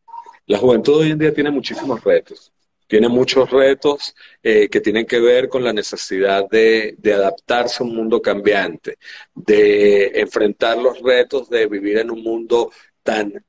la 0.45 0.57
juventud 0.57 1.01
hoy 1.01 1.11
en 1.11 1.19
día 1.19 1.33
tiene 1.33 1.51
muchísimos 1.51 2.03
retos 2.03 2.52
tiene 2.93 3.09
muchos 3.09 3.49
retos 3.49 4.15
eh, 4.43 4.69
que 4.69 4.79
tienen 4.79 5.07
que 5.07 5.19
ver 5.19 5.49
con 5.49 5.63
la 5.63 5.73
necesidad 5.73 6.47
de, 6.47 6.95
adaptarse 7.11 7.81
a 7.81 7.87
un 7.87 7.95
mundo 7.95 8.21
cambiante, 8.21 8.99
de 9.33 10.11
enfrentar 10.13 10.77
los 10.77 11.01
retos 11.01 11.49
de 11.49 11.65
vivir 11.65 11.97
en 11.97 12.11
un 12.11 12.21
mundo 12.21 12.71
tan 13.01 13.43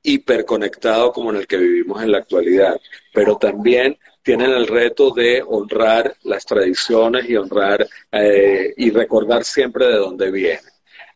hiperconectado 0.00 1.10
como 1.12 1.30
en 1.30 1.38
el 1.38 1.48
que 1.48 1.56
vivimos 1.56 2.04
en 2.04 2.12
la 2.12 2.18
actualidad, 2.18 2.80
pero 3.12 3.36
también 3.36 3.98
tienen 4.22 4.52
el 4.52 4.68
reto 4.68 5.10
de 5.10 5.42
honrar 5.44 6.14
las 6.22 6.46
tradiciones 6.46 7.28
y 7.28 7.34
honrar 7.34 7.84
eh, 8.12 8.74
y 8.76 8.92
recordar 8.92 9.42
siempre 9.42 9.86
de 9.86 9.96
dónde 9.96 10.30
vienen. 10.30 10.62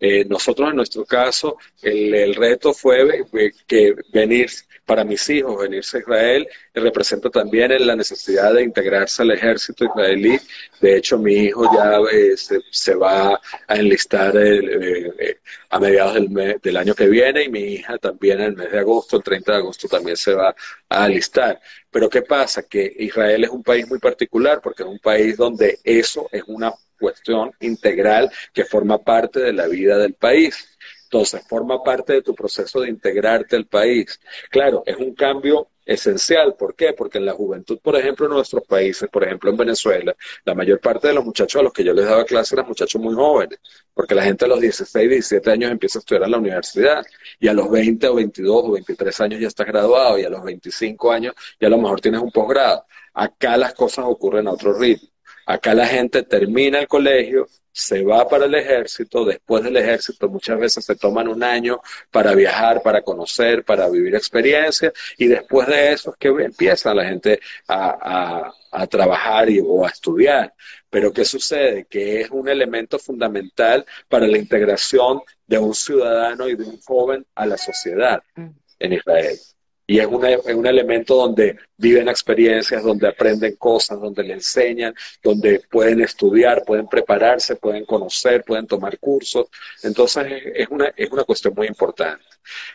Eh, 0.01 0.25
nosotros 0.25 0.71
en 0.71 0.77
nuestro 0.77 1.05
caso, 1.05 1.57
el, 1.81 2.13
el 2.13 2.35
reto 2.35 2.75
fue 2.75 3.25
que 3.69 3.95
venir 4.13 4.51
para 4.89 5.05
mis 5.05 5.29
hijos 5.29 5.61
venirse 5.61 5.99
a 5.99 6.01
Israel 6.01 6.49
representa 6.73 7.29
también 7.29 7.87
la 7.87 7.95
necesidad 7.95 8.55
de 8.55 8.63
integrarse 8.63 9.21
al 9.21 9.33
ejército 9.33 9.85
israelí. 9.85 10.41
De 10.81 10.97
hecho, 10.97 11.19
mi 11.19 11.35
hijo 11.35 11.71
ya 11.75 11.99
eh, 12.11 12.35
se, 12.71 12.95
va 12.95 13.39
a 13.67 13.77
enlistar 13.77 14.35
eh, 14.39 15.13
eh, 15.19 15.39
a 15.69 15.79
mediados 15.79 16.15
del, 16.15 16.59
del, 16.63 16.77
año 16.79 16.95
que 16.95 17.07
viene 17.07 17.45
y 17.45 17.51
mi 17.51 17.61
hija 17.75 17.99
también 17.99 18.41
en 18.41 18.47
el 18.47 18.57
mes 18.57 18.73
de 18.73 18.79
agosto, 18.79 19.19
el 19.19 19.23
30 19.23 19.53
de 19.53 19.59
agosto, 19.59 19.89
también 19.89 20.17
se 20.17 20.33
va 20.33 20.55
a 20.89 21.05
alistar. 21.05 21.61
Pero 21.91 22.09
¿qué 22.09 22.23
pasa? 22.23 22.63
Que 22.63 22.91
Israel 22.99 23.45
es 23.45 23.51
un 23.51 23.63
país 23.63 23.87
muy 23.89 23.99
particular 23.99 24.61
porque 24.63 24.85
es 24.85 24.89
un 24.89 25.01
país 25.01 25.37
donde 25.37 25.79
eso 25.85 26.31
es 26.33 26.45
una 26.47 26.73
cuestión 26.99 27.53
integral 27.61 28.31
que 28.55 28.65
forma 28.65 28.99
parte 28.99 29.41
de 29.41 29.53
la 29.53 29.67
vida 29.67 29.99
del 29.99 30.15
país. 30.15 30.78
Entonces, 31.11 31.43
forma 31.49 31.83
parte 31.83 32.13
de 32.13 32.23
tu 32.23 32.35
proceso 32.35 32.81
de 32.81 32.91
integrarte 32.91 33.57
al 33.57 33.67
país. 33.67 34.21
Claro, 34.51 34.83
es 34.85 34.97
un 34.99 35.15
cambio 35.15 35.71
esencial. 35.87 36.55
¿Por 36.55 36.75
qué? 36.77 36.93
Porque 36.93 37.17
en 37.17 37.25
la 37.25 37.33
juventud, 37.33 37.79
por 37.83 37.97
ejemplo, 37.97 38.27
en 38.27 38.33
nuestros 38.33 38.63
países, 38.67 39.09
por 39.09 39.25
ejemplo 39.25 39.51
en 39.51 39.57
Venezuela, 39.57 40.15
la 40.45 40.55
mayor 40.55 40.81
parte 40.81 41.09
de 41.09 41.15
los 41.15 41.25
muchachos 41.25 41.61
a 41.61 41.63
los 41.63 41.73
que 41.73 41.83
yo 41.83 41.95
les 41.95 42.05
daba 42.05 42.27
clases 42.27 42.53
eran 42.53 42.67
muchachos 42.67 43.01
muy 43.01 43.15
jóvenes, 43.15 43.59
porque 43.95 44.15
la 44.15 44.23
gente 44.23 44.45
a 44.45 44.49
los 44.49 44.61
16, 44.61 45.09
17 45.09 45.51
años 45.51 45.71
empieza 45.71 45.99
a 45.99 46.01
estudiar 46.01 46.25
en 46.25 46.31
la 46.31 46.39
universidad 46.39 47.03
y 47.41 47.49
a 47.49 47.55
los 47.55 47.71
20 47.71 48.07
o 48.09 48.15
22 48.17 48.65
o 48.65 48.73
23 48.73 49.21
años 49.23 49.41
ya 49.41 49.49
estás 49.49 49.67
graduado 49.67 50.19
y 50.19 50.25
a 50.25 50.29
los 50.29 50.45
25 50.45 51.11
años 51.11 51.35
ya 51.59 51.69
a 51.69 51.71
lo 51.71 51.79
mejor 51.79 52.03
tienes 52.03 52.21
un 52.21 52.31
posgrado. 52.31 52.85
Acá 53.15 53.57
las 53.57 53.73
cosas 53.73 54.05
ocurren 54.07 54.47
a 54.47 54.53
otro 54.53 54.75
ritmo. 54.79 55.09
Acá 55.47 55.75
la 55.75 55.87
gente 55.87 56.23
termina 56.23 56.79
el 56.79 56.87
colegio, 56.87 57.47
se 57.79 58.03
va 58.03 58.29
para 58.29 58.47
el 58.47 58.55
ejército, 58.57 59.25
después 59.25 59.63
del 59.63 59.77
ejército 59.77 60.29
muchas 60.29 60.59
veces 60.59 60.85
se 60.85 60.97
toman 60.97 61.29
un 61.29 61.45
año 61.45 61.81
para 62.11 62.35
viajar, 62.35 62.83
para 62.83 63.03
conocer, 63.03 63.65
para 63.65 63.89
vivir 63.89 64.17
experiencias 64.17 64.93
y 65.17 65.29
después 65.29 65.69
de 65.69 65.93
eso 65.93 66.11
es 66.11 66.17
que 66.17 66.29
empieza 66.29 66.93
la 66.93 67.05
gente 67.05 67.39
a, 67.69 68.53
trabajar 68.91 69.49
y, 69.49 69.61
o 69.65 69.87
a 69.87 69.91
estudiar. 69.91 70.53
Pero 70.91 71.13
¿qué 71.13 71.25
sucede? 71.25 71.85
Que 71.85 72.23
es 72.23 72.31
un 72.31 72.49
elemento 72.49 72.99
fundamental 72.99 73.87
para 74.09 74.27
la 74.27 74.39
integración 74.39 75.21
de 75.47 75.59
un 75.59 75.73
ciudadano 75.73 76.49
y 76.49 76.57
de 76.57 76.65
un 76.65 76.81
joven 76.81 77.25
a 77.37 77.47
la 77.47 77.57
sociedad 77.57 78.21
mm. 78.35 78.49
en 78.81 78.93
Israel. 78.93 79.39
Y 79.91 80.01
es, 80.01 80.07
es 80.47 80.55
un 80.55 80.67
elemento 80.67 81.15
donde 81.15 81.57
viven 81.79 82.11
experiencias, 82.11 82.85
donde 82.85 83.09
aprenden 83.09 83.57
cosas, 83.57 83.99
donde 83.99 84.23
le 84.23 84.35
enseñan, 84.35 84.95
donde 85.23 85.63
pueden 85.71 86.03
estudiar, 86.03 86.63
pueden 86.67 86.87
prepararse, 86.87 87.57
pueden 87.57 87.87
conocer, 87.87 88.45
pueden 88.45 88.67
tomar 88.67 88.99
cursos. 88.99 89.47
Entonces 89.83 90.27
es 90.55 90.69
una, 90.69 90.93
es 90.95 91.11
una 91.11 91.25
cuestión 91.25 91.55
muy 91.57 91.69
importante. 91.69 92.23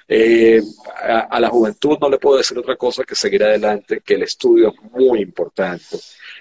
Eh, 0.07 0.60
a, 1.03 1.40
la 1.40 1.49
juventud 1.49 1.99
no 2.02 2.10
le 2.10 2.18
puedo 2.18 2.38
decir 2.38 2.57
otra 2.57 2.76
cosa 2.77 3.03
que 3.03 3.14
seguir 3.14 3.44
adelante, 3.44 4.02
que 4.03 4.15
el 4.15 4.23
estudio 4.23 4.69
es 4.69 4.91
muy 4.91 5.22
importante 5.22 5.98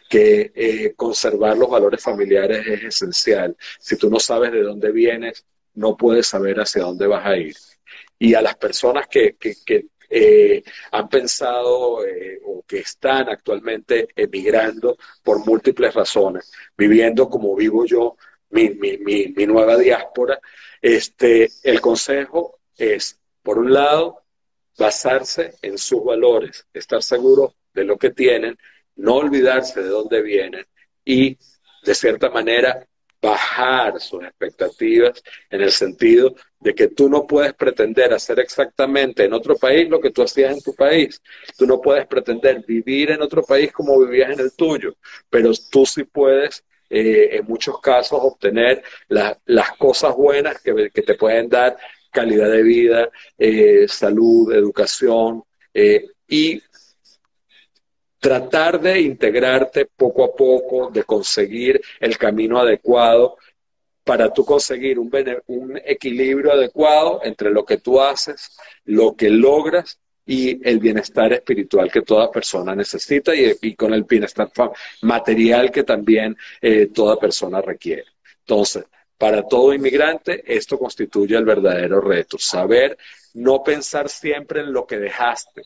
que 0.09 0.53
eh, 0.55 0.95
conservar 0.97 1.55
los 1.59 1.69
valores 1.69 2.03
familiares 2.03 2.67
es 2.67 2.83
esencial. 2.85 3.55
Si 3.79 3.97
tú 3.99 4.09
no 4.09 4.19
sabes 4.19 4.51
de 4.53 4.63
dónde 4.63 4.91
vienes, 4.91 5.45
no 5.75 5.99
puedes 5.99 6.29
saber 6.29 6.61
hacia 6.61 6.81
dónde 6.81 7.07
vas 7.07 7.27
a 7.27 7.37
ir. 7.37 7.57
Y 8.19 8.33
a 8.33 8.41
las 8.41 8.57
personas 8.57 9.07
que, 9.07 9.37
que 9.39 9.87
eh, 10.15 10.63
han 10.91 11.09
pensado 11.09 12.05
eh, 12.05 12.39
o 12.45 12.63
que 12.69 12.81
están 12.81 13.31
actualmente 13.31 14.09
emigrando 14.15 14.99
por 15.23 15.39
múltiples 15.47 15.95
razones, 15.95 16.53
viviendo 16.77 17.31
como 17.31 17.57
vivo 17.57 17.87
yo, 17.87 18.17
mi, 18.51 18.69
mi, 18.69 18.99
mi, 18.99 19.47
nueva 19.47 19.79
diáspora, 19.79 20.39
este, 20.83 21.49
el 21.63 21.81
consejo 21.81 22.61
es, 22.77 23.19
por 23.43 23.59
un 23.59 23.73
lado, 23.73 24.23
basarse 24.79 25.55
en 25.63 25.79
sus 25.79 26.05
valores, 26.05 26.67
estar 26.75 27.03
seguro 27.03 27.55
de 27.73 27.85
lo 27.85 27.97
que 27.97 28.11
tienen, 28.11 28.59
no 28.97 29.15
olvidarse 29.15 29.83
de 29.83 29.89
dónde 29.89 30.21
vienen 30.21 30.67
y, 31.07 31.39
de 31.85 31.95
cierta 31.95 32.29
manera, 32.29 32.87
bajar 33.23 34.01
sus 34.01 34.25
expectativas 34.25 35.23
en 35.49 35.63
el 35.63 35.71
sentido 35.71 36.35
de 36.59 36.75
que 36.75 36.89
tú 36.89 37.09
no 37.09 37.25
puedes 37.25 37.55
pretender 37.55 38.13
hacer 38.13 38.41
exactamente 38.41 39.25
en 39.25 39.33
otro 39.33 39.57
país 39.57 39.89
lo 39.89 40.01
que 40.01 40.11
tú 40.11 40.23
hacías 40.23 40.53
en 40.53 40.61
tu 40.61 40.75
país. 40.75 41.23
Tú 41.57 41.65
no 41.67 41.81
puedes 41.81 42.07
pretender 42.07 42.65
vivir 42.67 43.13
en 43.13 43.23
otro 43.23 43.45
país 43.45 43.71
como 43.73 43.99
vivías 44.01 44.31
en 44.31 44.41
el 44.41 44.53
tuyo, 44.53 44.97
pero 45.31 45.53
tú 45.71 45.87
sí 45.87 46.03
puedes 46.05 46.65
eh, 46.91 47.37
en 47.37 47.47
muchos 47.47 47.81
casos 47.81 48.19
obtener 48.21 48.83
las 49.09 49.71
cosas 49.79 50.15
buenas 50.15 50.61
que, 50.61 50.91
que, 50.93 51.03
te 51.03 51.15
pueden 51.15 51.49
dar 51.49 51.77
calidad 52.11 52.51
de 52.51 52.63
vida, 52.63 53.09
eh, 53.39 53.87
salud, 53.89 54.53
educación 54.53 55.45
y 56.29 56.61
tratar 58.23 58.81
de 58.81 59.01
integrarte 59.01 59.87
poco 59.87 60.23
a 60.23 60.33
poco, 60.33 60.91
de 60.93 61.03
conseguir 61.03 61.83
el 61.99 62.17
camino 62.17 62.61
adecuado 62.61 63.37
para 64.05 64.33
tú 64.33 64.45
conseguir 64.45 65.01
un, 65.01 65.11
un 65.49 65.77
equilibrio 65.85 66.53
adecuado 66.53 67.21
entre 67.25 67.51
lo 67.51 67.65
que 67.65 67.79
tú 67.79 68.01
haces, 68.01 68.57
lo 68.85 69.17
que 69.17 69.29
logras 69.29 69.99
y 70.25 70.57
el 70.69 70.79
bienestar 70.79 71.33
espiritual 71.33 71.91
que 71.91 72.03
toda 72.03 72.31
persona 72.31 72.77
necesita 72.77 73.33
y, 73.35 73.75
con 73.75 73.93
el 73.93 74.05
bienestar 74.05 74.53
material 75.01 75.73
que 75.73 75.83
también 75.83 76.37
eh, 76.61 76.91
toda 76.95 77.19
persona 77.19 77.61
requiere. 77.61 78.05
Entonces, 78.39 78.85
para 79.19 79.43
todo 79.43 79.75
inmigrante, 79.75 80.45
esto 80.47 80.79
constituye 80.79 81.37
el 81.37 81.45
verdadero 81.45 82.01
reto, 82.01 82.39
saber 82.39 82.97
no 83.35 83.65
pensar 83.65 84.09
siempre 84.09 84.61
en 84.61 84.73
lo 84.73 84.87
que 84.87 84.99
dejaste, 84.99 85.63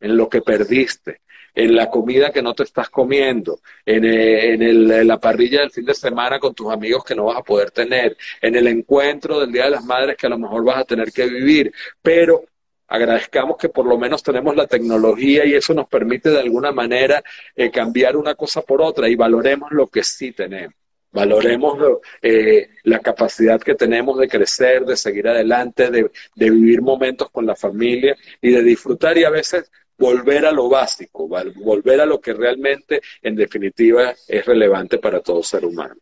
en 0.00 0.16
lo 0.16 0.28
que 0.28 0.42
perdiste, 0.42 1.20
en 1.54 1.74
la 1.74 1.90
comida 1.90 2.30
que 2.30 2.42
no 2.42 2.54
te 2.54 2.62
estás 2.62 2.90
comiendo, 2.90 3.60
en, 3.84 4.04
eh, 4.04 4.54
en, 4.54 5.06
la 5.06 5.18
parrilla 5.18 5.60
del 5.60 5.70
fin 5.70 5.84
de 5.84 5.94
semana 5.94 6.38
con 6.38 6.54
tus 6.54 6.72
amigos 6.72 7.04
que 7.04 7.14
no 7.14 7.26
vas 7.26 7.38
a 7.38 7.42
poder 7.42 7.70
tener, 7.70 8.16
en 8.40 8.54
el 8.54 8.66
encuentro 8.66 9.40
del 9.40 9.52
Día 9.52 9.64
de 9.64 9.70
las 9.70 9.84
Madres 9.84 10.16
que 10.16 10.26
a 10.26 10.30
lo 10.30 10.38
mejor 10.38 10.64
vas 10.64 10.78
a 10.78 10.84
tener 10.84 11.12
que 11.12 11.26
vivir, 11.26 11.72
pero 12.02 12.44
agradezcamos 12.88 13.56
que 13.56 13.68
por 13.68 13.86
lo 13.86 13.96
menos 13.98 14.22
tenemos 14.22 14.54
la 14.56 14.66
tecnología 14.66 15.46
y 15.46 15.54
eso 15.54 15.72
nos 15.74 15.88
permite 15.88 16.30
de 16.30 16.40
alguna 16.40 16.72
manera 16.72 17.22
eh, 17.54 17.70
cambiar 17.70 18.16
una 18.16 18.34
cosa 18.34 18.62
por 18.62 18.82
otra 18.82 19.08
y 19.08 19.14
valoremos 19.14 19.70
lo 19.70 19.86
que 19.86 20.02
sí 20.02 20.32
tenemos. 20.32 20.74
Valoremos 21.12 21.76
eh, 22.22 22.68
la 22.84 23.00
capacidad 23.00 23.60
que 23.60 23.74
tenemos 23.74 24.16
de 24.18 24.28
crecer, 24.28 24.84
de 24.84 24.96
seguir 24.96 25.26
adelante, 25.26 25.90
de, 25.90 26.08
de, 26.36 26.50
vivir 26.50 26.82
momentos 26.82 27.30
con 27.30 27.46
la 27.46 27.56
familia 27.56 28.16
y 28.40 28.50
de 28.50 28.62
disfrutar 28.62 29.18
y 29.18 29.24
a 29.24 29.30
veces 29.30 29.72
volver 30.00 30.46
a 30.46 30.52
lo 30.52 30.68
básico, 30.70 31.28
volver 31.28 32.00
a 32.00 32.06
lo 32.06 32.20
que 32.20 32.32
realmente, 32.32 33.02
en 33.20 33.36
definitiva, 33.36 34.14
es 34.26 34.46
relevante 34.46 34.98
para 34.98 35.20
todo 35.20 35.42
ser 35.42 35.64
humano. 35.66 35.94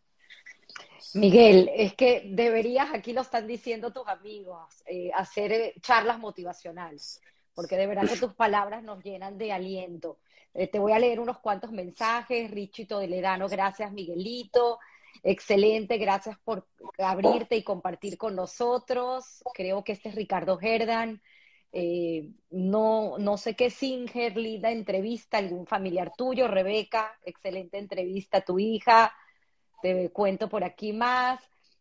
Miguel, 1.15 1.69
es 1.75 1.95
que 1.95 2.23
deberías, 2.25 2.93
aquí 2.93 3.11
lo 3.11 3.21
están 3.21 3.45
diciendo 3.45 3.91
tus 3.91 4.07
amigos, 4.07 4.83
eh, 4.85 5.11
hacer 5.13 5.51
eh, 5.51 5.73
charlas 5.81 6.17
motivacionales, 6.17 7.19
porque 7.53 7.75
de 7.75 7.87
verdad 7.87 8.07
que 8.07 8.15
tus 8.15 8.33
palabras 8.35 8.83
nos 8.83 9.03
llenan 9.03 9.37
de 9.37 9.51
aliento. 9.51 10.19
Eh, 10.53 10.67
te 10.67 10.79
voy 10.79 10.93
a 10.93 10.99
leer 10.99 11.19
unos 11.19 11.39
cuantos 11.39 11.71
mensajes. 11.71 12.49
Richito 12.51 12.99
de 12.99 13.07
Ledano, 13.07 13.49
gracias 13.49 13.91
Miguelito. 13.91 14.79
Excelente, 15.23 15.97
gracias 15.97 16.37
por 16.45 16.67
abrirte 16.97 17.57
y 17.57 17.63
compartir 17.63 18.17
con 18.17 18.35
nosotros. 18.35 19.43
Creo 19.53 19.83
que 19.83 19.91
este 19.91 20.09
es 20.09 20.15
Ricardo 20.15 20.57
Gerdan. 20.57 21.21
Eh, 21.71 22.31
no, 22.49 23.17
no 23.19 23.37
sé 23.37 23.55
qué 23.55 23.69
Singer, 23.69 24.35
linda 24.35 24.71
entrevista, 24.71 25.37
algún 25.37 25.67
familiar 25.67 26.11
tuyo, 26.17 26.47
Rebeca, 26.47 27.17
excelente 27.23 27.77
entrevista, 27.77 28.41
tu 28.41 28.57
hija, 28.57 29.13
te 29.81 30.09
cuento 30.11 30.49
por 30.49 30.63
aquí 30.63 30.93
más. 30.93 31.39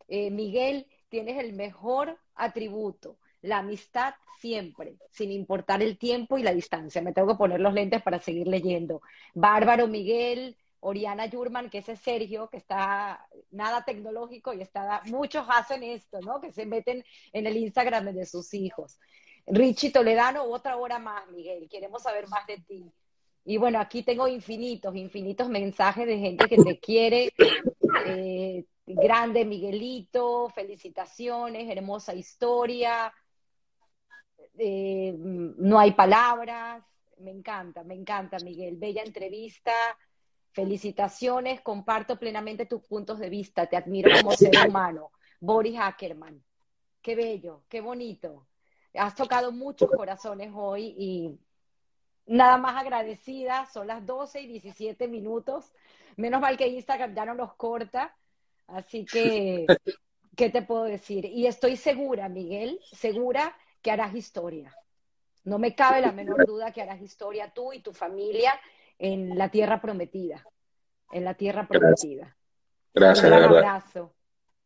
Eh, 0.09 0.31
Miguel, 0.31 0.87
tienes 1.09 1.39
el 1.39 1.55
mejor 1.55 2.19
atributo, 2.35 3.19
la 3.41 3.59
amistad 3.59 4.15
siempre, 4.41 4.97
sin 5.11 5.33
importar 5.33 5.83
el 5.83 5.99
tiempo 5.99 6.39
y 6.39 6.43
la 6.43 6.55
distancia. 6.55 7.03
Me 7.03 7.13
tengo 7.13 7.29
que 7.29 7.39
poner 7.39 7.61
los 7.61 7.73
lentes 7.73 8.03
para 8.03 8.21
seguir 8.21 8.47
leyendo. 8.47 9.03
Bárbaro 9.35 9.89
Miguel, 9.89 10.57
Oriana 10.81 11.27
Yurman, 11.27 11.71
que 11.71 11.79
ese 11.79 11.93
es 11.93 12.01
Sergio, 12.01 12.49
que 12.49 12.59
está 12.59 13.27
nada 13.51 13.85
tecnológico 13.85 14.53
y 14.53 14.61
está, 14.61 15.03
muchos 15.07 15.47
hacen 15.49 15.83
esto, 15.83 16.21
¿no? 16.21 16.41
Que 16.41 16.53
se 16.53 16.67
meten 16.67 17.05
en 17.33 17.47
el 17.47 17.57
Instagram 17.57 18.07
de 18.15 18.27
sus 18.27 18.55
hijos. 18.55 18.99
Richie 19.51 19.91
Toledano, 19.91 20.45
otra 20.45 20.77
hora 20.77 20.99
más, 20.99 21.29
Miguel. 21.31 21.69
Queremos 21.69 22.03
saber 22.03 22.29
más 22.29 22.47
de 22.47 22.59
ti. 22.59 22.93
Y 23.45 23.57
bueno, 23.57 23.81
aquí 23.81 24.03
tengo 24.03 24.29
infinitos, 24.29 24.95
infinitos 24.95 25.49
mensajes 25.49 26.07
de 26.07 26.19
gente 26.19 26.47
que 26.49 26.57
te 26.57 26.79
quiere. 26.79 27.33
Eh, 28.07 28.65
grande 28.87 29.45
Miguelito, 29.45 30.51
felicitaciones, 30.51 31.71
hermosa 31.71 32.15
historia. 32.15 33.13
Eh, 34.59 35.15
no 35.17 35.79
hay 35.79 35.93
palabras. 35.93 36.85
Me 37.19 37.31
encanta, 37.31 37.83
me 37.85 37.95
encanta, 37.95 38.39
Miguel. 38.45 38.77
Bella 38.77 39.03
entrevista. 39.03 39.73
Felicitaciones, 40.53 41.61
comparto 41.61 42.19
plenamente 42.19 42.67
tus 42.67 42.83
puntos 42.83 43.19
de 43.19 43.31
vista. 43.31 43.67
Te 43.67 43.77
admiro 43.77 44.11
como 44.21 44.33
ser 44.33 44.69
humano. 44.69 45.13
Boris 45.41 45.79
Ackerman. 45.79 46.43
Qué 47.01 47.15
bello, 47.15 47.63
qué 47.69 47.81
bonito 47.81 48.48
has 48.99 49.15
tocado 49.15 49.53
muchos 49.53 49.91
corazones 49.91 50.51
hoy 50.55 50.95
y 50.99 51.39
nada 52.27 52.59
más 52.59 52.77
agradecida. 52.77 53.67
Son 53.67 53.87
las 53.87 54.05
12 54.05 54.43
y 54.43 54.47
17 54.47 55.09
minutos. 55.09 55.73
Menos 56.17 56.41
mal 56.41 56.57
que 56.57 56.69
Instagram 56.69 57.15
ya 57.15 57.25
no 57.25 57.35
los 57.35 57.55
corta. 57.55 58.15
Así 58.67 59.07
que, 59.07 59.67
¿qué 60.37 60.51
te 60.51 60.63
puedo 60.63 60.85
decir? 60.85 61.25
Y 61.25 61.47
estoy 61.47 61.77
segura, 61.77 62.29
Miguel, 62.29 62.79
segura 62.93 63.57
que 63.81 63.91
harás 63.91 64.15
historia. 64.15 64.75
No 65.45 65.59
me 65.59 65.75
cabe 65.75 66.01
la 66.03 66.13
menor 66.13 66.45
duda 66.45 66.73
que 66.73 66.83
harás 66.83 67.01
historia 67.01 67.51
tú 67.55 67.73
y 67.73 67.81
tu 67.81 67.93
familia 67.93 68.53
en 68.99 69.39
la 69.39 69.51
tierra 69.51 69.81
prometida. 69.81 70.45
En 71.11 71.25
la 71.25 71.35
tierra 71.35 71.67
prometida. 71.67 72.37
Gracias, 72.93 73.27
Un 73.27 73.33
abrazo. 73.33 74.15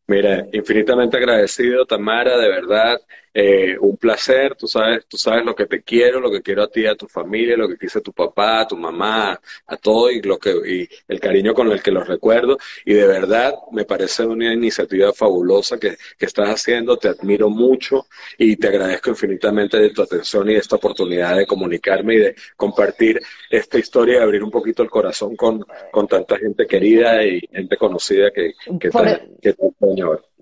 Mira, 0.09 0.47
infinitamente 0.53 1.17
agradecido, 1.17 1.87
Tamara, 1.87 2.37
de 2.37 2.49
verdad. 2.49 3.01
Eh, 3.35 3.79
un 3.81 3.97
placer, 3.97 4.55
tú 4.57 4.69
sabes, 4.69 5.07
tú 5.07 5.17
sabes 5.17 5.43
lo 5.45 5.55
que 5.55 5.65
te 5.67 5.83
quiero, 5.83 6.21
lo 6.21 6.31
que 6.31 6.43
quiero 6.43 6.65
a 6.65 6.69
ti, 6.69 6.87
a 6.87 6.95
tu 6.95 7.09
familia, 7.09 7.57
lo 7.57 7.67
que 7.67 7.79
quise 7.79 8.03
tu 8.03 8.13
papá, 8.13 8.61
a 8.61 8.69
tu 8.69 8.77
mamá, 8.77 9.41
a 9.67 9.77
todo 9.79 10.11
y 10.11 10.21
lo 10.21 10.39
que 10.39 10.51
y 10.51 10.89
el 11.09 11.19
cariño 11.19 11.55
con 11.55 11.73
el 11.73 11.83
que 11.83 11.91
los 11.91 12.07
recuerdo. 12.07 12.59
Y 12.85 12.93
de 12.93 13.07
verdad 13.07 13.55
me 13.73 13.85
parece 13.85 14.27
una 14.27 14.53
iniciativa 14.53 15.13
fabulosa 15.15 15.79
que, 15.79 15.97
que 16.19 16.27
estás 16.27 16.49
haciendo. 16.49 16.99
Te 16.99 17.09
admiro 17.09 17.49
mucho 17.49 18.07
y 18.37 18.57
te 18.57 18.69
agradezco 18.69 19.11
infinitamente 19.11 19.79
de 19.79 19.91
tu 19.91 20.03
atención 20.03 20.51
y 20.51 20.55
de 20.55 20.59
esta 20.59 20.77
oportunidad 20.77 21.37
de 21.37 21.47
comunicarme 21.47 22.15
y 22.15 22.19
de 22.19 22.37
compartir 22.57 23.19
esta 23.49 23.79
historia 23.79 24.19
y 24.19 24.23
abrir 24.23 24.43
un 24.45 24.51
poquito 24.51 24.83
el 24.83 24.91
corazón 24.91 25.37
con, 25.37 25.65
con 25.91 26.07
tanta 26.07 26.37
gente 26.39 26.67
querida 26.67 27.25
y 27.25 27.41
gente 27.51 27.77
conocida 27.79 28.31
que, 28.31 28.53
que, 28.79 28.91
que, 29.41 29.55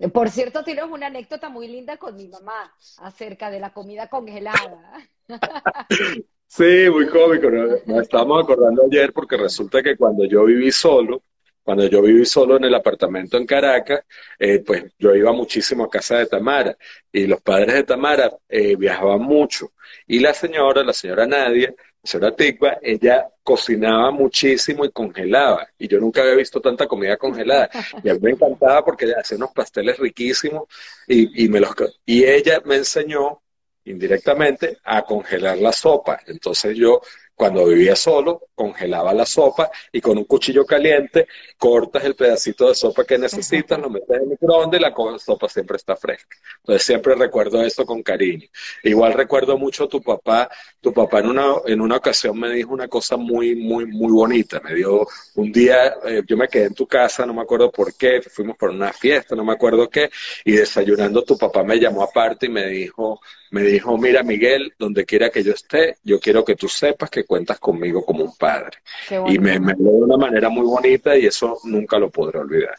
por 0.09 0.29
cierto, 0.29 0.63
tienes 0.63 0.85
una 0.85 1.07
anécdota 1.07 1.49
muy 1.49 1.67
linda 1.67 1.97
con 1.97 2.15
mi 2.15 2.27
mamá 2.27 2.73
acerca 2.97 3.49
de 3.49 3.59
la 3.59 3.73
comida 3.73 4.07
congelada. 4.07 4.93
Sí, 6.53 6.89
muy 6.91 7.07
cómico. 7.07 7.49
Nos 7.49 8.01
estábamos 8.01 8.43
acordando 8.43 8.83
ayer 8.83 9.13
porque 9.13 9.37
resulta 9.37 9.81
que 9.81 9.95
cuando 9.95 10.25
yo 10.25 10.43
viví 10.43 10.69
solo, 10.69 11.23
cuando 11.63 11.87
yo 11.87 12.01
viví 12.01 12.25
solo 12.25 12.57
en 12.57 12.65
el 12.65 12.75
apartamento 12.75 13.37
en 13.37 13.45
Caracas, 13.45 14.03
eh, 14.37 14.59
pues 14.59 14.83
yo 14.99 15.15
iba 15.15 15.31
muchísimo 15.31 15.85
a 15.85 15.89
casa 15.89 16.17
de 16.17 16.25
Tamara 16.25 16.75
y 17.09 17.25
los 17.25 17.41
padres 17.41 17.75
de 17.75 17.83
Tamara 17.83 18.29
eh, 18.49 18.75
viajaban 18.75 19.21
mucho. 19.21 19.71
Y 20.05 20.19
la 20.19 20.33
señora, 20.33 20.83
la 20.83 20.91
señora 20.91 21.25
Nadia, 21.25 21.73
señora 22.03 22.35
Tigba, 22.35 22.77
ella 22.81 23.27
cocinaba 23.43 24.11
muchísimo 24.11 24.85
y 24.85 24.91
congelaba. 24.91 25.67
Y 25.77 25.87
yo 25.87 25.99
nunca 25.99 26.21
había 26.21 26.35
visto 26.35 26.59
tanta 26.59 26.87
comida 26.87 27.17
congelada. 27.17 27.69
Y 28.03 28.09
a 28.09 28.13
mí 28.13 28.19
me 28.21 28.31
encantaba 28.31 28.83
porque 28.83 29.05
ella 29.05 29.15
hacía 29.19 29.37
unos 29.37 29.51
pasteles 29.51 29.97
riquísimos 29.97 30.63
y, 31.07 31.45
y, 31.45 31.49
me 31.49 31.59
los, 31.59 31.73
y 32.05 32.23
ella 32.23 32.61
me 32.65 32.77
enseñó 32.77 33.41
indirectamente 33.85 34.77
a 34.83 35.01
congelar 35.03 35.57
la 35.57 35.71
sopa. 35.71 36.19
Entonces 36.27 36.75
yo 36.77 37.01
cuando 37.41 37.65
vivía 37.65 37.95
solo, 37.95 38.49
congelaba 38.53 39.15
la 39.15 39.25
sopa 39.25 39.71
y 39.91 39.99
con 39.99 40.15
un 40.15 40.25
cuchillo 40.25 40.63
caliente 40.63 41.27
cortas 41.57 42.03
el 42.03 42.13
pedacito 42.13 42.69
de 42.69 42.75
sopa 42.75 43.03
que 43.03 43.17
necesitas, 43.17 43.79
lo 43.79 43.89
metes 43.89 44.11
en 44.11 44.21
el 44.21 44.27
microondas 44.27 44.79
y 44.79 44.83
la 44.83 44.93
sopa 45.17 45.49
siempre 45.49 45.77
está 45.77 45.95
fresca. 45.95 46.37
Entonces 46.59 46.83
siempre 46.83 47.15
recuerdo 47.15 47.63
eso 47.63 47.83
con 47.83 48.03
cariño. 48.03 48.47
Igual 48.83 49.13
recuerdo 49.13 49.57
mucho 49.57 49.85
a 49.85 49.89
tu 49.89 50.03
papá. 50.03 50.51
Tu 50.79 50.93
papá 50.93 51.17
en 51.21 51.29
una, 51.29 51.55
en 51.65 51.81
una 51.81 51.95
ocasión 51.95 52.39
me 52.39 52.51
dijo 52.51 52.73
una 52.73 52.87
cosa 52.87 53.17
muy, 53.17 53.55
muy, 53.55 53.87
muy 53.87 54.11
bonita. 54.11 54.59
Me 54.63 54.75
dio 54.75 55.07
un 55.33 55.51
día, 55.51 55.95
eh, 56.05 56.21
yo 56.27 56.37
me 56.37 56.47
quedé 56.47 56.65
en 56.65 56.75
tu 56.75 56.85
casa, 56.85 57.25
no 57.25 57.33
me 57.33 57.41
acuerdo 57.41 57.71
por 57.71 57.95
qué, 57.97 58.21
fuimos 58.21 58.55
por 58.55 58.69
una 58.69 58.93
fiesta, 58.93 59.35
no 59.35 59.43
me 59.43 59.53
acuerdo 59.53 59.89
qué, 59.89 60.11
y 60.45 60.51
desayunando 60.51 61.23
tu 61.23 61.35
papá 61.39 61.63
me 61.63 61.79
llamó 61.79 62.03
aparte 62.03 62.45
y 62.45 62.49
me 62.49 62.67
dijo, 62.67 63.19
me 63.51 63.61
dijo, 63.63 63.97
mira 63.97 64.23
Miguel, 64.23 64.73
donde 64.79 65.05
quiera 65.05 65.29
que 65.29 65.43
yo 65.43 65.53
esté, 65.53 65.97
yo 66.03 66.19
quiero 66.19 66.43
que 66.43 66.55
tú 66.55 66.67
sepas 66.67 67.09
que 67.09 67.25
cuentas 67.25 67.59
conmigo 67.59 68.03
como 68.05 68.23
un 68.23 68.35
padre. 68.35 68.79
Y 69.27 69.37
me, 69.39 69.59
me 69.59 69.73
de 69.73 69.83
una 69.83 70.17
manera 70.17 70.49
muy 70.49 70.65
bonita 70.65 71.17
y 71.17 71.25
eso 71.25 71.59
nunca 71.65 71.99
lo 71.99 72.09
podré 72.09 72.39
olvidar. 72.39 72.75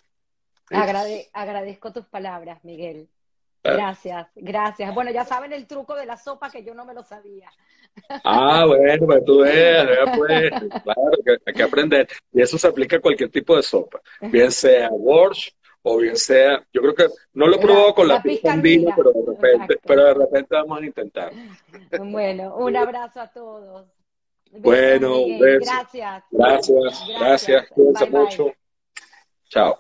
agradezco 1.32 1.92
tus 1.92 2.06
palabras, 2.06 2.64
Miguel. 2.64 3.08
Gracias, 3.62 4.26
gracias. 4.34 4.94
Bueno, 4.94 5.12
ya 5.12 5.24
saben 5.24 5.52
el 5.52 5.66
truco 5.66 5.94
de 5.94 6.06
la 6.06 6.16
sopa 6.16 6.50
que 6.50 6.64
yo 6.64 6.74
no 6.74 6.84
me 6.84 6.94
lo 6.94 7.04
sabía. 7.04 7.50
Ah, 8.24 8.64
bueno, 8.66 9.06
pues 9.06 9.24
tú 9.24 9.40
ves, 9.40 9.86
pues, 10.16 10.50
claro, 10.50 11.10
que 11.24 11.36
hay 11.46 11.54
que 11.54 11.62
aprender. 11.62 12.08
Y 12.32 12.42
eso 12.42 12.58
se 12.58 12.66
aplica 12.66 12.96
a 12.96 13.00
cualquier 13.00 13.30
tipo 13.30 13.54
de 13.54 13.62
sopa, 13.62 14.00
bien 14.22 14.50
sea 14.50 14.88
wash 14.90 15.50
o 15.82 15.98
bien 15.98 16.16
sea, 16.16 16.64
yo 16.72 16.80
creo 16.80 16.94
que 16.94 17.06
no 17.34 17.46
lo 17.46 17.56
he 17.56 17.58
probado 17.58 17.94
con 17.94 18.08
la, 18.08 18.14
la 18.14 18.22
pero 18.22 19.12
de 19.12 19.26
repente, 19.26 19.80
pero 19.84 20.04
de 20.04 20.14
repente 20.14 20.54
vamos 20.54 20.80
a 20.80 20.86
intentar. 20.86 21.32
Bueno, 22.00 22.56
un 22.56 22.76
abrazo 22.76 23.20
a 23.20 23.26
todos. 23.28 23.86
Bueno, 24.52 25.24
Gracias. 25.60 26.24
Gracias, 26.30 27.04
gracias, 27.18 27.68
cuídense 27.70 28.10
mucho. 28.10 28.52
Chao. 29.48 29.78